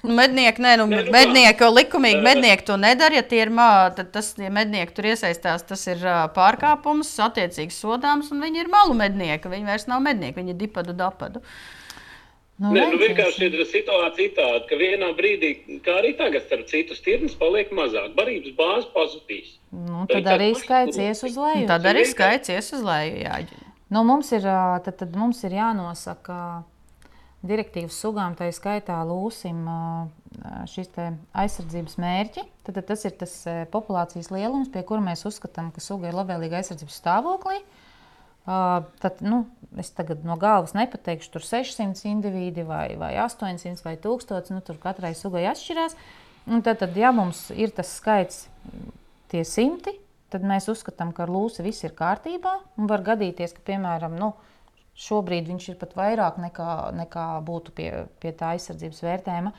Nu, 0.02 0.16
mednieki, 0.18 0.64
nē, 0.64 0.78
nu, 0.82 0.88
mednieki, 1.14 1.68
likumīgi 1.70 2.24
mednieki 2.26 2.66
to 2.66 2.78
nedara. 2.82 3.20
Ja 3.20 3.26
tie 3.28 3.44
ir 3.44 3.52
mākslinieki, 3.54 3.98
tad 4.00 4.10
tas, 4.16 4.32
ja 4.42 4.50
mednieki 4.54 4.96
tur 4.98 5.12
iesaistās, 5.12 5.66
tas 5.70 5.84
ir 5.92 6.02
pārkāpums, 6.36 7.12
attiecīgi 7.28 7.76
sodāms, 7.76 8.32
un 8.34 8.42
viņi 8.42 8.64
ir 8.64 8.72
malu 8.74 8.98
mednieki. 8.98 9.52
Viņi 9.52 9.70
vairs 9.70 9.86
nav 9.92 10.02
mednieki, 10.06 10.40
viņi 10.40 10.56
ir 10.56 10.60
dipadu 10.64 10.98
dapadu. 10.98 11.44
Nu, 12.62 12.74
Nē, 12.76 12.84
nu 12.94 12.98
vienkārši 13.02 13.48
ir 13.48 13.62
situācija 13.66 14.34
tāda, 14.38 14.60
ka 14.70 14.78
vienā 14.78 15.08
brīdī, 15.18 15.80
kā 15.86 15.96
arī 15.98 16.12
tagad, 16.18 16.46
starp 16.46 16.68
citu, 16.70 16.94
stirnas 16.98 17.34
paliek 17.40 17.72
mazāk, 17.74 18.12
barības 18.18 18.54
bāze 18.58 18.90
pazudīs. 18.94 19.56
Nu, 19.74 20.04
tad 20.10 20.30
arī 20.30 20.52
skaits 20.58 21.00
ies 21.02 21.24
uz 21.26 21.40
leju. 21.42 21.66
Tad 21.70 21.88
arī 21.90 22.06
skaits 22.10 22.54
ies 22.54 22.70
uz 22.78 22.84
leju. 22.86 23.18
Jā. 23.24 23.40
Nu, 23.92 24.04
mums, 24.06 24.30
ir, 24.38 24.46
tad, 24.86 24.94
tad 25.00 25.18
mums 25.18 25.42
ir 25.48 25.58
jānosaka 25.58 26.38
direktīvas 27.46 27.98
sugām, 27.98 28.36
tā 28.38 28.48
skaitā 28.54 29.00
lūsim 29.08 29.64
šis 30.70 30.92
aizsardzības 31.34 31.98
mērķi. 32.02 32.44
Tad, 32.66 32.76
tad 32.78 32.88
tas 32.92 33.06
ir 33.08 33.16
tas 33.18 33.36
populācijas 33.74 34.32
lielums, 34.34 34.72
pie 34.74 34.84
kura 34.88 35.04
mēs 35.06 35.26
uzskatām, 35.30 35.72
ka 35.74 35.84
suga 35.84 36.12
ir 36.12 36.18
labvēlīga 36.18 36.62
aizsardzības 36.62 37.00
stāvoklī. 37.02 37.62
Tad, 38.46 39.22
nu, 39.22 39.44
es 39.82 39.92
tagad 39.94 40.24
no 40.26 40.38
galvas 40.42 40.74
nepateikšu, 40.78 41.30
tur 41.36 41.46
600 41.46 42.08
indivīdi 42.10 42.66
vai, 42.66 42.96
vai 42.98 43.14
800 43.22 43.86
vai 43.86 43.98
1000. 44.02 44.54
Nu, 44.56 44.62
tur 44.66 44.80
katrai 44.82 45.14
sugai 45.18 45.46
atšķirās. 45.52 45.98
Un 46.50 46.64
tad, 46.66 46.80
tad, 46.82 46.96
ja 46.98 47.12
mums 47.14 47.50
ir 47.54 47.74
tas 47.76 47.92
skaits, 48.00 48.48
tie 49.30 49.44
simti, 49.46 49.94
tad 50.34 50.46
mēs 50.48 50.70
uzskatām, 50.74 51.12
ka 51.14 51.28
ar 51.28 51.34
lūsi 51.34 51.66
viss 51.66 51.86
ir 51.86 51.94
kārtībā. 51.98 52.56
Var 52.90 53.06
gadīties, 53.12 53.54
ka, 53.58 53.66
piemēram, 53.70 54.18
nu, 54.18 54.32
šobrīd 54.98 55.48
viņš 55.48 55.70
ir 55.70 55.78
pat 55.82 55.96
vairāk 55.96 56.40
nekā, 56.42 56.72
nekā 56.98 57.28
būtu 57.48 57.76
pie, 57.76 57.92
pie 58.20 58.34
tā 58.38 58.56
aizsardzības 58.56 59.04
vērtējuma. 59.06 59.54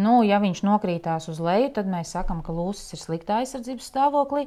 Nu, 0.00 0.20
ja 0.22 0.38
viņš 0.40 0.62
nokrītās 0.64 1.26
uz 1.32 1.40
leju, 1.42 1.72
tad 1.76 1.90
mēs 1.90 2.14
sakām, 2.14 2.44
ka 2.46 2.54
lūsis 2.54 2.94
ir 2.94 3.02
sliktā 3.02 3.40
aizsardzības 3.42 3.90
stāvoklī. 3.90 4.46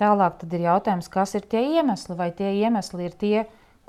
Tālāk 0.00 0.42
ir 0.48 0.64
jautājums, 0.64 1.08
kas 1.12 1.36
ir 1.36 1.46
tie 1.46 1.62
iemesli, 1.76 2.16
vai 2.16 2.30
tie 2.32 2.50
iemesli 2.62 3.06
ir 3.06 3.14
tie, 3.20 3.36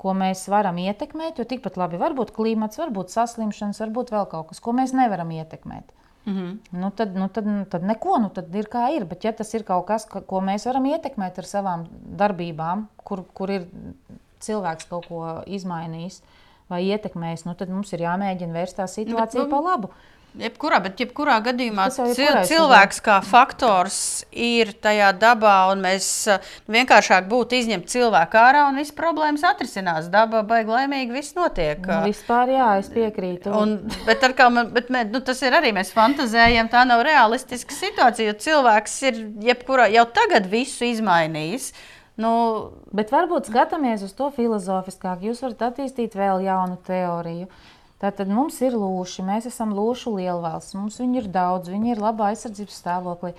ko 0.02 0.14
mēs 0.18 0.44
varam 0.50 0.78
ietekmēt. 0.82 1.40
Jo 1.40 1.48
tikpat 1.48 1.78
labi 1.80 1.98
var 2.00 2.14
būt 2.18 2.34
klimats, 2.36 2.78
varbūt 2.80 3.12
saslimšanas, 3.14 3.80
varbūt 3.82 4.14
vēl 4.14 4.28
kaut 4.30 4.50
kas, 4.50 4.62
ko 4.62 4.74
mēs 4.76 4.94
nevaram 4.96 5.30
ietekmēt. 5.34 5.92
Mm 6.24 6.34
-hmm. 6.34 6.80
nu, 6.80 6.90
tad, 6.90 7.14
nu, 7.18 7.28
tad, 7.28 7.46
nu, 7.46 7.64
tad 7.64 7.82
neko, 7.82 8.18
nu, 8.22 8.28
tad 8.30 8.54
ir 8.54 8.68
kā 8.70 8.88
ir. 8.94 9.04
Bet, 9.04 9.24
ja 9.24 9.32
tas 9.32 9.54
ir 9.54 9.64
kaut 9.64 9.86
kas, 9.86 10.04
ko 10.06 10.40
mēs 10.40 10.66
varam 10.66 10.84
ietekmēt 10.86 11.38
ar 11.38 11.44
savām 11.44 11.86
darbībām, 12.18 12.86
kur, 13.04 13.24
kur 13.34 13.50
ir 13.50 13.66
cilvēks 14.46 14.88
kaut 14.90 15.08
ko 15.10 15.26
izmainījis 15.46 16.22
vai 16.72 16.84
ietekmējis, 16.88 17.46
nu, 17.48 17.56
tad 17.58 17.72
mums 17.72 17.92
ir 17.92 18.06
jāmēģina 18.06 18.56
vērst 18.56 18.80
tā 18.80 18.88
situācija 18.88 19.44
bet, 19.44 19.48
nu, 19.48 19.52
pa 19.52 19.62
labu. 19.62 19.92
Jebkurā, 20.32 20.78
bet 20.80 20.96
jebkurā 20.96 21.34
gadījumā 21.44 21.90
cil, 21.92 22.14
cilvēks 22.48 23.02
kā 23.04 23.18
faktors 23.26 23.96
ir 24.32 24.70
tajā 24.80 25.10
dabā, 25.20 25.66
un 25.74 25.82
mēs 25.84 26.06
nu, 26.30 26.72
vienkāršāk 26.72 27.26
būtu 27.28 27.58
izņemt 27.58 27.90
cilvēku 27.92 28.40
ārā, 28.40 28.62
un 28.70 28.80
viss 28.80 28.96
problēmas 28.96 29.44
atrisinās. 29.44 30.08
Dabā 30.12 30.40
baigi 30.48 30.72
laimīgi 30.72 31.12
viss 31.12 31.36
notiek. 31.36 31.84
Nu, 31.84 32.00
vispār 32.08 32.54
jā, 32.54 32.70
es 32.80 32.88
piekrītu. 32.94 33.52
Un, 33.52 33.76
bet 34.08 34.24
kā, 34.38 34.48
bet, 34.72 34.88
bet, 34.88 35.12
nu, 35.12 35.20
tas 35.20 35.44
ir 35.44 35.58
arī 35.60 35.74
mēs 35.76 35.92
fantazējam, 35.92 36.72
tā 36.72 36.86
nav 36.88 37.04
realistiska 37.04 37.76
situācija, 37.76 38.32
jo 38.32 38.38
cilvēks 38.46 39.00
ir 39.10 39.24
jebkurā 39.52 39.90
jau 39.92 40.08
tagad 40.16 40.48
visu 40.48 40.88
izmainījis. 40.88 41.74
Nu, 42.20 42.32
bet 42.92 43.12
varbūt 43.12 43.48
skatāmies 43.48 44.02
uz 44.04 44.12
to 44.16 44.28
filozofiskāk. 44.34 45.22
Jūs 45.24 45.40
varat 45.46 45.70
attīstīt 45.70 46.16
vēl 46.18 46.44
jaunu 46.44 46.76
teoriju. 46.84 47.48
Tātad 48.02 48.28
mums 48.28 48.58
ir 48.66 48.74
lūši, 48.76 49.22
mēs 49.24 49.46
esam 49.48 49.72
lūšu 49.76 50.12
lielvalsts, 50.18 50.74
mums 50.74 50.98
viņi 51.00 51.22
ir 51.22 51.28
daudz, 51.32 51.70
viņi 51.70 51.94
ir 51.94 52.02
labā 52.02 52.32
aizsardzības 52.32 52.80
stāvoklī. 52.82 53.32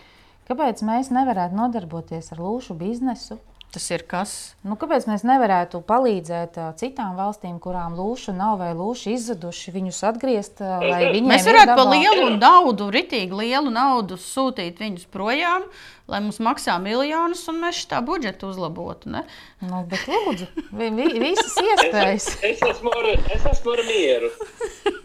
Kāpēc 0.47 0.81
mēs 0.87 1.11
nevarētu 1.13 1.57
nodarboties 1.59 2.31
ar 2.33 2.41
lūšu 2.41 2.77
biznesu? 2.79 3.37
Tas 3.73 3.87
ir 3.89 4.03
kas? 4.05 4.31
Nu, 4.61 4.75
kāpēc 4.77 5.07
mēs 5.09 5.23
nevarētu 5.25 5.79
palīdzēt 5.89 6.59
uh, 6.61 6.67
citām 6.77 7.15
valstīm, 7.17 7.55
kurām 7.61 7.95
lūša 7.97 8.35
nav 8.37 8.59
vai 8.61 8.69
lūša 8.77 9.15
izzuduši, 9.15 9.73
viņus 9.73 10.01
atgriezt? 10.11 10.61
Uh, 10.61 10.85
mēs 11.25 11.47
varētu 11.47 11.77
pa 11.79 11.87
lielu 11.89 12.27
naudu, 12.35 12.91
ritīgi 12.93 13.33
lielu 13.39 13.73
naudu 13.73 14.19
sūtīt 14.21 14.77
viņus 14.83 15.07
projām, 15.09 15.65
lai 16.05 16.21
mums 16.21 16.37
maksā 16.45 16.77
miljonus, 16.83 17.41
un 17.49 17.63
mēs 17.63 17.81
tā 17.89 18.03
budžetu 18.05 18.51
uzlabotu. 18.53 19.09
Ne? 19.15 19.25
Nu, 19.65 19.81
bet 19.89 20.05
lūdzu, 20.05 20.51
vi, 20.69 20.91
vi, 20.93 21.09
visas 21.25 21.57
iespējas. 21.63 22.29
es, 22.29 22.37
es, 22.51 22.61
esmu 22.75 22.93
ar, 22.93 23.09
es 23.33 23.49
esmu 23.55 23.73
ar 23.73 23.83
mieru. 23.89 24.29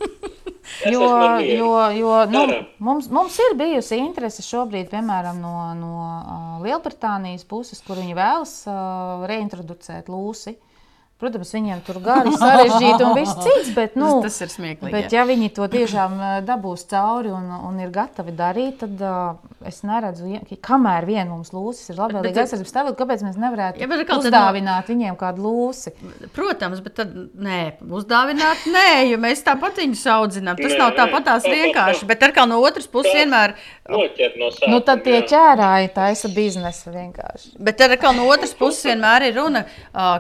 Jo, 0.93 1.39
jo, 1.43 1.73
jo 1.97 2.15
nu, 2.31 2.43
mums, 2.79 3.09
mums 3.11 3.39
ir 3.43 3.57
bijusi 3.59 3.99
interese 3.99 4.45
šobrīd, 4.47 4.89
piemēram, 4.93 5.41
no, 5.43 5.55
no 5.75 5.93
uh, 5.99 6.63
Lielbritānijas 6.63 7.47
puses, 7.49 7.83
kur 7.85 7.99
viņi 7.99 8.17
vēlas 8.19 8.55
uh, 8.71 9.27
reintroducēt 9.31 10.11
lūsi. 10.13 10.55
Protams, 11.19 11.49
viņiem 11.51 11.81
tur 11.83 11.97
gari 11.99 12.31
sarežģīti 12.31 13.03
un 13.03 13.17
viss 13.17 13.35
cits, 13.43 13.73
bet, 13.75 13.97
nu, 13.99 14.21
tas, 14.23 14.37
tas 14.37 14.45
ir 14.45 14.53
smieklīgi. 14.53 14.93
Bet, 14.95 15.11
ja 15.11 15.25
viņi 15.27 15.49
to 15.57 15.67
tiešām 15.73 16.13
dabūs 16.47 16.85
cauri 16.93 17.33
un, 17.35 17.49
un 17.67 17.81
ir 17.83 17.91
gatavi 17.91 18.31
darīt, 18.39 18.85
tad 18.85 19.03
uh, 19.03 19.41
es 19.67 19.81
neredzu, 19.83 20.31
kamēr 20.63 21.09
vien 21.09 21.27
mums 21.27 21.51
lūsis 21.51 21.91
ir 21.91 21.99
labvēlīga 21.99 22.45
aizsardzības 22.45 22.71
stāvokļa, 22.71 22.99
kāpēc 23.01 23.25
mēs 23.27 23.41
nevarētu 23.43 23.83
ja, 23.83 23.89
uzdāvināt 24.15 24.87
tad, 24.87 24.93
viņiem 24.93 25.17
kādu 25.19 25.43
lūsi? 25.43 25.95
Protams, 26.37 26.85
bet 26.87 26.95
tad 27.01 27.19
nē, 27.35 27.59
uzdāvināt 27.99 28.69
nē, 28.71 28.87
jo 29.11 29.19
mēs 29.27 29.43
tāpat 29.49 29.83
viņus 29.83 30.05
audzinām. 30.15 30.63
Tas 30.63 30.77
nē, 30.77 30.79
nav 30.85 30.95
tāpat 31.01 31.27
tās 31.33 31.51
vienkārši, 31.51 32.07
bet 32.07 32.23
ar 32.29 32.37
kā 32.39 32.47
no 32.47 32.61
otras 32.63 32.87
puses 32.87 33.19
vienmēr. 33.19 33.57
Noķert 33.91 34.39
no 34.39 34.53
sākuma. 34.55 34.71
Nu, 34.71 34.81
tad 34.87 35.03
tie 35.03 35.19
ķērāji 35.27 35.93
taisa 35.99 36.31
biznesa 36.31 36.95
vienkārši. 36.95 37.57
Bet 37.59 37.83
ar 37.83 37.99
kā 37.99 38.15
no 38.15 38.31
otras 38.31 38.55
puses 38.55 38.87
vienmēr 38.87 39.31
ir 39.33 39.39
runa, 39.41 39.65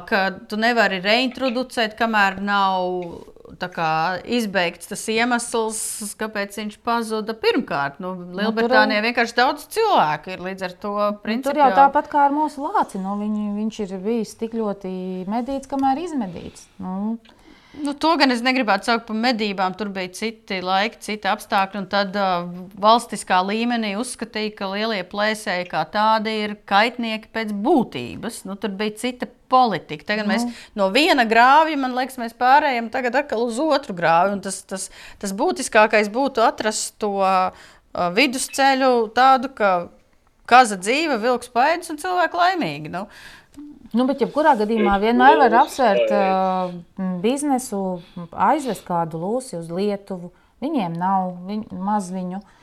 ka 0.08 0.26
tu 0.48 0.58
nevari 0.58 0.87
nevari 0.88 1.04
reintroducēt, 1.04 1.96
kamēr 1.98 2.40
nav 2.40 3.26
kā, 3.72 4.20
izbeigts 4.24 4.90
tas 4.90 5.02
iemesls, 5.08 5.78
kāpēc 6.20 6.58
viņš 6.60 6.76
pazuda 6.84 7.34
pirmkārt. 7.34 7.96
Nu, 8.02 8.12
Lielbritānijā 8.36 9.00
nu, 9.00 9.06
vienkārši 9.08 9.36
daudz 9.38 9.66
cilvēku 9.72 10.34
ir 10.34 10.44
līdz 10.44 10.66
ar 10.68 10.74
to. 10.82 10.94
Principā, 11.24 11.40
nu, 11.40 11.56
tur 11.56 11.62
jau 11.62 11.70
tāpat 11.76 12.10
kā 12.12 12.26
ar 12.28 12.36
mūsu 12.36 12.66
lāci, 12.66 13.00
nu, 13.00 13.16
viņ, 13.20 13.38
viņš 13.56 13.80
ir 13.86 13.96
bijis 14.04 14.36
tik 14.40 14.56
ļoti 14.58 14.92
medīts, 15.32 15.70
kamēr 15.70 16.04
izmedīts. 16.04 16.68
Nu, 16.82 17.16
Nu, 17.78 17.92
to 17.94 18.10
gan 18.18 18.32
es 18.34 18.40
negribētu 18.44 18.88
saukt 18.88 19.06
par 19.08 19.16
medībām. 19.18 19.74
Tur 19.78 19.90
bija 19.94 20.10
citi 20.16 20.58
laiki, 20.64 21.00
citi 21.04 21.28
apstākļi. 21.30 21.82
Tad 21.92 22.16
uh, 22.18 22.48
valstiskā 22.80 23.40
līmenī 23.46 23.94
uzskatīja, 24.00 24.54
ka 24.58 24.70
lielie 24.72 25.00
plēsēji 25.08 25.68
kā 25.70 25.84
tādi 25.92 26.34
ir 26.44 26.56
kaitnieki 26.68 27.30
pēc 27.34 27.52
būtības. 27.66 28.42
Nu, 28.48 28.58
tur 28.60 28.74
bija 28.78 28.96
cita 28.98 29.28
politika. 29.50 30.10
Tagad 30.12 30.28
nu. 30.28 30.34
mēs 30.34 30.62
no 30.78 30.90
viena 30.94 31.26
grāvja, 31.28 31.78
man 31.80 31.96
liekas, 31.98 32.18
mēs 32.20 32.36
pārējām 32.38 32.90
atkal 32.90 33.46
uz 33.46 33.60
otru 33.62 33.96
grāvju. 33.98 34.40
Tas, 34.48 34.62
tas, 34.68 34.88
tas 35.22 35.36
būtiskākais 35.36 36.10
būtu 36.14 36.44
atrast 36.44 36.96
to 37.02 37.14
uh, 37.22 37.52
vidusceļu, 38.16 38.92
tādu, 39.16 39.52
ka 39.54 39.72
kaza 40.48 40.78
dzīve, 40.80 41.18
vilks 41.22 41.52
pēdas 41.52 41.92
un 41.92 42.00
cilvēki 42.00 42.42
laimīgi. 42.42 42.92
Nu. 42.92 43.06
Nu, 43.96 44.04
bet, 44.04 44.20
jebkurā 44.20 44.52
gadījumā, 44.58 44.98
vienmēr 45.00 45.38
var 45.40 45.54
apsvērt 45.62 46.10
uh, 46.12 46.74
biznesu, 47.22 48.02
aizvest 48.32 48.84
kādu 48.84 49.20
lūsi 49.22 49.56
uz 49.56 49.70
Lietuvu. 49.72 50.32
Viņiem 50.60 50.96
nav 50.98 51.32
viņ, 51.48 51.68
maz 51.72 52.10
viņu. 52.12 52.42
ka 52.42 52.57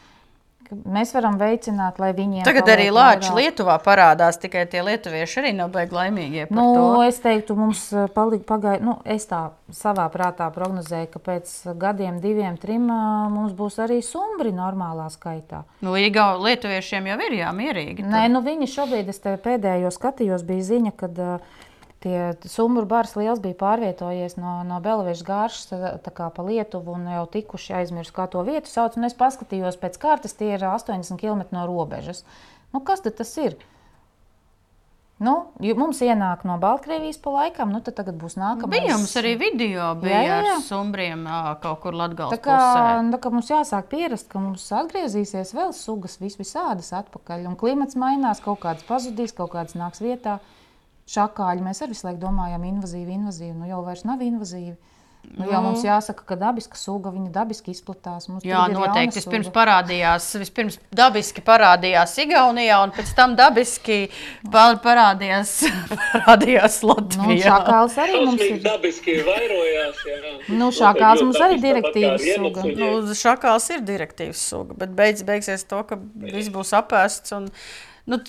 mēs 0.72 1.12
varam 1.16 1.38
veicināt, 1.40 2.00
lai 2.02 2.12
viņiem 2.16 2.46
Tagad 2.48 2.70
arī 2.74 2.88
vairāk. 2.94 3.28
Lietuvā 3.36 3.76
parādās, 3.84 4.40
tikai 4.42 4.66
tie 4.72 4.82
lietuvieši 4.86 5.42
arī 5.42 5.52
nav 5.58 5.72
beigti 5.74 5.98
laimīgie. 5.98 6.46
Nu, 6.54 6.66
to. 6.76 6.86
es 7.06 7.20
teiktu, 7.24 7.58
mums 7.60 7.84
eh, 7.94 8.08
palika 8.16 8.48
pagājuši. 8.54 8.86
Nu, 8.86 8.98
es 9.06 9.28
tā 9.30 9.42
savā 9.76 10.06
prātā 10.14 10.48
prognozēju, 10.56 11.10
ka 11.14 11.22
pēc 11.30 11.54
gadiem, 11.82 12.20
diviem, 12.24 12.58
trim 12.62 12.88
ā, 12.94 13.02
mums 13.34 13.54
būs 13.58 13.80
arī 13.86 14.02
sumbri 14.06 14.54
normālā 14.56 15.08
skaitā. 15.14 15.64
Nu, 15.86 15.98
Igau, 16.00 16.40
lietuviešiem 16.46 17.12
jau 17.12 17.20
ir 17.28 17.38
jāmierīgi. 17.42 18.06
Nē, 18.06 18.26
nu 18.34 18.44
viņi 18.46 18.70
šobrīd, 18.72 19.12
es 19.12 19.22
te 19.24 19.36
pēdējo 19.42 19.94
skatījos, 19.94 20.46
bija 20.48 20.70
ziņa, 20.74 20.96
ka 21.00 21.12
tie 22.06 22.50
sumbru 22.52 22.86
bars 22.86 23.16
liels 23.18 23.42
bija 23.42 23.58
pārvietojies 23.58 24.38
no, 24.38 24.60
no 24.70 24.78
Belviešu 24.86 25.26
gāršas 25.26 26.02
pa 26.14 26.46
Lietuvu 26.46 26.94
un 26.94 27.08
jau 27.10 27.26
tikuši 27.34 27.80
aizmirst, 27.82 28.14
kā 28.16 28.30
to 28.30 28.46
vietu 28.46 28.70
sauc. 28.70 28.98
Un 29.00 29.10
es 29.10 29.18
paskatījos 29.18 29.80
pēc 29.82 29.98
kārtas, 30.02 30.38
tie 30.38 30.54
ir 30.54 30.68
80 30.70 31.18
km 31.22 31.48
no 31.56 31.66
robežas. 31.70 32.22
Nu, 32.74 32.84
kas 32.86 33.02
tad 33.02 33.18
tas 33.18 33.32
ir? 33.42 33.58
Nu, 35.16 35.34
mums 35.80 36.02
ienāk 36.04 36.42
no 36.44 36.58
Baltkrievijas 36.60 37.22
pa 37.24 37.32
laikam, 37.32 37.70
nu 37.72 37.80
tad 37.80 37.96
tagad 37.96 38.18
būs 38.20 38.34
nākamais. 38.36 38.74
Bija 38.74 38.98
mums 38.98 39.14
arī 39.16 39.38
video 39.40 39.94
bija 40.02 40.18
Jā, 40.18 40.24
jā, 40.26 40.40
jā. 40.44 40.56
ar 40.58 40.66
sumbriem 40.66 41.22
kaut 41.64 41.80
kur 41.86 41.96
Latvijas 41.96 42.34
Tā 42.36 42.40
kā, 42.44 42.58
pusē. 42.60 42.98
tā 43.14 43.20
kā 43.24 43.32
mums 43.32 43.52
jāsāk 43.54 43.88
pierast, 43.94 44.28
ka 44.28 44.42
mums 44.44 44.66
atgriezīsies 44.76 45.54
vēl 45.56 45.72
sugas, 45.78 46.18
vis, 46.20 46.36
visādas 46.36 46.92
atpakaļ. 47.00 47.48
Un 47.48 47.56
klimats 47.56 47.96
mainās, 47.96 48.44
kaut 48.44 48.60
kādas 48.68 48.84
pazudīs, 48.90 49.32
kaut 49.38 49.54
kādas 49.56 49.80
nāks 49.80 50.04
vietā. 50.04 50.42
Šakāļi 51.06 51.62
mēs 51.62 51.84
arī 51.86 51.94
visu 51.94 52.08
laiku 52.08 52.24
domājam, 52.24 52.64
invazīvi, 52.66 53.14
invazīvi. 53.20 53.54
Nu 53.60 53.68
jau 53.70 53.84
vairs 53.86 54.06
nav 54.10 54.24
invazīvi. 54.26 54.76
Nu, 55.26 55.48
jau 55.50 55.58
mums 55.66 55.82
jāsaka, 55.82 56.22
ka 56.30 56.36
dabiska 56.38 56.78
suga 56.78 57.10
viņa 57.10 57.32
dabiski 57.34 57.74
izplatās. 57.74 58.28
Mums 58.30 58.44
Jā, 58.46 58.60
noteikti. 58.70 59.18
Vispirms 59.18 59.48
parādījās, 59.56 60.28
vispirms 60.38 60.76
dabiski 60.94 61.42
parādījās 61.42 62.14
Igaunijā, 62.22 62.76
un 62.86 62.94
pēc 62.94 63.10
tam 63.18 63.34
dabiski 63.38 63.98
pa- 64.54 64.76
parādījās, 64.84 65.56
parādījās 66.14 66.78
Nu, 66.86 66.92
Latvijā. 66.92 67.42
šakāls 67.56 67.98
arī 68.06 68.20
mums 68.22 68.46
ir. 68.46 68.60
dabiski 68.68 69.18
vairojās. 69.26 70.04
Jā. 70.12 70.36
Nu, 70.62 70.70
šakāls 70.70 71.18
Ļoti 71.24 71.26
mums 71.32 71.42
arī 71.48 71.58
direktīvas 71.66 72.30
suga. 72.36 72.68
Nu, 72.84 72.92
šakāls 73.26 73.70
ir 73.74 73.82
direktīvs 73.90 74.46
suga, 74.54 74.78
bet 74.86 74.94
beidz, 75.02 75.26
beigsies 75.26 75.66
to, 75.66 75.82
ka 75.90 75.98
viss 76.30 76.54
būs 76.54 76.76
apēsts. 76.78 77.34
Un, 77.40 77.50
nu, 78.06 78.20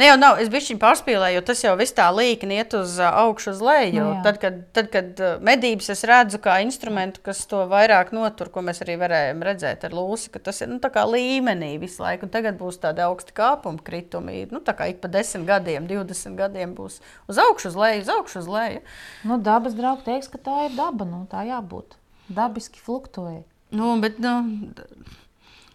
ne 0.00 0.06
jau 0.08 0.16
nav, 0.18 0.38
es 0.42 0.48
biju 0.50 0.76
pārspīlēju, 0.80 1.36
jo 1.38 1.42
tas 1.46 1.60
jau 1.62 1.72
viss 1.78 1.94
tā 1.94 2.06
līkni 2.14 2.56
iet 2.58 2.74
uz 2.74 2.96
augšu, 3.04 3.52
uz 3.54 3.60
leju. 3.62 4.00
Nu, 4.00 4.08
tad, 4.24 4.40
kad, 4.42 4.56
tad, 4.74 4.88
kad 4.92 5.22
medības 5.46 5.92
es 5.94 6.02
redzu 6.08 6.40
kā 6.42 6.56
instrumentu, 6.64 7.22
kas 7.26 7.44
to 7.50 7.62
vairāk 7.70 8.10
notur, 8.16 8.50
ko 8.50 8.64
mēs 8.66 8.82
arī 8.84 8.96
varējām 9.00 9.44
redzēt 9.46 9.86
ar 9.86 9.94
lūsi, 9.94 10.32
ka 10.34 10.42
tas 10.50 10.62
ir 10.64 10.72
nu, 10.72 10.80
līmenī 11.14 11.72
visu 11.82 12.02
laiku. 12.02 12.26
Un 12.26 12.34
tagad 12.34 12.58
būs 12.58 12.80
tādi 12.82 13.04
augsti 13.06 13.36
kāpumi, 13.36 13.82
kritumi. 13.86 14.42
Nu, 14.50 14.62
tā 14.66 14.74
kā 14.78 14.90
ik 14.90 14.98
pa 15.04 15.12
10 15.12 15.46
gadiem, 15.48 15.86
20 15.90 16.38
gadiem 16.38 16.74
būs 16.78 17.00
uz 17.30 17.40
augšu, 17.40 17.70
uz 17.70 17.78
leju, 17.78 18.04
uz 18.04 18.12
augšu, 18.16 18.42
uz 18.42 18.50
leju. 18.50 18.84
Nu, 19.30 19.38
dabas 19.38 19.78
draugs 19.78 20.06
teiks, 20.08 20.30
ka 20.32 20.42
tā 20.42 20.66
ir 20.68 20.76
daba. 20.78 21.06
Nu, 21.08 21.24
tā 21.30 21.46
jābūt. 21.48 21.98
Dabiski 22.30 22.82
fluktūē. 22.82 23.40
Nu, 23.74 23.94
bet, 24.02 24.18
nu, 24.22 24.34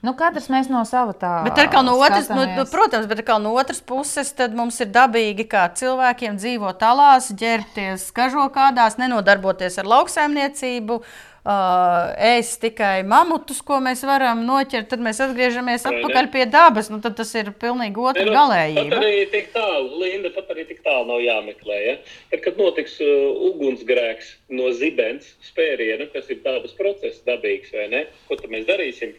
Nu, 0.05 0.13
katrs 0.17 0.49
mēs 0.53 0.69
no 0.69 0.83
sava 0.85 1.15
tā. 1.17 1.33
Atkal 1.49 1.85
no 1.87 1.95
otras, 1.97 2.29
nu, 2.29 2.65
protams, 2.69 3.07
bet 3.09 3.23
no 3.41 3.55
otras 3.57 3.81
puses, 3.81 4.31
tad 4.37 4.53
mums 4.57 4.77
ir 4.83 4.91
dabīgi, 4.93 5.47
kā 5.49 5.65
cilvēkiem 5.79 6.37
dzīvot 6.37 6.77
talās, 6.81 7.31
ģērbties 7.33 8.11
kažokādās, 8.15 8.99
nenodarboties 9.01 9.81
ar 9.81 9.89
lauksaimniecību. 9.95 11.01
Uh, 11.45 12.09
ēst 12.25 12.57
tikai 12.63 13.03
mamutus, 13.05 13.59
ko 13.61 13.77
mēs 13.77 13.99
varam 14.09 14.39
noķert, 14.47 14.87
tad 14.89 15.03
mēs 15.05 15.19
atgriežamies 15.21 15.83
Vai 15.85 15.91
ne? 15.93 15.99
atpakaļ 15.99 16.29
pie 16.33 16.45
dabas. 16.49 16.89
Nu, 16.89 16.97
tad 17.03 17.13
tas 17.19 17.33
ir 17.37 17.51
pilnīgi 17.61 18.01
otra 18.01 18.23
Ne, 18.23 18.31
nu, 18.31 18.33
galējība. 18.33 18.85
Pat 18.95 19.05
arī 19.05 19.19
tik 19.29 19.51
tālu, 19.53 19.99
Linda, 20.01 20.31
pat 20.33 20.49
arī 20.55 20.65
tik 20.71 20.81
tālu 20.85 21.05
nav 21.11 21.21
jāmeklē. 21.21 21.77
Ja? 21.83 21.95
Tad, 22.31 22.41
kad 22.47 22.57
notiks 22.57 22.97
uh, 23.05 23.11
ugunsgrēks 23.51 24.31
no 24.57 24.73
zibens 24.73 25.35
spēriena, 25.51 26.09
kas 26.15 26.33
ir 26.33 26.41
dabas 26.41 26.73
process, 26.81 27.21
dabīgs, 27.29 27.69
vai 27.77 27.91
ne? 27.93 28.03
Ko 28.25 28.41
tad 28.41 28.49
mēs 28.49 28.65
darīsim? 28.65 29.13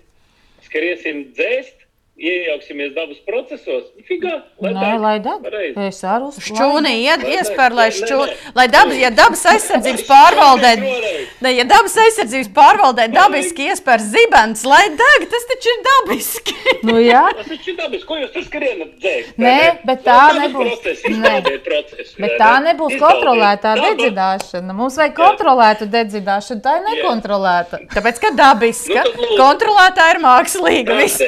Skriesim 0.67 1.29
dzēst, 1.37 1.86
iejauksimies 2.17 2.95
dabas 2.97 3.19
procesos. 3.29 3.91
Figā, 4.09 4.39
lai 4.63 4.73
Nē, 4.73 4.91
lai 5.03 5.17
Vai 5.77 5.91
ne? 7.27 7.35
iespēr, 7.37 7.75
lai 7.77 7.89
šķūni, 7.93 8.37
lai 8.57 8.67
dabas, 8.73 8.97
ja 9.01 9.11
dabas 9.13 9.43
aizsardzības 9.53 10.05
pārvaldē, 10.09 10.71
šķūni 10.81 11.13
ne, 11.45 11.53
ja 11.59 11.67
dabas 11.69 11.97
aizsardzības 12.07 12.51
pārvaldē 12.57 13.09
dabiski 13.13 13.69
iespēr 13.73 14.01
zibens, 14.01 14.65
lai 14.69 14.85
deg, 14.97 15.27
tas 15.33 15.45
taču 15.51 15.75
ir 15.75 15.83
dabiski. 15.91 16.57
Nu, 16.87 16.97
jā. 17.03 17.25
Tas 17.37 17.51
taču 17.51 17.73
ir 17.75 17.77
dabis. 17.83 18.05
Ko 18.09 18.17
jūs 18.21 18.33
tur 18.35 18.45
skrienat 18.47 18.97
dzēst? 19.03 19.37
Nē, 19.37 19.53
vai 19.53 19.67
ne? 19.67 19.71
bet 19.89 20.03
tā 20.07 20.17
Dabas 20.17 20.41
nebūs. 20.41 20.73
Process, 20.87 21.05
Nē. 21.11 21.35
Bet 22.23 22.37
tā 22.41 22.53
ne? 22.57 22.71
nebūs 22.71 22.97
kontrolētā 23.03 23.75
dedzināšana. 23.81 24.77
Mums 24.77 24.97
vajag 25.01 25.17
kontrolētu 25.19 25.89
dedzināšanu. 25.93 26.63
Tā 26.65 26.79
ir 26.81 26.87
nekontrolēta. 26.91 27.83
Tāpēc, 27.95 28.23
ka 28.25 28.33
dabiska, 28.39 29.05
Nu, 29.17 29.31
kontrolētā 29.39 30.11
ir 30.15 30.23
mākslīga. 30.25 30.97
viss. 31.03 31.23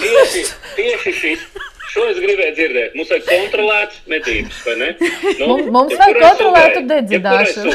Tieši, 0.20 0.42
tieši 0.78 1.12
šis. 1.20 1.44
Šo 1.90 2.04
es 2.06 2.20
gribēju 2.22 2.54
dzirdēt. 2.54 2.92
Mums 2.94 3.10
vajag 3.10 3.24
kontrolēts 3.26 4.00
medības, 4.10 4.58
vai 4.66 4.76
ne? 4.78 4.90
Nu, 5.40 5.56
Mums- 5.74 5.96
vajag 5.98 6.20
kontrolētu 6.22 6.82
sugai, 6.84 6.88
dedzināšanu. 6.92 7.74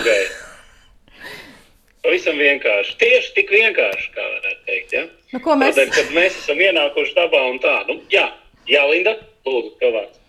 Pavisam 2.06 2.38
vienkārši. 2.38 2.96
Tieši 3.02 3.32
tik 3.36 3.52
vienkārši, 3.52 4.12
kā 4.16 4.24
varētu 4.24 4.62
teikt. 4.70 4.94
Ja? 4.94 5.04
Nu, 5.34 5.42
mēs- 5.58 5.74
Tādēļ, 5.76 5.90
kad 5.98 6.14
mēs 6.16 6.38
esam 6.44 6.62
ienākuši 6.62 7.16
dabā 7.18 7.42
un 7.50 7.58
tā, 7.64 7.76
nu, 7.90 7.98
jā, 8.14 8.28
jā 8.70 8.84
Linda, 8.92 9.18
lūdzu, 9.48 9.74
tev 9.82 9.98
vārds. 9.98 10.22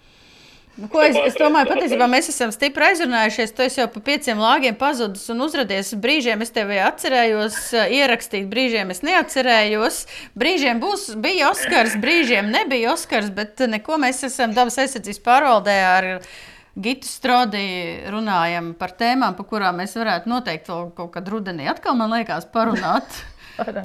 Nu, 0.77 0.91
ko 0.93 1.01
es, 1.01 1.17
es 1.17 1.37
domāju, 1.41 1.71
patiesībā 1.71 2.05
mēs 2.11 2.27
esam 2.29 2.51
stipri 2.53 2.91
aizrunājušies. 2.91 3.55
Tu 3.57 3.69
jau 3.79 3.87
pa 3.95 4.03
pieciem 4.05 4.41
lāgiem 4.41 4.77
pazudis 4.77 5.25
un 5.33 5.41
uzrādījies. 5.47 5.95
Brīžiem 6.03 6.45
es 6.45 6.53
tevi 6.53 6.77
atcerējos, 6.85 7.57
eh, 7.73 7.95
ierakstīt, 8.03 8.45
brīžiem 8.51 8.93
es 8.93 9.01
neatcerējos. 9.07 10.03
Brīžiem 10.37 10.83
būs, 10.83 11.09
bija 11.25 11.49
Oskars, 11.55 11.97
brīžiem 12.03 12.51
nebija 12.53 12.93
Oskars, 12.93 13.33
bet 13.33 13.65
neko 13.65 13.97
mēs 14.03 14.21
esam 14.29 14.53
dabas 14.57 14.77
aizsardzības 14.85 15.25
pārvaldē 15.25 15.79
ar 15.87 16.11
Gitu 16.77 17.09
Strodi 17.09 18.03
runājam 18.13 18.75
par 18.77 18.93
tēmām, 19.01 19.33
par 19.39 19.47
kurām 19.49 19.79
mēs 19.81 19.97
varētu 19.97 20.29
noteikti 20.29 20.69
vēl 20.69 20.91
kaut 20.99 21.15
kad 21.15 21.31
rudenī 21.33 21.71
atkal, 21.73 21.97
man 21.97 22.13
liekas, 22.13 22.45
parunāt. 22.53 23.23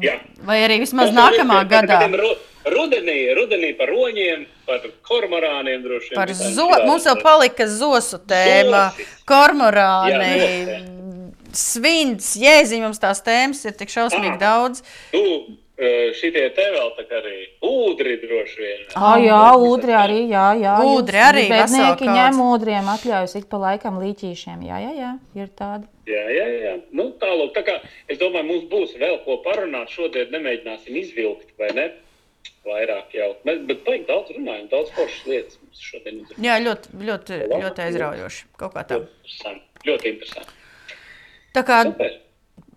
Jā. 0.02 0.16
Vai 0.48 0.60
arī 0.66 0.80
vismaz 0.84 1.12
Tas 1.12 1.16
nākamā 1.18 1.62
par 1.70 1.88
gadā. 1.88 2.00
ru- 2.12 2.38
Rudenī, 2.62 3.34
rudenī 3.34 3.72
par 3.78 3.88
roņiem, 3.90 4.44
par 4.68 4.84
kormorāniem 5.10 5.82
droši 5.82 6.12
vien. 6.12 6.16
Par 6.20 6.30
zo, 6.34 6.68
mums 6.86 7.08
vēl 7.10 7.22
palika 7.24 7.66
zosu 7.66 8.20
tēma, 8.30 8.92
Zosis. 8.94 9.08
kormorāni, 9.26 10.12
Jā, 10.14 10.82
svins, 11.58 12.36
jēziņš, 12.40 12.84
mums 12.86 13.02
tās 13.02 13.24
tēmas 13.26 13.64
ir 13.66 13.74
tik 13.80 13.90
šausmīgi 13.90 14.38
Aha. 14.38 14.42
daudz. 14.44 14.84
Eh, 15.12 15.50
šitie 16.20 16.44
te 16.56 16.66
vēl 16.74 16.92
tā 16.98 17.06
kā 17.10 17.20
arī 17.22 17.38
ūdri 17.66 18.18
droši 18.22 18.60
vien. 18.62 18.84
Ah, 18.96 19.16
jā, 19.22 19.40
ūdri 19.58 19.96
arī. 19.98 20.20
Jā, 20.30 20.52
jā, 20.60 20.76
Ūdri 20.86 21.18
jūs 21.18 21.28
arī 21.30 21.46
Bēdnieki 21.50 22.06
vesela 22.06 22.18
ņem 22.18 22.42
ūdriem 22.46 22.92
atļaujas 22.96 23.36
ik 23.40 23.48
pa 23.50 23.62
laikam 23.66 23.98
līķīšiem. 24.04 24.62
Jā, 24.68 24.78
jā, 24.84 24.94
jā, 25.00 25.12
ir 25.42 25.50
tādi. 25.58 25.90
Jā, 26.12 26.24
jā, 26.36 26.46
jā. 26.66 26.76
Nu, 26.98 27.10
tālāk, 27.22 27.54
tā 27.58 27.66
kā 27.68 27.80
es 28.12 28.22
domāju, 28.22 28.48
mums 28.52 28.70
būs 28.72 28.96
vēl 29.02 29.20
ko 29.26 29.40
parunāt. 29.46 29.92
Šodien 29.94 30.32
nemēģināsim 30.36 30.98
izvilkt, 31.02 31.54
vai 31.62 31.72
ne? 31.78 31.92
Vairāk 32.66 33.14
jau. 33.18 33.32
Mēs, 33.46 33.62
bet 33.70 33.86
baigi 33.86 34.08
daudz 34.10 34.34
runājam, 34.36 34.68
daudz 34.70 34.92
foršas 34.98 35.30
lietas 35.30 35.62
mums 35.62 35.86
šodien 35.92 36.20
ir. 36.22 36.42
Jā, 36.46 36.58
ļoti, 36.62 36.98
ļoti, 37.10 37.40
ļoti 37.54 37.86
aizraujoši. 37.88 38.50
Kaut 38.62 38.76
kā 38.76 38.86
tā. 38.90 39.00
Ļoti 39.02 39.14
interesanti. 39.14 39.88
Ļoti 39.90 40.14
interesanti. 40.14 40.60
Tā 41.58 41.64
kā, 41.68 41.82
Super. 41.90 42.20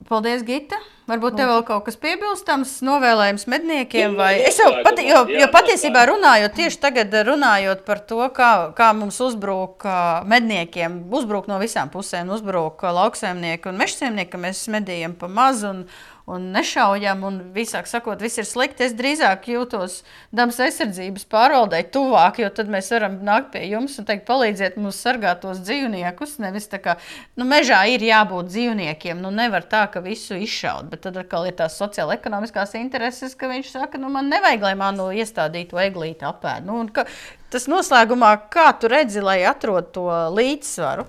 Paldies, 0.09 0.45
Gita. 0.47 0.79
Varbūt 1.05 1.35
tev 1.37 1.51
vēl 1.51 1.63
kaut 1.69 1.83
kas 1.85 1.99
piebilstams, 2.01 2.79
novēlējums 2.87 3.45
medniekiem. 3.53 4.15
Nu, 4.15 4.21
Vai... 4.23 4.39
nu, 4.39 4.47
Es 4.49 4.57
jau 4.57 4.71
pati, 4.87 5.05
jo, 5.05 5.19
jo 5.37 5.49
patiesībā 5.53 6.07
runājot 6.09 6.57
tieši 6.57 6.81
tagad, 6.81 7.13
runājot 7.29 7.83
par 7.85 8.01
to, 8.09 8.23
kā, 8.33 8.51
kā 8.77 8.89
mums 8.97 9.21
uzbruk 9.21 9.85
ā, 9.85 9.99
medniekiem, 10.31 11.03
uzbruk 11.13 11.51
no 11.51 11.61
visām 11.61 11.93
pusēm, 11.93 12.33
uzbruk 12.33 12.87
ā, 12.89 12.95
lauksaimnieki 13.03 13.69
un 13.69 13.83
mežsaimnieki, 13.83 14.33
ka 14.33 14.41
mēs 14.47 14.65
medījam 14.73 15.17
pa 15.21 15.29
mazu 15.29 15.75
un, 15.75 15.85
un 16.31 16.47
nešaujam, 16.55 17.21
un 17.29 17.35
visāk 17.53 17.89
sakot, 17.89 18.23
viss 18.25 18.41
ir 18.41 18.47
slikti. 18.49 18.87
Es 18.87 18.95
drīzāk 18.97 19.45
jūtos 19.53 19.99
dabas 20.33 20.61
aizsardzības 20.65 21.27
pārvaldē 21.29 21.83
tuvāk, 21.93 22.41
jo 22.41 22.49
tad 22.55 22.71
mēs 22.73 22.89
varam 22.95 23.19
nākt 23.27 23.51
pie 23.53 23.67
jums 23.69 23.99
un 24.01 24.09
teikt, 24.09 24.25
palīdziet 24.29 24.79
mums 24.81 25.01
sargāt 25.05 25.43
tos 25.45 25.61
dzīvniekus. 25.67 26.39
Nevis 26.41 26.71
tā 26.73 26.81
kā, 26.85 26.97
nu, 27.37 27.45
mežā 27.49 27.83
ir 27.93 28.07
jābūt 28.07 28.49
dzīvniekiem, 28.55 29.21
nu, 29.21 29.33
nevar 29.35 29.69
tā, 29.69 29.85
ka 29.93 30.01
visu 30.05 30.39
izšaut, 30.41 30.89
bet 30.93 31.05
tad 31.05 31.21
atkal 31.21 31.51
ir 31.51 31.59
tās 31.61 31.77
sociāla-ekonomiskās 31.81 32.73
intereses, 32.81 33.37
ka 33.37 33.53
viņš 33.53 33.75
saka, 33.77 34.01
nu, 34.01 34.09
man 34.15 34.33
nevajag, 34.33 34.65
lai 34.65 34.75
manu 34.81 35.11
iestādītu 35.13 35.83
eglīti 35.85 36.25
apēd. 36.25 36.65
Nu, 36.65 36.81
ka, 36.95 37.05
tas 37.53 37.69
noslēgumā, 37.69 38.33
kā 38.53 38.71
tu 38.81 38.89
redzi, 38.89 39.21
lai 39.21 39.43
atrod 39.45 39.93
to 39.93 40.09
līdzsvaru? 40.33 41.05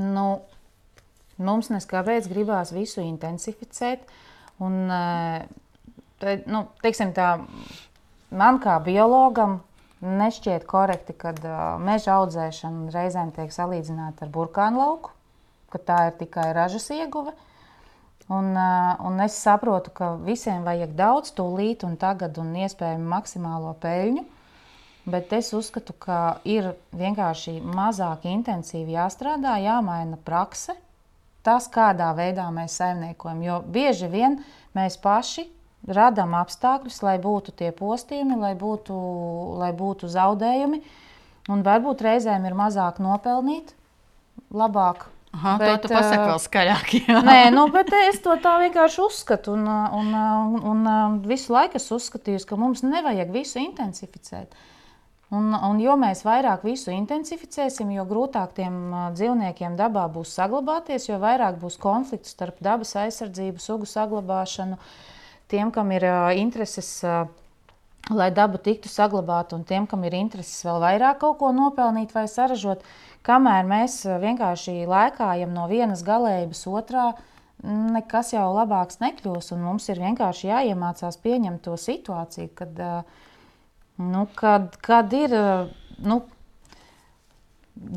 Nu, 0.00 0.26
mums 1.38 1.70
neskāpēc 1.72 2.28
gribās 2.30 2.72
visu 2.74 3.02
intensificēt. 3.04 4.04
Un, 4.62 4.90
eh, 4.90 5.46
te, 6.22 6.40
nu, 6.46 6.66
teiksim 6.82 7.12
tā, 7.16 7.36
man 8.30 8.60
kā 8.62 8.78
biologam 8.84 9.60
nešķiet 10.04 10.66
korekti, 10.68 11.14
ka 11.16 11.32
uh, 11.32 11.54
meža 11.80 12.18
audzēšana 12.20 12.92
reizēm 12.92 13.32
tiek 13.32 13.52
salīdzināta 13.54 14.26
ar 14.26 14.32
burkānu 14.34 14.82
lauku, 14.82 15.14
ka 15.72 15.80
tā 15.80 15.98
ir 16.10 16.18
tikai 16.20 16.50
ražas 16.56 16.90
ieguve. 16.92 17.32
Un, 18.28 18.52
uh, 18.56 18.94
un 19.04 19.20
es 19.24 19.36
saprotu, 19.40 19.92
ka 19.96 20.14
visiem 20.20 20.64
vajag 20.64 20.94
daudz 20.96 21.32
tūlīt 21.36 21.84
un 21.88 21.96
tagad 22.00 22.38
un 22.40 22.54
iespējami 22.56 23.10
maksimālo 23.14 23.74
peļņu. 23.80 24.24
Bet 25.04 25.34
es 25.36 25.50
uzskatu, 25.52 25.92
ka 26.00 26.38
ir 26.48 26.70
vienkārši 26.96 27.58
mazāk 27.60 28.24
intensīvi 28.30 28.96
jāstrādā, 28.96 29.58
jāmaina 29.60 30.16
prakse, 30.24 30.72
tas, 31.44 31.68
kādā 31.72 32.10
veidā 32.16 32.48
mēs 32.54 32.78
saimniekojam. 32.80 33.42
Jo 33.44 33.60
bieži 33.62 34.08
vien 34.10 34.38
mēs 34.76 34.98
paši 35.00 35.46
radām 35.84 36.34
apstākļus, 36.38 37.00
lai 37.04 37.16
būtu 37.22 37.54
tie 37.56 37.70
postījumi, 37.76 38.38
lai 38.40 38.54
būtu, 38.58 38.94
lai 39.60 39.72
būtu 39.76 40.08
zaudējumi. 40.10 40.80
Un 41.52 41.64
varbūt 41.64 42.04
reizēm 42.06 42.46
ir 42.48 42.54
mazāk 42.56 43.02
nopelnīt, 43.04 43.74
labāk. 44.48 45.10
Aha, 45.34 45.56
bet, 45.58 45.82
to 45.82 45.88
tu 45.88 45.94
pasaki 45.94 46.28
vēl 46.30 46.40
skaļāk. 46.40 46.92
Jā. 47.08 47.20
Nē, 47.26 47.38
nu, 47.52 47.66
bet 47.74 47.90
es 48.04 48.20
to 48.24 48.36
tā 48.40 48.54
vienkārši 48.62 49.00
uzskatu. 49.02 49.56
Un, 49.58 49.66
un, 49.66 50.14
un, 50.70 50.86
un 50.86 51.18
visu 51.26 51.52
laiku 51.52 51.80
es 51.80 51.90
uzskatīju, 51.92 52.44
ka 52.48 52.58
mums 52.60 52.84
nevajag 52.86 53.34
visu 53.34 53.58
intensificēt. 53.60 54.54
Un, 55.34 55.54
un 55.56 55.80
jo 55.82 55.96
mēs 55.98 56.20
vairāk 56.26 56.66
visu 56.66 56.92
intensificēsim, 56.94 57.90
jo 57.96 58.04
grūtāk 58.06 58.52
tiem 58.58 58.76
dzīvniekiem 59.16 59.74
dabā 59.78 60.04
būs 60.12 60.34
saglabāties, 60.36 61.08
jo 61.08 61.18
vairāk 61.22 61.56
būs 61.62 61.78
konfliktu 61.80 62.30
starp 62.30 62.60
dabas 62.62 62.94
aizsardzību, 63.00 63.62
sugu 63.62 63.88
saglabāšanu, 63.88 64.78
uh, 64.78 65.10
tiem, 65.48 65.70
kam 65.70 65.92
ir 65.92 66.04
uh, 66.04 66.32
intereses, 66.36 67.02
uh, 67.04 67.26
lai 68.10 68.30
daba 68.34 68.58
tiktu 68.58 68.90
saglabāta, 68.90 69.56
un 69.56 69.64
tiem, 69.64 69.86
kam 69.86 70.04
ir 70.04 70.16
intereses 70.18 70.64
vēl 70.66 70.80
vairāk 70.82 71.20
kaut 71.22 71.38
ko 71.40 71.52
nopelnīt 71.56 72.14
vai 72.16 72.26
saražot, 72.30 72.84
kamēr 73.24 73.68
mēs 73.68 74.02
vienkārši 74.24 74.82
lēkājam 74.90 75.54
no 75.54 75.68
vienas 75.70 76.04
galējības 76.06 76.66
otrā, 76.68 77.12
nekas 77.64 78.34
jau 78.34 78.48
labāks 78.52 79.00
nekļūs. 79.00 79.54
Mums 79.56 79.88
ir 79.88 80.02
vienkārši 80.02 80.50
jāiemācās 80.50 81.16
pieņemt 81.22 81.64
to 81.64 81.78
situāciju, 81.80 82.50
kad, 82.58 82.82
nu, 84.02 84.26
kad, 84.38 84.76
kad 84.84 85.12
ir. 85.16 85.34
Nu, 86.04 86.22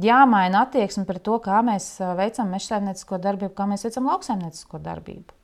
jāmaina 0.01 0.65
attieksme 0.65 1.05
pret 1.07 1.23
to, 1.25 1.37
kā 1.43 1.61
mēs 1.65 1.97
veicam 2.17 2.49
mežsaimniecisko 2.53 3.19
darbību, 3.21 3.53
kā 3.57 3.67
mēs 3.69 3.85
veicam 3.87 4.09
lauksaimniecisko 4.11 4.81
darbību. 4.83 5.35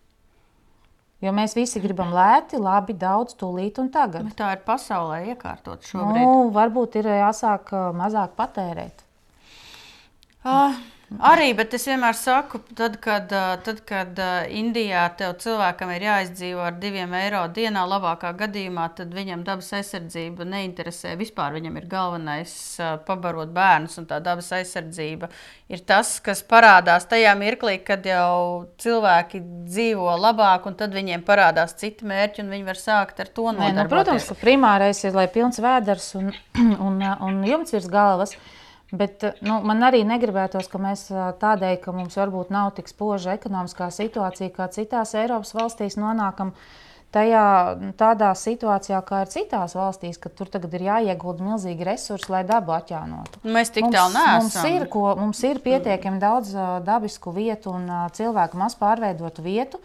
Jo 1.23 1.31
mēs 1.31 1.53
visi 1.55 1.80
gribam 1.80 2.11
lēti, 2.11 2.59
labi, 2.59 2.95
daudz, 2.99 3.38
tūlīt 3.39 3.77
un 3.80 3.88
tagad. 3.93 4.25
Bet 4.27 4.35
tā 4.41 4.49
ir 4.57 4.63
pasaulē 4.65 5.21
iekārtot 5.31 5.85
šobrīd. 5.88 6.19
Nu, 6.19 6.49
varbūt 6.51 6.97
ir 6.99 7.07
jāsāk 7.15 7.71
mazāk 7.95 8.34
patērēt. 8.35 9.05
Ah, 10.43 10.75
Arī, 11.22 11.52
bet 11.53 11.73
es 11.77 11.84
vienmēr 11.85 12.15
saku, 12.18 12.57
tad, 12.77 12.95
kad, 13.03 13.30
tad, 13.65 13.81
kad 13.85 14.18
Indijā 14.49 15.03
tev 15.19 15.35
cilvēkam 15.44 15.91
ir 15.94 16.06
jāizdzīvo 16.07 16.64
ar 16.65 16.77
diviem 16.81 17.14
eiro 17.18 17.44
dienā, 17.53 17.84
labākā 17.90 18.31
gadījumā, 18.40 18.88
tad 18.98 19.14
viņam 19.14 19.44
dabas 19.45 19.69
aizsardzība 19.77 20.48
neinteresē. 20.49 21.14
Vispār 21.19 21.53
viņam 21.57 21.77
ir 21.77 21.85
galvenais 21.91 22.56
pabarot 23.06 23.52
bērnus, 23.53 23.99
un 24.02 24.07
tā 24.10 24.18
dabas 24.23 24.49
aizsardzība 24.57 25.30
ir 25.73 25.84
tas, 25.85 26.15
kas 26.23 26.41
parādās 26.49 27.06
tajā 27.11 27.35
mirklī, 27.38 27.77
kad 27.85 28.06
jau 28.07 28.65
cilvēki 28.81 29.44
dzīvo 29.69 30.18
labāk, 30.18 30.65
un 30.69 30.80
tad 30.80 30.98
viņiem 30.98 31.27
parādās 31.27 31.77
citi 31.77 32.10
mērķi, 32.10 32.41
un 32.41 32.52
viņi 32.57 32.68
var 32.72 32.81
sākt 32.81 33.22
ar 33.22 33.30
to 33.30 33.52
nodarboties. 33.52 33.84
Nu, 33.84 33.94
protams, 33.94 34.27
ka 34.31 34.40
primārais 34.41 35.06
ir, 35.06 35.14
lai 35.18 35.30
pilns 35.31 35.61
vēders 35.61 36.11
un, 36.19 36.34
un, 36.88 36.99
un 37.03 37.41
jumts 37.48 37.77
virs 37.77 37.90
galvas. 37.91 38.38
Bet 38.94 39.24
nu, 39.41 39.57
man 39.65 39.82
arī 39.88 40.03
negribētos, 40.06 40.68
ka 40.70 40.78
mēs 40.78 41.07
tādēļ, 41.41 41.80
ka 41.82 41.95
mums 41.95 42.14
varbūt 42.20 42.52
nav 42.53 42.76
tik 42.78 42.91
spoža 42.91 43.34
ekonomiskā 43.40 43.88
situācija, 43.90 44.53
kā 44.53 44.68
citās 44.76 45.15
Eiropas 45.18 45.56
valstīs, 45.57 45.98
nonākam 45.98 46.52
tajā, 47.14 47.45
tādā 47.98 48.30
situācijā, 48.38 48.99
kā 49.07 49.24
ir 49.26 49.32
citās 49.34 49.74
valstīs, 49.78 50.20
ka 50.22 50.30
tur 50.30 50.52
tagad 50.53 50.78
ir 50.78 50.86
jāiegulda 50.91 51.45
milzīgi 51.45 51.90
resursi, 51.90 52.30
lai 52.34 52.44
dabu 52.45 52.76
atjaunotu. 52.78 53.41
Mēs 53.45 53.74
tik 53.74 53.90
tālu 53.90 54.14
neesam. 54.14 54.45
Mums 54.45 54.61
ir, 54.70 54.88
ko, 54.94 55.07
mums 55.18 55.41
ir 55.49 55.61
pietiekami 55.65 56.22
daudz 56.22 56.53
dabisku 56.86 57.34
vietu 57.34 57.74
un 57.74 57.90
cilvēku 58.14 58.61
maz 58.61 58.78
pārveidotu 58.78 59.45
vietu. 59.45 59.82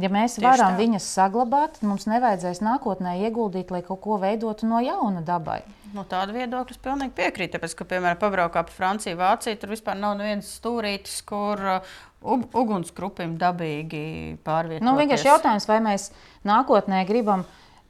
Ja 0.00 0.08
mēs 0.08 0.38
Tieši 0.38 0.46
varam 0.46 0.72
tā. 0.72 0.80
viņas 0.80 1.06
saglabāt, 1.18 1.76
tad 1.76 1.84
mums 1.84 2.06
nevajadzēs 2.08 2.62
nākotnē 2.64 3.18
ieguldīt, 3.26 3.70
lai 3.74 3.82
kaut 3.84 4.00
ko 4.00 4.16
veidotu 4.22 4.68
no 4.70 4.80
jauna 4.80 5.20
dabai. 5.26 5.60
No 5.92 6.06
tāda 6.08 6.32
viedokļa 6.32 6.72
es 6.72 6.80
pilnīgi 6.80 7.12
piekrītu. 7.18 7.52
Tāpēc, 7.58 7.74
ka, 7.76 7.86
piemēram, 7.90 8.16
pabraukā 8.22 8.62
pa 8.64 8.72
Franciju, 8.72 9.18
Vāciju, 9.20 9.58
tur 9.60 9.74
vispār 9.74 9.98
nav 10.00 10.16
nevienas 10.16 10.48
stūrītes, 10.56 11.18
kur 11.28 11.60
uh, 11.74 11.92
ugunsgrupim 12.24 13.36
dabīgi 13.40 14.04
pārvietoties. 14.46 14.86
Nu, 14.88 14.96
vienkārši 14.96 15.28
jautājums, 15.28 15.68
vai 15.68 15.82
mēs 15.84 16.08
nākotnē 16.48 17.02
gribam 17.08 17.44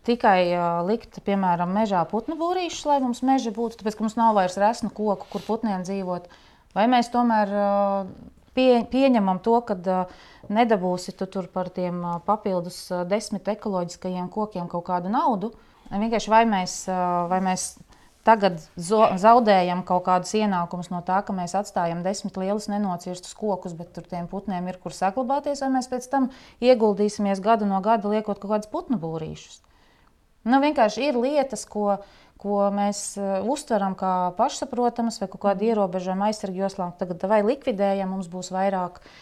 tikai 0.08 0.38
uh, 0.50 0.82
likt, 0.88 1.22
piemēram, 1.22 1.70
mežā 1.70 2.02
putnu 2.10 2.34
būrīšus, 2.40 2.84
lai 2.90 2.98
mums 3.04 3.22
meža 3.22 3.54
būtu, 3.54 3.78
tāpēc, 3.78 3.94
ka 3.94 4.08
mums 4.08 4.18
nav 4.18 4.34
vairs 4.40 4.58
resnu 4.58 4.90
koku, 4.90 5.30
kur 5.30 5.46
putniem 5.46 5.86
dzīvot. 5.86 6.26
Vai 6.74 6.90
mēs 6.90 7.14
tomēr 7.14 7.54
uh, 7.54 8.10
pie, 8.56 8.82
pieņemam 8.92 9.42
to, 9.44 9.58
ka 9.68 9.76
uh, 9.78 10.16
nedabūsi 10.52 11.14
tu 11.18 11.28
tur 11.30 11.48
par 11.52 11.70
tiem 11.74 12.02
uh, 12.04 12.18
papildus 12.26 12.84
uh, 12.90 13.06
desmit 13.08 13.48
ekoloģiskajiem 13.54 14.28
kokiem 14.32 14.68
kaut 14.72 14.86
kādu 14.90 15.12
naudu. 15.12 15.52
Vienkārši 15.92 16.30
vai 16.32 16.44
mēs, 16.48 16.82
uh, 16.88 17.26
vai 17.28 17.42
mēs 17.44 17.74
Tagad 18.22 18.60
zaudējam 18.78 19.80
kaut 19.82 20.04
kādus 20.06 20.30
ienākumus 20.38 20.92
no 20.92 21.00
tā, 21.02 21.16
ka 21.26 21.34
mēs 21.34 21.56
atstājam 21.58 22.04
desmit 22.04 22.36
lielus 22.38 22.68
nenocirstus 22.70 23.34
kokus, 23.34 23.74
bet 23.74 23.90
tur 23.96 24.06
tiem 24.06 24.28
putniem 24.30 24.68
ir 24.70 24.78
kur 24.82 24.94
saglabāties, 24.94 25.64
vai 25.64 25.72
mēs 25.74 25.90
pēc 25.90 26.06
tam 26.12 26.28
ieguldīsimies 26.62 27.42
gadu 27.42 27.66
no 27.66 27.80
gada 27.82 28.12
liekot 28.12 28.38
kaut 28.38 28.52
kādus 28.54 28.70
putnu 28.70 29.00
būrīšus. 29.02 29.58
Nu, 30.46 30.60
vienkārši 30.62 31.08
ir 31.08 31.18
lietas, 31.18 31.66
ko, 31.66 31.96
ko 32.43 32.66
mēs 32.74 33.12
uh, 33.20 33.40
uztveram 33.48 33.94
kā 33.98 34.32
pašsaprotamas, 34.39 35.20
vai 35.23 35.31
kaut 35.31 35.44
kādu 35.47 35.69
ierobežojumu 35.70 36.27
aizsargu 36.28 36.64
joslām. 36.64 36.94
Tagad 36.98 37.28
vai 37.31 37.44
likvidējam, 37.47 38.10
mums 38.10 38.31
būs 38.32 38.51
vairāk 38.55 38.98
uh, 38.98 39.12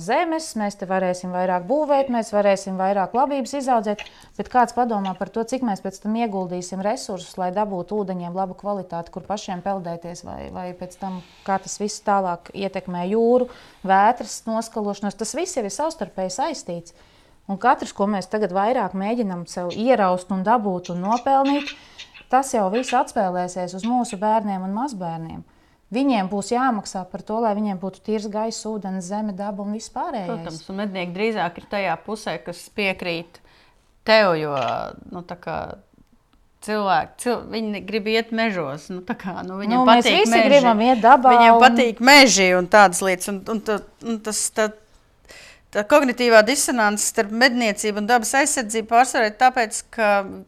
zemes, 0.00 0.48
mēs 0.58 0.76
te 0.80 0.86
varēsim 0.88 1.32
vairāk 1.34 1.66
būvēt, 1.68 2.10
mēs 2.12 2.32
varēsim 2.34 2.78
vairāk 2.80 3.14
labības 3.16 3.56
izaudzēt. 3.60 4.04
Bet 4.38 4.50
kāds 4.52 4.76
padomā 4.76 5.14
par 5.18 5.30
to, 5.32 5.44
cik 5.44 5.64
mēs 5.66 5.82
pēc 5.84 5.98
tam 6.04 6.16
ieguldīsim 6.20 6.82
resursus, 6.84 7.36
lai 7.40 7.50
dabūtu 7.56 8.00
ūdeņiem 8.02 8.36
labu 8.36 8.56
kvalitāti, 8.58 9.12
kur 9.14 9.26
pašiem 9.26 9.62
peldēties, 9.64 10.24
vai, 10.26 10.38
vai 10.54 10.68
pēc 10.78 10.96
tam 11.00 11.20
kā 11.46 11.58
tas 11.62 11.76
viss 11.82 12.04
tālāk 12.06 12.52
ietekmē 12.54 13.06
jūru, 13.10 13.50
vētras 13.86 14.42
noskalošanos. 14.48 15.18
Tas 15.18 15.36
viss 15.36 15.58
jau 15.58 15.66
ir 15.66 15.74
savstarpēji 15.74 16.38
saistīts. 16.38 16.96
Un 17.46 17.60
katrs, 17.62 17.92
ko 17.94 18.08
mēs 18.10 18.26
tagad 18.26 18.50
vairāk 18.54 18.96
mēģinām 18.98 19.44
sev 19.46 19.70
ieraust 19.70 20.32
un 20.34 20.42
dabūt 20.46 20.90
un 20.90 21.04
nopelnīt, 21.04 21.70
tas 22.32 22.52
jau 22.54 22.66
viss 22.72 22.94
atspēlēsies 22.96 23.76
uz 23.78 23.86
mūsu 23.86 24.18
bērniem 24.20 24.64
un 24.66 24.74
mazbērniem. 24.76 25.44
Viņiem 25.94 26.26
būs 26.26 26.50
jāmaksā 26.50 27.04
par 27.10 27.22
to, 27.22 27.38
lai 27.44 27.52
viņiem 27.54 27.78
būtu 27.78 28.02
tīrs 28.08 28.26
gaiss, 28.30 28.66
ūdens, 28.66 29.06
zeme, 29.06 29.34
daba 29.36 29.62
un 29.62 29.76
viss 29.76 29.92
pārējais. 29.94 30.32
Protams, 30.32 30.64
un 30.72 30.80
mednieki 30.82 31.14
drīzāk 31.14 31.60
ir 31.60 31.68
tajā 31.70 31.94
pusē, 32.02 32.38
kas 32.42 32.64
piekrīt 32.74 33.38
tev, 34.06 34.34
jo 34.40 34.56
nu, 35.14 35.22
cilvēki, 36.66 37.14
cil, 37.22 37.36
viņi 37.52 37.82
grib 37.86 38.08
iet 38.10 38.32
mežos. 38.34 38.88
Nu, 38.92 39.02
kā, 39.06 39.38
nu, 39.46 39.60
nu, 39.62 39.82
mēs 39.86 40.08
visi 40.08 40.32
meži. 40.32 40.48
gribam 40.48 40.82
iet 40.86 41.02
dabā. 41.04 41.36
Viņiem 41.36 41.54
un... 41.54 41.62
patīk 41.62 42.02
meži 42.04 42.48
un 42.58 42.68
tādas 42.72 43.02
lietas. 43.06 43.30
Un, 43.32 43.40
un, 43.52 43.62
un, 43.76 43.86
un 44.10 44.18
tas, 44.26 44.42
tā, 44.56 44.68
Tā 45.76 45.82
kognitīvā 45.84 46.38
disonance 46.46 47.10
starp 47.10 47.34
medniecību 47.36 48.00
un 48.00 48.06
dabas 48.08 48.30
aizsardzību 48.38 48.88
pārsvarā 48.88 49.26
ir 49.28 49.34
tāpēc, 49.36 49.80
ka 49.92 50.06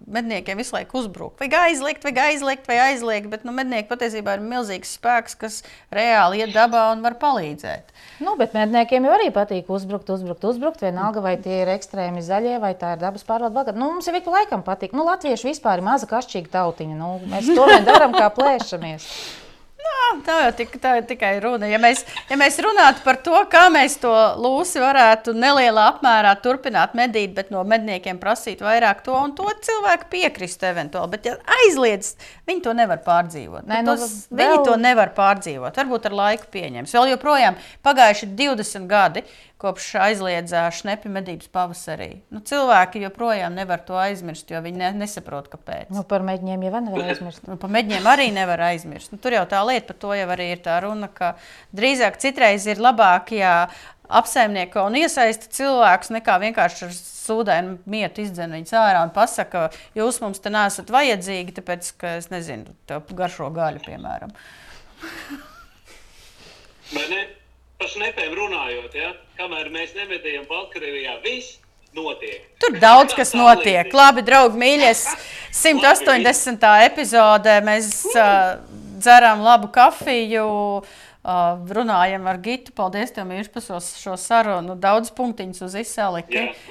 medniekiem 0.09 0.57
visu 0.57 0.73
laiku 0.73 1.03
uzbrūk. 1.03 1.35
Vajag 1.43 1.57
aizliegt, 1.67 2.07
vajag 2.07 2.21
aizliegt, 2.23 2.69
vai 2.71 2.79
aizliegt, 2.87 3.29
bet 3.29 3.43
nu, 3.45 3.53
mednieki 3.53 3.91
patiesībā 3.91 4.39
ir 4.39 4.47
milzīgs 4.47 4.95
spēks, 4.97 5.37
kas 5.37 5.59
reāli 5.93 6.41
iet 6.41 6.55
dabā 6.55 6.87
un 6.95 7.05
var 7.05 7.19
palīdzēt. 7.21 7.93
Nu, 8.25 8.39
bet 8.41 8.57
medniekiem 8.57 9.05
jau 9.05 9.13
arī 9.19 9.27
patīk 9.35 9.69
uzbrukt, 9.69 10.09
uzbrukt, 10.15 10.47
uzbrukt. 10.49 10.81
Vienalga, 10.87 11.21
vai 11.21 11.35
tie 11.45 11.59
ir 11.61 11.73
ekstrēmi 11.75 12.25
zaļie, 12.25 12.55
vai 12.63 12.73
tā 12.81 12.95
ir 12.97 13.03
dabas 13.03 13.27
pārvalde. 13.29 13.77
Nu, 13.77 13.91
mums 13.99 14.09
jau 14.09 14.17
ik 14.17 14.31
laikam 14.33 14.65
patīk. 14.65 14.97
Nu, 14.97 15.05
Latvieši 15.11 15.51
vispār 15.51 15.83
ir 15.83 15.85
maza 15.91 16.09
kašķīga 16.09 16.55
tautiņa. 16.57 16.97
Nu, 16.97 17.13
mēs 17.29 17.53
to 17.53 17.69
darām, 17.91 18.17
kā 18.17 18.33
plēšamies. 18.33 19.11
Jā, 19.79 20.07
tā 20.27 20.37
jau 20.43 20.53
tik, 20.59 20.73
tā 20.83 20.97
ir 20.99 21.05
tikai 21.07 21.37
runa. 21.43 21.69
Ja 21.71 21.79
mēs, 21.79 22.01
ja 22.27 22.37
mēs 22.41 22.57
runātu 22.65 23.05
par 23.05 23.21
to, 23.23 23.37
kā 23.51 23.69
mēs 23.71 23.95
to 24.03 24.11
lūsi 24.43 24.83
varētu 24.83 25.35
nelielā 25.39 25.85
apmērā 25.93 26.33
turpināt 26.43 26.97
medīt, 26.99 27.31
bet 27.37 27.53
no 27.55 27.63
medniekiem 27.69 28.19
prasīt 28.19 28.65
vairāk 28.65 29.05
to 29.07 29.15
un 29.15 29.37
to 29.39 29.47
cilvēku 29.69 30.11
piekrist 30.11 30.65
eventuāli. 30.67 31.13
Bet, 31.15 31.29
ja 31.31 31.37
aizliedz, 31.61 32.17
viņi 32.51 32.65
to 32.67 32.75
nevar 32.75 33.05
pārdzīvot. 33.07 33.69
Nē, 33.71 33.85
nu, 33.87 33.95
tos, 33.95 34.25
vēl... 34.33 34.57
Viņi 34.57 34.67
to 34.67 34.75
nevar 34.83 35.15
pārdzīvot. 35.15 35.79
Varbūt 35.79 36.11
ar 36.11 36.19
laiku 36.25 36.51
pieņems. 36.59 36.97
Vēl 36.99 37.13
joprojām 37.15 37.63
pagājuši 37.87 38.33
20 38.35 38.91
gadi. 38.91 39.23
Kopš 39.59 39.89
aizliedzā 39.99 40.63
šnepi 40.75 41.11
medības 41.11 41.51
pavasarī. 41.51 42.09
Nu, 42.31 42.41
cilvēki 42.47 43.03
joprojām 43.03 43.57
nevar 43.59 43.83
to 43.87 43.97
aizmirst, 43.99 44.51
jo 44.53 44.61
viņi 44.63 44.79
ne, 44.79 44.91
nesaprot, 45.01 45.49
kāpēc. 45.51 45.91
Nu, 45.95 46.05
par 46.07 46.23
mēģiniem 46.27 46.63
jau 46.69 46.83
nevar 46.87 47.11
aizmirst. 47.11 47.45
Nu, 47.49 47.59
par 47.61 47.73
mēģiniem 47.75 48.07
arī 48.07 48.29
nevar 48.35 48.63
aizmirst. 48.71 49.11
Nu, 49.15 49.19
tur 49.23 49.35
jau 49.35 49.45
tā 49.51 49.65
lieta, 49.67 49.89
par 49.91 49.99
to 50.05 50.15
jau 50.15 50.29
arī 50.35 50.53
ir 50.55 50.63
tā 50.63 50.79
runa, 50.85 51.11
ka 51.11 51.33
drīzāk 51.75 52.21
citreiz 52.23 52.69
ir 52.71 52.83
labāk, 52.83 53.35
ja 53.35 53.55
apsaimnieko 54.09 54.87
un 54.89 54.97
iesaista 55.01 55.51
cilvēkus, 55.53 56.13
nekā 56.15 56.39
vienkārši 56.47 56.87
ar 56.87 56.95
sūdainu 56.95 57.77
mietu 57.91 58.23
izdzen 58.25 58.55
viņus 58.57 58.77
ārā 58.79 59.03
un 59.05 59.13
pasaka, 59.15 59.69
jūs 59.99 60.23
mums 60.23 60.41
te 60.45 60.53
nesat 60.55 60.93
vajadzīgi, 60.95 61.59
tāpēc, 61.59 61.91
ka 62.01 62.15
es 62.23 62.31
nezinu, 62.33 62.73
garšo 62.89 63.51
gaļu, 63.59 63.83
piemēram. 63.85 64.33
Vai 66.95 67.05
ne? 67.11 67.27
Par 67.79 67.91
šnepēm 67.93 68.33
runājot, 68.35 68.95
ja? 68.99 69.13
kamēr 69.39 69.69
mēs 69.71 69.93
nemedījam 69.95 70.49
Baltkrievijā, 70.51 71.13
viss 71.23 71.61
notiek. 71.95 72.43
Tur 72.59 72.75
daudz 72.83 73.15
kas 73.15 73.31
notiek. 73.39 73.93
Labi, 73.95 74.25
draugi, 74.27 74.59
mīļais, 74.59 75.05
180. 75.55 76.67
epizodē 76.89 77.61
mēs 77.63 77.93
uh, 78.17 78.57
dzeram 78.99 79.45
labu 79.47 79.71
kafiju. 79.71 80.49
Uh, 80.83 81.05
runājam 81.75 82.27
ar 82.31 82.39
Gitu. 82.41 82.73
Paldies, 82.73 83.11
tev, 83.13 83.27
Mīļš, 83.29 83.51
par 83.53 83.63
šo, 83.63 83.79
šo 83.83 84.15
sarunu. 84.17 84.75
Daudz 84.81 85.11
punktiņus 85.13 85.63
uz 85.67 85.75
liels 85.77 85.95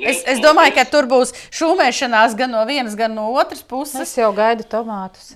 Es, 0.01 0.23
es 0.25 0.41
domāju, 0.41 0.73
ka 0.73 0.85
tur 0.89 1.05
būs 1.07 1.33
šūmēšanās 1.53 2.35
gan 2.39 2.55
no 2.55 2.63
vienas, 2.65 2.95
gan 2.97 3.13
no 3.13 3.27
otras 3.37 3.61
puses. 3.61 3.99
Es 4.01 4.15
jau 4.17 4.31
gaidu 4.35 4.65
tomātus. 4.67 5.31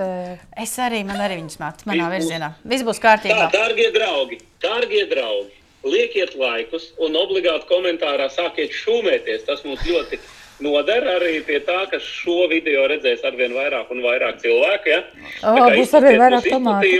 Es 0.57 0.75
arī, 0.81 1.03
man 1.05 1.21
arī 1.21 1.41
viņas 1.41 1.59
met 1.61 1.85
manā 1.91 2.09
virzienā. 2.15 2.53
Viss 2.63 2.87
būs 2.87 2.99
Tā, 2.99 3.07
kārtībā. 3.11 3.49
dārgie 3.53 3.91
draugi, 3.93 4.41
dārgie 4.63 5.05
draugi, 5.11 5.60
liekiet 5.83 6.35
laikus 6.37 6.91
un 7.01 7.15
obligāti 7.17 7.67
komentārā 7.69 8.27
sākiet 8.29 8.73
šūmēties. 8.75 9.45
Tas 9.47 9.63
mums 9.65 9.81
ļoti 9.87 10.19
noder 10.61 11.07
arī 11.15 11.39
pie 11.45 11.59
tā, 11.65 11.79
ka 11.89 11.97
šo 12.03 12.45
video 12.51 12.83
redzēs 12.91 13.23
arvien 13.25 13.53
vairāk 13.57 13.89
un 13.93 14.03
vairāk 14.05 14.41
cilvēku. 14.43 14.91
Ja? 14.93 14.99
O, 15.41 15.55
Tā 15.55 15.55
kā 15.57 15.69
būs 15.79 15.95
arvien 15.97 16.19
vairāk 16.21 16.49
tomātu. 16.51 16.91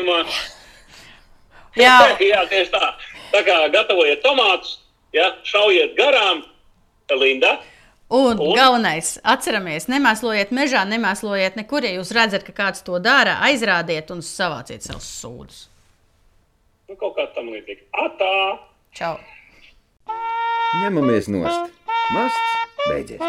Jā, 1.80 1.98
jā, 2.32 2.42
tieši 2.52 2.72
tā. 2.74 2.94
Tā 3.32 3.44
kā 3.48 3.58
gatavojiet 3.72 4.24
tomātus, 4.26 4.80
ja? 5.16 5.30
šaujiet 5.48 5.94
garām, 6.00 6.42
Linda. 7.12 7.58
un 8.10 8.40
Un? 8.40 8.54
galvenais, 8.56 9.18
atceramies, 9.24 9.86
nemēslojiet 9.92 10.52
mežā, 10.56 10.82
nemēslojiet 10.88 11.58
nekur. 11.60 11.84
Ja 11.84 11.92
jūs 12.00 12.12
redzat, 12.16 12.44
ka 12.48 12.54
kāds 12.56 12.84
to 12.88 13.00
dara, 13.04 13.38
aizrādiet 13.48 14.12
un 14.16 14.24
savāciet 14.24 14.84
savus 14.84 15.08
sūdus. 15.22 15.62
Nu, 16.90 16.96
kaut 17.00 17.16
kā 17.20 17.28
tam 17.36 17.52
līdzīga. 17.52 17.88
Atā! 18.08 18.32
Čau! 18.92 19.16
Ņemamies 20.82 21.30
nost! 21.32 21.72
Masts 22.12 22.58
beidzies! 22.90 23.22